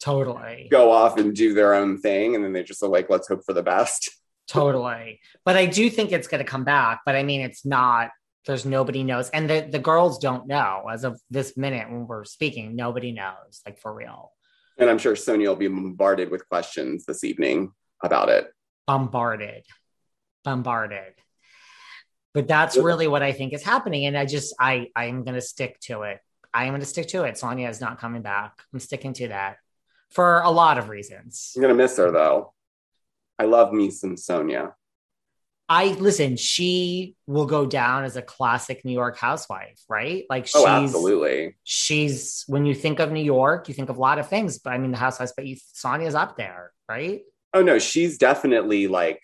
totally. 0.00 0.68
go 0.70 0.90
off 0.90 1.18
and 1.18 1.36
do 1.36 1.52
their 1.52 1.74
own 1.74 1.98
thing. 1.98 2.34
And 2.34 2.42
then 2.42 2.54
they 2.54 2.62
just 2.62 2.82
are 2.82 2.88
like, 2.88 3.10
let's 3.10 3.28
hope 3.28 3.44
for 3.44 3.52
the 3.52 3.62
best. 3.62 4.10
Totally. 4.52 5.20
But 5.44 5.56
i 5.56 5.66
do 5.66 5.88
think 5.88 6.12
it's 6.12 6.28
going 6.28 6.44
to 6.44 6.50
come 6.50 6.64
back 6.64 7.00
but 7.06 7.16
i 7.16 7.22
mean 7.22 7.40
it's 7.40 7.64
not 7.64 8.10
there's 8.46 8.66
nobody 8.66 9.02
knows 9.02 9.30
and 9.30 9.48
the, 9.48 9.68
the 9.70 9.78
girls 9.78 10.18
don't 10.18 10.46
know 10.46 10.88
as 10.92 11.04
of 11.04 11.20
this 11.30 11.56
minute 11.56 11.90
when 11.90 12.06
we're 12.06 12.24
speaking 12.24 12.76
nobody 12.76 13.12
knows 13.12 13.62
like 13.64 13.78
for 13.78 13.92
real. 13.94 14.32
And 14.78 14.90
I'm 14.90 14.98
sure 14.98 15.14
Sonja 15.14 15.46
will 15.48 15.56
be 15.56 15.68
bombarded 15.68 16.30
with 16.30 16.48
questions 16.48 17.04
this 17.04 17.24
evening 17.24 17.72
about 18.02 18.28
it. 18.28 18.52
bombarded. 18.86 19.64
Bombarded. 20.44 21.14
But 22.34 22.48
that's 22.48 22.76
really? 22.76 23.06
what 23.06 23.22
i 23.22 23.32
think 23.32 23.52
is 23.52 23.62
happening 23.62 24.06
and 24.06 24.18
i 24.18 24.26
just 24.26 24.54
i 24.58 24.88
i'm 24.96 25.24
going 25.24 25.34
to 25.34 25.40
stick 25.40 25.78
to 25.88 26.02
it. 26.02 26.18
I 26.54 26.64
am 26.64 26.70
going 26.72 26.80
to 26.80 26.86
stick 26.86 27.08
to 27.08 27.24
it. 27.24 27.36
Sonja 27.36 27.70
is 27.70 27.80
not 27.80 27.98
coming 27.98 28.20
back. 28.20 28.52
I'm 28.72 28.80
sticking 28.80 29.14
to 29.14 29.28
that 29.28 29.56
for 30.10 30.40
a 30.40 30.50
lot 30.50 30.76
of 30.76 30.90
reasons. 30.90 31.52
I'm 31.56 31.62
going 31.62 31.74
to 31.74 31.82
miss 31.82 31.96
her 31.96 32.10
though. 32.10 32.52
I 33.38 33.44
love 33.44 33.72
me 33.72 33.90
some 33.90 34.16
Sonja. 34.16 34.72
i 35.68 35.86
listen 36.08 36.36
she 36.36 37.16
will 37.26 37.46
go 37.46 37.64
down 37.66 38.04
as 38.04 38.16
a 38.16 38.22
classic 38.22 38.84
new 38.84 38.92
york 38.92 39.16
housewife 39.16 39.80
right 39.88 40.24
like 40.28 40.44
oh, 40.44 40.46
she's 40.46 40.56
Oh, 40.56 40.66
absolutely. 40.66 41.56
she's 41.64 42.44
when 42.46 42.66
you 42.66 42.74
think 42.74 42.98
of 43.00 43.10
New 43.12 43.22
York, 43.24 43.68
you 43.68 43.74
think 43.74 43.88
of 43.88 43.96
a 43.96 44.00
lot 44.00 44.18
of 44.18 44.28
things, 44.28 44.58
but 44.58 44.72
I 44.72 44.78
mean 44.78 44.90
the 44.90 44.98
housewives, 44.98 45.32
but 45.36 45.46
you, 45.46 45.56
Sonja's 45.74 46.14
up 46.14 46.36
there, 46.36 46.72
right? 46.88 47.22
Oh, 47.54 47.62
no, 47.62 47.78
she's 47.78 48.18
definitely 48.18 48.86
like 48.88 49.20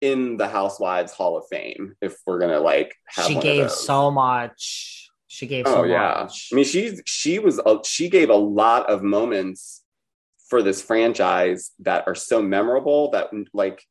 in 0.00 0.36
the 0.36 0.48
Housewives 0.48 1.12
Hall 1.12 1.36
of 1.38 1.44
Fame 1.50 1.94
if 2.00 2.16
we're 2.26 2.40
to 2.40 2.60
like 2.60 2.94
have 3.06 3.26
She 3.26 3.34
gave 3.36 3.70
so 3.70 4.10
much. 4.10 5.10
She 5.28 5.46
gave 5.46 5.66
Oh 5.66 5.74
so 5.74 5.84
yeah. 5.84 6.22
much. 6.22 6.48
I 6.52 6.56
mean, 6.56 6.64
she's 6.64 7.02
she 7.06 7.38
was 7.38 7.58
a, 7.64 7.78
she 7.84 8.08
gave 8.08 8.30
a 8.30 8.34
lot 8.34 8.88
of 8.90 9.02
moments 9.02 9.81
for 10.52 10.62
this 10.62 10.82
franchise 10.82 11.70
that 11.78 12.04
are 12.06 12.14
so 12.14 12.42
memorable 12.42 13.10
that 13.12 13.30
like 13.54 13.82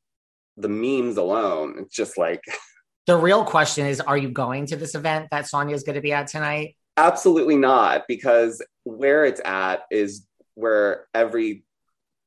the 0.58 0.70
memes 0.70 1.18
alone, 1.18 1.74
it's 1.80 1.96
just 1.96 2.20
like 2.20 2.44
the 3.08 3.18
real 3.18 3.44
question 3.44 3.88
is, 3.88 4.00
are 4.00 4.18
you 4.18 4.30
going 4.30 4.68
to 4.68 4.76
this 4.76 4.94
event 4.94 5.30
that 5.32 5.46
Sonja's 5.46 5.82
going 5.82 5.96
to 5.96 6.02
be 6.02 6.14
at 6.14 6.28
tonight? 6.28 6.76
absolutely 6.98 7.58
not 7.58 8.04
because 8.08 8.62
where 8.84 9.26
it's 9.26 9.42
at 9.46 9.84
is 9.90 10.28
where 10.54 11.08
every 11.14 11.64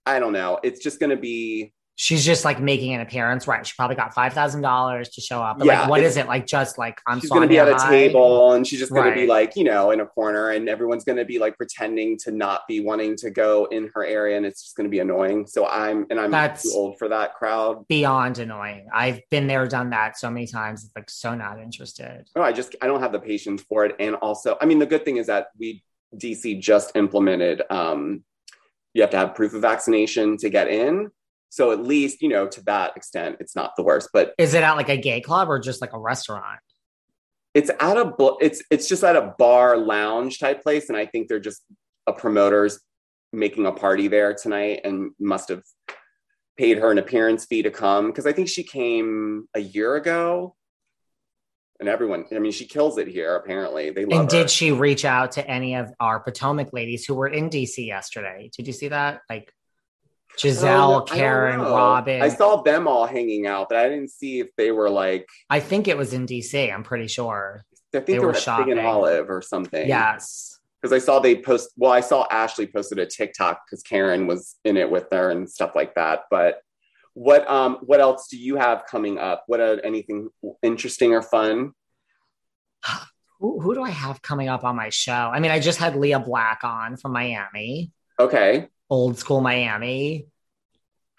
I 0.07 0.19
don't 0.19 0.33
know, 0.33 0.59
it's 0.65 0.83
just 0.83 0.99
going 0.99 1.11
to 1.11 1.17
be 1.17 1.73
She's 1.97 2.25
just 2.25 2.45
like 2.45 2.61
making 2.61 2.93
an 2.93 3.01
appearance, 3.01 3.47
right? 3.47 3.65
She 3.65 3.73
probably 3.77 3.95
got 3.95 4.15
five 4.15 4.33
thousand 4.33 4.63
dollars 4.63 5.11
to 5.11 5.21
show 5.21 5.41
up. 5.41 5.59
But 5.59 5.67
Yeah, 5.67 5.83
like, 5.83 5.91
what 5.91 6.01
is 6.01 6.17
it 6.17 6.27
like? 6.27 6.45
Just 6.45 6.77
like 6.77 7.01
I'm 7.07 7.21
she's 7.21 7.31
going 7.31 7.43
to 7.43 7.49
be 7.49 7.59
at 7.59 7.69
a 7.69 7.79
table 7.89 8.53
and 8.53 8.67
she's 8.67 8.81
just 8.81 8.91
going 8.91 9.09
to 9.09 9.15
be 9.15 9.29
like, 9.29 9.55
you 9.55 9.63
know, 9.63 9.93
in 9.93 10.01
a 10.01 10.07
corner 10.07 10.51
and 10.51 10.69
everyone's 10.69 11.05
going 11.05 11.19
to 11.19 11.25
be 11.25 11.39
like 11.39 11.57
pretending 11.57 12.19
to 12.25 12.33
not 12.33 12.63
be 12.67 12.81
wanting 12.81 13.15
to 13.19 13.31
go 13.31 13.67
in 13.67 13.91
her 13.95 14.05
area 14.05 14.37
and 14.37 14.45
it's 14.45 14.65
just 14.65 14.77
going 14.77 14.87
to 14.87 14.91
be 14.91 14.99
annoying. 14.99 15.47
So 15.47 15.67
I'm 15.67 16.05
and 16.11 16.19
I'm 16.19 16.33
That's- 16.33 16.65
too 16.65 16.73
old 16.75 16.99
for 16.99 17.09
that 17.09 17.35
crowd. 17.35 17.87
Beyond 17.87 18.39
annoying. 18.39 18.89
I've 18.93 19.21
been 19.31 19.47
there, 19.47 19.65
done 19.69 19.91
that 19.91 20.19
so 20.19 20.31
many 20.31 20.49
times. 20.49 20.85
It's 20.85 20.97
like 20.97 21.09
so 21.09 21.35
not 21.35 21.61
interested. 21.61 22.29
No, 22.35 22.43
I 22.43 22.51
just 22.53 22.75
I 22.83 22.89
don't 22.89 23.01
have 23.01 23.13
the 23.13 23.21
patience 23.21 23.63
for 23.63 23.85
it. 23.85 23.95
And 24.01 24.17
also, 24.17 24.57
I 24.61 24.67
mean, 24.67 24.81
the 24.81 24.87
good 24.87 25.05
thing 25.05 25.19
is 25.19 25.29
that 25.29 25.49
we 25.59 25.85
DC 26.17 26.61
just 26.61 26.95
implemented 26.97 27.63
um 27.71 28.25
you 28.95 29.03
have 29.03 29.11
to 29.11 29.17
have 29.17 29.35
proof 29.35 29.55
of 29.55 29.63
vaccination 29.63 30.37
to 30.39 30.49
get 30.49 30.69
in. 30.69 31.11
So 31.55 31.71
at 31.71 31.85
least, 31.85 32.21
you 32.21 32.29
know, 32.29 32.49
to 32.49 32.65
that 32.65 32.97
extent, 32.97 33.37
it's 33.39 33.55
not 33.55 33.77
the 33.77 33.85
worst. 33.85 34.09
But 34.13 34.35
Is 34.39 34.55
it 34.55 34.65
at 34.65 34.73
like 34.73 34.89
a 34.89 34.97
gay 34.97 35.21
club 35.21 35.49
or 35.49 35.61
just 35.61 35.81
like 35.81 35.93
a 35.93 35.99
restaurant? 36.01 36.59
it's 37.55 37.71
at 37.79 37.97
a 37.97 38.13
it's 38.41 38.61
it's 38.73 38.89
just 38.89 39.05
at 39.05 39.15
a 39.15 39.33
bar 39.39 39.77
lounge 39.77 40.41
type 40.41 40.65
place. 40.65 40.89
And 40.89 40.99
I 40.99 41.07
think 41.07 41.29
they're 41.29 41.39
just 41.39 41.63
a 42.09 42.13
promoter's 42.13 42.81
making 43.33 43.67
a 43.67 43.71
party 43.73 44.09
there 44.09 44.35
tonight 44.35 44.81
and 44.83 45.13
must 45.21 45.49
have 45.51 45.63
paid 46.59 46.79
her 46.79 46.91
an 46.91 46.99
appearance 46.99 47.45
fee 47.45 47.63
to 47.63 47.71
come 47.71 48.09
because 48.09 48.27
I 48.27 48.33
think 48.33 48.49
she 48.49 48.65
came 48.65 49.47
a 49.55 49.61
year 49.61 49.95
ago. 49.95 50.57
And 51.79 51.89
everyone, 51.89 52.25
I 52.35 52.41
mean, 52.41 52.51
she 52.51 52.67
kills 52.67 52.99
it 52.99 53.07
here. 53.07 53.37
Apparently, 53.37 53.91
they 53.91 54.05
love 54.07 54.23
And 54.23 54.33
her. 54.33 54.39
did 54.39 54.51
she 54.51 54.73
reach 54.73 55.05
out 55.05 55.31
to 55.33 55.49
any 55.49 55.77
of 55.77 55.93
our 56.01 56.19
Potomac 56.19 56.73
ladies 56.73 57.05
who 57.05 57.15
were 57.15 57.29
in 57.29 57.49
DC 57.49 57.87
yesterday? 57.87 58.51
Did 58.57 58.67
you 58.67 58.73
see 58.73 58.89
that? 58.89 59.21
Like 59.31 59.53
Gizelle, 60.39 61.01
Oh, 61.03 61.07
I 61.11 61.17
Karen. 61.17 61.61
Robin. 61.61 62.23
I 62.23 62.29
saw 62.29 62.63
them 62.63 62.89
all 62.89 63.07
hanging 63.07 63.47
out, 63.47 63.69
but 63.69 63.79
I 63.79 63.89
didn't 63.89 64.11
see 64.11 64.41
if 64.41 64.49
they 64.57 64.71
were 64.73 64.91
like. 64.91 65.29
I 65.51 65.61
think 65.61 65.87
it 65.89 65.97
was 65.97 66.13
in 66.13 66.27
DC. 66.27 66.73
I'm 66.73 66.83
pretty 66.83 67.07
sure. 67.09 67.65
I 67.73 67.99
think 67.99 68.07
They 68.07 68.13
they, 68.15 68.19
were 68.19 68.27
were 68.29 68.33
at 68.35 68.43
shopping. 68.43 68.73
and 68.73 68.81
Olive 68.87 69.31
or 69.31 69.41
something. 69.43 69.87
Yes. 69.87 70.59
because 70.83 70.93
I 70.93 70.99
saw 70.99 71.21
they 71.21 71.37
post. 71.37 71.71
Well, 71.77 71.93
I 71.93 72.01
saw 72.01 72.27
Ashley 72.31 72.67
posted 72.67 72.99
a 72.99 73.07
TikTok 73.07 73.63
because 73.65 73.83
Karen 73.83 74.27
was 74.27 74.57
in 74.65 74.77
it 74.77 74.91
with 74.91 75.07
her 75.13 75.31
and 75.31 75.49
stuff 75.49 75.77
like 75.77 75.95
that. 75.95 76.23
But 76.31 76.61
what 77.15 77.49
um 77.49 77.79
what 77.83 78.01
else 78.01 78.27
do 78.29 78.37
you 78.37 78.57
have 78.57 78.85
coming 78.91 79.19
up? 79.19 79.45
What 79.47 79.61
uh, 79.61 79.77
anything 79.85 80.31
interesting 80.63 81.13
or 81.13 81.23
fun? 81.23 81.73
Who, 83.41 83.61
who 83.61 83.75
do 83.75 83.83
I 83.83 83.91
have 83.91 84.23
coming 84.23 84.49
up 84.49 84.65
on 84.65 84.77
my 84.77 84.89
show? 84.89 85.13
I 85.13 85.39
mean, 85.41 85.51
I 85.51 85.59
just 85.59 85.79
had 85.79 85.97
Lea 85.97 86.15
Black 86.15 86.61
on 86.65 86.97
from 86.97 87.13
Miami, 87.13 87.93
Okay. 88.19 88.69
Old 88.91 89.19
school 89.19 89.41
Miami. 89.41 90.27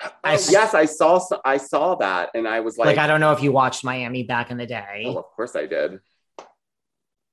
Oh, 0.01 0.09
s- 0.25 0.51
yes, 0.51 0.73
I 0.73 0.85
saw. 0.85 1.19
I 1.43 1.57
saw 1.57 1.95
that, 1.95 2.29
and 2.35 2.47
I 2.47 2.59
was 2.59 2.77
Like, 2.77 2.87
like, 2.87 2.97
I 2.97 3.07
don't 3.07 3.19
know 3.21 3.31
if 3.31 3.41
you 3.41 3.51
watched 3.51 3.83
Miami 3.83 4.23
back 4.23 4.51
in 4.51 4.57
the 4.57 4.65
day. 4.65 5.03
oh, 5.07 5.17
of 5.17 5.25
course 5.35 5.55
I 5.55 5.65
did. 5.65 5.99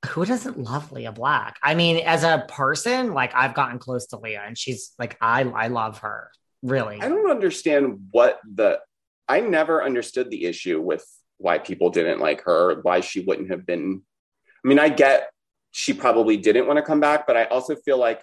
Who 0.08 0.24
doesn't 0.24 0.58
love 0.58 0.90
Lea 0.90 1.10
Black? 1.10 1.56
I 1.62 1.74
mean, 1.74 1.98
as 2.04 2.24
a 2.24 2.44
person, 2.48 3.14
like 3.14 3.34
I've 3.34 3.54
gotten 3.54 3.78
close 3.78 4.06
to 4.08 4.18
Lea 4.18 4.34
and 4.36 4.58
she's 4.58 4.92
like, 4.98 5.16
I, 5.20 5.42
I 5.42 5.68
love 5.68 5.98
her. 6.00 6.30
Really. 6.62 7.00
I 7.00 7.08
don't 7.08 7.30
understand 7.30 8.08
what 8.10 8.40
the. 8.52 8.80
I 9.28 9.40
never 9.40 9.82
understood 9.82 10.30
the 10.30 10.44
issue 10.44 10.80
with 10.80 11.04
why 11.38 11.58
people 11.58 11.90
didn't 11.90 12.18
like 12.20 12.42
her, 12.44 12.80
why 12.82 13.00
she 13.00 13.20
wouldn't 13.20 13.50
have 13.50 13.64
been. 13.64 14.02
I 14.64 14.68
mean, 14.68 14.78
I 14.78 14.88
get 14.88 15.30
she 15.70 15.92
probably 15.94 16.36
didn't 16.36 16.66
want 16.66 16.76
to 16.78 16.82
come 16.82 17.00
back, 17.00 17.26
but 17.26 17.36
I 17.36 17.44
also 17.44 17.74
feel 17.76 17.98
like 17.98 18.22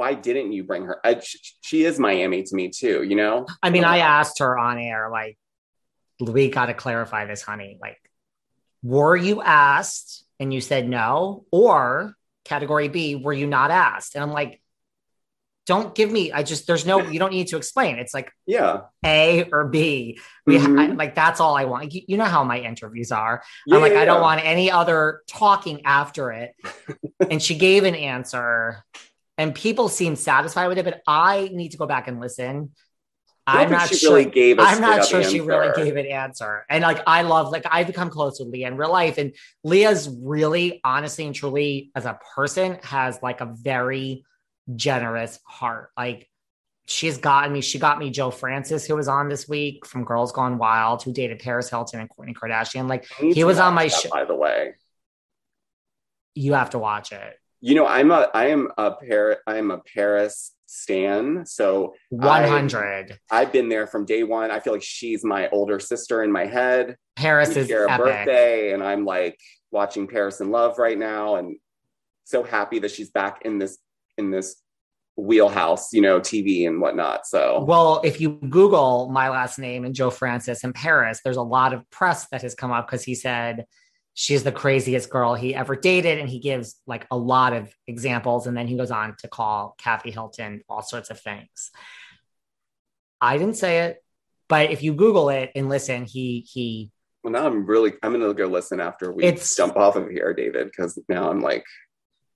why 0.00 0.14
didn't 0.14 0.50
you 0.52 0.64
bring 0.64 0.86
her? 0.86 0.98
I, 1.04 1.18
she, 1.20 1.38
she 1.60 1.84
is 1.84 1.98
Miami 1.98 2.42
to 2.42 2.54
me 2.56 2.70
too, 2.70 3.02
you 3.02 3.14
know. 3.16 3.44
I 3.62 3.68
mean, 3.68 3.84
I 3.84 3.98
asked 3.98 4.38
her 4.38 4.58
on 4.58 4.78
air, 4.78 5.10
like, 5.12 5.36
we 6.18 6.48
got 6.48 6.66
to 6.66 6.74
clarify 6.74 7.26
this, 7.26 7.42
honey. 7.42 7.76
Like, 7.78 7.98
were 8.82 9.14
you 9.14 9.42
asked 9.42 10.24
and 10.38 10.54
you 10.54 10.62
said 10.62 10.88
no? 10.88 11.44
Or 11.50 12.14
category 12.46 12.88
B, 12.88 13.14
were 13.14 13.34
you 13.34 13.46
not 13.46 13.70
asked? 13.70 14.14
And 14.14 14.24
I'm 14.24 14.32
like, 14.32 14.62
don't 15.66 15.94
give 15.94 16.10
me, 16.10 16.32
I 16.32 16.44
just, 16.44 16.66
there's 16.66 16.86
no, 16.86 17.06
you 17.06 17.18
don't 17.18 17.30
need 17.30 17.48
to 17.48 17.58
explain. 17.58 17.98
It's 17.98 18.14
like 18.14 18.32
Yeah, 18.46 18.84
A 19.04 19.50
or 19.52 19.68
B. 19.68 20.18
We, 20.46 20.56
Mhm. 20.56 20.80
I, 20.80 20.86
like, 20.94 21.14
that's 21.14 21.40
all 21.40 21.58
I 21.58 21.66
want. 21.66 21.92
You, 21.92 22.00
you 22.08 22.16
know 22.16 22.24
how 22.24 22.42
my 22.42 22.58
interviews 22.58 23.12
are. 23.12 23.42
yeah 23.66 23.76
I'm 23.76 23.82
like, 23.82 23.92
yeah, 23.92 24.00
I 24.00 24.04
don't 24.06 24.16
yeah. 24.16 24.22
want 24.22 24.40
any 24.42 24.70
other 24.70 25.20
talking 25.28 25.82
after 25.84 26.32
it. 26.32 26.54
and 27.30 27.42
she 27.42 27.54
gave 27.56 27.84
an 27.84 27.94
answer, 27.94 28.82
and 29.40 29.54
people 29.54 29.88
seem 29.88 30.16
satisfied 30.16 30.68
with 30.68 30.76
it, 30.76 30.84
but 30.84 31.00
I 31.06 31.48
need 31.52 31.70
to 31.70 31.78
go 31.78 31.86
back 31.86 32.08
and 32.08 32.20
listen. 32.20 32.72
I'm 33.46 33.70
not 33.70 33.88
she 33.88 33.96
sure. 33.96 34.16
really 34.16 34.54
I'm 34.58 34.82
not 34.82 35.06
sure 35.06 35.24
she 35.24 35.40
really 35.40 35.72
gave 35.74 35.96
an 35.96 36.04
answer. 36.04 36.66
And 36.68 36.82
like, 36.82 37.02
I 37.06 37.22
love, 37.22 37.50
like, 37.50 37.64
I've 37.68 37.86
become 37.86 38.10
close 38.10 38.38
with 38.38 38.50
Lea 38.50 38.64
in 38.64 38.76
real 38.76 38.92
life. 38.92 39.16
And 39.16 39.34
Lea's 39.64 40.10
really, 40.22 40.82
honestly 40.84 41.24
and 41.24 41.34
truly, 41.34 41.90
as 41.96 42.04
a 42.04 42.18
person, 42.34 42.78
has 42.82 43.18
like 43.22 43.40
a 43.40 43.46
very 43.46 44.24
generous 44.76 45.40
heart. 45.46 45.90
Like, 45.96 46.28
she's 46.86 47.16
gotten 47.16 47.52
me, 47.52 47.62
she 47.62 47.78
got 47.78 47.98
me 47.98 48.10
Joe 48.10 48.30
Francis, 48.30 48.84
who 48.86 48.94
was 48.94 49.08
on 49.08 49.30
this 49.30 49.48
week 49.48 49.86
from 49.86 50.04
Girls 50.04 50.32
Gone 50.32 50.58
Wild, 50.58 51.02
who 51.02 51.12
dated 51.12 51.38
Paris 51.38 51.70
Hilton 51.70 51.98
and 51.98 52.10
Kourtney 52.10 52.34
Kardashian. 52.34 52.88
Like, 52.88 53.06
he 53.18 53.42
was 53.44 53.58
on 53.58 53.72
my 53.72 53.88
show. 53.88 54.10
by 54.10 54.26
the 54.26 54.36
way. 54.36 54.74
you 56.34 56.52
have 56.52 56.70
to 56.70 56.78
watch 56.78 57.10
it. 57.12 57.36
You 57.60 57.74
know, 57.74 57.86
I'm 57.86 58.10
a 58.10 58.28
I 58.34 58.46
am 58.46 58.70
a 58.78 58.92
Paris 58.92 59.38
I 59.46 59.58
am 59.58 59.70
a 59.70 59.78
Paris 59.78 60.52
stan. 60.66 61.44
So 61.46 61.94
One 62.10 62.44
hundred. 62.44 63.18
I've 63.30 63.52
been 63.52 63.68
there 63.68 63.86
from 63.86 64.04
day 64.04 64.22
one. 64.22 64.50
I 64.50 64.60
feel 64.60 64.72
like 64.72 64.82
she's 64.82 65.24
my 65.24 65.48
older 65.50 65.80
sister 65.80 66.22
in 66.22 66.32
my 66.32 66.46
head. 66.46 66.96
Paris 67.16 67.54
We 67.54 67.62
is 67.62 67.68
share 67.68 67.86
a 67.86 67.98
birthday, 67.98 68.72
and 68.72 68.82
I'm 68.82 69.04
like 69.04 69.38
watching 69.70 70.06
Paris 70.06 70.40
in 70.40 70.50
Love 70.50 70.78
right 70.78 70.98
now, 70.98 71.36
and 71.36 71.56
so 72.24 72.42
happy 72.42 72.78
that 72.78 72.92
she's 72.92 73.10
back 73.10 73.42
in 73.44 73.58
this 73.58 73.78
in 74.16 74.30
this 74.30 74.62
wheelhouse, 75.16 75.92
you 75.92 76.00
know, 76.00 76.20
TV 76.20 76.66
and 76.66 76.80
whatnot. 76.80 77.26
So 77.26 77.64
Well, 77.64 78.00
if 78.04 78.20
you 78.20 78.38
Google 78.48 79.10
my 79.10 79.28
last 79.28 79.58
name 79.58 79.84
and 79.84 79.94
Joe 79.94 80.10
Francis 80.10 80.64
in 80.64 80.72
Paris, 80.72 81.20
there's 81.22 81.36
a 81.36 81.42
lot 81.42 81.74
of 81.74 81.88
press 81.90 82.26
that 82.28 82.42
has 82.42 82.54
come 82.54 82.70
up 82.70 82.86
because 82.86 83.02
he 83.02 83.14
said 83.14 83.66
she's 84.20 84.42
the 84.42 84.52
craziest 84.52 85.08
girl 85.08 85.34
he 85.34 85.54
ever 85.54 85.74
dated. 85.74 86.18
And 86.18 86.28
he 86.28 86.40
gives 86.40 86.78
like 86.86 87.06
a 87.10 87.16
lot 87.16 87.54
of 87.54 87.74
examples. 87.86 88.46
And 88.46 88.54
then 88.54 88.66
he 88.66 88.76
goes 88.76 88.90
on 88.90 89.16
to 89.20 89.28
call 89.28 89.74
Kathy 89.78 90.10
Hilton 90.10 90.60
all 90.68 90.82
sorts 90.82 91.08
of 91.08 91.18
things. 91.18 91.70
I 93.18 93.38
didn't 93.38 93.56
say 93.56 93.86
it, 93.86 94.04
but 94.46 94.70
if 94.72 94.82
you 94.82 94.92
Google 94.92 95.30
it 95.30 95.52
and 95.54 95.70
listen, 95.70 96.04
he 96.04 96.40
he 96.40 96.90
well, 97.24 97.32
now 97.32 97.46
I'm 97.46 97.64
really 97.64 97.94
I'm 98.02 98.12
gonna 98.12 98.34
go 98.34 98.44
listen 98.46 98.78
after 98.78 99.10
we 99.10 99.24
It's- 99.24 99.56
jump 99.56 99.78
off 99.78 99.96
of 99.96 100.10
here, 100.10 100.34
David, 100.34 100.66
because 100.66 100.98
now 101.08 101.30
I'm 101.30 101.40
like, 101.40 101.64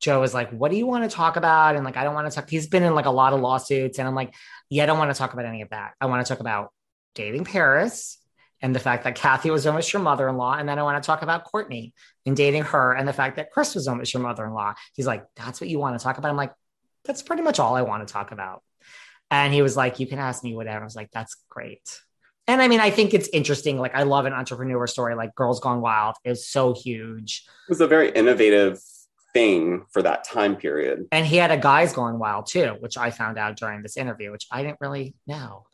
Joe 0.01 0.23
is 0.23 0.33
like, 0.33 0.49
what 0.53 0.71
do 0.71 0.79
you 0.79 0.87
want 0.87 1.05
to 1.05 1.15
talk 1.15 1.37
about? 1.37 1.77
And 1.77 1.85
like, 1.85 1.99
I 1.99 2.05
don't 2.05 2.15
want 2.15 2.31
to 2.31 2.35
talk. 2.35 2.49
He's 2.49 2.67
been 2.67 2.83
in 2.83 2.95
like 2.95 3.05
a 3.05 3.11
lot 3.11 3.35
of 3.35 3.41
lawsuits. 3.41 3.99
And 3.99 4.09
I'm 4.09 4.15
like, 4.15 4.35
yeah, 4.71 4.85
I 4.85 4.87
don't 4.87 4.99
want 4.99 5.11
to 5.11 5.19
talk 5.19 5.35
about 5.35 5.45
any 5.45 5.61
of 5.61 5.69
that. 5.69 5.93
I 6.01 6.07
want 6.07 6.25
to 6.25 6.33
talk 6.33 6.41
about 6.41 6.73
dating 7.15 7.45
Paris 7.45 8.19
and 8.65 8.75
the 8.75 8.81
fact 8.81 9.05
that 9.05 9.15
Kathy 9.15 9.51
was 9.51 9.67
almost 9.67 9.93
your 9.93 10.01
mother 10.01 10.27
in 10.27 10.39
law. 10.39 10.55
And 10.55 10.67
then 10.67 10.79
I 10.79 10.83
want 10.83 11.01
to 11.01 11.07
talk 11.07 11.21
about 11.21 11.45
Courtney 11.45 11.93
and 12.25 12.35
dating 12.35 12.63
her 12.63 12.95
and 12.95 13.07
the 13.07 13.13
fact 13.13 13.37
that 13.37 13.51
Chris 13.51 13.75
was 13.75 13.87
almost 13.87 14.15
your 14.15 14.23
mother 14.23 14.47
in 14.47 14.55
law. 14.55 14.73
He's 14.95 15.07
like, 15.07 15.27
that's 15.37 15.61
what 15.61 15.69
you 15.69 15.79
want 15.79 15.99
to 15.99 16.03
talk 16.03 16.17
about. 16.17 16.31
I'm 16.31 16.37
like, 16.37 16.55
that's 17.05 17.21
pretty 17.21 17.43
much 17.43 17.59
all 17.59 17.77
I 17.77 17.83
want 17.83 18.09
to 18.09 18.11
talk 18.11 18.33
about. 18.33 18.63
And 19.31 19.53
he 19.53 19.61
was 19.61 19.77
like, 19.77 20.01
you 20.01 20.07
can 20.07 20.19
ask 20.19 20.43
me 20.43 20.55
whatever. 20.55 20.81
I 20.81 20.85
was 20.85 20.97
like, 20.97 21.11
that's 21.13 21.37
great. 21.51 22.01
And 22.49 22.63
I 22.63 22.69
mean, 22.69 22.81
I 22.81 22.89
think 22.89 23.13
it's 23.13 23.29
interesting. 23.35 23.79
Like, 23.79 23.95
I 23.95 24.05
love 24.05 24.25
an 24.25 24.33
entrepreneur 24.33 24.87
story 24.87 25.15
like 25.15 25.35
Girls 25.35 25.61
Gone 25.61 25.83
Wild 25.83 26.17
is 26.25 26.49
so 26.49 26.73
huge. 26.73 27.45
it 27.69 27.71
was 27.71 27.83
a 27.83 27.87
very 27.87 28.13
innovative 28.13 28.81
thing 29.35 29.85
for 29.91 30.01
that 30.01 30.25
time 30.25 30.57
period. 30.57 31.07
And 31.13 31.27
he 31.27 31.37
had 31.37 31.51
a 31.51 31.59
guys 31.59 31.93
going 31.93 32.19
wild 32.19 32.47
too, 32.47 32.77
which 32.81 32.97
I 32.97 33.11
found 33.11 33.37
out 33.37 33.59
during 33.59 33.83
this 33.83 33.99
interview, 33.99 34.33
which 34.33 34.47
I 34.51 34.63
didn't 34.63 34.79
really 34.81 35.15
know. 35.27 35.67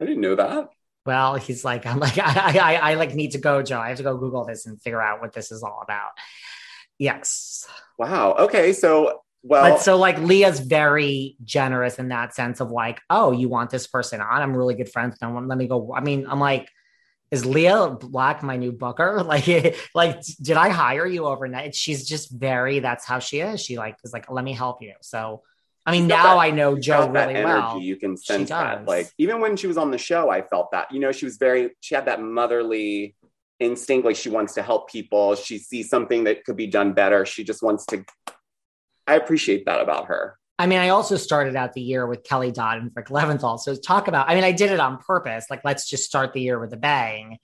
I 0.00 0.04
didn't 0.04 0.20
know 0.20 0.36
that. 0.36 0.68
Well, 1.06 1.36
he's 1.36 1.64
like, 1.64 1.86
I'm 1.86 1.98
like, 1.98 2.18
I, 2.22 2.58
I, 2.58 2.74
I 2.90 2.94
like 2.94 3.14
need 3.14 3.32
to 3.32 3.38
go, 3.38 3.62
Joe. 3.62 3.78
I 3.78 3.88
have 3.88 3.98
to 3.98 4.02
go 4.02 4.16
Google 4.16 4.44
this 4.44 4.66
and 4.66 4.80
figure 4.80 5.00
out 5.00 5.20
what 5.20 5.32
this 5.32 5.52
is 5.52 5.62
all 5.62 5.80
about. 5.82 6.10
Yes. 6.98 7.66
Wow. 7.98 8.34
Okay. 8.34 8.72
So 8.72 9.22
well, 9.42 9.74
but 9.74 9.80
so 9.80 9.96
like 9.96 10.18
Lea's 10.18 10.58
very 10.58 11.36
generous 11.44 11.98
in 11.98 12.08
that 12.08 12.34
sense 12.34 12.60
of 12.60 12.70
like, 12.70 13.00
oh, 13.08 13.30
you 13.30 13.48
want 13.48 13.70
this 13.70 13.86
person 13.86 14.20
on? 14.20 14.42
I'm 14.42 14.56
really 14.56 14.74
good 14.74 14.90
friends 14.90 15.12
with 15.12 15.20
them. 15.20 15.46
Let 15.46 15.56
me 15.56 15.68
go. 15.68 15.94
I 15.94 16.00
mean, 16.00 16.26
I'm 16.28 16.40
like, 16.40 16.68
is 17.30 17.46
Lea 17.46 17.90
Black 18.00 18.42
my 18.42 18.56
new 18.56 18.72
booker? 18.72 19.22
Like, 19.26 19.76
like, 19.94 20.20
did 20.40 20.56
I 20.56 20.68
hire 20.70 21.06
you 21.06 21.26
overnight? 21.26 21.74
She's 21.74 22.08
just 22.08 22.30
very. 22.30 22.80
That's 22.80 23.04
how 23.04 23.18
she 23.20 23.40
is. 23.40 23.60
She 23.60 23.76
like 23.76 23.96
is 24.04 24.12
like, 24.12 24.30
let 24.30 24.44
me 24.44 24.52
help 24.52 24.82
you. 24.82 24.94
So, 25.00 25.42
I 25.86 25.92
mean, 25.92 26.08
now 26.08 26.34
that- 26.34 26.38
I 26.38 26.50
know 26.50 26.76
Joe 26.78 27.08
really 27.08 27.34
energy. 27.34 27.44
well. 27.44 27.80
You 27.80 27.96
can 27.96 28.16
sense 28.16 28.48
that. 28.48 28.86
Like 28.86 29.08
even 29.18 29.40
when 29.40 29.56
she 29.56 29.66
was 29.68 29.76
on 29.78 29.90
the 29.92 29.98
show, 29.98 30.28
I 30.30 30.42
felt 30.42 30.72
that. 30.72 30.90
You 30.92 30.98
know, 31.00 31.12
she 31.12 31.24
was 31.24 31.36
very. 31.36 31.70
She 31.80 31.94
had 31.94 32.06
that 32.06 32.20
motherly 32.20 33.14
instinct. 33.60 34.04
Like 34.04 34.16
she 34.16 34.28
wants 34.28 34.54
to 34.54 34.62
help 34.62 34.90
people. 34.90 35.34
She 35.36 35.58
sees 35.58 35.88
something 35.88 36.24
that 36.24 36.44
could 36.44 36.56
be 36.56 36.66
done 36.66 36.92
better. 36.92 37.24
She 37.24 37.44
just 37.44 37.62
wants 37.62 37.86
to. 37.86 38.04
I 39.06 39.14
appreciate 39.14 39.66
that 39.66 39.80
about 39.80 40.06
her. 40.06 40.36
I 40.58 40.66
mean, 40.66 40.78
I 40.78 40.88
also 40.88 41.16
started 41.16 41.54
out 41.54 41.74
the 41.74 41.82
year 41.82 42.06
with 42.06 42.24
Kelly 42.24 42.50
Dodd 42.50 42.78
and 42.78 42.90
Rick 42.96 43.08
Leventhal. 43.08 43.58
So 43.60 43.76
talk 43.76 44.08
about. 44.08 44.28
I 44.28 44.34
mean, 44.34 44.42
I 44.42 44.52
did 44.52 44.72
it 44.72 44.80
on 44.80 44.98
purpose. 44.98 45.46
Like, 45.50 45.60
let's 45.64 45.88
just 45.88 46.04
start 46.04 46.32
the 46.32 46.40
year 46.40 46.58
with 46.58 46.72
a 46.72 46.76
bang. 46.78 47.38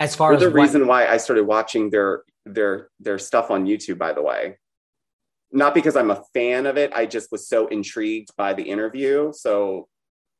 As 0.00 0.16
far 0.16 0.30
For 0.30 0.34
as 0.36 0.40
the 0.40 0.48
what- 0.50 0.54
reason 0.62 0.86
why 0.88 1.06
I 1.06 1.18
started 1.18 1.44
watching 1.46 1.90
their 1.90 2.24
their 2.44 2.88
their 2.98 3.20
stuff 3.20 3.52
on 3.52 3.66
YouTube, 3.66 3.98
by 3.98 4.12
the 4.12 4.22
way. 4.22 4.58
Not 5.52 5.74
because 5.74 5.96
I'm 5.96 6.10
a 6.10 6.22
fan 6.32 6.66
of 6.66 6.78
it. 6.78 6.92
I 6.94 7.06
just 7.06 7.30
was 7.30 7.46
so 7.46 7.66
intrigued 7.66 8.34
by 8.36 8.54
the 8.54 8.62
interview. 8.62 9.32
So 9.34 9.88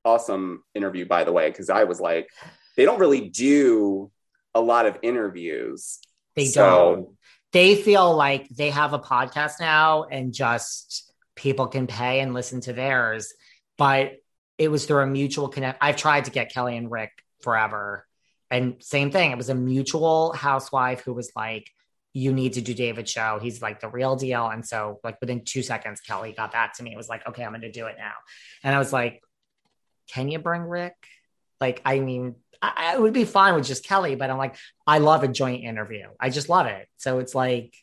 awesome 0.04 0.64
interview, 0.74 1.06
by 1.06 1.24
the 1.24 1.32
way, 1.32 1.48
because 1.50 1.70
I 1.70 1.84
was 1.84 2.00
like, 2.00 2.28
they 2.76 2.84
don't 2.84 2.98
really 2.98 3.28
do 3.28 4.10
a 4.54 4.60
lot 4.60 4.86
of 4.86 4.98
interviews. 5.02 5.98
They 6.34 6.46
So- 6.46 6.94
don't. 6.96 7.16
They 7.52 7.76
feel 7.76 8.16
like 8.16 8.48
they 8.48 8.70
have 8.70 8.94
a 8.94 8.98
podcast 8.98 9.60
now 9.60 10.04
and 10.04 10.32
just 10.32 11.12
people 11.36 11.66
can 11.66 11.86
pay 11.86 12.20
and 12.20 12.32
listen 12.32 12.62
to 12.62 12.72
theirs. 12.72 13.34
But 13.76 14.12
it 14.56 14.68
was 14.68 14.86
through 14.86 15.02
a 15.02 15.06
mutual 15.06 15.48
connect. 15.48 15.78
I've 15.82 15.96
tried 15.96 16.24
to 16.24 16.30
get 16.30 16.50
Kelly 16.52 16.78
and 16.78 16.90
Rick 16.90 17.10
forever. 17.42 18.06
And 18.50 18.76
same 18.82 19.10
thing. 19.10 19.32
It 19.32 19.36
was 19.36 19.50
a 19.50 19.54
mutual 19.54 20.32
housewife 20.32 21.02
who 21.02 21.12
was 21.12 21.30
like, 21.36 21.68
you 22.12 22.32
need 22.32 22.54
to 22.54 22.60
do 22.60 22.74
David 22.74 23.08
show. 23.08 23.38
He's 23.40 23.62
like 23.62 23.80
the 23.80 23.88
real 23.88 24.16
deal. 24.16 24.46
And 24.48 24.66
so 24.66 25.00
like 25.02 25.20
within 25.20 25.44
two 25.44 25.62
seconds, 25.62 26.00
Kelly 26.00 26.32
got 26.36 26.52
back 26.52 26.74
to 26.76 26.82
me. 26.82 26.92
It 26.92 26.96
was 26.96 27.08
like, 27.08 27.26
okay, 27.26 27.44
I'm 27.44 27.52
going 27.52 27.62
to 27.62 27.72
do 27.72 27.86
it 27.86 27.96
now. 27.98 28.12
And 28.62 28.74
I 28.74 28.78
was 28.78 28.92
like, 28.92 29.22
can 30.08 30.28
you 30.28 30.38
bring 30.38 30.62
Rick? 30.62 30.96
Like, 31.60 31.80
I 31.84 32.00
mean, 32.00 32.34
I, 32.60 32.94
I 32.94 32.98
would 32.98 33.14
be 33.14 33.24
fine 33.24 33.54
with 33.54 33.66
just 33.66 33.84
Kelly, 33.84 34.14
but 34.14 34.28
I'm 34.28 34.36
like, 34.36 34.56
I 34.86 34.98
love 34.98 35.22
a 35.22 35.28
joint 35.28 35.64
interview. 35.64 36.08
I 36.20 36.28
just 36.28 36.48
love 36.48 36.66
it. 36.66 36.86
So 36.98 37.18
it's 37.18 37.34
like, 37.34 37.74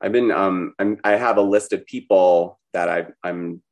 I've 0.00 0.12
been 0.12 0.30
um 0.30 0.74
I'm 0.78 0.98
I 1.04 1.12
have 1.12 1.36
a 1.36 1.42
list 1.42 1.72
of 1.72 1.84
people 1.84 2.58
that 2.72 2.88
I 2.88 3.06
I'm 3.22 3.62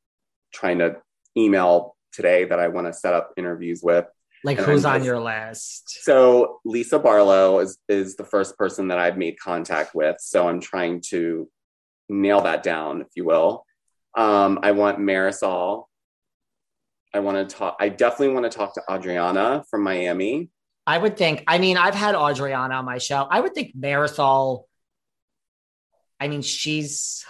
trying 0.53 0.79
to 0.79 0.97
email 1.35 1.95
today 2.11 2.45
that 2.45 2.59
I 2.59 2.67
want 2.67 2.87
to 2.87 2.93
set 2.93 3.13
up 3.13 3.33
interviews 3.37 3.81
with. 3.81 4.05
Like 4.43 4.57
And 4.57 4.65
who's 4.65 4.85
I'm 4.85 4.93
on 4.93 4.99
just- 4.99 5.05
your 5.07 5.19
list? 5.19 5.89
So 6.03 6.59
Lisa 6.65 6.99
Barlow 6.99 7.59
is 7.59 7.77
is 7.89 8.15
the 8.15 8.23
first 8.23 8.57
person 8.57 8.87
that 8.89 8.97
I've 8.97 9.17
made 9.17 9.39
contact 9.39 9.93
with. 9.93 10.17
So 10.19 10.47
I'm 10.47 10.61
trying 10.61 11.01
to 11.09 11.49
nail 12.07 12.41
that 12.41 12.63
down, 12.63 13.01
if 13.01 13.07
you 13.15 13.25
will. 13.25 13.65
Um, 14.15 14.59
I 14.63 14.71
want 14.71 14.99
Marysol. 14.99 15.85
I 17.13 17.19
want 17.19 17.49
to 17.49 17.55
talk. 17.55 17.75
I 17.79 17.89
definitely 17.89 18.33
want 18.33 18.51
to 18.51 18.55
talk 18.57 18.73
to 18.75 18.81
Adriana 18.89 19.63
from 19.69 19.83
Miami. 19.83 20.49
I 20.87 20.97
would 20.97 21.17
think, 21.17 21.43
I 21.47 21.57
mean, 21.59 21.77
I've 21.77 21.93
had 21.95 22.15
Adriana 22.15 22.75
on 22.75 22.85
my 22.85 22.97
show. 22.97 23.27
I 23.29 23.39
would 23.39 23.53
think 23.53 23.75
Marysol, 23.77 24.63
I 26.19 26.27
mean, 26.27 26.41
she's 26.41 27.25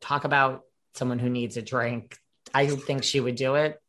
talk 0.00 0.24
about 0.24 0.62
someone 0.94 1.18
who 1.18 1.30
needs 1.30 1.56
a 1.56 1.62
drink. 1.62 2.16
I 2.52 2.66
think 2.66 3.04
she 3.04 3.20
would 3.20 3.34
do 3.36 3.54
it. 3.54 3.80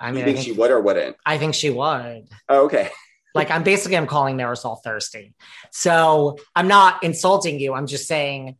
I 0.00 0.08
you 0.08 0.14
mean, 0.14 0.22
I 0.22 0.26
think, 0.26 0.36
think, 0.38 0.46
she 0.46 0.52
would 0.52 0.70
or 0.70 0.80
wouldn't? 0.80 1.16
I 1.26 1.38
think 1.38 1.54
she 1.54 1.70
would. 1.70 2.28
Oh, 2.48 2.64
okay. 2.66 2.90
Like 3.34 3.50
I'm 3.50 3.62
basically 3.62 3.96
I'm 3.96 4.06
calling 4.06 4.36
Marysol 4.36 4.82
thirsty. 4.82 5.34
So 5.70 6.38
I'm 6.56 6.66
not 6.66 7.04
insulting 7.04 7.60
you. 7.60 7.72
I'm 7.74 7.86
just 7.86 8.08
saying 8.08 8.56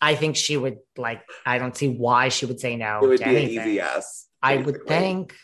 I 0.00 0.14
think 0.14 0.36
she 0.36 0.56
would 0.56 0.78
like 0.96 1.22
I 1.44 1.58
don't 1.58 1.76
see 1.76 1.88
why 1.88 2.28
she 2.30 2.46
would 2.46 2.60
say 2.60 2.76
no 2.76 3.00
It 3.02 3.08
would 3.08 3.18
be 3.18 3.24
an 3.24 3.36
anything. 3.36 3.60
easy 3.60 3.72
yes. 3.72 4.26
I 4.42 4.56
would 4.56 4.86
think. 4.86 5.34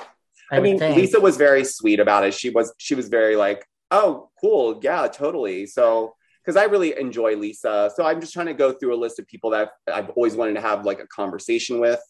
I, 0.00 0.06
I, 0.52 0.58
would 0.58 0.62
mean, 0.62 0.78
think. 0.78 0.96
Lisa 0.96 1.20
was 1.20 1.36
very 1.36 1.64
sweet 1.64 2.00
about 2.00 2.24
it. 2.24 2.34
She 2.34 2.50
was 2.50 2.72
she 2.78 2.94
was 2.94 3.08
very 3.08 3.36
like, 3.36 3.66
oh, 3.90 4.30
cool, 4.40 4.80
yeah, 4.82 5.06
totally. 5.08 5.66
So 5.66 6.14
because 6.42 6.56
I 6.56 6.64
really 6.64 6.98
enjoy 6.98 7.36
Lisa, 7.36 7.90
so 7.94 8.04
I'm 8.04 8.20
just 8.20 8.32
trying 8.32 8.46
to 8.46 8.54
go 8.54 8.72
through 8.72 8.94
a 8.94 8.96
list 8.96 9.18
of 9.18 9.26
people 9.26 9.50
that 9.50 9.70
I've 9.92 10.10
always 10.10 10.34
wanted 10.34 10.54
to 10.54 10.60
have 10.60 10.84
like 10.84 11.00
a 11.00 11.06
conversation 11.06 11.78
with. 11.78 12.00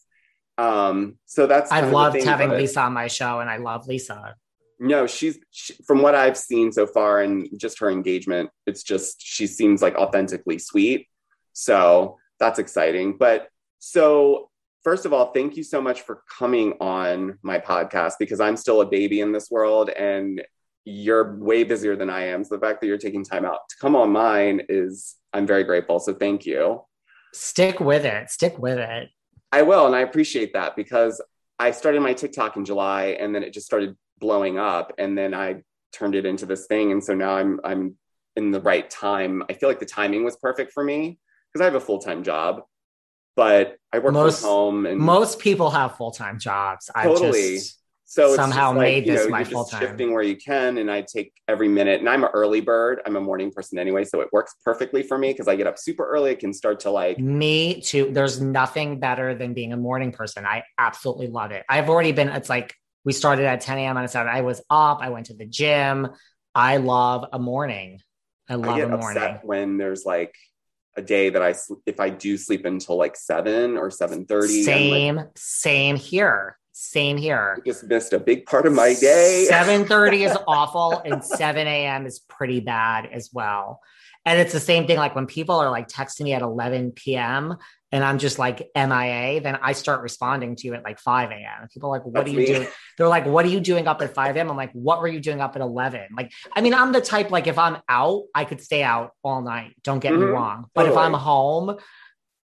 Um, 0.57 1.17
so 1.25 1.47
that's 1.47 1.71
I've 1.71 1.91
loved 1.91 2.21
having. 2.23 2.49
Lisa 2.51 2.81
on 2.81 2.93
my 2.93 3.07
show, 3.07 3.39
and 3.39 3.49
I 3.49 3.57
love 3.57 3.87
Lisa. 3.87 4.35
No, 4.79 5.07
she's 5.07 5.39
she, 5.51 5.73
from 5.85 6.01
what 6.01 6.15
I've 6.15 6.37
seen 6.37 6.71
so 6.71 6.85
far 6.85 7.21
and 7.21 7.47
just 7.57 7.79
her 7.79 7.89
engagement, 7.89 8.49
it's 8.65 8.83
just 8.83 9.21
she 9.21 9.47
seems 9.47 9.81
like 9.81 9.95
authentically 9.95 10.59
sweet. 10.59 11.07
So 11.53 12.17
that's 12.39 12.59
exciting. 12.59 13.17
But 13.17 13.47
so 13.79 14.49
first 14.83 15.05
of 15.05 15.13
all, 15.13 15.31
thank 15.31 15.55
you 15.55 15.63
so 15.63 15.81
much 15.81 16.01
for 16.01 16.23
coming 16.37 16.73
on 16.79 17.39
my 17.41 17.59
podcast 17.59 18.13
because 18.19 18.39
I'm 18.39 18.57
still 18.57 18.81
a 18.81 18.85
baby 18.85 19.21
in 19.21 19.31
this 19.31 19.49
world 19.49 19.89
and 19.89 20.41
you're 20.85 21.37
way 21.37 21.63
busier 21.63 21.95
than 21.95 22.09
I 22.09 22.27
am. 22.27 22.43
So 22.43 22.55
the 22.55 22.61
fact 22.61 22.81
that 22.81 22.87
you're 22.87 22.97
taking 22.97 23.23
time 23.23 23.45
out 23.45 23.59
to 23.69 23.75
come 23.79 23.95
on 23.95 24.11
mine 24.11 24.61
is 24.67 25.15
I'm 25.31 25.47
very 25.47 25.63
grateful. 25.63 25.99
So 25.99 26.13
thank 26.13 26.45
you. 26.45 26.81
Stick 27.33 27.79
with 27.79 28.05
it. 28.05 28.29
Stick 28.29 28.59
with 28.59 28.77
it. 28.77 29.09
I 29.53 29.61
will, 29.61 29.85
and 29.85 29.95
I 29.95 30.01
appreciate 30.01 30.53
that 30.53 30.75
because 30.75 31.21
I 31.59 31.69
started 31.71 32.01
my 32.01 32.13
TikTok 32.13 32.57
in 32.57 32.65
July, 32.65 33.17
and 33.21 33.35
then 33.35 33.43
it 33.43 33.53
just 33.53 33.67
started 33.67 33.95
blowing 34.19 34.57
up, 34.57 34.93
and 34.97 35.15
then 35.15 35.35
I 35.35 35.61
turned 35.91 36.15
it 36.15 36.25
into 36.25 36.47
this 36.47 36.65
thing, 36.65 36.91
and 36.91 37.03
so 37.03 37.13
now 37.13 37.35
I'm 37.35 37.59
I'm 37.63 37.95
in 38.35 38.49
the 38.49 38.59
right 38.61 38.89
time. 38.89 39.43
I 39.49 39.53
feel 39.53 39.69
like 39.69 39.79
the 39.79 39.85
timing 39.85 40.23
was 40.23 40.35
perfect 40.37 40.73
for 40.73 40.83
me 40.83 41.19
because 41.51 41.61
I 41.61 41.65
have 41.65 41.75
a 41.75 41.79
full 41.79 41.99
time 41.99 42.23
job, 42.23 42.63
but 43.35 43.77
I 43.93 43.99
work 43.99 44.13
Most- 44.13 44.41
from 44.41 44.49
home, 44.49 44.85
and 44.87 44.99
Most 44.99 45.37
people 45.37 45.69
have 45.69 45.97
full 45.97 46.11
time 46.11 46.39
jobs. 46.39 46.89
I 46.95 47.03
Totally. 47.03 47.57
just 47.57 47.79
So 48.13 48.35
Somehow 48.35 48.73
like, 48.73 48.79
made 48.79 49.07
this 49.07 49.23
know, 49.23 49.29
my 49.31 49.39
you're 49.39 49.45
just 49.45 49.53
full-time. 49.53 49.81
shifting 49.81 50.13
where 50.13 50.21
you 50.21 50.35
can, 50.35 50.77
and 50.77 50.91
I 50.91 51.01
take 51.01 51.33
every 51.47 51.67
minute. 51.67 51.99
And 51.99 52.07
I'm 52.07 52.23
an 52.23 52.29
early 52.31 52.61
bird. 52.61 53.01
I'm 53.07 53.15
a 53.15 53.19
morning 53.19 53.49
person 53.51 53.79
anyway, 53.79 54.03
so 54.03 54.21
it 54.21 54.27
works 54.31 54.53
perfectly 54.63 55.01
for 55.01 55.17
me 55.17 55.31
because 55.31 55.47
I 55.47 55.55
get 55.55 55.65
up 55.65 55.79
super 55.79 56.05
early. 56.05 56.29
I 56.29 56.35
can 56.35 56.53
start 56.53 56.81
to 56.81 56.91
like 56.91 57.17
Me 57.17 57.81
too. 57.81 58.11
There's 58.11 58.39
nothing 58.39 58.99
better 58.99 59.33
than 59.33 59.55
being 59.55 59.73
a 59.73 59.77
morning 59.77 60.11
person. 60.11 60.45
I 60.45 60.61
absolutely 60.77 61.25
love 61.25 61.49
it. 61.49 61.63
I've 61.67 61.89
already 61.89 62.11
been, 62.11 62.29
it's 62.29 62.49
like 62.49 62.75
we 63.03 63.13
started 63.13 63.45
at 63.47 63.61
10 63.61 63.79
a.m. 63.79 63.97
on 63.97 64.03
a 64.03 64.07
Saturday. 64.07 64.37
I 64.37 64.41
was 64.41 64.61
up, 64.69 64.99
I 65.01 65.09
went 65.09 65.25
to 65.27 65.33
the 65.33 65.47
gym. 65.47 66.07
I 66.53 66.77
love 66.77 67.25
a 67.33 67.39
morning. 67.39 67.99
I 68.47 68.53
I 68.53 68.55
love 68.57 68.75
get 68.75 68.91
a 68.91 68.95
morning. 68.95 69.23
upset 69.23 69.43
when 69.43 69.77
there's 69.77 70.05
like 70.05 70.35
a 70.95 71.01
day 71.01 71.29
that 71.31 71.41
I 71.41 71.55
if 71.87 71.99
I 71.99 72.11
do 72.11 72.37
sleep 72.37 72.65
until 72.65 72.95
like 72.95 73.15
seven 73.15 73.75
or 73.75 73.89
seven 73.89 74.27
thirty. 74.27 74.61
Same, 74.61 75.19
same 75.35 75.95
here. 75.95 76.59
Same 76.73 77.17
here. 77.17 77.55
I 77.57 77.61
just 77.65 77.83
missed 77.83 78.13
a 78.13 78.19
big 78.19 78.45
part 78.45 78.65
of 78.65 78.73
my 78.73 78.93
day. 78.95 79.47
7:30 79.49 80.25
is 80.25 80.37
awful 80.47 81.01
and 81.05 81.23
7 81.23 81.67
a.m. 81.67 82.05
is 82.05 82.19
pretty 82.19 82.59
bad 82.61 83.05
as 83.11 83.29
well. 83.31 83.79
And 84.25 84.39
it's 84.39 84.53
the 84.53 84.59
same 84.59 84.87
thing 84.87 84.97
like 84.97 85.15
when 85.15 85.27
people 85.27 85.55
are 85.55 85.69
like 85.69 85.87
texting 85.87 86.21
me 86.21 86.33
at 86.33 86.41
11 86.41 86.93
p.m. 86.93 87.57
and 87.91 88.03
I'm 88.03 88.17
just 88.17 88.39
like 88.39 88.69
MIA, 88.73 89.41
then 89.41 89.59
I 89.61 89.73
start 89.73 90.01
responding 90.01 90.55
to 90.55 90.67
you 90.67 90.73
at 90.73 90.83
like 90.83 90.97
5 90.97 91.29
a.m. 91.29 91.67
People 91.71 91.89
are 91.89 91.97
like, 91.99 92.05
what 92.05 92.25
That's 92.25 92.29
are 92.29 92.31
you 92.31 92.39
me. 92.39 92.45
doing? 92.47 92.67
They're 92.97 93.07
like, 93.09 93.25
what 93.25 93.45
are 93.45 93.49
you 93.49 93.59
doing 93.59 93.85
up 93.87 94.01
at 94.01 94.15
5 94.15 94.35
a.m.? 94.35 94.49
I'm 94.49 94.57
like, 94.57 94.71
what 94.71 95.01
were 95.01 95.09
you 95.09 95.19
doing 95.19 95.41
up 95.41 95.55
at 95.55 95.61
11? 95.61 96.07
Like, 96.17 96.31
I 96.55 96.61
mean, 96.61 96.73
I'm 96.73 96.91
the 96.93 97.01
type 97.01 97.29
like 97.31 97.45
if 97.47 97.59
I'm 97.59 97.77
out, 97.87 98.23
I 98.33 98.45
could 98.45 98.61
stay 98.61 98.81
out 98.81 99.11
all 99.23 99.41
night. 99.41 99.75
Don't 99.83 99.99
get 99.99 100.13
me 100.13 100.25
Mhm. 100.25 100.31
wrong. 100.33 100.65
But 100.73 100.87
if 100.87 100.97
I'm 100.97 101.13
home, 101.13 101.77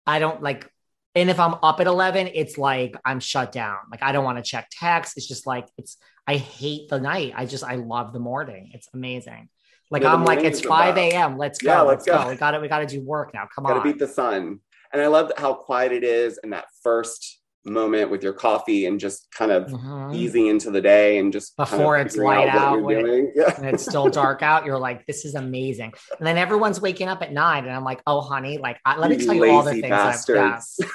I 0.06 0.20
don't 0.20 0.42
like 0.42 0.70
and 1.18 1.32
if 1.32 1.40
I'm 1.40 1.56
up 1.64 1.80
at 1.80 1.88
11, 1.88 2.30
it's 2.36 2.60
like 2.60 2.96
I'm 3.04 3.20
shut 3.20 3.52
down. 3.52 3.78
Like 3.90 4.04
I 4.04 4.12
don't 4.12 4.24
want 4.24 4.38
to 4.38 4.44
check 4.44 4.70
text. 4.72 5.18
It's 5.18 5.28
just 5.28 5.48
like 5.48 5.68
it's 5.78 5.98
I 6.28 6.36
hate 6.36 6.90
the 6.90 7.00
night. 7.00 7.34
I 7.36 7.48
just 7.48 7.64
I 7.64 7.76
love 7.76 8.14
the 8.14 8.20
morning. 8.20 8.70
It's 8.74 8.88
amazing. 8.94 9.50
Like 9.90 10.04
Yeah, 10.04 10.14
I'm 10.14 10.26
like 10.26 10.44
it's 10.44 10.62
5 10.62 10.96
a.m. 10.96 11.38
Let's 11.38 11.58
go. 11.58 11.72
Yeah, 11.72 11.82
let's 11.82 12.06
let's 12.06 12.20
go. 12.20 12.24
go. 12.26 12.30
We 12.30 12.36
got 12.36 12.52
to 12.52 12.60
we 12.60 12.68
got 12.68 12.80
to 12.80 12.86
do 12.86 13.02
work 13.02 13.34
now. 13.34 13.48
Come 13.54 13.66
on. 13.66 13.74
Gotta 13.74 13.84
beat 13.84 13.98
the 13.98 14.08
sun. 14.08 14.60
And 14.94 15.02
I 15.02 15.08
love 15.08 15.32
how 15.38 15.56
quiet 15.56 15.92
it 15.92 16.04
is 16.04 16.38
and 16.38 16.54
that 16.54 16.66
first 16.84 17.40
moment 17.68 18.10
with 18.12 18.24
your 18.24 18.34
coffee 18.34 18.86
and 18.86 19.00
just 19.00 19.28
kind 19.32 19.52
of 19.52 19.68
Mhm. 19.68 20.16
easing 20.16 20.48
into 20.48 20.72
the 20.72 20.82
day 20.82 21.18
and 21.18 21.32
just 21.34 21.56
kind 21.58 21.68
of 21.70 21.78
Before 21.78 21.98
it's 21.98 22.18
light 22.18 22.48
what 22.48 22.56
out, 22.56 22.82
when 22.82 23.06
it- 23.06 23.34
Yeah. 23.36 23.56
and 23.58 23.66
it's 23.68 23.84
still 23.84 24.10
dark 24.10 24.42
out. 24.42 24.66
You're 24.66 24.80
like, 24.80 25.06
this 25.06 25.26
is 25.26 25.36
amazing. 25.36 25.94
And 26.18 26.26
then 26.28 26.38
everyone's 26.38 26.80
waking 26.82 27.08
up 27.10 27.22
at 27.22 27.32
nine, 27.32 27.66
and 27.66 27.74
I'm 27.74 27.84
like, 27.84 28.02
oh, 28.08 28.22
honey, 28.22 28.58
like 28.58 28.78
I, 28.86 28.98
let 28.98 29.10
me 29.10 29.18
You 29.18 29.26
tell 29.26 29.36
you 29.36 29.50
all 29.52 29.64
the 29.64 29.72
things. 29.72 29.84
I've, 29.86 29.90
yeah. 29.90 30.06
bastards. 30.06 30.80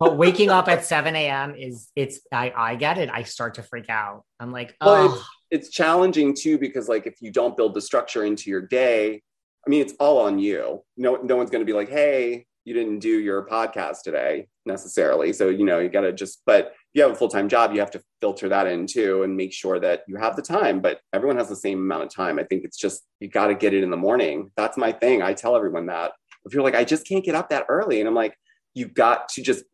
But 0.00 0.16
waking 0.16 0.48
up 0.48 0.68
at 0.68 0.84
7 0.84 1.16
a.m. 1.16 1.56
is 1.56 1.88
it's 1.96 2.20
I 2.30 2.52
I 2.56 2.76
get 2.76 2.98
it. 2.98 3.10
I 3.12 3.24
start 3.24 3.54
to 3.54 3.64
freak 3.64 3.90
out. 3.90 4.22
I'm 4.38 4.52
like, 4.52 4.76
Well, 4.80 5.08
oh, 5.10 5.24
it's 5.50 5.70
challenging 5.70 6.34
too 6.38 6.56
because 6.56 6.88
like 6.88 7.08
if 7.08 7.20
you 7.20 7.32
don't 7.32 7.56
build 7.56 7.74
the 7.74 7.80
structure 7.80 8.22
into 8.24 8.48
your 8.50 8.60
day 8.60 9.22
i 9.66 9.70
mean 9.70 9.80
it's 9.80 9.94
all 9.98 10.18
on 10.20 10.38
you 10.38 10.82
no, 10.96 11.16
no 11.16 11.36
one's 11.36 11.50
going 11.50 11.62
to 11.62 11.66
be 11.66 11.72
like 11.72 11.88
hey 11.88 12.44
you 12.68 12.74
didn't 12.74 12.98
do 12.98 13.18
your 13.18 13.46
podcast 13.46 14.02
today 14.04 14.46
necessarily 14.66 15.32
so 15.32 15.48
you 15.48 15.64
know 15.64 15.78
you 15.78 15.88
got 15.88 16.02
to 16.02 16.12
just 16.12 16.42
but 16.44 16.66
if 16.66 16.72
you 16.92 17.02
have 17.02 17.12
a 17.12 17.14
full-time 17.14 17.48
job 17.48 17.72
you 17.72 17.80
have 17.80 17.90
to 17.90 18.02
filter 18.20 18.46
that 18.50 18.66
in 18.66 18.86
too 18.86 19.22
and 19.22 19.34
make 19.34 19.54
sure 19.54 19.80
that 19.80 20.02
you 20.06 20.16
have 20.16 20.36
the 20.36 20.42
time 20.42 20.78
but 20.80 21.00
everyone 21.14 21.38
has 21.38 21.48
the 21.48 21.56
same 21.56 21.78
amount 21.78 22.02
of 22.02 22.14
time 22.14 22.38
i 22.38 22.44
think 22.44 22.64
it's 22.64 22.76
just 22.76 23.06
you 23.20 23.28
got 23.28 23.46
to 23.46 23.54
get 23.54 23.72
it 23.72 23.82
in 23.82 23.90
the 23.90 23.96
morning 23.96 24.50
that's 24.54 24.76
my 24.76 24.92
thing 24.92 25.22
i 25.22 25.32
tell 25.32 25.56
everyone 25.56 25.86
that 25.86 26.12
if 26.44 26.52
you're 26.52 26.62
like 26.62 26.74
i 26.74 26.84
just 26.84 27.06
can't 27.08 27.24
get 27.24 27.34
up 27.34 27.48
that 27.48 27.64
early 27.70 28.00
and 28.00 28.08
i'm 28.08 28.14
like 28.14 28.36
you 28.74 28.86
got 28.86 29.30
to 29.30 29.42
just 29.42 29.64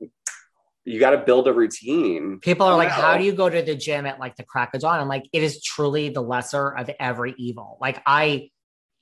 you 0.85 1.01
got 1.01 1.11
to 1.11 1.19
build 1.19 1.49
a 1.49 1.53
routine 1.53 2.39
People 2.43 2.67
are 2.67 2.75
oh, 2.75 2.77
like, 2.77 2.89
know. 2.89 2.95
how 2.95 3.17
do 3.17 3.25
you 3.25 3.33
go 3.33 3.49
to 3.49 3.63
the 3.63 3.75
gym 3.75 4.07
at 4.07 4.21
like 4.21 4.37
the 4.37 4.45
crack 4.45 4.75
of 4.75 4.83
dawn? 4.83 5.01
I'm 5.01 5.09
like, 5.09 5.25
it 5.33 5.43
is 5.43 5.63
truly 5.63 6.11
the 6.11 6.21
lesser 6.21 6.77
of 6.77 6.91
every 7.01 7.35
evil. 7.39 7.79
Like 7.81 8.03
I 8.07 8.51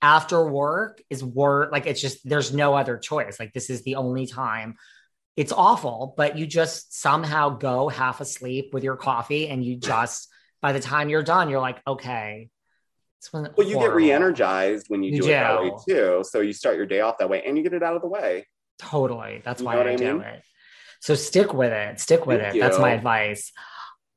after 0.03 0.45
work 0.47 1.01
is 1.09 1.25
work 1.25 1.73
like 1.73 1.87
it's 1.87 2.01
just 2.01 2.29
there's 2.29 2.53
no 2.53 2.75
other 2.75 2.99
choice. 2.99 3.39
Like 3.41 3.53
this 3.53 3.71
is 3.71 3.83
the 3.85 3.97
only 3.97 4.27
time. 4.27 4.75
It's 5.37 5.53
awful, 5.53 6.13
but 6.17 6.37
you 6.37 6.47
just 6.47 7.01
somehow 7.01 7.51
go 7.51 7.89
half 7.89 8.21
asleep 8.21 8.75
with 8.75 8.85
your 8.85 8.97
coffee 8.97 9.49
and 9.49 9.65
you 9.65 9.77
just 9.77 10.29
by 10.61 10.73
the 10.73 10.81
time 10.81 11.09
you're 11.09 11.23
done, 11.23 11.49
you're 11.49 11.61
like, 11.61 11.81
okay. 11.87 12.51
Well, 13.33 13.45
you 13.59 13.75
get 13.75 13.75
horrible. 13.75 13.97
re-energized 13.97 14.87
when 14.89 15.05
you, 15.05 15.13
You 15.13 15.23
do, 15.23 15.29
it 15.29 15.31
that 15.31 15.59
do. 15.59 15.63
way 15.63 15.73
too. 15.89 16.25
So 16.29 16.41
you 16.41 16.53
start 16.53 16.77
your 16.77 16.87
day 16.87 17.01
off 17.01 17.19
that 17.19 17.31
way, 17.31 17.43
and 17.47 17.57
you 17.57 17.63
get 17.63 17.73
it 17.73 17.83
out 17.83 17.95
of 17.95 18.03
the 18.03 18.09
way. 18.09 18.49
Totally. 18.79 19.41
That's 19.45 19.61
You 19.61 19.67
why 19.67 19.77
I, 19.77 19.93
I 19.93 19.97
do 19.97 20.19
it. 20.21 20.43
So 21.01 21.15
stick 21.15 21.55
with 21.55 21.73
it. 21.73 22.01
Stick 22.01 22.27
with 22.27 22.41
Thank 22.41 22.57
it. 22.57 22.61
That's 22.61 22.79
my 22.81 22.91
advice. 22.91 23.53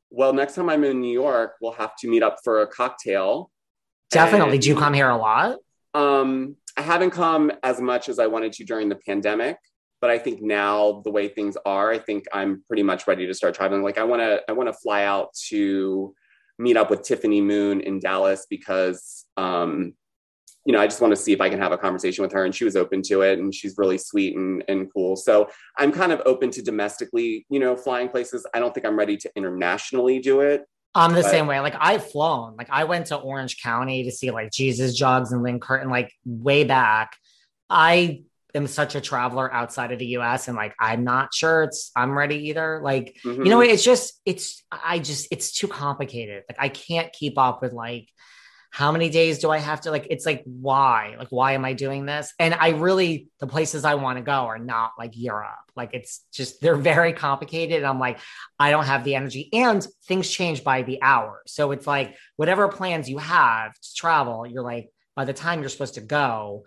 Well, 0.09 0.33
next 0.33 0.55
time 0.55 0.69
I'm 0.69 0.83
in 0.83 1.01
New 1.01 1.13
York, 1.13 1.53
we'll 1.61 1.73
have 1.73 1.95
to 1.97 2.07
meet 2.09 2.23
up 2.23 2.37
for 2.43 2.61
a 2.61 2.67
cocktail. 2.67 3.51
Definitely. 4.09 4.57
Do 4.57 4.69
you 4.69 4.75
come 4.75 4.93
here 4.93 5.09
a 5.09 5.17
lot? 5.17 5.57
Um, 5.95 6.57
I 6.77 6.81
haven't 6.81 7.11
come 7.11 7.51
as 7.63 7.79
much 7.79 8.09
as 8.09 8.19
I 8.19 8.27
wanted 8.27 8.51
to 8.53 8.65
during 8.65 8.89
the 8.89 8.97
pandemic, 8.97 9.57
but 10.01 10.09
I 10.09 10.19
think 10.19 10.41
now 10.41 11.01
the 11.05 11.09
way 11.09 11.29
things 11.29 11.57
are, 11.65 11.91
I 11.91 11.97
think 11.97 12.25
I'm 12.33 12.63
pretty 12.67 12.83
much 12.83 13.07
ready 13.07 13.25
to 13.25 13.33
start 13.33 13.55
traveling. 13.55 13.81
Like 13.81 13.97
I 13.97 14.03
want 14.03 14.21
to, 14.21 14.41
I 14.49 14.51
want 14.51 14.67
to 14.67 14.73
fly 14.73 15.05
out 15.05 15.29
to 15.47 16.13
meet 16.59 16.75
up 16.75 16.89
with 16.89 17.03
Tiffany 17.03 17.39
Moon 17.39 17.79
in 17.79 17.99
Dallas 17.99 18.45
because, 18.49 19.25
um, 19.37 19.93
you 20.65 20.73
know, 20.73 20.81
I 20.81 20.87
just 20.87 20.99
want 20.99 21.11
to 21.11 21.21
see 21.21 21.31
if 21.31 21.41
I 21.41 21.49
can 21.49 21.59
have 21.59 21.71
a 21.71 21.77
conversation 21.77 22.23
with 22.23 22.33
her, 22.33 22.43
and 22.43 22.53
she 22.53 22.65
was 22.65 22.75
open 22.75 23.03
to 23.03 23.21
it, 23.21 23.37
and 23.37 23.53
she's 23.53 23.75
really 23.77 23.99
sweet 23.99 24.35
and 24.35 24.63
and 24.67 24.91
cool. 24.91 25.15
So 25.15 25.47
I'm 25.77 25.91
kind 25.91 26.11
of 26.11 26.23
open 26.25 26.49
to 26.51 26.63
domestically, 26.63 27.45
you 27.49 27.59
know, 27.59 27.75
flying 27.75 28.09
places. 28.09 28.47
I 28.51 28.59
don't 28.59 28.73
think 28.73 28.85
I'm 28.85 28.97
ready 28.97 29.15
to 29.17 29.31
internationally 29.35 30.19
do 30.19 30.41
it. 30.41 30.65
I'm 30.95 31.13
the 31.13 31.21
But- 31.21 31.29
same 31.31 31.45
way. 31.47 31.59
Like 31.59 31.75
I've 31.79 32.09
flown. 32.09 32.55
Like 32.57 32.69
I 32.71 32.85
went 32.85 33.07
to 33.07 33.17
Orange 33.17 33.61
County 33.61 34.05
to 34.05 34.11
see 34.11 34.31
like 34.31 34.51
Jesus 34.51 34.95
Jugs 34.95 35.31
and 35.33 35.43
Lynne 35.43 35.59
Curtin, 35.59 35.89
like 35.89 36.11
way 36.25 36.63
back. 36.63 37.17
I 37.69 38.23
am 38.53 38.67
such 38.67 38.95
a 38.95 39.01
traveler 39.01 39.53
outside 39.53 39.91
of 39.91 39.99
the 39.99 40.05
US 40.17 40.47
and 40.47 40.55
like 40.55 40.73
I'm 40.79 41.03
not 41.03 41.33
sure 41.33 41.63
it's 41.63 41.91
I'm 41.95 42.17
ready 42.17 42.47
either. 42.49 42.79
Like, 42.81 43.17
you 43.25 43.43
know, 43.45 43.59
Mhm. 43.59 43.67
it's 43.73 43.83
just 43.83 44.21
it's 44.25 44.63
I 44.71 44.99
just 44.99 45.27
it's 45.31 45.51
too 45.51 45.67
complicated. 45.67 46.43
Like 46.47 46.57
I 46.59 46.69
can't 46.69 47.11
keep 47.11 47.37
up 47.37 47.61
with 47.61 47.73
like 47.73 48.07
how 48.75 48.91
many 48.91 49.09
days 49.09 49.39
do 49.39 49.51
I 49.51 49.59
have 49.59 49.79
to 49.81 49.89
like 49.89 50.07
it's 50.09 50.25
like 50.25 50.43
why? 50.43 51.15
Like 51.17 51.29
why 51.29 51.53
am 51.53 51.63
I 51.63 51.71
doing 51.71 52.05
this? 52.05 52.33
And 52.39 52.53
I 52.53 52.71
really 52.71 53.29
the 53.39 53.47
places 53.47 53.85
I 53.85 53.95
want 53.95 54.17
to 54.17 54.21
go 54.21 54.47
are 54.47 54.59
not 54.59 54.91
like 54.99 55.11
Europe. 55.15 55.71
Like 55.77 55.91
it's 55.93 56.25
just 56.33 56.59
they're 56.59 56.75
very 56.75 57.13
complicated. 57.13 57.77
And 57.77 57.85
I'm 57.85 58.01
like 58.01 58.19
I 58.59 58.71
don't 58.71 58.83
have 58.85 59.05
the 59.05 59.15
energy 59.15 59.47
and 59.53 59.81
things 60.09 60.29
change 60.29 60.61
by 60.65 60.81
the 60.81 61.01
hour. 61.01 61.41
So 61.47 61.71
it's 61.71 61.87
like 61.87 62.17
whatever 62.35 62.67
plans 62.67 63.09
you 63.09 63.17
have 63.17 63.73
to 63.73 63.95
travel, 63.95 64.45
you're 64.45 64.61
like, 64.61 64.89
by 65.15 65.23
the 65.23 65.31
time 65.31 65.61
you're 65.61 65.69
supposed 65.69 65.93
to 65.93 66.01
go, 66.01 66.65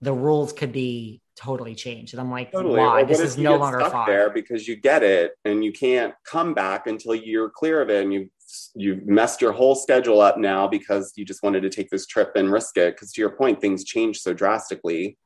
the 0.00 0.12
rules 0.12 0.52
could 0.52 0.72
be 0.72 1.22
totally 1.36 1.76
changed. 1.76 2.12
And 2.12 2.20
I'm 2.20 2.30
like, 2.32 2.50
Totally. 2.50 2.80
why? 2.80 3.02
Or 3.02 3.06
This 3.06 3.20
is 3.20 3.38
no 3.38 3.56
longer 3.56 3.78
fun. 3.88 4.06
there 4.08 4.30
because 4.30 4.66
you 4.66 4.74
get 4.74 5.04
it 5.04 5.34
and 5.44 5.64
you 5.64 5.72
can't 5.72 6.12
come 6.24 6.54
back 6.54 6.88
until 6.88 7.14
you're 7.14 7.50
clear 7.50 7.80
of 7.80 7.88
it 7.88 8.02
and 8.02 8.12
you 8.12 8.30
you've 8.74 9.06
messed 9.06 9.40
your 9.40 9.52
whole 9.52 9.74
schedule 9.74 10.20
up 10.20 10.38
now 10.38 10.66
because 10.66 11.12
you 11.16 11.24
just 11.24 11.42
wanted 11.42 11.60
to 11.62 11.70
take 11.70 11.90
this 11.90 12.06
trip 12.06 12.32
and 12.36 12.50
risk 12.50 12.76
it 12.76 12.94
because 12.94 13.12
to 13.12 13.20
your 13.20 13.30
point 13.30 13.60
things 13.60 13.84
change 13.84 14.20
so 14.20 14.32
drastically 14.32 15.16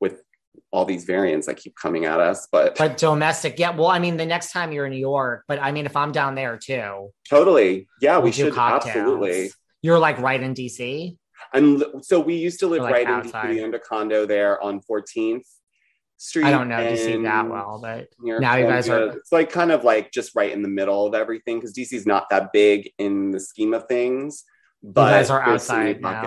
with 0.00 0.22
all 0.72 0.84
these 0.84 1.04
variants 1.04 1.46
that 1.46 1.54
keep 1.56 1.74
coming 1.76 2.06
at 2.06 2.18
us 2.18 2.48
but, 2.50 2.76
But 2.76 2.96
domestic, 2.96 3.58
yeah. 3.58 3.70
Well, 3.70 3.88
I 3.88 3.98
mean, 3.98 4.16
the 4.16 4.26
next 4.26 4.52
time 4.52 4.72
you're 4.72 4.86
in 4.86 4.92
New 4.92 4.98
York, 4.98 5.44
but 5.46 5.60
I 5.60 5.70
mean, 5.72 5.86
if 5.86 5.96
I'm 5.96 6.12
down 6.12 6.34
there 6.34 6.56
too, 6.56 7.12
totally 7.28 7.86
yeah 8.00 8.18
we 8.18 8.32
should 8.32 8.52
cocktails. 8.52 8.96
absolutely 8.96 9.50
You're 9.82 9.98
like 9.98 10.18
right 10.18 10.42
in 10.42 10.54
DC. 10.54 11.16
and 11.52 11.84
so 12.02 12.20
we 12.20 12.36
used 12.36 12.60
to 12.60 12.66
live 12.66 12.82
like, 12.82 12.92
right 12.92 13.06
outside. 13.06 13.50
in 13.50 13.56
DC, 13.56 13.64
owned 13.64 13.74
a 13.74 13.78
condo 13.78 14.26
there 14.26 14.62
on 14.62 14.80
14th 14.90 15.46
Street. 16.18 16.44
I 16.46 16.50
don't 16.50 16.68
know 16.68 16.78
DC 16.78 17.22
that 17.24 17.48
well, 17.48 17.78
but 17.82 18.08
Now 18.40 18.56
you 18.56 18.66
guys 18.66 18.88
are- 18.88 19.16
It's 19.16 19.32
like 19.32 19.50
kind 19.50 19.70
of 19.70 19.84
like 19.84 20.12
just 20.12 20.34
right 20.34 20.50
in 20.50 20.62
the 20.62 20.68
middle 20.68 21.06
of 21.06 21.14
everything 21.14 21.58
because 21.58 21.72
DC's 21.74 22.06
not 22.06 22.30
that 22.30 22.52
big 22.52 22.90
in 22.98 23.30
the 23.30 23.40
scheme 23.40 23.74
of 23.74 23.86
things. 23.86 24.44
But 24.82 25.06
you 25.06 25.10
guys 25.16 25.30
are 25.30 25.42
outside 25.42 26.00
now. 26.00 26.22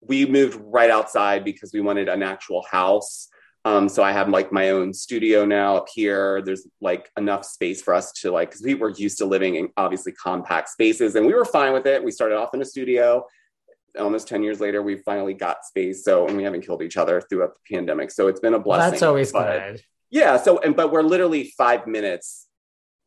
We 0.00 0.26
moved 0.26 0.60
right 0.62 0.90
outside 0.90 1.44
because 1.44 1.72
we 1.72 1.80
wanted 1.80 2.08
an 2.08 2.22
actual 2.22 2.64
house. 2.70 3.28
Um, 3.64 3.88
so 3.88 4.02
I 4.02 4.12
have 4.12 4.28
like 4.28 4.52
my 4.52 4.70
own 4.70 4.94
studio 4.94 5.44
now 5.44 5.76
up 5.78 5.86
here. 5.92 6.40
There's 6.42 6.68
like 6.80 7.10
enough 7.16 7.44
space 7.44 7.82
for 7.82 7.94
us 7.94 8.12
to 8.20 8.30
like 8.30 8.50
because 8.50 8.62
we 8.62 8.74
were 8.74 8.90
used 8.90 9.18
to 9.18 9.24
living 9.24 9.56
in 9.56 9.70
obviously 9.76 10.12
compact 10.12 10.68
spaces 10.68 11.16
and 11.16 11.26
we 11.26 11.34
were 11.34 11.44
fine 11.44 11.72
with 11.72 11.86
it. 11.86 12.04
We 12.04 12.12
started 12.12 12.36
off 12.36 12.54
in 12.54 12.62
a 12.62 12.64
studio. 12.64 13.26
Almost 13.98 14.28
10 14.28 14.42
years 14.42 14.60
later, 14.60 14.82
we 14.82 14.96
finally 14.96 15.34
got 15.34 15.64
space. 15.64 16.04
So, 16.04 16.26
and 16.26 16.36
we 16.36 16.42
haven't 16.42 16.62
killed 16.62 16.82
each 16.82 16.96
other 16.96 17.20
throughout 17.20 17.54
the 17.54 17.74
pandemic. 17.74 18.10
So 18.10 18.28
it's 18.28 18.40
been 18.40 18.54
a 18.54 18.58
blessing. 18.58 18.90
that's 18.92 19.02
always 19.02 19.32
but- 19.32 19.58
good. 19.58 19.82
yeah. 20.10 20.36
So, 20.36 20.58
and 20.58 20.76
but 20.76 20.92
we're 20.92 21.02
literally 21.02 21.52
five 21.56 21.86
minutes 21.86 22.46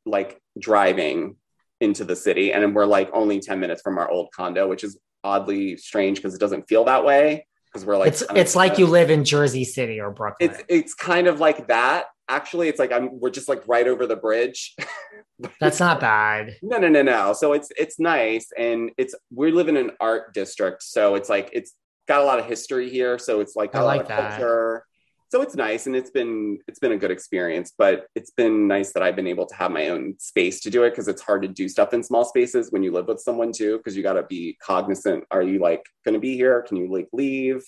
like 0.06 0.42
driving 0.58 1.36
into 1.82 2.04
the 2.04 2.16
city, 2.16 2.52
and 2.52 2.76
we're 2.76 2.86
like 2.86 3.10
only 3.14 3.40
10 3.40 3.60
minutes 3.60 3.82
from 3.82 3.98
our 3.98 4.10
old 4.10 4.32
condo, 4.34 4.68
which 4.68 4.84
is 4.84 5.00
oddly 5.24 5.78
strange 5.78 6.18
because 6.18 6.34
it 6.34 6.40
doesn't 6.40 6.68
feel 6.68 6.86
that 6.86 7.06
way. 7.06 7.46
Because 7.72 7.86
we're 7.86 7.98
like, 7.98 8.08
it's 8.08 8.24
it's 8.36 8.56
like 8.56 8.80
you 8.80 8.88
live 8.88 9.12
in 9.12 9.24
Jersey 9.24 9.64
City 9.64 10.00
or 10.00 10.10
Brooklyn. 10.10 10.50
It's 10.50 10.64
it's 10.68 10.94
kind 10.96 11.28
of 11.28 11.40
like 11.40 11.68
that. 11.68 12.06
Actually, 12.28 12.68
it's 12.68 12.80
like 12.80 12.92
I'm 12.92 13.20
we're 13.20 13.30
just 13.30 13.48
like 13.48 13.68
right 13.68 13.88
over 13.88 14.08
the 14.08 14.16
bridge. 14.16 14.76
That's 15.60 15.80
not 15.80 16.00
bad. 16.00 16.56
No, 16.62 16.78
no, 16.78 16.90
no, 16.90 17.02
no. 17.02 17.34
So 17.34 17.54
it's 17.54 17.70
it's 17.78 18.00
nice, 18.00 18.48
and 18.58 18.92
it's 18.98 19.16
we 19.34 19.52
live 19.52 19.68
in 19.70 19.78
an 19.78 19.92
art 20.00 20.34
district, 20.34 20.84
so 20.84 21.16
it's 21.16 21.30
like 21.30 21.50
it's 21.54 21.74
got 22.08 22.22
a 22.22 22.26
lot 22.26 22.40
of 22.40 22.46
history 22.46 22.90
here. 22.90 23.18
So 23.18 23.40
it's 23.40 23.56
like 23.56 23.76
I 23.76 23.80
a 23.80 23.84
lot 23.84 23.98
like 23.98 24.02
of 24.02 24.08
that. 24.10 24.32
culture. 24.32 24.86
So 25.30 25.42
it's 25.42 25.56
nice, 25.56 25.86
and 25.88 25.96
it's 25.96 26.10
been 26.10 26.60
it's 26.68 26.80
been 26.80 26.92
a 26.92 26.98
good 26.98 27.12
experience. 27.12 27.74
But 27.78 28.08
it's 28.16 28.32
been 28.32 28.68
nice 28.68 28.94
that 28.94 29.04
I've 29.04 29.16
been 29.16 29.28
able 29.28 29.46
to 29.46 29.56
have 29.56 29.72
my 29.72 29.90
own 29.90 30.16
space 30.20 30.60
to 30.62 30.70
do 30.70 30.84
it 30.84 30.90
because 30.92 31.08
it's 31.08 31.22
hard 31.22 31.44
to 31.44 31.48
do 31.48 31.70
stuff 31.70 31.94
in 31.94 32.04
small 32.04 32.26
spaces 32.26 32.72
when 32.72 32.84
you 32.84 32.92
live 32.92 33.08
with 33.08 33.20
someone 33.22 33.52
too. 33.54 33.78
Because 33.78 33.96
you 33.96 34.04
got 34.04 34.14
to 34.14 34.24
be 34.24 34.58
cognizant. 34.62 35.24
Are 35.32 35.44
you 35.44 35.60
like 35.60 35.84
going 36.04 36.14
to 36.16 36.20
be 36.20 36.36
here? 36.36 36.64
Can 36.64 36.78
you 36.78 36.92
like 36.92 37.08
leave? 37.14 37.64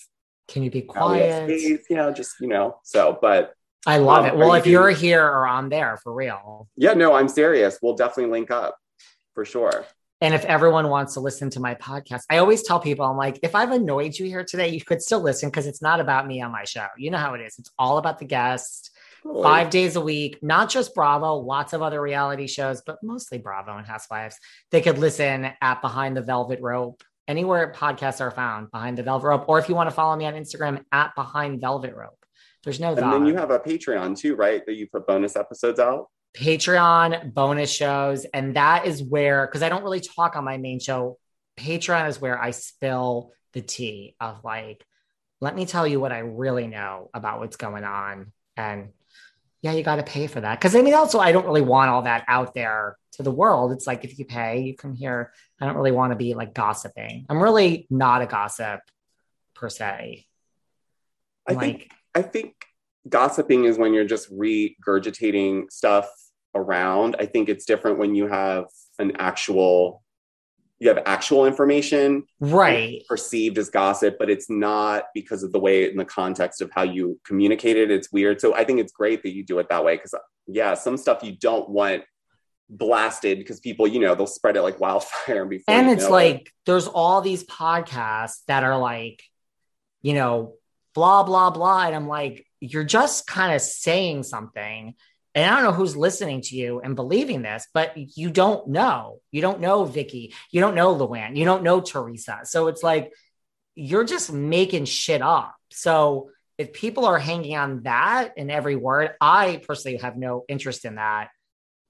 Can 0.48 0.62
you 0.62 0.70
be 0.70 0.82
Now 0.94 1.08
we 1.08 1.18
have 1.18 1.30
quiet? 1.30 1.44
space, 1.44 1.84
You 1.88 1.96
know, 1.96 2.12
just 2.12 2.34
you 2.40 2.48
know. 2.48 2.78
So, 2.82 3.18
but 3.20 3.54
I 3.86 3.98
love 3.98 4.24
Um, 4.24 4.26
it. 4.26 4.36
Well, 4.36 4.48
you 4.48 4.54
if 4.54 4.66
you're 4.66 4.90
doing- 4.90 4.96
here 4.96 5.24
or 5.26 5.46
I'm 5.46 5.68
there 5.68 5.98
for 6.02 6.12
real. 6.12 6.68
yeah, 6.76 6.94
no, 6.94 7.14
I'm 7.14 7.28
serious. 7.28 7.78
We'll 7.82 7.96
definitely 7.96 8.30
link 8.32 8.50
up 8.50 8.76
for 9.34 9.44
sure. 9.44 9.84
And 10.20 10.34
if 10.34 10.44
everyone 10.44 10.88
wants 10.88 11.14
to 11.14 11.20
listen 11.20 11.50
to 11.50 11.60
my 11.60 11.74
podcast, 11.74 12.22
I 12.30 12.38
always 12.38 12.62
tell 12.62 12.78
people, 12.78 13.04
I'm 13.04 13.16
like, 13.16 13.40
if 13.42 13.56
I've 13.56 13.72
annoyed 13.72 14.16
you 14.16 14.26
here 14.26 14.44
today, 14.44 14.68
you 14.68 14.80
could 14.80 15.02
still 15.02 15.20
listen 15.20 15.48
because 15.48 15.66
it's 15.66 15.82
not 15.82 15.98
about 15.98 16.28
me 16.28 16.40
on 16.40 16.52
my 16.52 16.62
show. 16.62 16.86
You 16.96 17.10
know 17.10 17.18
how 17.18 17.34
it 17.34 17.40
is. 17.40 17.56
It's 17.58 17.72
all 17.76 17.98
about 17.98 18.20
the 18.20 18.24
guest, 18.24 18.92
five 19.42 19.68
days 19.70 19.96
a 19.96 20.00
week, 20.00 20.38
not 20.40 20.70
just 20.70 20.94
Bravo, 20.94 21.34
lots 21.34 21.72
of 21.72 21.82
other 21.82 22.00
reality 22.00 22.46
shows, 22.46 22.82
but 22.86 22.98
mostly 23.02 23.38
Bravo 23.38 23.76
and 23.76 23.86
Housewives. 23.86 24.36
They 24.70 24.80
could 24.80 24.98
listen 24.98 25.50
at 25.60 25.82
Behind 25.82 26.16
the 26.16 26.22
Velvet 26.22 26.60
Rope, 26.62 27.02
anywhere 27.26 27.72
podcasts 27.76 28.20
are 28.20 28.30
found, 28.30 28.70
Behind 28.70 28.96
the 28.96 29.02
Velvet 29.02 29.26
Rope. 29.26 29.44
Or 29.48 29.58
if 29.58 29.68
you 29.68 29.74
want 29.74 29.90
to 29.90 29.94
follow 29.94 30.14
me 30.14 30.26
on 30.26 30.34
Instagram, 30.34 30.84
at 30.92 31.16
Behind 31.16 31.60
Velvet 31.60 31.96
Rope. 31.96 32.21
There's 32.64 32.80
no 32.80 32.88
And 32.88 32.98
the. 32.98 33.10
then 33.10 33.26
you 33.26 33.36
have 33.36 33.50
a 33.50 33.58
Patreon 33.58 34.16
too, 34.16 34.36
right? 34.36 34.64
That 34.66 34.74
you 34.74 34.86
put 34.86 35.06
bonus 35.06 35.36
episodes 35.36 35.80
out. 35.80 36.08
Patreon 36.34 37.34
bonus 37.34 37.70
shows. 37.70 38.24
And 38.26 38.56
that 38.56 38.86
is 38.86 39.02
where, 39.02 39.46
because 39.46 39.62
I 39.62 39.68
don't 39.68 39.82
really 39.82 40.00
talk 40.00 40.36
on 40.36 40.44
my 40.44 40.56
main 40.56 40.80
show, 40.80 41.18
Patreon 41.58 42.08
is 42.08 42.20
where 42.20 42.40
I 42.40 42.52
spill 42.52 43.32
the 43.52 43.60
tea 43.60 44.16
of 44.20 44.44
like, 44.44 44.84
let 45.40 45.54
me 45.54 45.66
tell 45.66 45.86
you 45.86 46.00
what 46.00 46.12
I 46.12 46.20
really 46.20 46.68
know 46.68 47.10
about 47.12 47.40
what's 47.40 47.56
going 47.56 47.84
on. 47.84 48.32
And 48.56 48.90
yeah, 49.60 49.72
you 49.72 49.82
got 49.82 49.96
to 49.96 50.02
pay 50.02 50.26
for 50.26 50.40
that. 50.40 50.58
Because 50.58 50.74
I 50.74 50.82
mean, 50.82 50.94
also, 50.94 51.18
I 51.18 51.32
don't 51.32 51.46
really 51.46 51.62
want 51.62 51.90
all 51.90 52.02
that 52.02 52.24
out 52.28 52.54
there 52.54 52.96
to 53.12 53.22
the 53.22 53.30
world. 53.30 53.72
It's 53.72 53.86
like 53.86 54.04
if 54.04 54.18
you 54.18 54.24
pay, 54.24 54.60
you 54.60 54.76
come 54.76 54.94
here. 54.94 55.32
I 55.60 55.66
don't 55.66 55.76
really 55.76 55.92
want 55.92 56.12
to 56.12 56.16
be 56.16 56.34
like 56.34 56.54
gossiping. 56.54 57.26
I'm 57.28 57.42
really 57.42 57.86
not 57.90 58.22
a 58.22 58.26
gossip 58.26 58.80
per 59.54 59.68
se. 59.68 60.26
I 61.48 61.52
like, 61.52 61.60
think 61.60 61.92
I 62.14 62.22
think 62.22 62.54
gossiping 63.08 63.64
is 63.64 63.78
when 63.78 63.94
you're 63.94 64.04
just 64.04 64.32
regurgitating 64.32 65.70
stuff 65.70 66.10
around. 66.54 67.16
I 67.18 67.26
think 67.26 67.48
it's 67.48 67.64
different 67.64 67.98
when 67.98 68.14
you 68.14 68.26
have 68.26 68.66
an 68.98 69.12
actual 69.18 70.02
you 70.78 70.88
have 70.88 70.98
actual 71.06 71.46
information 71.46 72.24
right. 72.40 73.04
perceived 73.08 73.56
as 73.56 73.70
gossip, 73.70 74.16
but 74.18 74.28
it's 74.28 74.50
not 74.50 75.04
because 75.14 75.44
of 75.44 75.52
the 75.52 75.60
way 75.60 75.88
in 75.88 75.96
the 75.96 76.04
context 76.04 76.60
of 76.60 76.72
how 76.72 76.82
you 76.82 77.20
communicate 77.24 77.76
it. 77.76 77.88
It's 77.88 78.10
weird. 78.10 78.40
So 78.40 78.52
I 78.52 78.64
think 78.64 78.80
it's 78.80 78.90
great 78.90 79.22
that 79.22 79.32
you 79.32 79.44
do 79.44 79.60
it 79.60 79.68
that 79.68 79.84
way 79.84 79.94
because 79.94 80.12
yeah, 80.48 80.74
some 80.74 80.96
stuff 80.96 81.22
you 81.22 81.36
don't 81.36 81.68
want 81.68 82.02
blasted 82.68 83.38
because 83.38 83.60
people, 83.60 83.86
you 83.86 84.00
know, 84.00 84.16
they'll 84.16 84.26
spread 84.26 84.56
it 84.56 84.62
like 84.62 84.80
wildfire 84.80 85.44
before. 85.48 85.72
and 85.72 85.88
it's 85.88 86.02
know 86.02 86.08
it. 86.08 86.10
like 86.10 86.52
there's 86.66 86.88
all 86.88 87.20
these 87.20 87.44
podcasts 87.44 88.40
that 88.48 88.64
are 88.64 88.76
like 88.76 89.22
you 90.00 90.14
know 90.14 90.54
blah 90.94 91.22
blah 91.22 91.50
blah. 91.50 91.86
And 91.86 91.94
i'm 91.94 92.08
like 92.08 92.46
you're 92.60 92.84
just 92.84 93.26
kind 93.26 93.54
of 93.54 93.60
saying 93.60 94.22
something. 94.22 94.94
And 95.34 95.50
i 95.50 95.54
don't 95.54 95.64
know 95.64 95.76
who's 95.76 95.96
listening 95.96 96.42
to 96.42 96.56
you 96.56 96.80
and 96.80 96.96
believing 96.96 97.42
this 97.42 97.66
but 97.72 97.96
you 97.96 98.30
don't 98.30 98.68
know. 98.68 99.20
You 99.30 99.42
don't 99.42 99.60
know 99.60 99.84
vicki. 99.84 100.34
You 100.50 100.60
don't 100.60 100.74
know 100.74 100.94
luann. 100.94 101.36
You 101.36 101.44
don't 101.44 101.62
know 101.62 101.80
teresa. 101.80 102.40
So 102.44 102.68
it's 102.68 102.82
like 102.82 103.12
you're 103.74 104.04
just 104.04 104.32
making 104.32 104.84
shit 104.84 105.22
up. 105.22 105.54
So 105.70 106.30
if 106.58 106.72
people 106.72 107.06
are 107.06 107.18
hanging 107.18 107.56
on 107.56 107.82
that 107.84 108.36
in 108.36 108.50
every 108.50 108.76
word 108.76 109.12
i 109.20 109.60
personally 109.66 109.96
have 109.96 110.16
no 110.16 110.44
interest 110.48 110.84
in 110.84 110.96
that 110.96 111.30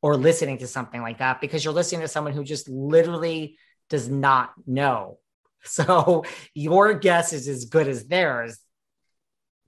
or 0.03 0.17
listening 0.17 0.59
to 0.59 0.67
something 0.67 1.01
like 1.01 1.19
that 1.19 1.41
because 1.41 1.65
you're 1.65 1.73
listening 1.73 2.01
to 2.01 2.09
someone 2.09 2.33
who 2.33 2.45
just 2.45 2.69
literally 2.69 3.57
does 3.89 4.09
not 4.09 4.53
know. 4.67 5.19
So 5.65 6.25
your 6.55 6.95
guess 6.95 7.33
is 7.33 7.47
as 7.47 7.67
good 7.67 7.87
as 7.87 8.05
theirs. 8.07 8.59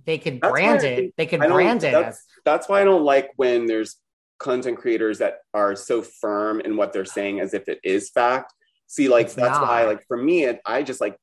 They 0.04 0.18
could 0.18 0.40
That's 0.40 0.52
brand 0.52 0.82
it. 0.82 0.96
think- 0.96 1.14
They 1.16 1.26
could 1.26 1.40
brand 1.40 1.82
it 1.84 1.92
that's- 1.92 2.14
as 2.16 2.22
that's 2.44 2.68
why 2.68 2.80
I 2.82 2.84
don't 2.84 3.04
like 3.04 3.30
when 3.36 3.66
there's 3.66 3.96
content 4.38 4.78
creators 4.78 5.18
that 5.18 5.38
are 5.54 5.74
so 5.76 6.02
firm 6.02 6.60
in 6.60 6.76
what 6.76 6.92
they're 6.92 7.04
saying 7.04 7.40
as 7.40 7.54
if 7.54 7.68
it 7.68 7.78
is 7.82 8.10
fact. 8.10 8.52
See, 8.86 9.08
like 9.08 9.26
It's 9.26 9.34
that's 9.34 9.58
why, 9.58 9.84
like 9.84 10.06
for 10.06 10.16
me, 10.16 10.44
it, 10.44 10.60
I 10.66 10.82
just 10.82 11.00
like 11.00 11.16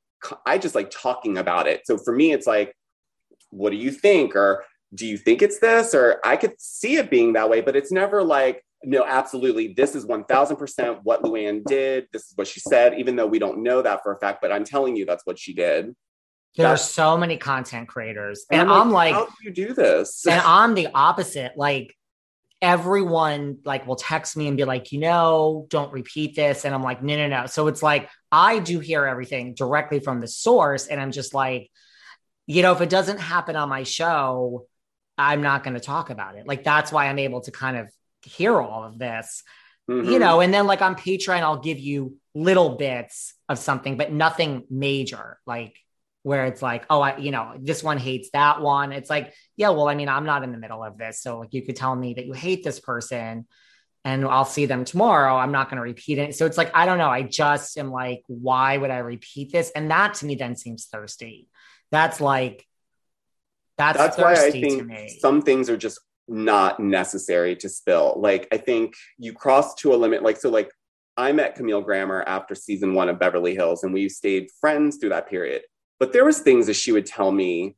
I 0.46 0.58
just 0.58 0.76
like 0.76 0.90
talking 0.90 1.38
about 1.38 1.68
it. 1.68 1.82
So 1.86 1.98
for 1.98 2.14
me, 2.14 2.32
it's 2.32 2.48
like, 2.48 2.76
what 3.50 3.72
do 3.72 3.76
you 3.76 3.92
think, 3.92 4.36
or 4.36 4.64
do 4.94 5.06
you 5.06 5.18
think 5.18 5.42
it's 5.42 5.60
this, 5.60 5.94
or 5.94 6.20
I 6.24 6.38
could 6.38 6.54
see 6.60 6.96
it 6.98 7.10
being 7.10 7.34
that 7.34 7.50
way, 7.50 7.62
but 7.62 7.76
it's 7.76 7.92
never 7.92 8.24
like, 8.24 8.64
no, 8.84 9.04
absolutely, 9.06 9.74
this 9.74 9.96
is 9.96 10.06
one 10.06 10.24
thousand 10.24 10.58
percent 10.58 11.00
what 11.04 11.22
Luann 11.24 11.64
did. 11.66 12.08
This 12.12 12.24
is 12.24 12.34
what 12.36 12.48
she 12.48 12.60
said, 12.60 13.00
even 13.00 13.16
though 13.16 13.28
we 13.28 13.40
don't 13.40 13.62
know 13.62 13.82
that 13.82 14.02
for 14.04 14.12
a 14.14 14.20
fact. 14.20 14.42
But 14.42 14.52
I'm 14.52 14.64
telling 14.64 14.96
you, 14.96 15.06
that's 15.06 15.26
what 15.26 15.38
she 15.38 15.54
did. 15.54 15.96
There 16.58 16.68
are 16.68 16.78
so 16.78 17.18
many 17.18 17.38
content 17.38 17.88
creators. 17.88 18.46
And, 18.52 18.70
I'm 18.70 18.92
like, 18.92 19.14
how 19.14 19.26
do 19.26 19.32
you 19.42 19.52
do 19.52 19.74
this? 19.74 20.26
and 20.26 20.42
I'm 20.46 20.74
the 20.74 20.88
opposite. 20.94 21.54
Like 21.56 21.96
everyone 22.62 23.58
like 23.66 23.88
will 23.88 23.96
text 23.96 24.38
me 24.38 24.48
and 24.48 24.56
be 24.58 24.66
like, 24.66 24.92
you 24.92 25.00
know, 25.00 25.66
don't 25.70 25.92
repeat 25.92 26.36
this. 26.36 26.64
And 26.66 26.76
I'm 26.76 26.84
like, 26.84 27.02
no, 27.02 27.16
no, 27.16 27.28
no. 27.28 27.46
So 27.48 27.68
it's 27.68 27.82
like 27.82 28.10
I 28.32 28.60
do 28.60 28.80
hear 28.80 29.06
everything 29.06 29.54
directly 29.56 30.00
from 30.00 30.20
the 30.22 30.28
source. 30.28 30.88
And 30.88 31.02
I'm 31.02 31.12
just 31.12 31.34
like, 31.34 31.72
you 32.48 32.62
know, 32.62 32.72
if 32.74 32.82
it 32.82 32.90
doesn't 32.90 33.20
happen 33.20 33.56
on 33.56 33.70
my 33.70 33.84
show, 33.84 34.68
I'm 35.18 35.42
not 35.42 35.64
going 35.64 35.74
to 35.74 35.80
talk 35.80 36.10
about 36.10 36.36
it. 36.36 36.46
Like 36.48 36.64
that's 36.64 36.92
why 36.92 37.08
I'm 37.08 37.20
able 37.20 37.42
to 37.42 37.52
kind 37.52 37.78
of 37.78 37.90
hear 38.24 38.60
all 38.62 38.84
of 38.84 39.00
this, 39.00 39.44
Mhm. 39.90 40.12
you 40.12 40.20
know, 40.20 40.42
and 40.42 40.54
then 40.54 40.68
like 40.68 40.82
on 40.84 40.96
Patreon, 40.96 41.42
I'll 41.42 41.60
give 41.60 41.80
you 41.80 42.18
little 42.36 42.78
bits 42.78 43.34
of 43.50 43.58
something, 43.58 43.98
but 43.98 44.12
nothing 44.12 44.66
major. 44.70 45.40
Like 45.48 45.76
where 46.24 46.46
it's 46.46 46.62
like, 46.62 46.86
oh, 46.90 47.02
I, 47.02 47.18
you 47.18 47.32
know, 47.32 47.54
this 47.60 47.84
one 47.84 47.98
hates 47.98 48.30
that 48.34 48.62
one. 48.62 48.92
It's 48.92 49.10
like, 49.10 49.34
yeah, 49.56 49.70
well, 49.70 49.88
I 49.88 49.96
mean, 49.96 50.10
I'm 50.10 50.26
not 50.26 50.44
in 50.44 50.52
the 50.52 50.58
middle 50.58 50.84
of 50.84 50.98
this. 50.98 51.22
So 51.22 51.40
like 51.40 51.54
you 51.54 51.64
could 51.64 51.76
tell 51.76 51.96
me 51.96 52.14
that 52.14 52.26
you 52.26 52.34
hate 52.34 52.64
this 52.64 52.80
person 52.80 53.48
and 54.04 54.26
I'll 54.26 54.46
see 54.46 54.66
them 54.66 54.86
tomorrow. 54.86 55.36
I'm 55.36 55.52
not 55.52 55.70
going 55.70 55.78
to 55.78 55.84
repeat 55.84 56.18
it. 56.18 56.36
So 56.36 56.46
it's 56.46 56.58
like, 56.58 56.72
I 56.76 56.86
don't 56.86 56.98
know. 56.98 57.10
I 57.10 57.24
just 57.24 57.78
am 57.78 57.92
like, 57.92 58.24
why 58.28 58.78
would 58.78 58.92
I 58.92 59.00
repeat 59.00 59.52
this? 59.52 59.72
And 59.76 59.92
that 59.92 60.16
to 60.16 60.26
me 60.26 60.36
then 60.36 60.56
seems 60.56 60.86
thirsty. 60.86 61.48
That's 61.92 62.22
like, 62.22 62.66
that's, 63.78 63.98
that's 63.98 64.18
why 64.18 64.34
I 64.34 64.52
think 64.52 64.86
me. 64.86 65.18
some 65.20 65.42
things 65.42 65.70
are 65.70 65.78
just 65.78 66.00
not 66.28 66.80
necessary 66.80 67.56
to 67.58 67.70
spill. 67.70 68.16
Like 68.18 68.48
I 68.52 68.58
think 68.58 68.94
you 69.18 69.34
cross 69.34 69.76
to 69.76 69.94
a 69.94 69.98
limit. 69.98 70.24
Like 70.24 70.38
so, 70.38 70.50
like 70.50 70.72
I 71.18 71.32
met 71.32 71.56
Camille 71.56 71.82
Grammer 71.82 72.24
after 72.26 72.56
season 72.56 72.94
one 72.94 73.10
of 73.10 73.20
Beverly 73.20 73.54
Hills, 73.54 73.84
and 73.84 73.94
we 73.94 74.08
stayed 74.10 74.50
friends 74.60 74.98
through 74.98 75.10
that 75.10 75.30
period. 75.30 75.64
But 76.02 76.12
there 76.12 76.26
was 76.26 76.40
things 76.40 76.66
that 76.66 76.74
she 76.74 76.92
would 76.92 77.06
tell 77.06 77.32
me 77.32 77.76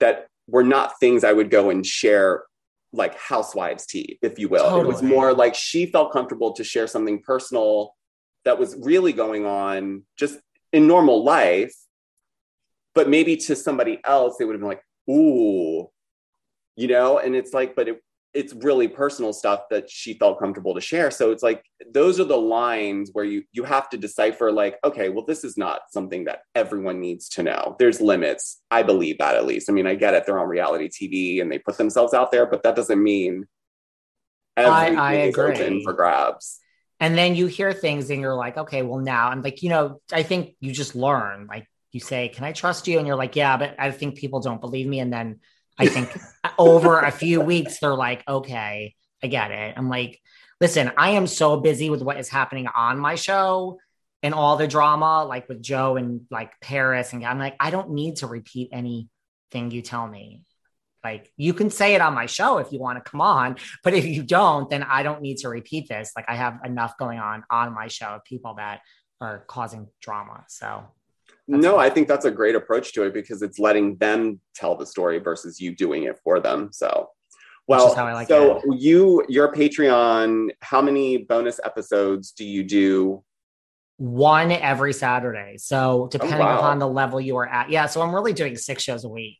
that 0.00 0.26
were 0.48 0.64
not 0.64 0.98
things 0.98 1.22
I 1.22 1.32
would 1.32 1.50
go 1.50 1.70
and 1.70 1.86
share, 1.86 2.42
like 2.92 3.16
housewives 3.16 3.86
tea, 3.86 4.18
if 4.22 4.40
you 4.40 4.48
will. 4.48 4.80
It 4.80 4.86
was 4.86 5.02
more 5.02 5.32
like 5.32 5.54
she 5.54 5.86
felt 5.86 6.12
comfortable 6.12 6.52
to 6.54 6.64
share 6.64 6.88
something 6.88 7.22
personal 7.22 7.94
that 8.44 8.58
was 8.58 8.74
really 8.80 9.12
going 9.12 9.46
on 9.46 10.02
just 10.16 10.40
in 10.72 10.88
normal 10.88 11.22
life. 11.22 11.72
But 12.96 13.08
maybe 13.08 13.36
to 13.36 13.54
somebody 13.54 14.00
else, 14.04 14.36
they 14.36 14.44
would 14.44 14.54
have 14.54 14.60
been 14.60 14.68
like, 14.68 14.82
ooh, 15.08 15.88
you 16.80 16.88
know 16.88 17.18
and 17.18 17.36
it's 17.36 17.52
like 17.52 17.76
but 17.76 17.88
it, 17.88 18.02
it's 18.32 18.52
really 18.54 18.86
personal 18.86 19.32
stuff 19.32 19.62
that 19.70 19.90
she 19.90 20.14
felt 20.14 20.38
comfortable 20.38 20.74
to 20.74 20.80
share 20.80 21.10
so 21.10 21.32
it's 21.32 21.42
like 21.42 21.64
those 21.92 22.20
are 22.20 22.24
the 22.24 22.36
lines 22.36 23.10
where 23.12 23.24
you 23.24 23.42
you 23.52 23.64
have 23.64 23.88
to 23.90 23.96
decipher 23.96 24.52
like 24.52 24.78
okay 24.84 25.08
well 25.08 25.24
this 25.24 25.42
is 25.44 25.56
not 25.56 25.80
something 25.90 26.24
that 26.24 26.40
everyone 26.54 27.00
needs 27.00 27.28
to 27.28 27.42
know 27.42 27.76
there's 27.78 28.00
limits 28.00 28.62
i 28.70 28.82
believe 28.82 29.18
that 29.18 29.34
at 29.36 29.46
least 29.46 29.68
i 29.68 29.72
mean 29.72 29.86
i 29.86 29.94
get 29.94 30.14
it 30.14 30.24
they're 30.26 30.38
on 30.38 30.48
reality 30.48 30.88
tv 30.88 31.40
and 31.42 31.50
they 31.50 31.58
put 31.58 31.76
themselves 31.76 32.14
out 32.14 32.30
there 32.30 32.46
but 32.46 32.62
that 32.62 32.76
doesn't 32.76 33.02
mean 33.02 33.46
everything 34.56 34.98
I 34.98 35.14
is 35.14 35.28
agree. 35.30 35.62
open 35.64 35.80
for 35.82 35.92
grabs 35.92 36.60
And 37.00 37.16
then 37.16 37.34
you 37.34 37.46
hear 37.46 37.72
things 37.72 38.10
and 38.10 38.20
you're 38.20 38.34
like, 38.34 38.58
okay, 38.58 38.82
well, 38.82 38.98
now 39.00 39.28
I'm 39.30 39.42
like, 39.42 39.62
you 39.62 39.70
know, 39.70 40.00
I 40.12 40.22
think 40.22 40.54
you 40.60 40.72
just 40.72 40.94
learn. 40.94 41.46
Like 41.48 41.66
you 41.92 42.00
say, 42.00 42.28
can 42.28 42.44
I 42.44 42.52
trust 42.52 42.86
you? 42.88 42.98
And 42.98 43.06
you're 43.06 43.16
like, 43.16 43.36
yeah, 43.36 43.56
but 43.56 43.74
I 43.78 43.90
think 43.90 44.18
people 44.18 44.40
don't 44.40 44.60
believe 44.60 44.86
me. 44.86 45.00
And 45.00 45.12
then 45.12 45.40
I 45.78 45.86
think 45.86 46.14
uh, 46.44 46.50
over 46.58 47.00
a 47.00 47.10
few 47.10 47.40
weeks, 47.40 47.78
they're 47.78 47.94
like, 47.94 48.22
okay, 48.28 48.94
I 49.22 49.26
get 49.26 49.50
it. 49.50 49.74
I'm 49.76 49.88
like, 49.88 50.20
listen, 50.60 50.92
I 50.96 51.10
am 51.10 51.26
so 51.26 51.58
busy 51.58 51.90
with 51.90 52.02
what 52.02 52.18
is 52.18 52.28
happening 52.28 52.66
on 52.68 52.98
my 52.98 53.14
show 53.14 53.78
and 54.22 54.34
all 54.34 54.56
the 54.56 54.68
drama, 54.68 55.24
like 55.24 55.48
with 55.48 55.62
Joe 55.62 55.96
and 55.96 56.22
like 56.30 56.52
Paris. 56.60 57.12
And 57.12 57.24
I'm 57.24 57.38
like, 57.38 57.56
I 57.58 57.70
don't 57.70 57.90
need 57.90 58.16
to 58.16 58.26
repeat 58.26 58.68
anything 58.72 59.70
you 59.70 59.82
tell 59.82 60.06
me. 60.06 60.44
Like 61.02 61.32
you 61.36 61.54
can 61.54 61.70
say 61.70 61.94
it 61.94 62.02
on 62.02 62.14
my 62.14 62.26
show 62.26 62.58
if 62.58 62.72
you 62.72 62.78
want 62.78 63.02
to 63.02 63.10
come 63.10 63.22
on, 63.22 63.56
but 63.82 63.94
if 63.94 64.04
you 64.04 64.22
don't, 64.22 64.68
then 64.68 64.82
I 64.82 65.02
don't 65.02 65.22
need 65.22 65.38
to 65.38 65.48
repeat 65.48 65.88
this. 65.88 66.12
Like 66.14 66.26
I 66.28 66.34
have 66.34 66.58
enough 66.64 66.98
going 66.98 67.18
on 67.18 67.42
on 67.50 67.74
my 67.74 67.88
show 67.88 68.08
of 68.08 68.24
people 68.24 68.54
that 68.58 68.80
are 69.20 69.44
causing 69.46 69.88
drama. 70.02 70.44
So 70.48 70.84
no, 71.50 71.78
I 71.78 71.90
think 71.90 72.06
that's 72.06 72.24
a 72.24 72.30
great 72.30 72.54
approach 72.54 72.92
to 72.94 73.02
it 73.02 73.12
because 73.12 73.42
it's 73.42 73.58
letting 73.58 73.96
them 73.96 74.40
tell 74.54 74.76
the 74.76 74.86
story 74.86 75.18
versus 75.18 75.60
you 75.60 75.74
doing 75.74 76.04
it 76.04 76.18
for 76.22 76.38
them. 76.38 76.70
So 76.72 77.10
well, 77.66 77.92
like 77.94 78.28
so 78.28 78.58
it. 78.58 78.80
you 78.80 79.24
your 79.28 79.52
Patreon, 79.52 80.50
how 80.60 80.80
many 80.80 81.18
bonus 81.18 81.60
episodes 81.64 82.32
do 82.32 82.44
you 82.44 82.62
do? 82.62 83.24
One 83.96 84.50
every 84.50 84.92
Saturday. 84.92 85.56
So 85.58 86.08
depending 86.10 86.40
oh, 86.40 86.46
wow. 86.46 86.58
upon 86.58 86.78
the 86.78 86.88
level 86.88 87.20
you 87.20 87.36
are 87.36 87.46
at. 87.46 87.70
Yeah. 87.70 87.86
So 87.86 88.00
I'm 88.00 88.14
really 88.14 88.32
doing 88.32 88.56
six 88.56 88.82
shows 88.82 89.04
a 89.04 89.08
week. 89.08 89.38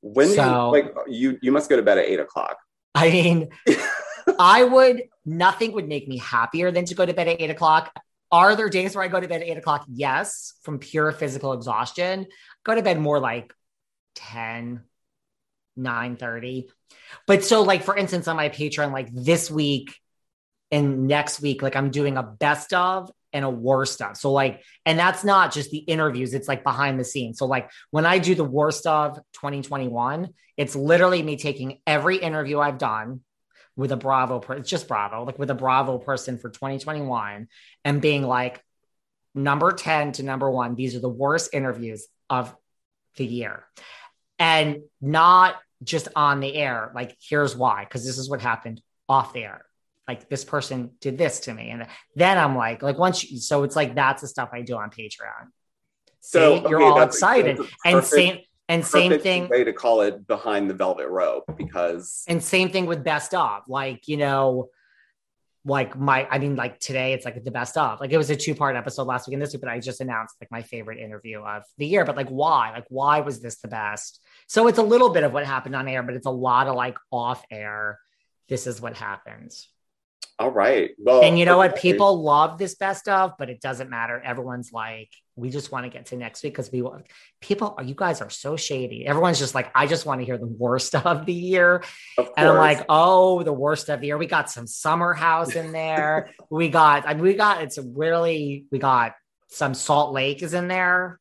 When 0.00 0.28
so, 0.28 0.44
you, 0.44 0.82
like 0.82 0.94
you 1.08 1.38
you 1.42 1.52
must 1.52 1.68
go 1.68 1.76
to 1.76 1.82
bed 1.82 1.98
at 1.98 2.04
eight 2.04 2.20
o'clock. 2.20 2.56
I 2.94 3.10
mean, 3.10 3.48
I 4.38 4.64
would 4.64 5.04
nothing 5.24 5.72
would 5.72 5.88
make 5.88 6.06
me 6.08 6.18
happier 6.18 6.70
than 6.70 6.84
to 6.86 6.94
go 6.94 7.04
to 7.04 7.14
bed 7.14 7.28
at 7.28 7.40
eight 7.40 7.50
o'clock. 7.50 7.92
Are 8.34 8.56
there 8.56 8.68
days 8.68 8.96
where 8.96 9.04
I 9.04 9.06
go 9.06 9.20
to 9.20 9.28
bed 9.28 9.42
at 9.42 9.46
eight 9.46 9.58
o'clock? 9.58 9.84
Yes, 9.88 10.54
from 10.62 10.80
pure 10.80 11.12
physical 11.12 11.52
exhaustion. 11.52 12.26
Go 12.64 12.74
to 12.74 12.82
bed 12.82 12.98
more 12.98 13.20
like 13.20 13.54
10, 14.16 14.82
9 15.76 16.16
30. 16.16 16.68
But 17.28 17.44
so, 17.44 17.62
like, 17.62 17.84
for 17.84 17.96
instance, 17.96 18.26
on 18.26 18.34
my 18.34 18.48
Patreon, 18.48 18.92
like 18.92 19.08
this 19.12 19.52
week 19.52 19.94
and 20.72 21.06
next 21.06 21.42
week, 21.42 21.62
like 21.62 21.76
I'm 21.76 21.92
doing 21.92 22.16
a 22.16 22.24
best 22.24 22.74
of 22.74 23.08
and 23.32 23.44
a 23.44 23.50
worst 23.50 24.02
of. 24.02 24.16
So, 24.16 24.32
like, 24.32 24.64
and 24.84 24.98
that's 24.98 25.22
not 25.22 25.52
just 25.52 25.70
the 25.70 25.78
interviews, 25.78 26.34
it's 26.34 26.48
like 26.48 26.64
behind 26.64 26.98
the 26.98 27.04
scenes. 27.04 27.38
So, 27.38 27.46
like, 27.46 27.70
when 27.92 28.04
I 28.04 28.18
do 28.18 28.34
the 28.34 28.42
worst 28.42 28.84
of 28.88 29.14
2021, 29.34 30.30
it's 30.56 30.74
literally 30.74 31.22
me 31.22 31.36
taking 31.36 31.78
every 31.86 32.16
interview 32.16 32.58
I've 32.58 32.78
done 32.78 33.20
with 33.76 33.92
a 33.92 33.96
Bravo, 33.96 34.38
per- 34.38 34.54
it's 34.54 34.70
just 34.70 34.88
Bravo, 34.88 35.24
like 35.24 35.38
with 35.38 35.50
a 35.50 35.54
Bravo 35.54 35.98
person 35.98 36.38
for 36.38 36.48
2021 36.50 37.48
and 37.84 38.00
being 38.00 38.22
like, 38.22 38.62
number 39.34 39.72
10 39.72 40.12
to 40.12 40.22
number 40.22 40.50
one, 40.50 40.74
these 40.76 40.94
are 40.94 41.00
the 41.00 41.08
worst 41.08 41.52
interviews 41.52 42.06
of 42.30 42.54
the 43.16 43.26
year. 43.26 43.64
And 44.38 44.82
not 45.00 45.56
just 45.82 46.08
on 46.14 46.40
the 46.40 46.54
air, 46.54 46.92
like, 46.94 47.16
here's 47.20 47.56
why, 47.56 47.84
because 47.84 48.06
this 48.06 48.18
is 48.18 48.30
what 48.30 48.40
happened 48.40 48.80
off 49.08 49.32
the 49.32 49.44
air. 49.44 49.64
Like 50.06 50.28
this 50.28 50.44
person 50.44 50.90
did 51.00 51.16
this 51.18 51.40
to 51.40 51.54
me. 51.54 51.70
And 51.70 51.86
then 52.14 52.38
I'm 52.38 52.56
like, 52.56 52.82
like 52.82 52.98
once 52.98 53.24
you, 53.24 53.38
so 53.38 53.62
it's 53.62 53.74
like 53.74 53.94
that's 53.94 54.20
the 54.20 54.28
stuff 54.28 54.50
I 54.52 54.60
do 54.62 54.76
on 54.76 54.90
Patreon. 54.90 55.48
So 56.20 56.62
See, 56.62 56.68
you're 56.68 56.82
all 56.82 57.00
excited. 57.02 57.58
and 57.84 58.04
same 58.04 58.38
and 58.68 58.84
same 58.84 59.18
thing 59.20 59.48
way 59.48 59.64
to 59.64 59.72
call 59.72 60.00
it 60.00 60.26
behind 60.26 60.70
the 60.70 60.74
velvet 60.74 61.08
rope 61.08 61.44
because 61.56 62.24
and 62.28 62.42
same 62.42 62.70
thing 62.70 62.86
with 62.86 63.04
best 63.04 63.34
of 63.34 63.62
like 63.68 64.08
you 64.08 64.16
know 64.16 64.68
like 65.66 65.96
my 65.98 66.26
i 66.30 66.38
mean 66.38 66.56
like 66.56 66.78
today 66.78 67.12
it's 67.14 67.24
like 67.24 67.42
the 67.42 67.50
best 67.50 67.76
of 67.76 68.00
like 68.00 68.12
it 68.12 68.18
was 68.18 68.30
a 68.30 68.36
two 68.36 68.54
part 68.54 68.76
episode 68.76 69.06
last 69.06 69.26
week 69.26 69.34
and 69.34 69.42
this 69.42 69.52
week 69.52 69.60
but 69.60 69.70
i 69.70 69.78
just 69.80 70.00
announced 70.00 70.36
like 70.40 70.50
my 70.50 70.62
favorite 70.62 70.98
interview 70.98 71.40
of 71.40 71.62
the 71.78 71.86
year 71.86 72.04
but 72.04 72.16
like 72.16 72.28
why 72.28 72.70
like 72.72 72.84
why 72.88 73.20
was 73.20 73.40
this 73.40 73.60
the 73.60 73.68
best 73.68 74.20
so 74.46 74.66
it's 74.68 74.78
a 74.78 74.82
little 74.82 75.10
bit 75.10 75.24
of 75.24 75.32
what 75.32 75.44
happened 75.44 75.74
on 75.74 75.88
air, 75.88 76.02
but 76.02 76.14
it's 76.14 76.26
a 76.26 76.30
lot 76.30 76.66
of 76.66 76.74
like 76.74 76.98
off 77.10 77.44
air. 77.50 77.98
This 78.48 78.66
is 78.66 78.80
what 78.80 78.96
happens. 78.96 79.68
All 80.38 80.50
right. 80.50 80.90
Well, 80.98 81.22
and 81.22 81.38
you 81.38 81.44
know 81.44 81.60
okay. 81.62 81.72
what? 81.72 81.80
People 81.80 82.22
love 82.22 82.58
this 82.58 82.74
best 82.74 83.08
of, 83.08 83.34
but 83.38 83.48
it 83.48 83.60
doesn't 83.60 83.88
matter. 83.88 84.20
Everyone's 84.20 84.72
like, 84.72 85.10
we 85.36 85.50
just 85.50 85.72
want 85.72 85.84
to 85.84 85.90
get 85.90 86.06
to 86.06 86.16
next 86.16 86.42
week 86.42 86.52
because 86.52 86.70
we 86.70 86.82
want 86.82 87.06
people. 87.40 87.78
You 87.82 87.94
guys 87.94 88.20
are 88.20 88.30
so 88.30 88.56
shady. 88.56 89.06
Everyone's 89.06 89.38
just 89.38 89.54
like, 89.54 89.70
I 89.74 89.86
just 89.86 90.06
want 90.06 90.20
to 90.20 90.24
hear 90.24 90.38
the 90.38 90.46
worst 90.46 90.94
of 91.06 91.26
the 91.26 91.32
year. 91.32 91.82
Of 92.18 92.30
and 92.36 92.48
I'm 92.48 92.56
like, 92.56 92.84
oh, 92.88 93.42
the 93.42 93.52
worst 93.52 93.88
of 93.88 94.00
the 94.00 94.08
year. 94.08 94.18
We 94.18 94.26
got 94.26 94.50
some 94.50 94.66
summer 94.66 95.12
house 95.12 95.54
in 95.56 95.72
there. 95.72 96.30
we 96.50 96.68
got, 96.68 97.06
I 97.06 97.14
mean, 97.14 97.24
we 97.24 97.34
got, 97.34 97.62
it's 97.62 97.78
really, 97.78 98.66
we 98.70 98.78
got 98.78 99.14
some 99.48 99.74
Salt 99.74 100.12
Lake 100.12 100.42
is 100.42 100.54
in 100.54 100.68
there. 100.68 101.20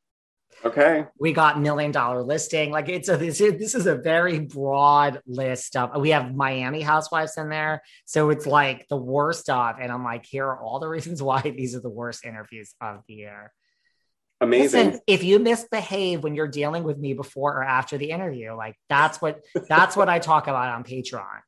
Okay. 0.66 1.06
We 1.20 1.34
got 1.34 1.60
million 1.60 1.92
dollar 1.92 2.24
listing. 2.24 2.72
Like 2.72 2.88
it's 2.88 3.10
a 3.10 3.18
this 3.18 3.42
is, 3.42 3.60
this 3.60 3.76
is 3.76 3.86
a 3.86 3.96
very 3.96 4.40
broad 4.40 5.22
list 5.26 5.76
of 5.76 6.00
we 6.00 6.12
have 6.12 6.34
Miami 6.34 6.82
housewives 6.82 7.38
in 7.38 7.50
there. 7.50 7.82
So 8.06 8.30
it's 8.30 8.46
like 8.46 8.88
the 8.88 8.96
worst 8.96 9.50
of 9.50 9.76
and 9.82 9.92
I'm 9.92 10.06
like 10.06 10.26
here 10.26 10.46
are 10.46 10.62
all 10.62 10.80
the 10.80 10.88
reasons 10.88 11.22
why 11.22 11.42
these 11.42 11.76
are 11.76 11.82
the 11.82 11.90
worst 11.90 12.24
interviews 12.24 12.74
of 12.80 13.02
the 13.08 13.14
year. 13.14 13.52
Amazing. 14.44 14.86
Listen, 14.86 15.02
if 15.08 15.24
you 15.24 15.40
misbehave 15.40 16.24
when 16.24 16.36
you're 16.36 16.48
dealing 16.48 16.84
with 16.84 16.98
me 16.98 17.14
before 17.14 17.58
or 17.58 17.64
after 17.64 17.98
the 17.98 18.12
interview, 18.12 18.54
like 18.54 18.76
that's 18.90 19.22
what 19.22 19.42
that's 19.68 19.96
what 19.96 20.10
I 20.10 20.20
talk 20.20 20.48
about 20.48 20.70
on 20.70 20.84
Patreon. 20.84 21.40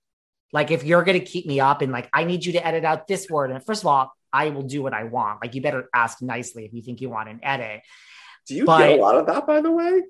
Like 0.53 0.71
if 0.71 0.83
you're 0.83 1.03
going 1.03 1.19
to 1.19 1.25
keep 1.25 1.45
me 1.45 1.59
up 1.59 1.81
and 1.81 1.91
like 1.91 2.09
I 2.13 2.23
need 2.23 2.45
you 2.45 2.53
to 2.53 2.65
edit 2.65 2.85
out 2.85 3.07
this 3.07 3.29
word 3.29 3.51
and 3.51 3.63
first 3.65 3.83
of 3.83 3.87
all, 3.87 4.13
I 4.31 4.49
will 4.49 4.63
do 4.63 4.81
what 4.81 4.93
I 4.93 5.03
want. 5.03 5.41
Like 5.41 5.55
you 5.55 5.61
better 5.61 5.89
ask 5.93 6.21
nicely 6.21 6.65
if 6.65 6.73
you 6.73 6.81
think 6.81 7.01
you 7.01 7.09
want 7.09 7.29
an 7.29 7.39
edit. 7.43 7.81
Do 8.47 8.55
you 8.55 8.65
but, 8.65 8.79
get 8.79 8.99
a 8.99 9.01
lot 9.01 9.15
of 9.15 9.25
that, 9.27 9.47
by 9.47 9.61
the 9.61 9.71
way? 9.71 10.03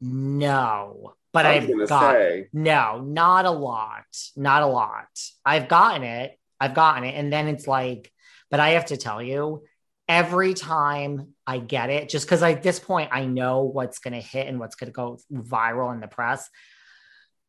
No, 0.00 1.14
but 1.32 1.46
I've 1.46 1.88
got 1.88 2.14
say. 2.14 2.48
no, 2.52 3.00
not 3.00 3.44
a 3.44 3.50
lot, 3.50 4.04
not 4.36 4.62
a 4.62 4.66
lot. 4.66 5.08
I've 5.44 5.68
gotten 5.68 6.02
it, 6.02 6.38
I've 6.58 6.74
gotten 6.74 7.04
it, 7.04 7.14
and 7.14 7.32
then 7.32 7.48
it's 7.48 7.66
like, 7.66 8.12
but 8.50 8.60
I 8.60 8.70
have 8.70 8.86
to 8.86 8.96
tell 8.96 9.22
you, 9.22 9.62
every 10.10 10.54
time 10.54 11.28
I 11.46 11.58
get 11.58 11.88
it, 11.88 12.08
just 12.08 12.26
because 12.26 12.42
at 12.42 12.64
this 12.64 12.80
point 12.80 13.10
I 13.12 13.26
know 13.26 13.62
what's 13.62 14.00
going 14.00 14.14
to 14.14 14.20
hit 14.20 14.48
and 14.48 14.58
what's 14.58 14.74
going 14.74 14.88
to 14.88 14.92
go 14.92 15.20
viral 15.32 15.94
in 15.94 16.00
the 16.00 16.08
press. 16.08 16.50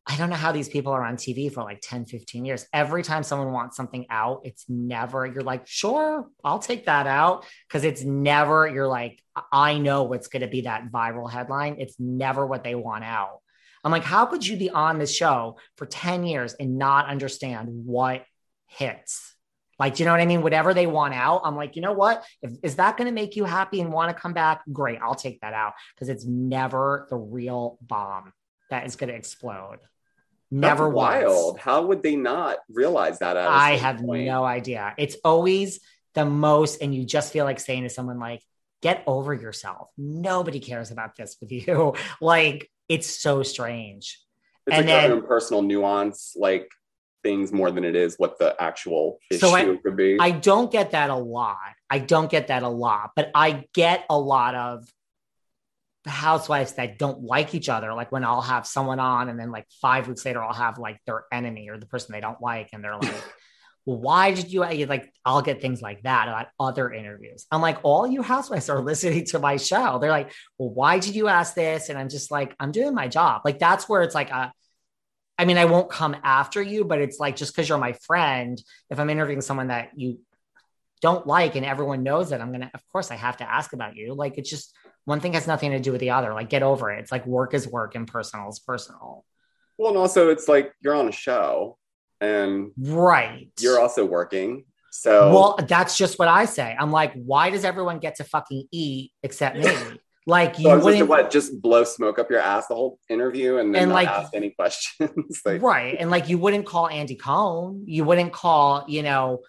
I 0.06 0.16
don't 0.16 0.30
know 0.30 0.36
how 0.36 0.52
these 0.52 0.68
people 0.68 0.92
are 0.92 1.04
on 1.04 1.16
TV 1.16 1.52
for 1.52 1.64
like 1.64 1.80
10, 1.82 2.06
15 2.06 2.44
years. 2.44 2.64
Every 2.72 3.02
time 3.02 3.24
someone 3.24 3.52
wants 3.52 3.76
something 3.76 4.06
out, 4.10 4.42
it's 4.44 4.64
never, 4.68 5.26
you're 5.26 5.42
like, 5.42 5.66
sure, 5.66 6.28
I'll 6.44 6.60
take 6.60 6.86
that 6.86 7.08
out. 7.08 7.46
Cause 7.68 7.82
it's 7.82 8.04
never, 8.04 8.68
you're 8.68 8.86
like, 8.86 9.20
I 9.50 9.78
know 9.78 10.04
what's 10.04 10.28
going 10.28 10.42
to 10.42 10.48
be 10.48 10.62
that 10.62 10.92
viral 10.92 11.28
headline. 11.28 11.76
It's 11.80 11.96
never 11.98 12.46
what 12.46 12.62
they 12.62 12.76
want 12.76 13.02
out. 13.02 13.40
I'm 13.82 13.90
like, 13.90 14.04
how 14.04 14.26
could 14.26 14.46
you 14.46 14.56
be 14.56 14.70
on 14.70 15.00
this 15.00 15.12
show 15.12 15.58
for 15.76 15.86
10 15.86 16.24
years 16.26 16.54
and 16.54 16.78
not 16.78 17.08
understand 17.08 17.68
what 17.70 18.24
hits? 18.68 19.31
Like, 19.78 19.94
do 19.94 20.02
you 20.02 20.06
know 20.06 20.12
what 20.12 20.20
I 20.20 20.26
mean? 20.26 20.42
Whatever 20.42 20.74
they 20.74 20.86
want 20.86 21.14
out, 21.14 21.42
I'm 21.44 21.56
like, 21.56 21.76
you 21.76 21.82
know 21.82 21.92
what? 21.92 22.24
If, 22.42 22.52
is 22.62 22.76
that 22.76 22.96
going 22.96 23.06
to 23.06 23.12
make 23.12 23.36
you 23.36 23.44
happy 23.44 23.80
and 23.80 23.92
want 23.92 24.14
to 24.14 24.20
come 24.20 24.32
back? 24.32 24.62
Great, 24.72 25.00
I'll 25.02 25.14
take 25.14 25.40
that 25.40 25.54
out 25.54 25.72
because 25.94 26.08
it's 26.08 26.24
never 26.24 27.06
the 27.10 27.16
real 27.16 27.78
bomb 27.80 28.32
that 28.70 28.86
is 28.86 28.96
going 28.96 29.08
to 29.08 29.16
explode. 29.16 29.78
Never 30.50 30.84
That's 30.84 30.94
wild. 30.94 31.54
Once. 31.54 31.60
How 31.62 31.86
would 31.86 32.02
they 32.02 32.14
not 32.14 32.58
realize 32.70 33.20
that? 33.20 33.36
I 33.36 33.76
have 33.76 33.98
point? 33.98 34.26
no 34.26 34.44
idea. 34.44 34.94
It's 34.98 35.16
always 35.24 35.80
the 36.14 36.26
most, 36.26 36.82
and 36.82 36.94
you 36.94 37.04
just 37.04 37.32
feel 37.32 37.46
like 37.46 37.58
saying 37.58 37.84
to 37.84 37.88
someone 37.88 38.18
like, 38.18 38.42
"Get 38.82 39.02
over 39.06 39.32
yourself." 39.32 39.88
Nobody 39.96 40.60
cares 40.60 40.90
about 40.90 41.16
this 41.16 41.38
with 41.40 41.52
you. 41.52 41.94
like 42.20 42.70
it's 42.86 43.08
so 43.08 43.42
strange. 43.42 44.20
It's 44.66 44.76
and 44.76 44.86
like 44.86 45.08
then, 45.08 45.22
personal 45.22 45.62
nuance, 45.62 46.34
like 46.36 46.68
things 47.22 47.52
more 47.52 47.70
than 47.70 47.84
it 47.84 47.96
is 47.96 48.16
what 48.18 48.38
the 48.38 48.54
actual 48.60 49.18
issue 49.30 49.40
so 49.40 49.54
I, 49.54 49.76
could 49.76 49.96
be. 49.96 50.18
I 50.20 50.30
don't 50.30 50.70
get 50.70 50.92
that 50.92 51.10
a 51.10 51.16
lot. 51.16 51.56
I 51.88 51.98
don't 51.98 52.30
get 52.30 52.48
that 52.48 52.62
a 52.62 52.68
lot, 52.68 53.12
but 53.14 53.30
I 53.34 53.66
get 53.72 54.04
a 54.10 54.18
lot 54.18 54.54
of 54.54 54.88
housewives 56.06 56.72
that 56.74 56.98
don't 56.98 57.22
like 57.22 57.54
each 57.54 57.68
other. 57.68 57.92
Like 57.94 58.10
when 58.10 58.24
I'll 58.24 58.42
have 58.42 58.66
someone 58.66 58.98
on 58.98 59.28
and 59.28 59.38
then 59.38 59.50
like 59.50 59.66
five 59.80 60.08
weeks 60.08 60.24
later, 60.24 60.42
I'll 60.42 60.52
have 60.52 60.78
like 60.78 61.00
their 61.06 61.24
enemy 61.32 61.68
or 61.68 61.78
the 61.78 61.86
person 61.86 62.12
they 62.12 62.20
don't 62.20 62.40
like. 62.40 62.70
And 62.72 62.82
they're 62.82 62.96
like, 62.96 63.14
why 63.84 64.32
did 64.32 64.52
you 64.52 64.60
like, 64.60 65.12
I'll 65.24 65.42
get 65.42 65.60
things 65.60 65.82
like 65.82 66.02
that 66.02 66.28
at 66.28 66.48
other 66.58 66.92
interviews. 66.92 67.46
I'm 67.50 67.60
like, 67.60 67.78
all 67.82 68.06
you 68.06 68.22
housewives 68.22 68.68
are 68.68 68.80
listening 68.82 69.26
to 69.26 69.38
my 69.38 69.56
show. 69.56 69.98
They're 69.98 70.10
like, 70.10 70.32
well, 70.58 70.70
why 70.70 70.98
did 70.98 71.14
you 71.14 71.28
ask 71.28 71.54
this? 71.54 71.88
And 71.88 71.98
I'm 71.98 72.08
just 72.08 72.30
like, 72.30 72.54
I'm 72.58 72.72
doing 72.72 72.94
my 72.94 73.08
job. 73.08 73.42
Like 73.44 73.58
that's 73.58 73.88
where 73.88 74.02
it's 74.02 74.14
like 74.14 74.30
a, 74.30 74.52
I 75.42 75.44
mean, 75.44 75.58
I 75.58 75.64
won't 75.64 75.90
come 75.90 76.14
after 76.22 76.62
you, 76.62 76.84
but 76.84 77.00
it's 77.00 77.18
like 77.18 77.34
just 77.34 77.52
because 77.52 77.68
you're 77.68 77.76
my 77.76 77.94
friend, 77.94 78.62
if 78.90 79.00
I'm 79.00 79.10
interviewing 79.10 79.40
someone 79.40 79.66
that 79.68 79.88
you 79.96 80.20
don't 81.00 81.26
like 81.26 81.56
and 81.56 81.66
everyone 81.66 82.04
knows 82.04 82.30
that, 82.30 82.40
I'm 82.40 82.52
gonna, 82.52 82.70
of 82.72 82.88
course, 82.92 83.10
I 83.10 83.16
have 83.16 83.38
to 83.38 83.50
ask 83.50 83.72
about 83.72 83.96
you. 83.96 84.14
Like 84.14 84.38
it's 84.38 84.48
just 84.48 84.72
one 85.04 85.18
thing 85.18 85.32
has 85.32 85.48
nothing 85.48 85.72
to 85.72 85.80
do 85.80 85.90
with 85.90 86.00
the 86.00 86.10
other. 86.10 86.32
Like 86.32 86.48
get 86.48 86.62
over 86.62 86.92
it. 86.92 87.00
It's 87.00 87.10
like 87.10 87.26
work 87.26 87.54
is 87.54 87.66
work 87.66 87.96
and 87.96 88.06
personal 88.06 88.48
is 88.50 88.60
personal. 88.60 89.24
Well, 89.78 89.88
and 89.88 89.98
also 89.98 90.28
it's 90.28 90.46
like 90.46 90.72
you're 90.80 90.94
on 90.94 91.08
a 91.08 91.12
show 91.12 91.76
and 92.20 92.70
right. 92.78 93.50
You're 93.58 93.80
also 93.80 94.04
working. 94.04 94.64
So 94.92 95.32
well, 95.32 95.58
that's 95.66 95.98
just 95.98 96.20
what 96.20 96.28
I 96.28 96.44
say. 96.44 96.76
I'm 96.78 96.92
like, 96.92 97.14
why 97.14 97.50
does 97.50 97.64
everyone 97.64 97.98
get 97.98 98.14
to 98.18 98.24
fucking 98.24 98.68
eat 98.70 99.10
except 99.24 99.56
me? 99.56 99.66
Like 100.26 100.58
you 100.58 100.64
so 100.64 100.78
wouldn't 100.78 101.08
what 101.08 101.30
just 101.30 101.60
blow 101.60 101.82
smoke 101.82 102.18
up 102.18 102.30
your 102.30 102.38
ass 102.38 102.68
the 102.68 102.74
whole 102.74 102.98
interview 103.08 103.56
and 103.56 103.74
then 103.74 103.84
and 103.84 103.92
like, 103.92 104.08
ask 104.08 104.32
any 104.34 104.50
questions. 104.50 105.40
like, 105.44 105.62
right. 105.62 105.96
And 105.98 106.10
like 106.10 106.28
you 106.28 106.38
wouldn't 106.38 106.66
call 106.66 106.88
Andy 106.88 107.16
Cohen, 107.16 107.84
you 107.86 108.04
wouldn't 108.04 108.32
call, 108.32 108.84
you 108.86 109.02
know, 109.02 109.40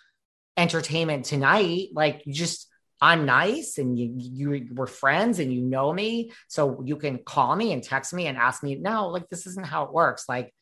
entertainment 0.57 1.25
tonight. 1.25 1.89
Like 1.93 2.23
you 2.25 2.33
just 2.33 2.67
I'm 2.99 3.25
nice 3.25 3.77
and 3.77 3.99
you 3.99 4.13
you 4.17 4.69
were 4.73 4.87
friends 4.87 5.37
and 5.39 5.53
you 5.53 5.61
know 5.61 5.93
me. 5.93 6.31
So 6.47 6.81
you 6.83 6.95
can 6.95 7.19
call 7.19 7.55
me 7.55 7.71
and 7.71 7.83
text 7.83 8.13
me 8.13 8.25
and 8.25 8.37
ask 8.37 8.63
me, 8.63 8.75
no, 8.75 9.09
like 9.09 9.29
this 9.29 9.45
isn't 9.45 9.67
how 9.67 9.83
it 9.83 9.93
works. 9.93 10.25
Like 10.27 10.53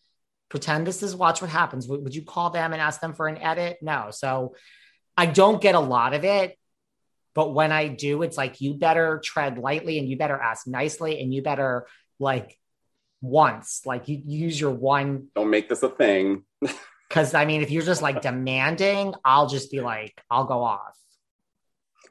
pretend 0.49 0.85
this 0.85 1.03
is 1.03 1.15
watch 1.15 1.41
what 1.41 1.49
happens. 1.49 1.87
Would 1.87 2.13
you 2.13 2.23
call 2.23 2.49
them 2.49 2.73
and 2.73 2.81
ask 2.81 2.99
them 2.99 3.13
for 3.13 3.27
an 3.27 3.37
edit? 3.37 3.77
No. 3.81 4.09
So 4.11 4.55
I 5.15 5.25
don't 5.25 5.61
get 5.61 5.75
a 5.75 5.79
lot 5.79 6.13
of 6.13 6.25
it. 6.25 6.57
But 7.33 7.53
when 7.53 7.71
I 7.71 7.87
do, 7.87 8.23
it's 8.23 8.37
like 8.37 8.61
you 8.61 8.73
better 8.73 9.21
tread 9.23 9.57
lightly 9.57 9.99
and 9.99 10.07
you 10.07 10.17
better 10.17 10.39
ask 10.39 10.67
nicely 10.67 11.21
and 11.21 11.33
you 11.33 11.41
better 11.41 11.87
like 12.19 12.57
once, 13.21 13.81
like 13.85 14.07
you 14.07 14.21
use 14.25 14.59
your 14.59 14.71
one. 14.71 15.27
Don't 15.35 15.49
make 15.49 15.69
this 15.69 15.83
a 15.83 15.89
thing. 15.89 16.43
Cause 17.09 17.33
I 17.33 17.45
mean, 17.45 17.61
if 17.61 17.71
you're 17.71 17.83
just 17.83 18.01
like 18.01 18.21
demanding, 18.21 19.13
I'll 19.25 19.47
just 19.47 19.69
be 19.71 19.81
like, 19.81 20.21
I'll 20.29 20.45
go 20.45 20.63
off. 20.63 20.97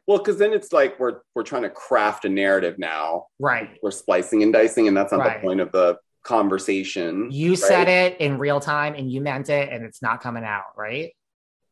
Well, 0.06 0.18
because 0.18 0.38
then 0.38 0.52
it's 0.52 0.72
like 0.72 0.98
we're 0.98 1.20
we're 1.34 1.42
trying 1.42 1.62
to 1.62 1.70
craft 1.70 2.24
a 2.24 2.28
narrative 2.28 2.78
now. 2.78 3.26
Right. 3.38 3.78
We're 3.82 3.92
splicing 3.92 4.42
and 4.42 4.52
dicing, 4.52 4.88
and 4.88 4.97
that's 4.97 5.12
not 5.12 5.20
Right. 5.20 5.40
the 5.40 5.47
point 5.47 5.60
of 5.60 5.72
the 5.72 5.98
conversation. 6.22 7.30
You 7.30 7.51
right? 7.51 7.59
said 7.59 7.88
it 7.88 8.20
in 8.20 8.38
real 8.38 8.60
time 8.60 8.94
and 8.94 9.10
you 9.10 9.20
meant 9.20 9.48
it 9.48 9.70
and 9.72 9.84
it's 9.84 10.02
not 10.02 10.20
coming 10.20 10.44
out, 10.44 10.76
right? 10.76 11.12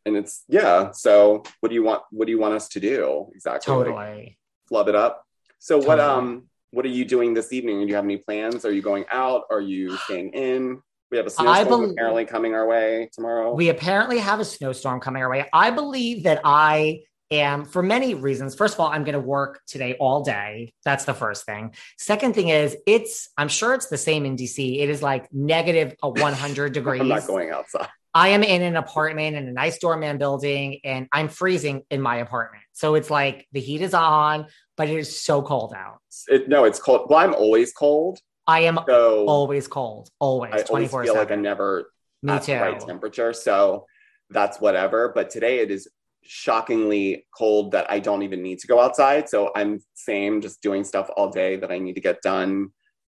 And 0.09 0.17
it's 0.17 0.45
yeah. 0.49 0.91
So 0.91 1.45
what 1.61 1.69
do 1.69 1.75
you 1.75 1.85
want? 1.85 2.03
What 2.11 2.27
do 2.27 2.33
you 2.33 2.39
want 2.39 2.55
us 2.55 2.69
to 2.71 2.81
do 2.81 3.31
exactly? 3.35 3.75
Like, 3.75 3.85
Totally. 3.87 4.39
flub 4.69 4.89
it 4.89 4.95
up. 4.95 5.25
So 5.61 5.79
what 5.79 6.01
um 6.01 6.49
what 6.71 6.85
are 6.85 6.91
you 6.91 7.05
doing 7.05 7.35
this 7.35 7.53
evening? 7.53 7.81
Do 7.81 7.87
you 7.87 7.95
have 7.95 8.05
any 8.05 8.19
plans? 8.19 8.65
Are 8.65 8.73
you 8.73 8.83
going 8.83 9.05
out? 9.11 9.43
Are 9.51 9.61
you 9.61 9.97
staying 9.99 10.33
in? 10.33 10.81
We 11.11 11.17
have 11.17 11.27
a 11.27 11.31
snowstorm 11.31 11.69
bel- 11.69 11.91
apparently 11.91 12.27
coming 12.27 12.55
our 12.55 12.67
way 12.67 13.09
tomorrow. 13.13 13.55
We 13.55 13.71
apparently 13.71 14.19
have 14.19 14.41
a 14.41 14.45
snowstorm 14.45 15.01
coming 15.01 15.23
our 15.23 15.31
way. 15.31 15.49
I 15.53 15.71
believe 15.71 16.25
that 16.25 16.43
I 16.45 17.01
am, 17.31 17.65
for 17.65 17.83
many 17.83 18.15
reasons. 18.15 18.55
First 18.55 18.75
of 18.75 18.81
all, 18.81 18.89
I'm 18.89 19.05
going 19.05 19.15
to 19.15 19.21
work 19.21 19.63
today 19.67 19.97
all 19.99 20.23
day. 20.23 20.75
That's 20.85 21.07
the 21.07 21.15
first 21.15 21.47
thing. 21.47 21.75
Second 21.97 22.35
thing 22.35 22.49
is, 22.49 22.77
it's, 22.87 23.31
I'm 23.39 23.49
sure 23.49 23.73
it's 23.73 23.87
the 23.87 23.97
same 23.97 24.27
in 24.27 24.37
DC. 24.37 24.81
It 24.81 24.91
is 24.91 25.03
like 25.03 25.33
negative 25.33 25.95
a 26.03 26.09
100 26.11 26.73
degrees. 26.75 27.01
I'm 27.01 27.09
not 27.09 27.27
going 27.27 27.51
outside. 27.51 27.89
I 28.15 28.29
am 28.29 28.43
in 28.43 28.63
an 28.63 28.77
apartment 28.77 29.37
in 29.37 29.47
a 29.47 29.53
nice 29.53 29.79
doorman 29.79 30.19
building 30.19 30.81
and 30.85 31.09
I'm 31.13 31.29
freezing 31.29 31.83
in 31.91 32.01
my 32.01 32.17
apartment. 32.17 32.65
So 32.73 32.95
it's 32.95 33.11
like 33.11 33.47
the 33.53 33.61
heat 33.61 33.83
is 33.83 33.95
on, 33.95 34.47
but 34.77 34.89
it 34.89 34.99
is 34.99 35.21
so 35.21 35.43
cold 35.43 35.75
out. 35.77 35.99
It, 36.29 36.49
no, 36.49 36.65
it's 36.65 36.81
cold. 36.81 37.07
Well, 37.11 37.19
I'm 37.19 37.35
always 37.35 37.73
cold, 37.73 38.19
I 38.49 38.61
am 38.61 38.81
so 38.89 39.27
always 39.27 39.69
cold, 39.69 40.09
always, 40.19 40.53
I 40.53 40.57
always 40.57 40.91
24 40.91 41.05
feel 41.05 41.15
like 41.15 41.29
I 41.29 41.33
7. 41.33 41.43
never 41.43 41.93
Me 42.23 42.33
at 42.33 42.45
the 42.45 42.55
right 42.55 42.81
temperature. 42.81 43.35
So 43.35 43.87
that's 44.31 44.59
whatever. 44.59 45.13
But 45.15 45.29
today 45.29 45.59
it 45.59 45.71
is 45.71 45.87
shockingly 46.23 47.27
cold 47.37 47.73
that 47.73 47.91
I 47.91 47.99
don't 47.99 48.23
even 48.23 48.43
need 48.43 48.59
to 48.61 48.67
go 48.67 48.81
outside. 48.81 49.29
So 49.29 49.51
I'm 49.55 49.81
same, 49.95 50.41
just 50.41 50.63
doing 50.63 50.83
stuff 50.83 51.11
all 51.15 51.29
day 51.31 51.57
that 51.57 51.71
I 51.71 51.79
need 51.79 51.95
to 51.95 52.01
get 52.01 52.23
done 52.23 52.69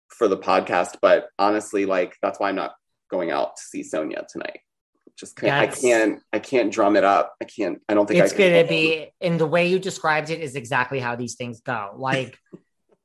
for 0.07 0.27
the 0.27 0.37
podcast. 0.37 0.97
But 1.01 1.27
honestly, 1.39 1.85
like 1.85 2.15
that's 2.21 2.39
why 2.39 2.49
I'm 2.49 2.55
not 2.55 2.73
going 3.09 3.31
out 3.31 3.57
to 3.57 3.63
see 3.63 3.81
Sonja 3.81 4.25
tonight. 4.27 4.59
Just 5.17 5.35
can't, 5.37 5.53
I 5.53 5.67
can't 5.67 6.21
I 6.33 6.39
can't 6.39 6.71
drum 6.73 6.95
it 6.95 7.03
up. 7.03 7.35
I 7.41 7.45
can't. 7.45 7.79
I 7.87 7.93
don't 7.93 8.07
think 8.07 8.19
it's 8.19 8.33
I 8.33 8.35
can. 8.35 8.51
going 8.51 8.63
to 8.63 8.69
be 8.69 9.11
in 9.21 9.37
the 9.37 9.45
way 9.45 9.67
you 9.67 9.77
described 9.79 10.29
it 10.29 10.41
is 10.41 10.55
exactly 10.55 10.99
how 10.99 11.15
these 11.15 11.35
things 11.35 11.61
go 11.61 11.93
like 11.97 12.37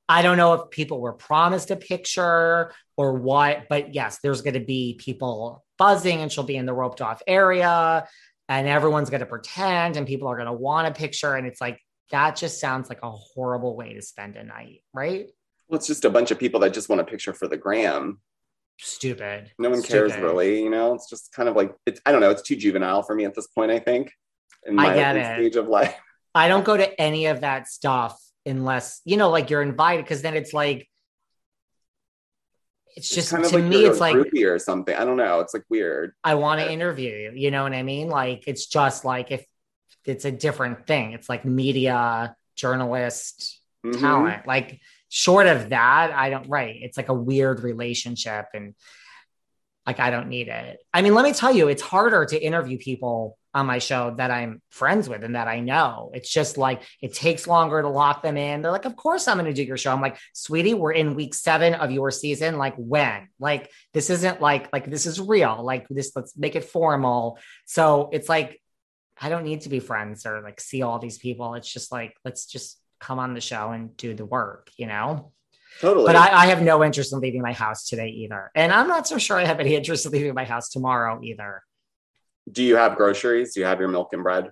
i 0.09 0.23
don't 0.23 0.39
know 0.39 0.55
if 0.55 0.71
people 0.71 1.01
were 1.01 1.13
promised 1.13 1.71
a 1.71 1.77
picture 1.77 2.73
or 2.97 3.13
what 3.15 3.67
but 3.69 3.95
yes 3.95 4.19
there's 4.23 4.41
going 4.41 4.55
to 4.55 4.61
be 4.61 4.95
people 4.99 5.63
buzzing 5.77 6.23
and 6.23 6.33
she'll 6.33 6.45
be 6.45 6.57
in 6.57 6.65
the 6.65 6.73
roped 6.73 7.03
off 7.03 7.21
area 7.27 8.07
and 8.49 8.67
everyone's 8.67 9.11
going 9.11 9.21
to 9.21 9.27
pretend 9.27 9.99
and 9.99 10.07
people 10.07 10.29
are 10.29 10.37
going 10.37 10.47
to 10.47 10.53
want 10.53 10.89
a 10.89 10.93
picture 10.93 11.35
and 11.35 11.47
it's 11.47 11.61
like 11.61 11.79
that 12.11 12.37
just 12.37 12.59
sounds 12.59 12.89
like 12.89 13.01
a 13.03 13.11
horrible 13.11 13.77
way 13.77 13.93
to 13.93 14.01
spend 14.01 14.37
a 14.37 14.43
night 14.43 14.83
right 14.95 15.27
Well, 15.69 15.77
it's 15.77 15.87
just 15.87 16.07
a 16.07 16.11
bunch 16.11 16.31
of 16.31 16.39
people 16.39 16.61
that 16.61 16.73
just 16.73 16.89
want 16.89 17.03
a 17.03 17.05
picture 17.05 17.35
for 17.35 17.47
the 17.47 17.59
gram. 17.59 18.21
Stupid 18.79 19.51
No 19.59 19.71
one 19.71 19.83
cares 19.83 20.13
Stupid. 20.13 20.27
really. 20.27 20.63
You 20.63 20.71
know, 20.71 20.95
it's 20.95 21.09
just 21.11 21.33
kind 21.33 21.49
of 21.49 21.57
like 21.57 21.75
it's. 21.87 22.01
I 22.07 22.13
don't 22.13 22.21
know. 22.21 22.31
It's 22.31 22.43
too 22.43 22.57
juvenile 22.57 23.03
for 23.03 23.15
me 23.15 23.25
at 23.25 23.35
this 23.35 23.47
point. 23.49 23.71
I 23.71 23.79
think 23.79 24.13
in 24.65 24.79
I 24.79 24.89
my 24.89 24.95
get 24.95 25.17
it. 25.17 25.35
stage 25.37 25.57
of 25.57 25.69
life. 25.69 25.95
I 26.35 26.49
don't 26.49 26.65
go 26.65 26.77
to 26.77 27.01
any 27.01 27.27
of 27.27 27.41
that 27.41 27.67
stuff 27.69 28.21
unless, 28.47 29.01
you 29.05 29.17
know, 29.17 29.31
like 29.31 29.51
you're 29.51 29.63
invited, 29.63 30.05
because 30.05 30.23
then 30.23 30.35
it's 30.37 30.53
like, 30.53 30.89
it's 32.97 33.09
just 33.09 33.31
kind 33.31 33.45
of 33.45 33.51
to 33.51 33.59
like 33.59 33.65
me, 33.67 33.85
it's 33.85 34.01
like, 34.01 34.15
groupie 34.15 34.47
or 34.49 34.59
something. 34.59 34.95
I 34.95 35.05
don't 35.05 35.17
know. 35.17 35.41
It's 35.41 35.55
like 35.55 35.65
weird. 35.69 36.13
I 36.25 36.35
want 36.35 36.61
to 36.61 36.71
interview 36.71 37.13
you. 37.15 37.33
You 37.35 37.51
know 37.51 37.63
what 37.63 37.73
I 37.73 37.83
mean? 37.83 38.09
Like, 38.09 38.45
it's 38.47 38.67
just 38.67 39.05
like 39.05 39.31
if 39.31 39.45
it's 40.05 40.25
a 40.25 40.33
different 40.33 40.87
thing, 40.87 41.13
it's 41.13 41.29
like 41.29 41.45
media, 41.45 42.35
journalist, 42.57 43.61
Mhm. 43.85 44.01
talent. 44.01 44.47
Like, 44.47 44.81
short 45.09 45.47
of 45.47 45.71
that, 45.71 46.13
I 46.13 46.31
don't, 46.31 46.49
right. 46.49 46.77
It's 46.81 46.97
like 46.97 47.09
a 47.09 47.15
weird 47.15 47.61
relationship. 47.61 48.47
And 48.55 48.75
like, 49.87 50.01
I 50.01 50.11
don't 50.11 50.29
need 50.29 50.49
it. 50.49 50.81
I 50.93 51.03
mean, 51.03 51.15
let 51.15 51.25
me 51.25 51.33
tell 51.33 51.55
you, 51.55 51.69
it's 51.69 51.83
harder 51.83 52.27
to 52.27 52.39
interview 52.39 52.79
people 52.79 53.39
on 53.55 53.67
my 53.67 53.79
show 53.79 54.15
that 54.19 54.31
I'm 54.31 54.61
friends 54.69 55.09
with 55.09 55.25
and 55.25 55.35
that 55.35 55.49
I 55.49 55.61
know. 55.61 56.11
It's 56.13 56.31
just 56.31 56.59
like 56.59 56.83
it 57.01 57.15
takes 57.15 57.47
longer 57.47 57.81
to 57.81 57.89
lock 57.89 58.23
them 58.23 58.37
in. 58.37 58.61
They're 58.61 58.71
like, 58.71 58.85
Of 58.85 58.97
course, 58.97 59.27
I'm 59.27 59.39
going 59.39 59.47
to 59.47 59.55
do 59.55 59.65
your 59.65 59.79
show. 59.79 59.93
I'm 59.93 60.03
like, 60.03 60.19
Sweetie, 60.35 60.75
we're 60.75 60.93
in 60.93 61.15
week 61.15 61.35
seven 61.35 61.75
of 61.75 61.91
your 61.91 62.11
season. 62.11 62.59
Like, 62.59 62.75
when? 62.77 63.29
Like, 63.41 63.71
this 63.95 64.11
isn't 64.11 64.43
like, 64.43 64.71
like, 64.73 64.91
this 64.91 65.07
is 65.07 65.19
real. 65.21 65.65
Like, 65.65 65.87
this, 65.89 66.13
let's 66.15 66.37
make 66.37 66.55
it 66.55 66.65
formal. 66.65 67.39
So 67.65 68.11
it's 68.13 68.29
like, 68.29 68.61
I 69.21 69.29
don't 69.29 69.45
need 69.45 69.63
to 69.63 69.69
be 69.69 69.81
friends 69.81 70.27
or 70.27 70.43
like 70.43 70.61
see 70.61 70.83
all 70.83 70.99
these 70.99 71.19
people. 71.19 71.55
It's 71.55 71.73
just 71.73 71.91
like, 71.91 72.15
let's 72.25 72.47
just 72.47 72.79
come 73.01 73.19
on 73.19 73.35
the 73.35 73.41
show 73.41 73.71
and 73.71 73.97
do 73.97 74.15
the 74.15 74.25
work, 74.25 74.71
you 74.77 74.87
know? 74.87 75.33
Totally. 75.81 76.07
But 76.07 76.17
I, 76.17 76.45
I 76.45 76.47
have 76.47 76.63
no 76.63 76.83
interest 76.83 77.13
in 77.13 77.21
leaving 77.21 77.41
my 77.43 77.53
house 77.53 77.87
today 77.89 78.09
either. 78.09 78.51
And 78.55 78.73
I'm 78.73 78.89
not 78.89 79.07
so 79.07 79.19
sure 79.19 79.37
I 79.37 79.45
have 79.45 79.61
any 79.61 79.75
interest 79.77 80.07
in 80.07 80.13
leaving 80.13 80.35
my 80.35 80.45
house 80.45 80.71
tomorrow 80.71 81.21
either. 81.23 81.63
Do 82.51 82.65
you 82.65 82.77
have 82.77 82.97
groceries? 82.97 83.55
Do 83.55 83.61
you 83.61 83.67
have 83.67 83.79
your 83.79 83.89
milk 83.89 84.13
and 84.13 84.23
bread? 84.23 84.51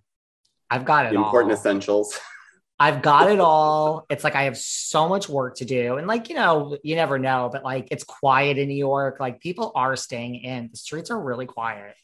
I've 0.71 0.85
got 0.85 1.07
it 1.07 1.13
The 1.13 1.19
important 1.19 1.53
all. 1.53 1.59
essentials. 1.59 2.19
I've 2.79 3.01
got 3.01 3.31
it 3.31 3.41
all. 3.41 4.05
It's 4.11 4.23
like 4.23 4.35
I 4.35 4.43
have 4.43 4.59
so 4.59 5.09
much 5.09 5.29
work 5.31 5.57
to 5.57 5.65
do. 5.65 5.97
And 5.97 6.07
like, 6.07 6.29
you 6.29 6.35
know, 6.35 6.77
you 6.83 6.95
never 6.95 7.19
know, 7.19 7.49
but 7.51 7.65
like 7.65 7.89
it's 7.91 8.05
quiet 8.05 8.59
in 8.59 8.69
New 8.69 8.75
York. 8.77 9.19
Like 9.19 9.41
people 9.41 9.73
are 9.75 9.97
staying 9.97 10.37
in. 10.37 10.69
The 10.71 10.77
streets 10.77 11.11
are 11.11 11.19
really 11.19 11.47
quiet. 11.47 11.95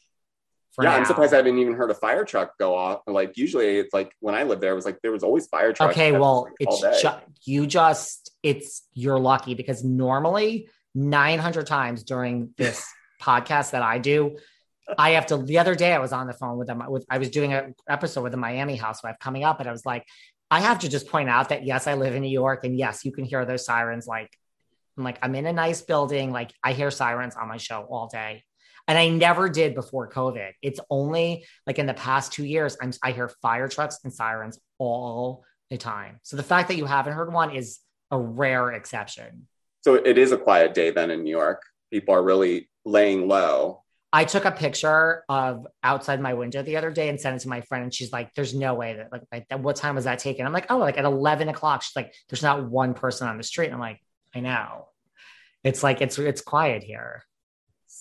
Yeah, 0.81 0.95
I'm 0.95 1.05
surprised 1.05 1.33
I 1.33 1.37
haven't 1.37 1.57
even 1.59 1.73
heard 1.73 1.91
a 1.91 1.95
fire 1.95 2.25
truck 2.25 2.57
go 2.57 2.75
off. 2.75 3.01
Like 3.05 3.37
usually, 3.37 3.77
it's 3.77 3.93
like 3.93 4.15
when 4.19 4.33
I 4.33 4.43
lived 4.43 4.61
there, 4.61 4.71
it 4.71 4.75
was 4.75 4.85
like 4.85 4.99
there 5.01 5.11
was 5.11 5.23
always 5.23 5.45
fire 5.47 5.71
trucks. 5.71 5.91
Okay, 5.91 6.11
well, 6.11 6.45
like, 6.45 6.53
it's 6.59 7.01
ju- 7.01 7.09
you 7.45 7.67
just 7.67 8.31
it's 8.41 8.81
you're 8.93 9.19
lucky 9.19 9.53
because 9.53 9.83
normally 9.83 10.69
900 10.95 11.67
times 11.67 12.03
during 12.03 12.53
this 12.57 12.87
podcast 13.21 13.71
that 13.71 13.83
I 13.83 13.99
do, 13.99 14.37
I 14.97 15.11
have 15.11 15.27
to. 15.27 15.37
The 15.37 15.59
other 15.59 15.75
day, 15.75 15.93
I 15.93 15.99
was 15.99 16.11
on 16.11 16.25
the 16.27 16.33
phone 16.33 16.57
with 16.57 16.67
them. 16.67 16.83
With 16.87 17.05
I 17.09 17.19
was 17.19 17.29
doing 17.29 17.53
an 17.53 17.75
episode 17.87 18.23
with 18.23 18.31
the 18.31 18.37
Miami 18.37 18.75
housewife 18.75 19.17
coming 19.19 19.43
up, 19.43 19.59
and 19.59 19.69
I 19.69 19.71
was 19.71 19.85
like, 19.85 20.07
I 20.49 20.59
have 20.59 20.79
to 20.79 20.89
just 20.89 21.07
point 21.07 21.29
out 21.29 21.49
that 21.49 21.65
yes, 21.65 21.87
I 21.87 21.93
live 21.93 22.15
in 22.15 22.21
New 22.21 22.29
York, 22.29 22.63
and 22.63 22.77
yes, 22.77 23.05
you 23.05 23.11
can 23.11 23.25
hear 23.25 23.45
those 23.45 23.65
sirens. 23.65 24.07
Like, 24.07 24.29
I'm 24.97 25.03
like, 25.03 25.19
I'm 25.21 25.35
in 25.35 25.45
a 25.45 25.53
nice 25.53 25.81
building. 25.81 26.31
Like, 26.31 26.51
I 26.63 26.73
hear 26.73 26.91
sirens 26.91 27.35
on 27.35 27.47
my 27.47 27.57
show 27.57 27.85
all 27.89 28.07
day. 28.07 28.43
And 28.87 28.97
I 28.97 29.09
never 29.09 29.49
did 29.49 29.75
before 29.75 30.09
COVID. 30.09 30.51
It's 30.61 30.79
only 30.89 31.45
like 31.65 31.79
in 31.79 31.85
the 31.85 31.93
past 31.93 32.33
two 32.33 32.45
years, 32.45 32.77
I'm 32.81 32.91
I 33.01 33.11
hear 33.11 33.29
fire 33.41 33.67
trucks 33.67 33.99
and 34.03 34.13
sirens 34.13 34.59
all 34.77 35.43
the 35.69 35.77
time. 35.77 36.19
So 36.23 36.35
the 36.35 36.43
fact 36.43 36.67
that 36.67 36.77
you 36.77 36.85
haven't 36.85 37.13
heard 37.13 37.31
one 37.31 37.55
is 37.55 37.79
a 38.11 38.19
rare 38.19 38.71
exception. 38.71 39.47
So 39.81 39.95
it 39.95 40.17
is 40.17 40.31
a 40.31 40.37
quiet 40.37 40.73
day 40.73 40.91
then 40.91 41.11
in 41.11 41.23
New 41.23 41.31
York. 41.31 41.61
People 41.91 42.15
are 42.15 42.23
really 42.23 42.69
laying 42.85 43.27
low. 43.27 43.83
I 44.11 44.25
took 44.25 44.45
a 44.45 44.51
picture 44.51 45.23
of 45.27 45.65
outside 45.81 46.21
my 46.21 46.35
window 46.35 46.61
the 46.61 46.77
other 46.77 46.91
day 46.91 47.09
and 47.09 47.19
sent 47.19 47.35
it 47.35 47.39
to 47.39 47.49
my 47.49 47.61
friend, 47.61 47.83
and 47.83 47.93
she's 47.93 48.11
like, 48.11 48.31
"There's 48.35 48.53
no 48.53 48.75
way 48.75 48.93
that 48.93 49.11
like, 49.11 49.23
like 49.31 49.47
that, 49.49 49.61
what 49.61 49.75
time 49.75 49.95
was 49.95 50.03
that 50.03 50.19
taken?" 50.19 50.45
I'm 50.45 50.53
like, 50.53 50.67
"Oh, 50.69 50.77
like 50.77 50.99
at 50.99 51.05
11 51.05 51.49
o'clock." 51.49 51.81
She's 51.81 51.95
like, 51.95 52.13
"There's 52.29 52.43
not 52.43 52.69
one 52.69 52.93
person 52.93 53.27
on 53.27 53.37
the 53.37 53.43
street." 53.43 53.65
And 53.65 53.73
I'm 53.73 53.79
like, 53.79 53.99
"I 54.35 54.41
know." 54.41 54.89
It's 55.63 55.81
like 55.81 56.01
it's 56.01 56.19
it's 56.19 56.41
quiet 56.41 56.83
here. 56.83 57.23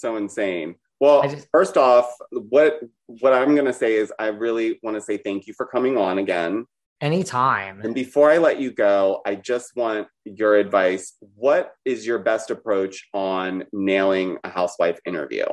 So 0.03 0.16
insane. 0.16 0.74
Well, 0.99 1.23
just- 1.31 1.47
first 1.53 1.77
off, 1.77 2.12
what 2.33 2.81
what 3.07 3.33
I'm 3.33 3.55
gonna 3.55 3.73
say 3.73 3.95
is 3.95 4.12
I 4.19 4.27
really 4.27 4.81
want 4.83 4.97
to 4.97 5.01
say 5.01 5.16
thank 5.16 5.47
you 5.47 5.55
for 5.55 5.65
coming 5.65 5.97
on 5.97 6.19
again. 6.19 6.66
Anytime. 7.01 7.81
And 7.83 7.95
before 7.95 8.29
I 8.29 8.39
let 8.39 8.61
you 8.61 8.73
go, 8.73 9.23
I 9.24 9.37
just 9.37 9.77
want 9.77 10.09
your 10.24 10.57
advice. 10.57 11.16
What 11.37 11.73
is 11.85 12.05
your 12.05 12.19
best 12.19 12.51
approach 12.51 13.09
on 13.15 13.65
nailing 13.73 14.39
a 14.43 14.49
housewife 14.49 14.99
interview? 15.07 15.45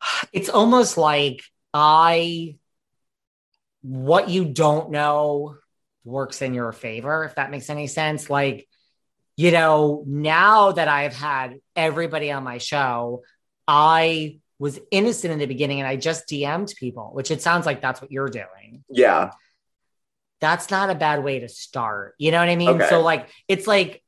it's 0.32 0.48
almost 0.48 0.96
like 0.96 1.42
I 1.74 2.56
what 3.82 4.30
you 4.30 4.46
don't 4.46 4.90
know 4.90 5.56
works 6.04 6.40
in 6.40 6.54
your 6.54 6.72
favor, 6.72 7.24
if 7.24 7.34
that 7.34 7.50
makes 7.50 7.68
any 7.68 7.86
sense. 7.86 8.30
Like, 8.30 8.66
you 9.36 9.50
know, 9.50 10.04
now 10.06 10.72
that 10.72 10.88
I've 10.88 11.14
had 11.14 11.56
everybody 11.74 12.30
on 12.30 12.44
my 12.44 12.58
show, 12.58 13.22
I 13.66 14.38
was 14.58 14.78
innocent 14.90 15.32
in 15.32 15.38
the 15.38 15.46
beginning 15.46 15.80
and 15.80 15.88
I 15.88 15.96
just 15.96 16.28
DM'd 16.28 16.74
people, 16.76 17.10
which 17.12 17.30
it 17.30 17.42
sounds 17.42 17.66
like 17.66 17.80
that's 17.80 18.00
what 18.00 18.12
you're 18.12 18.28
doing. 18.28 18.84
Yeah. 18.88 19.30
that's 20.40 20.70
not 20.70 20.90
a 20.90 20.94
bad 20.94 21.24
way 21.24 21.40
to 21.40 21.48
start. 21.48 22.14
You 22.18 22.30
know 22.30 22.38
what 22.38 22.48
I 22.48 22.56
mean? 22.56 22.68
Okay. 22.68 22.88
So 22.88 23.00
like 23.00 23.28
it's 23.48 23.66
like 23.66 24.02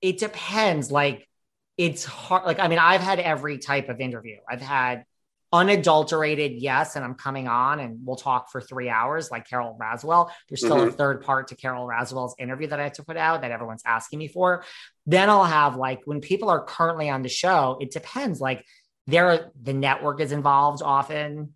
it 0.00 0.18
depends. 0.18 0.90
Like 0.90 1.28
it's 1.76 2.04
hard. 2.04 2.44
Like 2.46 2.58
I 2.58 2.68
mean, 2.68 2.78
I've 2.78 3.00
had 3.02 3.20
every 3.20 3.58
type 3.58 3.88
of 3.88 4.00
interview. 4.00 4.38
I've 4.48 4.60
had 4.62 5.04
unadulterated 5.52 6.52
yes, 6.52 6.96
and 6.96 7.04
I'm 7.04 7.14
coming 7.14 7.48
on 7.48 7.80
and 7.80 7.98
we'll 8.04 8.16
talk 8.16 8.50
for 8.50 8.60
three 8.60 8.88
hours, 8.88 9.30
like 9.30 9.48
Carole 9.48 9.78
Radziwill. 9.80 10.30
There's 10.48 10.60
still 10.60 10.82
a 10.82 10.86
mm-hmm. 10.86 10.96
third 10.96 11.22
part 11.22 11.48
to 11.48 11.56
Carole 11.56 11.86
Radziwill's 11.86 12.34
interview 12.38 12.68
that 12.68 12.80
I 12.80 12.84
have 12.84 12.92
to 12.94 13.04
put 13.04 13.16
out 13.16 13.42
that 13.42 13.50
everyone's 13.50 13.82
asking 13.86 14.18
me 14.18 14.28
for. 14.28 14.64
Then 15.06 15.30
I'll 15.30 15.44
have 15.44 15.76
like 15.76 16.00
when 16.04 16.20
people 16.20 16.50
are 16.50 16.62
currently 16.62 17.08
on 17.08 17.22
the 17.22 17.28
show, 17.28 17.78
it 17.80 17.90
depends. 17.90 18.40
Like 18.40 18.64
there, 19.06 19.50
the 19.60 19.72
network 19.72 20.20
is 20.20 20.32
involved 20.32 20.82
often, 20.82 21.54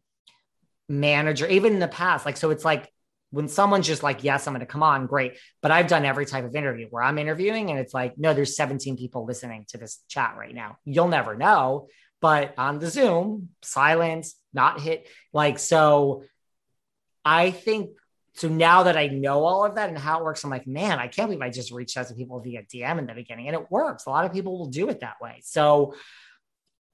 manager, 0.89 1.47
even 1.47 1.74
in 1.74 1.81
the 1.81 1.89
past. 1.89 2.24
Like 2.24 2.36
so, 2.36 2.51
it's 2.51 2.64
like 2.64 2.90
when 3.32 3.48
someone's 3.48 3.86
just 3.86 4.02
like, 4.02 4.23
yes, 4.24 4.47
I'm 4.47 4.52
going 4.52 4.60
to 4.60 4.66
come 4.66 4.82
on, 4.82 5.06
great. 5.06 5.39
But 5.62 5.70
I've 5.70 5.86
done 5.86 6.05
every 6.05 6.27
type 6.27 6.44
of 6.44 6.55
interview 6.55 6.86
where 6.90 7.02
I'm 7.02 7.19
interviewing 7.19 7.70
and 7.70 7.78
it's 7.78 7.94
like, 7.94 8.16
no, 8.19 8.35
there's 8.35 8.56
17 8.56 8.97
people 8.97 9.24
listening 9.24 9.64
to 9.69 9.78
this 9.78 10.02
chat 10.06 10.35
right 10.39 10.55
now. 10.55 10.77
You'll 10.85 11.09
never 11.09 11.35
know. 11.35 11.89
But 12.23 12.55
on 12.57 12.78
the 12.78 12.89
Zoom, 12.89 13.51
silence, 13.62 14.35
not 14.55 14.81
hit. 14.81 15.09
Like, 15.32 15.59
so 15.59 16.23
I 17.24 17.51
think 17.51 17.90
so 18.35 18.49
now 18.49 18.85
that 18.85 18.97
I 18.97 19.09
know 19.09 19.44
all 19.44 19.65
of 19.66 19.74
that 19.74 19.90
and 19.90 19.99
how 19.99 20.20
it 20.20 20.24
works, 20.24 20.43
I'm 20.43 20.51
like, 20.51 20.66
man, 20.66 20.99
I 20.99 21.09
can't 21.09 21.28
believe 21.28 21.43
I 21.43 21.51
just 21.51 21.70
reached 21.70 21.97
out 21.99 22.09
to 22.09 22.15
people 22.15 22.40
via 22.40 22.62
DM 22.62 22.99
in 22.99 23.07
the 23.07 23.12
beginning 23.12 23.49
and 23.49 23.55
it 23.55 23.70
works. 23.70 24.07
A 24.07 24.11
lot 24.11 24.24
of 24.24 24.32
people 24.32 24.59
will 24.59 24.70
do 24.70 24.89
it 24.89 25.01
that 25.01 25.16
way. 25.20 25.40
So 25.43 25.94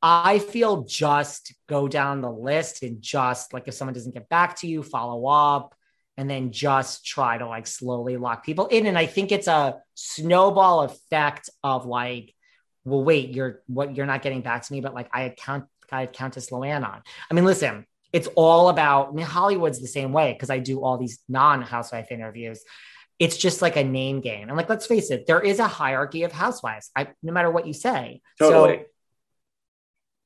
I 0.02 0.40
feel 0.40 0.82
just 0.82 1.54
go 1.68 1.86
down 1.86 2.22
the 2.22 2.30
list 2.30 2.82
and 2.82 3.00
just 3.00 3.52
like 3.52 3.68
if 3.68 3.74
someone 3.74 3.94
doesn't 3.94 4.14
get 4.14 4.28
back 4.28 4.56
to 4.60 4.66
you, 4.66 4.82
follow 4.82 5.26
up 5.26 5.76
and 6.16 6.28
then 6.28 6.50
just 6.50 7.06
try 7.06 7.38
to 7.38 7.46
like 7.46 7.68
slowly 7.68 8.16
lock 8.16 8.44
people 8.44 8.66
in. 8.66 8.86
And 8.86 8.98
I 8.98 9.06
think 9.06 9.30
it's 9.30 9.46
a 9.46 9.76
snowball 9.94 10.82
effect 10.82 11.50
of 11.62 11.86
like, 11.86 12.34
well, 12.88 13.04
wait, 13.04 13.30
you're 13.30 13.62
what 13.66 13.96
you're 13.96 14.06
not 14.06 14.22
getting 14.22 14.40
back 14.40 14.62
to 14.64 14.72
me, 14.72 14.80
but 14.80 14.94
like 14.94 15.08
I 15.12 15.22
had 15.22 15.36
count 15.36 15.64
I 15.90 16.00
had 16.00 16.12
Countess 16.12 16.50
Luann 16.50 16.86
on. 16.86 17.02
I 17.30 17.34
mean, 17.34 17.44
listen, 17.44 17.86
it's 18.12 18.28
all 18.34 18.68
about 18.68 19.08
I 19.08 19.12
mean, 19.12 19.26
Hollywood's 19.26 19.80
the 19.80 19.88
same 19.88 20.12
way 20.12 20.32
because 20.32 20.50
I 20.50 20.58
do 20.58 20.82
all 20.82 20.98
these 20.98 21.20
non-housewife 21.28 22.10
interviews. 22.10 22.62
It's 23.18 23.36
just 23.36 23.62
like 23.62 23.76
a 23.76 23.84
name 23.84 24.20
game. 24.20 24.48
And 24.48 24.56
like, 24.56 24.68
let's 24.68 24.86
face 24.86 25.10
it, 25.10 25.26
there 25.26 25.40
is 25.40 25.58
a 25.58 25.66
hierarchy 25.66 26.22
of 26.22 26.32
housewives. 26.32 26.90
I 26.94 27.08
no 27.22 27.32
matter 27.32 27.50
what 27.50 27.66
you 27.66 27.72
say. 27.72 28.20
Totally. 28.38 28.78
So 28.78 28.84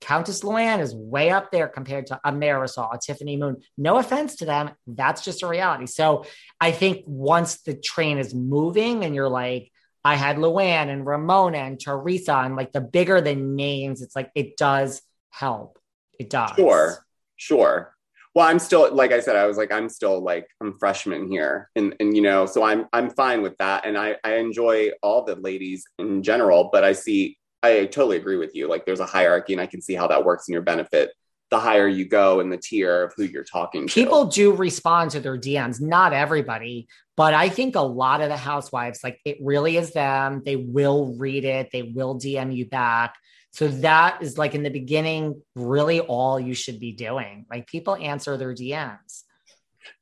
Countess 0.03 0.43
Luann 0.43 0.81
is 0.81 0.95
way 0.95 1.31
up 1.31 1.53
there 1.53 1.69
compared 1.69 2.09
to 2.09 2.21
a 2.25 2.33
Marysol, 2.33 2.93
a 2.93 2.99
Tiffany 2.99 3.37
Moon. 3.37 3.59
No 3.79 3.99
offense 3.99 4.37
to 4.37 4.45
them, 4.45 4.71
that's 4.87 5.25
just 5.25 5.43
a 5.43 5.47
reality. 5.47 5.87
So 5.87 6.25
I 6.61 6.73
think 6.73 7.05
once 7.07 7.63
the 7.63 7.75
train 7.75 8.19
is 8.19 8.35
moving 8.35 9.05
and 9.05 9.15
you're 9.15 9.29
like, 9.29 9.72
I 10.05 10.17
had 10.17 10.37
Luann 10.37 10.89
and 10.89 11.07
Ramona 11.07 11.59
and 11.59 11.81
Teresa 11.81 12.35
and 12.35 12.57
like 12.57 12.73
the 12.73 12.81
bigger 12.81 13.21
the 13.21 13.35
names, 13.35 14.03
it's 14.03 14.17
like 14.17 14.31
it 14.35 14.57
does 14.57 15.03
help. 15.31 15.79
It 16.19 16.31
does. 16.31 16.57
Sure, 16.57 17.05
sure. 17.37 17.95
Well, 18.35 18.47
I'm 18.47 18.59
still 18.59 18.93
like 18.95 19.13
I 19.13 19.21
said, 19.21 19.37
I 19.37 19.47
was 19.47 19.57
like, 19.57 19.71
I'm 19.71 19.89
still 19.89 20.21
like 20.21 20.47
I'm 20.61 20.79
freshman 20.79 21.31
here, 21.31 21.71
and 21.77 21.95
and 22.01 22.17
you 22.17 22.23
know, 22.23 22.47
so 22.47 22.63
I'm 22.63 22.87
I'm 22.93 23.11
fine 23.11 23.43
with 23.43 23.57
that, 23.59 23.85
and 23.87 23.97
I 23.97 24.17
I 24.25 24.37
enjoy 24.37 24.91
all 25.03 25.25
the 25.25 25.37
ladies 25.37 25.85
in 25.99 26.23
general, 26.23 26.71
but 26.73 26.83
I 26.83 26.93
see 26.93 27.39
I 27.63 27.85
totally 27.87 28.17
agree 28.17 28.37
with 28.37 28.55
you. 28.55 28.69
Like 28.69 28.87
there's 28.87 29.01
a 29.01 29.07
hierarchy, 29.07 29.53
and 29.53 29.61
I 29.61 29.67
can 29.67 29.83
see 29.83 29.95
how 29.95 30.09
that 30.09 30.25
works 30.25 30.49
in 30.49 30.53
your 30.53 30.63
benefit. 30.63 31.13
The 31.53 31.61
higher 31.61 31.87
you 31.87 32.09
go 32.09 32.41
in 32.41 32.49
the 32.49 32.57
tier 32.57 33.05
of 33.05 33.13
who 33.15 33.25
you're 33.25 33.45
talking 33.45 33.87
to. 33.87 33.93
People 33.93 34.25
do 34.25 34.55
respond 34.55 35.11
to 35.11 35.21
their 35.21 35.37
DMs, 35.37 35.83
not 35.83 36.15
everybody, 36.15 36.89
but 37.15 37.35
I 37.35 37.51
think 37.51 37.77
a 37.77 37.81
lot 37.81 38.23
of 38.23 38.31
the 38.31 38.39
housewives, 38.39 39.05
like 39.05 39.21
it 39.27 39.37
really 39.39 39.77
is 39.77 39.93
them. 39.93 40.41
They 40.47 40.57
will 40.57 41.15
read 41.19 41.45
it, 41.45 41.69
they 41.71 41.83
will 41.83 42.19
DM 42.19 42.57
you 42.57 42.65
back. 42.65 43.17
So 43.53 43.69
that 43.69 44.23
is 44.23 44.39
like 44.39 44.55
in 44.55 44.63
the 44.63 44.71
beginning, 44.71 45.43
really 45.55 46.01
all 46.01 46.41
you 46.41 46.55
should 46.55 46.81
be 46.81 46.93
doing. 46.93 47.45
Like 47.51 47.67
people 47.67 47.97
answer 47.97 48.39
their 48.39 48.55
DMs. 48.55 49.25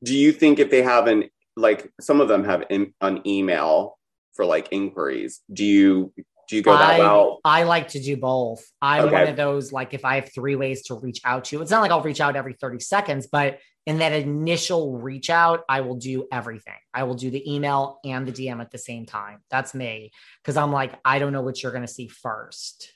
Do 0.05 0.17
you 0.17 0.31
think 0.31 0.61
if 0.61 0.71
they 0.71 0.83
have 0.83 1.09
an 1.09 1.31
like 1.57 1.91
some 2.01 2.21
of 2.21 2.29
them 2.29 2.45
have 2.45 2.63
in, 2.71 2.95
an 3.01 3.27
email 3.27 3.99
for 4.35 4.45
like 4.45 4.69
inquiries? 4.71 5.41
Do 5.53 5.65
you 5.65 6.13
do 6.51 6.57
you 6.57 6.63
go 6.63 6.73
that 6.73 6.83
I, 6.83 6.99
route? 6.99 7.39
I 7.45 7.63
like 7.63 7.89
to 7.89 8.01
do 8.01 8.17
both. 8.17 8.67
I'm 8.83 9.05
Okay. 9.05 9.13
one 9.15 9.29
of 9.29 9.37
those, 9.37 9.73
like, 9.73 9.95
if 9.95 10.05
I 10.05 10.17
have 10.17 10.33
three 10.35 10.57
ways 10.57 10.83
to 10.87 10.95
reach 10.95 11.21
out 11.25 11.45
to 11.45 11.57
you, 11.57 11.63
it's 11.63 11.71
not 11.71 11.81
like 11.81 11.93
I'll 11.93 12.03
reach 12.03 12.21
out 12.21 12.35
every 12.35 12.55
30 12.55 12.81
seconds, 12.81 13.29
but 13.31 13.61
in 13.87 13.99
that 13.99 14.13
initial 14.13 14.99
reach 14.99 15.31
out, 15.31 15.63
I 15.69 15.83
will 15.83 15.95
do 15.95 16.27
everything. 16.33 16.75
I 16.93 17.05
will 17.05 17.15
do 17.15 17.31
the 17.31 17.55
email 17.55 18.01
and 18.05 18.27
the 18.27 18.33
DM 18.33 18.61
at 18.61 18.73
the 18.73 18.79
same 18.79 19.07
time. 19.07 19.39
That's 19.49 19.75
me. 19.75 20.11
Cause 20.45 20.57
I'm 20.57 20.73
like, 20.73 20.99
I 21.05 21.21
don't 21.21 21.33
know 21.33 21.43
what 21.43 21.63
you're 21.63 21.73
going 21.73 21.87
to 21.87 21.89
see 21.89 22.09
first. 22.09 22.93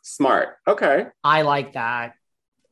Smart. 0.00 0.56
Okay. 0.66 1.06
I 1.22 1.42
like 1.42 1.74
that. 1.74 2.14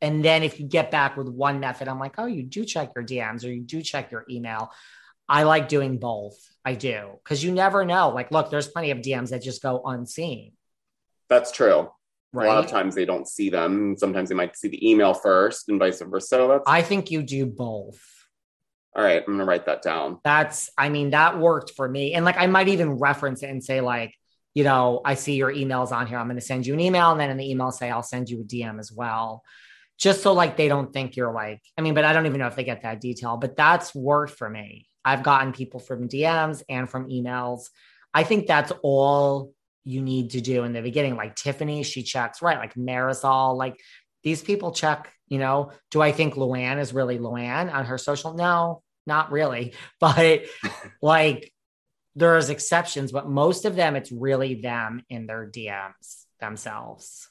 And 0.00 0.24
then 0.24 0.42
if 0.42 0.58
you 0.58 0.66
get 0.66 0.90
back 0.90 1.16
with 1.18 1.28
one 1.28 1.60
method, 1.60 1.88
I'm 1.88 2.00
like, 2.00 2.14
oh, 2.16 2.26
you 2.26 2.42
do 2.42 2.64
check 2.64 2.92
your 2.96 3.04
DMs 3.04 3.44
or 3.44 3.52
you 3.52 3.62
do 3.62 3.82
check 3.82 4.10
your 4.10 4.24
email. 4.30 4.70
I 5.28 5.42
like 5.42 5.68
doing 5.68 5.98
both. 5.98 6.36
I 6.64 6.74
do. 6.74 7.18
Cause 7.24 7.42
you 7.42 7.52
never 7.52 7.84
know. 7.84 8.08
Like, 8.10 8.30
look, 8.30 8.50
there's 8.50 8.68
plenty 8.68 8.90
of 8.90 8.98
DMs 8.98 9.30
that 9.30 9.42
just 9.42 9.62
go 9.62 9.82
unseen. 9.84 10.52
That's 11.28 11.52
true. 11.52 11.90
Right. 12.32 12.46
A 12.46 12.48
lot 12.48 12.64
of 12.64 12.70
times 12.70 12.94
they 12.94 13.04
don't 13.04 13.28
see 13.28 13.50
them. 13.50 13.96
Sometimes 13.96 14.28
they 14.28 14.34
might 14.34 14.56
see 14.56 14.68
the 14.68 14.90
email 14.90 15.14
first 15.14 15.68
and 15.68 15.78
vice 15.78 16.00
versa. 16.00 16.26
So 16.26 16.48
that's 16.48 16.64
I 16.66 16.82
think 16.82 17.10
you 17.10 17.22
do 17.22 17.46
both. 17.46 18.02
all 18.96 19.04
right. 19.04 19.22
I'm 19.26 19.34
gonna 19.34 19.44
write 19.44 19.66
that 19.66 19.82
down. 19.82 20.18
That's, 20.24 20.70
I 20.76 20.88
mean, 20.88 21.10
that 21.10 21.38
worked 21.38 21.72
for 21.72 21.88
me. 21.88 22.14
And 22.14 22.24
like, 22.24 22.38
I 22.38 22.46
might 22.46 22.68
even 22.68 22.92
reference 22.92 23.42
it 23.42 23.50
and 23.50 23.62
say, 23.62 23.80
like, 23.80 24.14
you 24.54 24.62
know, 24.62 25.00
I 25.04 25.14
see 25.14 25.34
your 25.34 25.52
emails 25.52 25.90
on 25.90 26.06
here. 26.06 26.16
I'm 26.16 26.26
going 26.26 26.36
to 26.36 26.40
send 26.40 26.64
you 26.64 26.74
an 26.74 26.80
email. 26.80 27.10
And 27.10 27.20
then 27.20 27.28
in 27.28 27.36
the 27.36 27.50
email, 27.50 27.72
say, 27.72 27.90
I'll 27.90 28.04
send 28.04 28.30
you 28.30 28.40
a 28.40 28.44
DM 28.44 28.78
as 28.78 28.92
well. 28.92 29.42
Just 29.98 30.22
so 30.22 30.32
like 30.32 30.56
they 30.56 30.68
don't 30.68 30.92
think 30.92 31.16
you're 31.16 31.32
like, 31.32 31.60
I 31.76 31.82
mean, 31.82 31.94
but 31.94 32.04
I 32.04 32.12
don't 32.12 32.26
even 32.26 32.38
know 32.38 32.46
if 32.46 32.54
they 32.54 32.64
get 32.64 32.82
that 32.82 33.00
detail, 33.00 33.36
but 33.36 33.56
that's 33.56 33.94
worked 33.94 34.34
for 34.34 34.48
me. 34.48 34.86
I've 35.04 35.22
gotten 35.22 35.52
people 35.52 35.80
from 35.80 36.08
DMs 36.08 36.62
and 36.68 36.88
from 36.88 37.08
emails. 37.08 37.68
I 38.12 38.24
think 38.24 38.46
that's 38.46 38.72
all 38.82 39.52
you 39.84 40.00
need 40.00 40.30
to 40.30 40.40
do 40.40 40.64
in 40.64 40.72
the 40.72 40.82
beginning. 40.82 41.16
Like 41.16 41.36
Tiffany, 41.36 41.82
she 41.82 42.02
checks, 42.02 42.40
right? 42.40 42.58
Like 42.58 42.74
Marysol, 42.74 43.56
like 43.56 43.78
these 44.22 44.42
people 44.42 44.72
check, 44.72 45.12
you 45.28 45.38
know, 45.38 45.72
do 45.90 46.00
I 46.00 46.12
think 46.12 46.34
Luann 46.34 46.78
is 46.78 46.94
really 46.94 47.18
Luann 47.18 47.72
on 47.72 47.84
her 47.84 47.98
social? 47.98 48.34
No, 48.34 48.82
not 49.06 49.30
really. 49.30 49.74
But 50.00 50.44
like 51.02 51.52
there's 52.16 52.50
exceptions, 52.50 53.12
but 53.12 53.28
most 53.28 53.64
of 53.64 53.76
them, 53.76 53.96
it's 53.96 54.12
really 54.12 54.54
them 54.54 55.02
in 55.10 55.26
their 55.26 55.46
DMs 55.46 56.24
themselves. 56.40 57.28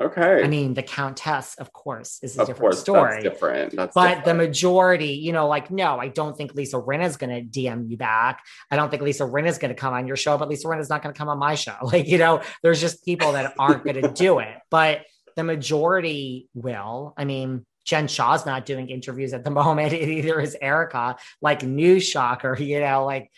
Okay. 0.00 0.42
I 0.42 0.48
mean, 0.48 0.72
the 0.72 0.82
Countess, 0.82 1.56
of 1.56 1.72
course, 1.72 2.20
is 2.22 2.38
a 2.38 2.42
of 2.42 2.46
different 2.46 2.60
course, 2.72 2.80
story. 2.80 3.10
that's 3.10 3.22
different. 3.22 3.76
That's 3.76 3.94
But 3.94 4.24
the 4.24 4.32
majority, 4.32 5.08
you 5.12 5.32
know, 5.32 5.46
like, 5.46 5.70
no, 5.70 5.98
I 5.98 6.08
don't 6.08 6.34
think 6.36 6.54
Lisa 6.54 6.76
Rinna 6.76 7.04
is 7.04 7.18
going 7.18 7.30
to 7.30 7.60
DM 7.60 7.90
you 7.90 7.98
back. 7.98 8.42
I 8.70 8.76
don't 8.76 8.90
think 8.90 9.02
Lisa 9.02 9.24
Rinna 9.24 9.48
is 9.48 9.58
going 9.58 9.68
to 9.68 9.74
come 9.74 9.92
on 9.92 10.06
your 10.06 10.16
show, 10.16 10.38
but 10.38 10.48
Lisa 10.48 10.68
Rinna 10.68 10.80
is 10.80 10.88
not 10.88 11.02
going 11.02 11.12
to 11.14 11.18
come 11.18 11.28
on 11.28 11.38
my 11.38 11.54
show. 11.54 11.74
Like, 11.82 12.06
you 12.06 12.18
know, 12.18 12.40
there's 12.62 12.80
just 12.80 13.04
people 13.04 13.32
that 13.32 13.54
aren't 13.58 13.84
going 13.84 14.00
to 14.00 14.10
do 14.12 14.38
it. 14.48 14.56
But 14.70 15.02
the 15.36 15.42
majority 15.44 16.48
will. 16.54 17.14
I 17.16 17.24
mean, 17.24 17.66
Jen 17.84 18.06
Shah's 18.06 18.46
not 18.46 18.64
doing 18.66 18.88
interviews 18.88 19.32
at 19.34 19.42
the 19.44 19.50
moment. 19.62 19.92
It 19.92 20.08
either 20.08 20.40
is 20.40 20.56
Erika, 20.60 21.16
like 21.42 21.62
news 21.62 22.06
shocker, 22.06 22.56
you 22.58 22.80
know, 22.80 23.04
like 23.04 23.30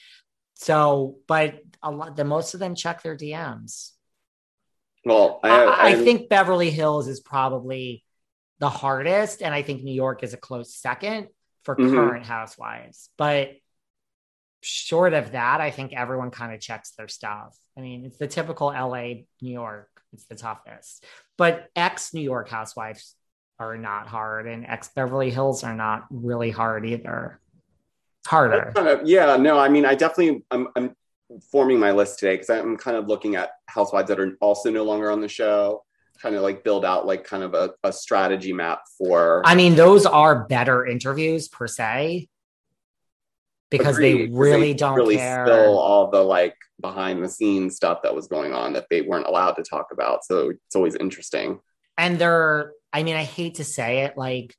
so, 0.54 1.16
but 1.26 1.58
a 1.82 1.90
lot 1.90 2.14
the 2.14 2.24
most 2.24 2.54
of 2.54 2.60
them 2.60 2.74
check 2.74 3.02
their 3.02 3.16
DMs. 3.16 3.91
Well, 5.04 5.40
I, 5.42 5.50
I, 5.50 5.86
I 5.88 5.94
think 5.94 6.28
Beverly 6.28 6.70
Hills 6.70 7.08
is 7.08 7.20
probably 7.20 8.04
the 8.58 8.68
hardest, 8.70 9.42
and 9.42 9.52
I 9.54 9.62
think 9.62 9.82
New 9.82 9.94
York 9.94 10.22
is 10.22 10.34
a 10.34 10.36
close 10.36 10.74
second 10.74 11.28
for 11.64 11.76
Mhm. 11.76 11.94
current 11.94 12.26
housewives. 12.26 13.08
But 13.16 13.52
short 14.60 15.12
of 15.12 15.32
that, 15.32 15.60
I 15.60 15.70
think 15.70 15.92
everyone 15.92 16.30
kind 16.30 16.54
of 16.54 16.60
checks 16.60 16.92
their 16.92 17.08
stuff. 17.08 17.56
I 17.76 17.80
mean, 17.80 18.04
it's 18.04 18.18
the 18.18 18.28
typical 18.28 18.68
LA, 18.68 19.24
New 19.40 19.52
York. 19.52 19.88
It's 20.12 20.24
the 20.26 20.34
toughest. 20.36 21.04
But 21.36 21.68
ex 21.74 22.14
New 22.14 22.20
York 22.20 22.48
housewives 22.48 23.16
are 23.58 23.76
not 23.76 24.06
hard, 24.06 24.46
and 24.46 24.66
ex 24.66 24.88
Beverly 24.94 25.30
Hills 25.30 25.64
are 25.64 25.74
not 25.74 26.06
really 26.10 26.50
hard 26.50 26.86
either. 26.86 27.40
Harder. 28.26 28.72
yeah, 29.04 29.36
no, 29.36 29.58
I 29.58 29.68
mean, 29.68 29.84
I 29.84 29.96
definitely, 29.96 30.44
I'm, 30.50 30.68
I'm 30.76 30.94
forming 31.50 31.78
my 31.78 31.92
list 31.92 32.18
today 32.18 32.34
because 32.34 32.50
I'm 32.50 32.76
kind 32.76 32.96
of 32.96 33.08
looking 33.08 33.36
at 33.36 33.50
housewives 33.66 34.08
that 34.08 34.20
are 34.20 34.36
also 34.40 34.70
no 34.70 34.84
longer 34.84 35.10
on 35.10 35.20
the 35.20 35.28
show, 35.28 35.84
trying 36.18 36.34
to 36.34 36.40
like 36.40 36.64
build 36.64 36.84
out 36.84 37.06
like 37.06 37.24
kind 37.24 37.42
of 37.42 37.54
a, 37.54 37.72
a 37.84 37.92
strategy 37.92 38.52
map 38.52 38.80
for. 38.98 39.42
I 39.44 39.54
mean, 39.54 39.74
those 39.74 40.06
are 40.06 40.44
better 40.46 40.86
interviews 40.86 41.48
per 41.48 41.66
se 41.66 42.28
because 43.70 43.96
Agreed, 43.96 44.32
they 44.32 44.36
really 44.36 44.74
don't 44.74 44.96
really 44.96 45.16
care. 45.16 45.46
spill 45.46 45.78
all 45.78 46.10
the 46.10 46.22
like 46.22 46.54
behind 46.80 47.24
the 47.24 47.28
scenes 47.28 47.76
stuff 47.76 48.00
that 48.02 48.14
was 48.14 48.26
going 48.26 48.52
on 48.52 48.74
that 48.74 48.86
they 48.90 49.00
weren't 49.02 49.26
allowed 49.26 49.52
to 49.52 49.62
talk 49.62 49.86
about. 49.92 50.24
So 50.24 50.50
it's 50.50 50.76
always 50.76 50.94
interesting. 50.96 51.60
and 51.96 52.18
they're, 52.18 52.72
I 52.92 53.02
mean, 53.02 53.16
I 53.16 53.24
hate 53.24 53.54
to 53.56 53.64
say 53.64 54.00
it, 54.00 54.18
like, 54.18 54.54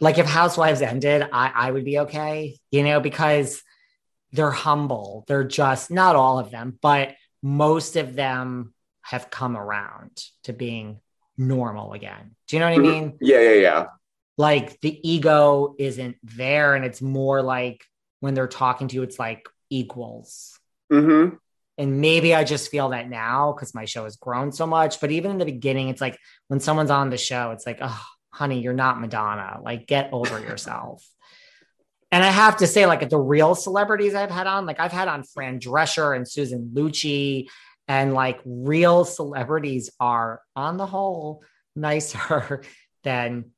like 0.00 0.18
if 0.18 0.26
Housewives 0.26 0.80
ended, 0.80 1.28
I, 1.32 1.50
I 1.54 1.70
would 1.70 1.84
be 1.84 1.98
okay, 2.00 2.56
you 2.70 2.82
know, 2.84 3.00
because 3.00 3.62
they're 4.32 4.50
humble. 4.50 5.24
They're 5.26 5.44
just 5.44 5.90
not 5.90 6.16
all 6.16 6.38
of 6.38 6.50
them, 6.50 6.78
but 6.80 7.14
most 7.42 7.96
of 7.96 8.14
them 8.14 8.74
have 9.02 9.30
come 9.30 9.56
around 9.56 10.22
to 10.44 10.52
being 10.52 11.00
normal 11.36 11.92
again. 11.92 12.34
Do 12.46 12.56
you 12.56 12.60
know 12.60 12.68
what 12.68 12.78
I 12.78 12.82
mean? 12.82 13.18
Yeah, 13.20 13.40
yeah, 13.40 13.54
yeah. 13.54 13.86
Like 14.36 14.80
the 14.80 15.08
ego 15.08 15.74
isn't 15.78 16.16
there, 16.22 16.74
and 16.74 16.84
it's 16.84 17.00
more 17.02 17.42
like 17.42 17.84
when 18.20 18.34
they're 18.34 18.48
talking 18.48 18.88
to 18.88 18.94
you, 18.94 19.02
it's 19.02 19.18
like 19.18 19.48
equals. 19.70 20.58
Mm-hmm. 20.92 21.36
And 21.78 22.00
maybe 22.00 22.34
I 22.34 22.42
just 22.44 22.70
feel 22.70 22.88
that 22.88 23.08
now 23.08 23.52
because 23.52 23.74
my 23.74 23.84
show 23.84 24.04
has 24.04 24.16
grown 24.16 24.50
so 24.50 24.66
much. 24.66 25.00
But 25.00 25.12
even 25.12 25.30
in 25.30 25.38
the 25.38 25.44
beginning, 25.44 25.88
it's 25.88 26.00
like 26.00 26.18
when 26.48 26.58
someone's 26.58 26.90
on 26.90 27.10
the 27.10 27.16
show, 27.16 27.52
it's 27.52 27.66
like, 27.66 27.78
oh, 27.80 28.04
honey, 28.32 28.60
you're 28.60 28.72
not 28.72 29.00
Madonna. 29.00 29.60
Like, 29.62 29.86
get 29.86 30.10
over 30.12 30.40
yourself. 30.40 31.06
And 32.10 32.24
I 32.24 32.30
have 32.30 32.58
to 32.58 32.66
say, 32.66 32.86
like, 32.86 33.08
the 33.08 33.18
real 33.18 33.54
celebrities 33.54 34.14
I've 34.14 34.30
had 34.30 34.46
on, 34.46 34.66
like, 34.66 34.80
I've 34.80 34.92
had 34.92 35.08
on 35.08 35.24
Fran 35.24 35.60
Drescher 35.60 36.16
and 36.16 36.26
Susan 36.26 36.72
Lucci, 36.74 37.48
and 37.86 38.14
like, 38.14 38.40
real 38.44 39.04
celebrities 39.04 39.90
are, 40.00 40.40
on 40.56 40.76
the 40.76 40.86
whole, 40.86 41.42
nicer 41.76 42.62
than 43.04 43.52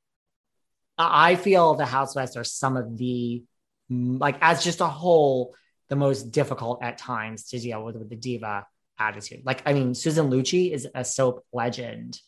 I 0.99 1.37
feel 1.37 1.75
the 1.75 1.87
Housewives 1.87 2.37
are 2.37 2.45
some 2.45 2.77
of 2.77 2.99
the, 2.99 3.45
like, 3.89 4.37
as 4.41 4.63
just 4.63 4.81
a 4.81 4.87
whole, 4.87 5.55
the 5.89 5.97
most 5.97 6.31
difficult 6.31 6.83
at 6.83 6.99
times 6.99 7.49
to 7.49 7.59
deal 7.59 7.85
with 7.85 7.97
with 7.97 8.11
the 8.11 8.17
diva 8.17 8.67
attitude. 8.99 9.43
Like, 9.45 9.63
I 9.67 9.73
mean, 9.73 9.95
Susan 9.95 10.31
Lucci 10.31 10.73
is 10.73 10.87
a 10.95 11.05
soap 11.05 11.45
legend, 11.53 12.19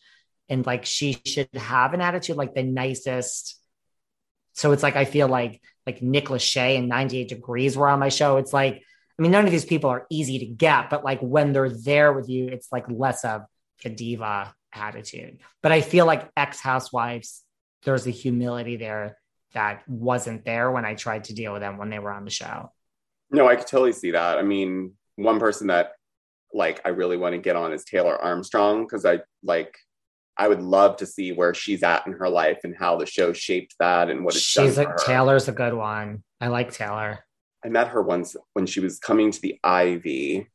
and 0.49 0.65
like 0.65 0.85
she 0.85 1.17
should 1.25 1.49
have 1.55 1.93
an 1.93 2.01
attitude 2.01 2.35
like 2.35 2.53
the 2.53 2.63
nicest. 2.63 3.59
So 4.53 4.71
it's 4.71 4.83
like 4.83 4.95
I 4.95 5.05
feel 5.05 5.27
like 5.27 5.61
like 5.85 6.01
Nick 6.01 6.25
Lachey 6.25 6.77
and 6.77 6.87
98 6.87 7.27
Degrees 7.27 7.77
were 7.77 7.87
on 7.87 7.99
my 7.99 8.09
show. 8.09 8.37
It's 8.37 8.53
like, 8.53 8.83
I 9.17 9.21
mean, 9.21 9.31
none 9.31 9.45
of 9.45 9.51
these 9.51 9.65
people 9.65 9.89
are 9.89 10.05
easy 10.09 10.39
to 10.39 10.45
get, 10.45 10.89
but 10.89 11.03
like 11.03 11.19
when 11.21 11.53
they're 11.53 11.69
there 11.69 12.13
with 12.13 12.29
you, 12.29 12.47
it's 12.47 12.71
like 12.71 12.85
less 12.89 13.23
of 13.23 13.43
a 13.85 13.89
diva 13.89 14.53
attitude. 14.73 15.39
But 15.61 15.71
I 15.71 15.81
feel 15.81 16.05
like 16.05 16.29
ex 16.35 16.59
housewives, 16.59 17.43
there's 17.83 18.07
a 18.07 18.11
humility 18.11 18.77
there 18.77 19.17
that 19.53 19.87
wasn't 19.87 20.45
there 20.45 20.71
when 20.71 20.85
I 20.85 20.95
tried 20.95 21.25
to 21.25 21.33
deal 21.33 21.53
with 21.53 21.61
them 21.61 21.77
when 21.77 21.89
they 21.89 21.99
were 21.99 22.11
on 22.11 22.25
the 22.25 22.31
show. 22.31 22.71
No, 23.29 23.47
I 23.47 23.55
could 23.55 23.67
totally 23.67 23.93
see 23.93 24.11
that. 24.11 24.37
I 24.37 24.41
mean, 24.41 24.93
one 25.15 25.39
person 25.39 25.67
that 25.67 25.91
like 26.53 26.81
I 26.85 26.89
really 26.89 27.17
want 27.17 27.33
to 27.33 27.39
get 27.39 27.55
on 27.55 27.73
is 27.73 27.83
Taylor 27.83 28.15
Armstrong 28.15 28.83
because 28.83 29.05
I 29.05 29.21
like 29.43 29.75
I 30.37 30.47
would 30.47 30.61
love 30.61 30.97
to 30.97 31.05
see 31.05 31.31
where 31.31 31.53
she's 31.53 31.83
at 31.83 32.07
in 32.07 32.13
her 32.13 32.27
life 32.29 32.61
and 32.63 32.75
how 32.75 32.97
the 32.97 33.05
show 33.05 33.33
shaped 33.33 33.75
that 33.79 34.09
and 34.09 34.25
what 34.25 34.35
it's 34.35 34.43
She's 34.43 34.75
done. 34.75 34.93
Taylor's 35.05 35.47
a 35.47 35.51
good 35.51 35.73
one. 35.73 36.23
I 36.41 36.47
like 36.47 36.73
Taylor. 36.73 37.23
I 37.63 37.69
met 37.69 37.89
her 37.89 38.01
once 38.01 38.35
when 38.53 38.65
she 38.65 38.79
was 38.79 38.99
coming 38.99 39.31
to 39.31 39.41
the 39.41 39.59
Ivy 39.63 40.49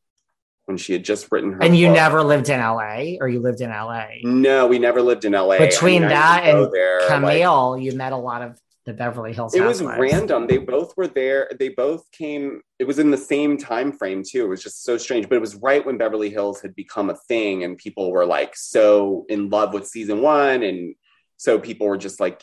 when 0.67 0.77
she 0.77 0.93
had 0.93 1.03
just 1.05 1.29
written 1.33 1.53
her 1.53 1.63
And 1.63 1.75
you 1.77 1.87
book. 1.87 1.97
never 1.97 2.23
lived 2.23 2.51
in 2.51 2.61
LA 2.61 3.15
or 3.21 3.29
you 3.29 3.41
lived 3.41 3.61
in 3.63 3.71
LA. 3.71 4.07
No, 4.25 4.67
we 4.67 4.79
never 4.79 5.01
lived 5.01 5.25
in 5.25 5.33
LA. 5.33 5.59
Between 5.59 6.03
I 6.05 6.07
mean, 6.07 6.09
that 6.11 6.45
used 6.45 6.47
to 6.47 6.53
go 6.59 6.65
and 6.65 6.73
there, 6.75 6.99
like- 7.01 7.09
Camille, 7.09 7.79
you 7.79 7.93
met 7.97 8.13
a 8.13 8.17
lot 8.19 8.43
of 8.43 8.59
the 8.89 8.95
Beverly 8.95 9.35
Hills 9.35 9.55
it 9.55 9.61
was 9.61 9.81
Housewives. 9.81 10.01
random. 10.01 10.47
They 10.47 10.57
both 10.57 10.97
were 10.97 11.07
there. 11.07 11.51
They 11.59 11.69
both 11.69 12.11
came 12.11 12.63
it 12.79 12.85
was 12.85 12.99
in 12.99 13.11
the 13.11 13.19
same 13.19 13.59
time 13.59 13.93
frame 13.93 14.23
too. 14.27 14.47
It 14.47 14.49
was 14.49 14.63
just 14.63 14.83
so 14.83 14.97
strange 14.97 15.29
but 15.29 15.37
it 15.37 15.43
was 15.43 15.57
right 15.57 15.85
when 15.85 15.99
beverly 15.99 16.31
hills 16.31 16.63
had 16.63 16.75
become 16.75 17.11
a 17.11 17.15
thing 17.15 17.65
and 17.65 17.77
people 17.77 18.11
were 18.11 18.25
like 18.25 18.57
so 18.57 19.27
in 19.29 19.51
love 19.51 19.75
with 19.75 19.87
season 19.87 20.23
one 20.23 20.63
and 20.63 20.95
so 21.37 21.59
people 21.59 21.87
were 21.87 21.99
just 21.99 22.19
like 22.19 22.43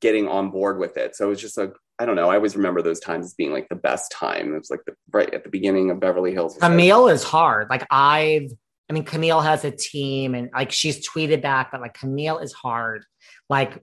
getting 0.00 0.26
on 0.26 0.50
board 0.50 0.78
with 0.78 0.96
it. 0.96 1.14
So 1.14 1.26
it 1.26 1.28
was 1.28 1.40
just 1.40 1.56
like 1.56 1.72
i 2.00 2.04
don't 2.04 2.16
know. 2.16 2.28
I 2.28 2.34
always 2.34 2.56
remember 2.56 2.82
those 2.82 2.98
times 2.98 3.26
as 3.26 3.34
being 3.34 3.52
like 3.52 3.68
the 3.68 3.76
best 3.76 4.10
time. 4.10 4.52
It 4.52 4.58
was 4.58 4.70
like 4.70 4.84
the 4.84 4.94
right 5.12 5.32
at 5.32 5.44
the 5.44 5.50
beginning 5.50 5.92
of 5.92 6.00
beverly 6.00 6.32
hills. 6.32 6.58
Camille 6.60 7.06
is 7.06 7.22
hard. 7.22 7.70
Like 7.70 7.86
I've, 7.88 8.50
I 8.90 8.92
mean, 8.92 9.04
Camille 9.04 9.40
has 9.40 9.64
a 9.64 9.70
team 9.70 10.34
and 10.34 10.50
like 10.52 10.72
she's 10.72 11.08
tweeted 11.08 11.40
back, 11.40 11.70
but 11.70 11.80
like 11.80 11.94
Camille 11.94 12.38
is 12.38 12.52
hard. 12.52 13.04
Like 13.48 13.80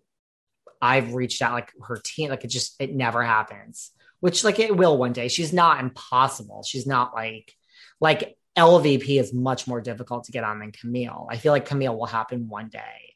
I've 0.81 1.14
reached 1.14 1.41
out, 1.41 1.53
like 1.53 1.72
her 1.84 1.97
team, 2.03 2.30
like 2.30 2.43
it 2.43 2.49
just, 2.49 2.76
it 2.80 2.93
never 2.95 3.23
happens, 3.23 3.91
which 4.19 4.43
like 4.43 4.60
it 4.60 4.76
will 4.76 4.97
one 4.97 5.14
day. 5.14 5.27
She's 5.27 5.51
not 5.53 5.80
impossible. 5.80 6.64
She's 6.64 6.88
not 6.88 7.14
like, 7.14 7.53
like 7.99 8.38
LVP 8.57 9.19
is 9.19 9.34
much 9.34 9.68
more 9.68 9.81
difficult 9.81 10.26
to 10.26 10.31
get 10.31 10.43
on 10.43 10.60
than 10.60 10.72
Camille. 10.72 11.27
I 11.30 11.38
feel 11.38 11.51
like 11.53 11.65
Camille 11.65 11.95
will 11.97 12.06
happen 12.07 12.47
one 12.49 12.69
day. 12.69 13.15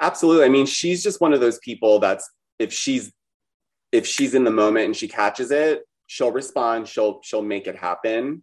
absolutely 0.00 0.44
i 0.46 0.48
mean 0.48 0.66
she's 0.66 1.02
just 1.02 1.20
one 1.20 1.32
of 1.34 1.40
those 1.40 1.58
people 1.58 1.98
that's 1.98 2.30
if 2.58 2.72
she's 2.72 3.12
if 3.92 4.06
she's 4.06 4.34
in 4.34 4.44
the 4.44 4.50
moment 4.50 4.86
and 4.86 4.96
she 4.96 5.08
catches 5.08 5.50
it 5.50 5.82
she'll 6.06 6.32
respond 6.32 6.88
she'll 6.88 7.20
she'll 7.22 7.42
make 7.42 7.66
it 7.66 7.76
happen 7.76 8.42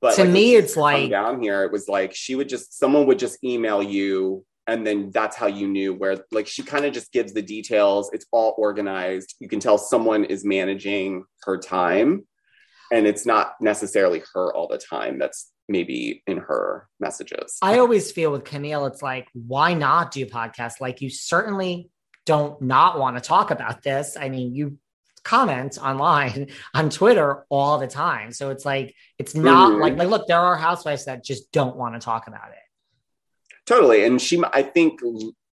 but 0.00 0.14
To 0.16 0.22
like, 0.24 0.30
me, 0.32 0.54
it's 0.56 0.76
like- 0.76 1.10
down 1.10 1.40
here 1.42 1.62
it 1.64 1.70
was 1.72 1.88
like 1.88 2.14
she 2.14 2.34
would 2.34 2.48
just 2.48 2.76
someone 2.78 3.06
would 3.06 3.18
just 3.18 3.42
email 3.44 3.80
you 3.82 4.44
and 4.68 4.86
then 4.86 5.10
that's 5.12 5.34
how 5.36 5.46
you 5.48 5.66
knew 5.66 5.92
where 5.94 6.18
like 6.30 6.46
she 6.46 6.62
kind 6.62 6.84
of 6.84 6.92
just 6.92 7.10
gives 7.10 7.32
the 7.32 7.42
details 7.42 8.10
it's 8.12 8.26
all 8.30 8.54
organized 8.58 9.34
you 9.40 9.48
can 9.48 9.58
tell 9.58 9.78
someone 9.78 10.24
is 10.24 10.44
managing 10.44 11.24
her 11.42 11.56
time 11.58 12.24
and 12.92 13.06
it's 13.06 13.26
not 13.26 13.54
necessarily 13.60 14.22
her 14.34 14.54
all 14.54 14.68
the 14.68 14.78
time 14.78 15.18
that's 15.18 15.50
maybe 15.68 16.22
in 16.26 16.38
her 16.38 16.86
messages 17.00 17.58
I 17.60 17.78
always 17.78 18.10
feel 18.12 18.30
with 18.32 18.44
Camille, 18.44 18.86
it's 18.86 19.02
like, 19.02 19.28
why 19.34 19.74
not 19.74 20.12
do 20.12 20.24
podcasts? 20.24 20.80
Like, 20.80 21.02
you 21.02 21.10
certainly 21.10 21.90
don't 22.24 22.60
not 22.62 22.98
want 22.98 23.16
to 23.16 23.20
talk 23.22 23.50
about 23.50 23.82
this. 23.82 24.16
I 24.18 24.30
mean, 24.30 24.54
you 24.54 24.78
comment 25.24 25.76
online 25.78 26.48
on 26.74 26.88
Twitter 26.88 27.44
all 27.50 27.76
the 27.78 27.86
time. 27.86 28.32
So 28.32 28.48
it's 28.50 28.64
like, 28.64 28.94
it's 29.18 29.34
not 29.34 29.72
Mhm. 29.72 29.80
like, 29.82 29.96
like, 29.98 30.08
look, 30.08 30.26
there 30.26 30.40
are 30.40 30.56
housewives 30.56 31.04
that 31.04 31.22
just 31.22 31.52
don't 31.52 31.76
want 31.76 31.94
to 31.94 32.00
talk 32.00 32.28
about 32.28 32.48
it. 32.50 32.67
Totally. 33.68 34.04
And 34.04 34.20
she, 34.20 34.42
I 34.52 34.62
think, 34.62 35.00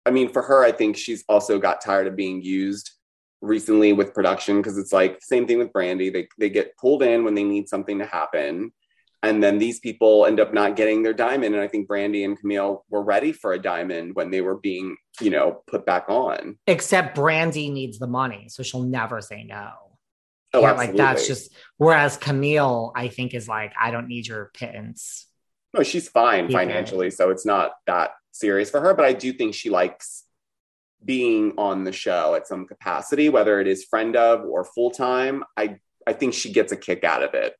I 0.04 0.10
mean, 0.10 0.28
for 0.28 0.42
her, 0.42 0.62
I 0.62 0.70
think 0.70 0.98
she's 0.98 1.24
also 1.30 1.58
got 1.58 1.80
tired 1.80 2.06
of 2.06 2.14
being 2.14 2.42
used 2.42 2.90
recently 3.40 3.94
with 3.94 4.12
production 4.12 4.58
because 4.58 4.76
it's 4.76 4.92
like 4.92 5.18
same 5.22 5.46
thing 5.46 5.58
with 5.58 5.72
Brandi. 5.72 6.12
They 6.12 6.28
they 6.38 6.50
get 6.50 6.76
pulled 6.76 7.02
in 7.02 7.24
when 7.24 7.34
they 7.34 7.42
need 7.42 7.70
something 7.70 7.98
to 8.00 8.04
happen, 8.04 8.70
and 9.22 9.42
then 9.42 9.58
these 9.58 9.80
people 9.80 10.26
end 10.26 10.40
up 10.40 10.52
not 10.52 10.76
getting 10.76 11.02
their 11.02 11.14
diamond. 11.14 11.54
And 11.54 11.64
I 11.64 11.68
think 11.68 11.88
Brandi 11.88 12.24
and 12.24 12.38
Camille 12.38 12.84
were 12.90 13.02
ready 13.02 13.32
for 13.32 13.54
a 13.54 13.58
diamond 13.58 14.14
when 14.14 14.30
they 14.30 14.42
were 14.42 14.58
being, 14.58 14.96
you 15.20 15.30
know, 15.30 15.62
put 15.66 15.86
back 15.86 16.04
on. 16.08 16.58
Except 16.66 17.16
Brandi 17.16 17.72
needs 17.72 17.98
the 17.98 18.06
money. 18.06 18.48
So 18.50 18.62
she'll 18.62 18.82
never 18.82 19.22
say 19.22 19.44
no. 19.44 19.70
Oh, 20.52 20.60
Yeah, 20.60 20.72
absolutely. 20.72 20.86
like 20.86 20.96
that's 20.96 21.26
just, 21.26 21.54
whereas 21.78 22.18
Camille, 22.18 22.92
I 22.94 23.08
think, 23.08 23.32
is 23.32 23.48
like, 23.48 23.72
I 23.80 23.90
don't 23.90 24.08
need 24.08 24.26
your 24.26 24.50
pittance. 24.52 25.26
No, 25.74 25.82
she's 25.82 26.08
fine 26.08 26.48
Yeah. 26.50 26.58
financially, 26.58 27.10
so 27.10 27.30
it's 27.30 27.46
not 27.46 27.72
that 27.86 28.10
serious 28.32 28.70
for 28.70 28.80
her. 28.80 28.94
But 28.94 29.04
I 29.06 29.12
do 29.12 29.32
think 29.32 29.54
she 29.54 29.70
likes 29.70 30.24
being 31.04 31.52
on 31.58 31.84
the 31.84 31.92
show 31.92 32.34
at 32.34 32.46
some 32.46 32.66
capacity, 32.66 33.28
whether 33.28 33.60
it 33.60 33.66
is 33.66 33.84
friend 33.84 34.14
of 34.16 34.44
or 34.44 34.64
full 34.64 34.90
time. 34.90 35.44
I 35.56 35.78
I 36.06 36.12
think 36.12 36.34
she 36.34 36.52
gets 36.52 36.72
a 36.72 36.76
kick 36.76 37.04
out 37.04 37.22
of 37.22 37.34
it 37.34 37.54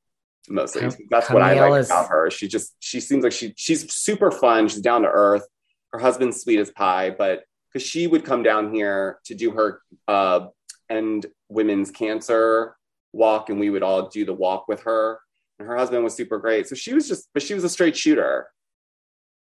mostly. 0.49 0.89
That's 1.11 1.31
what 1.31 1.43
I 1.43 1.55
like 1.69 1.81
is- 1.81 1.87
about 1.91 2.09
her. 2.09 2.31
She 2.31 2.49
just 2.49 2.75
she 2.81 3.01
seems 3.01 3.23
like 3.25 3.33
she 3.33 3.55
she's 3.57 3.93
super 3.93 4.31
fun. 4.31 4.69
She's 4.69 4.81
down 4.81 5.03
to 5.03 5.09
earth. 5.09 5.47
Her 5.93 5.99
husband's 5.99 6.41
sweet 6.43 6.59
as 6.59 6.71
pie, 6.71 7.11
but 7.11 7.45
because 7.73 7.87
she 7.87 8.07
would 8.07 8.25
come 8.25 8.43
down 8.43 8.75
here 8.75 9.19
to 9.27 9.35
do 9.35 9.51
her 9.53 9.81
uh, 10.09 10.47
end 10.91 11.27
women's 11.49 11.91
cancer 11.91 12.77
walk, 13.13 13.51
and 13.51 13.59
we 13.61 13.71
would 13.71 13.83
all 13.83 14.09
do 14.09 14.25
the 14.25 14.33
walk 14.35 14.69
with 14.69 14.83
her. 14.83 15.19
And 15.63 15.71
her 15.71 15.77
husband 15.77 16.03
was 16.03 16.17
super 16.17 16.39
great. 16.39 16.67
So 16.67 16.75
she 16.75 16.93
was 16.93 17.07
just, 17.07 17.29
but 17.33 17.43
she 17.43 17.55
was 17.55 17.63
a 17.63 17.69
straight 17.69 17.97
shooter. 17.97 18.49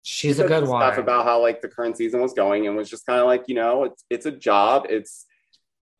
She's 0.01 0.35
She 0.35 0.41
a 0.43 0.47
good 0.47 0.67
one. 0.67 0.81
Stuff 0.81 0.97
about 0.97 1.23
how 1.23 1.41
like 1.41 1.61
the 1.61 1.69
current 1.69 1.95
season 1.95 2.19
was 2.19 2.33
going, 2.33 2.67
and 2.67 2.75
was 2.75 2.89
just 2.89 3.05
kind 3.05 3.21
of 3.21 3.25
like, 3.25 3.45
you 3.47 3.55
know, 3.55 3.85
it's 3.85 4.03
it's 4.09 4.25
a 4.25 4.31
job. 4.31 4.87
It's 4.89 5.25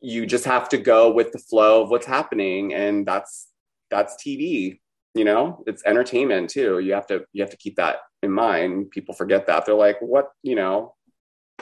you 0.02 0.26
just 0.26 0.44
have 0.44 0.68
to 0.68 0.76
go 0.76 1.10
with 1.10 1.32
the 1.32 1.38
flow 1.38 1.82
of 1.82 1.88
what's 1.88 2.04
happening, 2.04 2.74
and 2.74 3.06
that's 3.06 3.48
that's 3.90 4.22
TV. 4.22 4.78
You 5.14 5.24
know, 5.24 5.64
it's 5.66 5.82
entertainment 5.86 6.50
too. 6.50 6.80
You 6.80 6.92
have 6.92 7.06
to 7.06 7.24
you 7.32 7.42
have 7.42 7.50
to 7.50 7.56
keep 7.56 7.76
that 7.76 8.00
in 8.22 8.30
mind. 8.30 8.90
People 8.90 9.14
forget 9.14 9.46
that. 9.46 9.64
They're 9.64 9.74
like, 9.74 9.96
what? 10.02 10.32
You 10.42 10.56
know, 10.56 10.96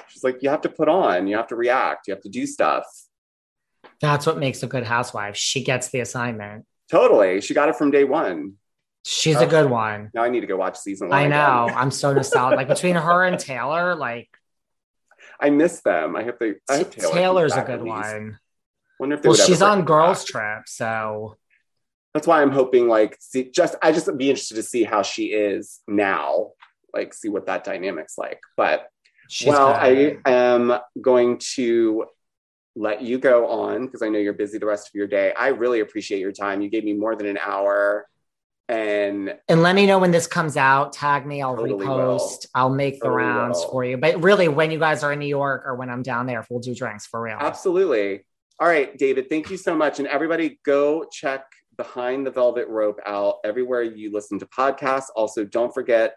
she's 0.09 0.24
like, 0.24 0.43
you 0.43 0.51
have 0.51 0.62
to 0.62 0.69
put 0.69 0.89
on. 0.89 1.28
You 1.28 1.36
have 1.36 1.47
to 1.48 1.56
react. 1.56 2.09
You 2.09 2.14
have 2.14 2.24
to 2.24 2.28
do 2.28 2.44
stuff. 2.44 2.86
That's 4.01 4.27
what 4.27 4.39
makes 4.39 4.64
a 4.64 4.66
good 4.66 4.82
housewife. 4.85 5.36
She 5.36 5.62
gets 5.62 5.90
the 5.90 6.01
assignment. 6.01 6.66
Totally. 6.93 7.40
She 7.40 7.55
got 7.55 7.70
it 7.70 7.77
from 7.77 7.90
day 7.90 8.05
one. 8.05 8.59
She's 9.05 9.36
Oh. 9.36 9.40
a 9.40 9.47
good 9.47 9.69
one. 9.69 10.10
Now 10.14 10.23
I 10.23 10.28
need 10.28 10.43
to 10.43 10.47
go 10.47 10.56
watch 10.56 10.77
season 10.78 11.09
one. 11.09 11.19
I 11.19 11.27
know. 11.27 11.73
I'm 11.74 11.90
so 11.90 12.12
nostalgic. 12.12 12.59
like 12.59 12.69
between 12.69 12.94
her 12.97 13.24
and 13.24 13.39
Taylor, 13.39 13.94
like 13.97 14.28
I 15.40 15.51
miss 15.51 15.81
them. 15.81 16.14
I 16.14 16.23
hope 16.23 16.39
they. 16.39 16.55
I 16.69 16.77
hope 16.78 16.90
Taylor 16.93 17.12
Taylor's 17.12 17.52
a 17.55 17.62
good 17.62 17.82
one. 17.82 18.39
Wonder 19.01 19.16
if 19.16 19.23
they 19.23 19.28
Well, 19.31 19.36
she's 19.36 19.62
on 19.62 19.85
girls 19.85 20.24
trip, 20.24 20.69
so 20.69 21.39
That's 22.14 22.27
why 22.27 22.43
I'm 22.43 22.51
hoping, 22.52 22.89
like, 22.89 23.16
see, 23.20 23.51
just 23.51 23.74
I 23.82 23.90
just 23.90 24.06
be 24.19 24.28
interested 24.28 24.56
to 24.56 24.62
see 24.62 24.85
how 24.85 25.02
she 25.02 25.32
is 25.32 25.81
now, 25.89 26.51
like, 26.93 27.14
see 27.14 27.31
what 27.31 27.47
that 27.47 27.64
dynamic's 27.64 28.19
like. 28.19 28.40
But 28.55 28.86
she's 29.31 29.48
well, 29.48 29.73
good. 29.73 30.20
I 30.27 30.31
am 30.31 30.78
going 31.01 31.39
to 31.55 32.05
let 32.74 33.03
you 33.03 33.19
go 33.19 33.47
on 33.49 33.86
because 33.86 34.03
I 34.03 34.09
know 34.09 34.19
you're 34.19 34.32
busy 34.32 34.59
the 34.59 34.66
rest 34.66 34.89
of 34.89 34.94
your 34.94 35.07
day. 35.07 35.32
I 35.39 35.49
really 35.49 35.81
appreciate 35.81 36.20
your 36.20 36.32
time. 36.32 36.62
You 36.62 36.70
gave 36.70 36.85
me 36.85 36.94
more 36.94 37.15
than 37.16 37.27
an 37.27 37.39
hour. 37.39 38.07
And 38.69 39.35
And 39.49 39.61
let 39.62 39.74
me 39.74 39.86
know 39.86 39.99
when 39.99 40.11
this 40.12 40.27
comes 40.27 40.57
out. 40.57 40.93
Tag 40.93 41.27
me. 41.27 41.43
I'll 41.43 41.57
Totally 41.57 41.85
repost. 41.85 41.86
will. 41.86 42.39
I'll 42.55 42.70
make 42.70 42.94
the 42.94 43.07
Totally 43.09 43.23
rounds 43.24 43.59
will. 43.59 43.70
for 43.70 43.85
you. 43.85 43.97
But 43.99 44.23
really, 44.23 44.49
when 44.49 44.70
you 44.70 44.78
guys 44.78 45.03
are 45.03 45.12
in 45.12 45.19
New 45.19 45.27
York 45.27 45.65
or 45.66 45.74
when 45.77 45.90
I'm 45.90 46.03
down 46.03 46.27
there, 46.27 46.44
we'll 46.49 46.61
do 46.61 46.74
drinks 46.74 47.07
for 47.07 47.20
real. 47.20 47.36
absolutely. 47.39 48.24
All 48.61 48.69
right, 48.69 48.97
David, 48.97 49.28
thank 49.28 49.51
you 49.51 49.57
so 49.57 49.74
much. 49.74 49.99
And 49.99 50.07
everybody 50.09 50.61
go 50.65 51.05
check 51.11 51.44
Behind 51.77 52.24
the 52.24 52.31
Velvet 52.31 52.69
Rope 52.69 53.01
out 53.05 53.36
everywhere 53.44 53.82
you 53.82 54.12
listen 54.12 54.39
to 54.39 54.47
podcasts. 54.47 55.07
Also, 55.16 55.44
don't 55.44 55.73
forget 55.74 56.15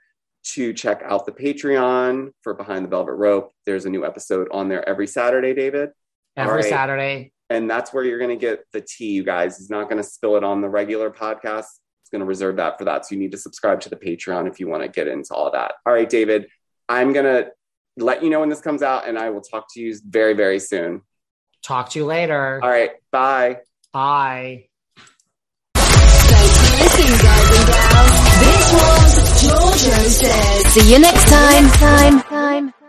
to 0.53 0.73
check 0.73 1.01
out 1.03 1.25
the 1.25 1.31
Patreon 1.31 2.29
for 2.43 2.53
Behind 2.53 2.85
the 2.85 2.89
Velvet 2.89 3.13
Rope. 3.13 3.51
There's 3.65 3.85
a 3.85 3.89
new 3.89 4.05
episode 4.05 4.47
on 4.51 4.67
there 4.69 4.87
every 4.87 5.07
Saturday, 5.07 5.53
David. 5.55 5.89
Every 6.35 6.51
All 6.51 6.57
right. 6.57 6.65
Saturday. 6.65 7.31
And 7.49 7.69
that's 7.69 7.93
where 7.93 8.03
you're 8.03 8.17
going 8.17 8.31
to 8.31 8.35
get 8.35 8.65
the 8.73 8.81
tea, 8.81 9.11
you 9.11 9.23
guys. 9.23 9.57
He's 9.57 9.69
not 9.69 9.85
going 9.85 10.01
to 10.01 10.03
spill 10.03 10.35
it 10.35 10.43
on 10.43 10.61
the 10.61 10.69
regular 10.69 11.11
podcast. 11.11 11.67
He's 12.01 12.09
going 12.11 12.19
to 12.19 12.25
reserve 12.25 12.55
that 12.57 12.77
for 12.77 12.85
that. 12.85 13.05
So 13.05 13.15
you 13.15 13.21
need 13.21 13.31
to 13.31 13.37
subscribe 13.37 13.81
to 13.81 13.89
the 13.89 13.95
Patreon 13.95 14.47
if 14.49 14.59
you 14.59 14.67
want 14.67 14.83
to 14.83 14.89
get 14.89 15.07
into 15.07 15.33
all 15.33 15.51
that. 15.51 15.73
All 15.85 15.93
right, 15.93 16.09
David, 16.09 16.47
I'm 16.89 17.13
going 17.13 17.25
to 17.25 17.51
let 17.97 18.23
you 18.23 18.29
know 18.29 18.39
when 18.39 18.49
this 18.49 18.61
comes 18.61 18.81
out 18.81 19.07
and 19.07 19.17
I 19.17 19.29
will 19.29 19.41
talk 19.41 19.67
to 19.73 19.79
you 19.79 19.95
very, 20.07 20.33
very 20.33 20.59
soon. 20.59 21.01
Talk 21.63 21.89
to 21.91 21.99
you 21.99 22.05
later. 22.05 22.59
All 22.61 22.69
right, 22.69 22.91
bye. 23.11 23.59
Bye. 23.93 24.67
Thanks 25.75 26.57
for 26.59 26.83
listening, 26.83 27.17
guys 27.21 27.57
and 27.57 27.67
gals. 27.67 28.25
This 28.39 28.73
was 28.73 29.41
Georgia 29.43 30.09
Says. 30.09 30.65
See 30.73 30.93
you 30.93 30.99
next 30.99 31.29
time. 31.29 31.67
Time. 31.69 32.21
Time. 32.21 32.84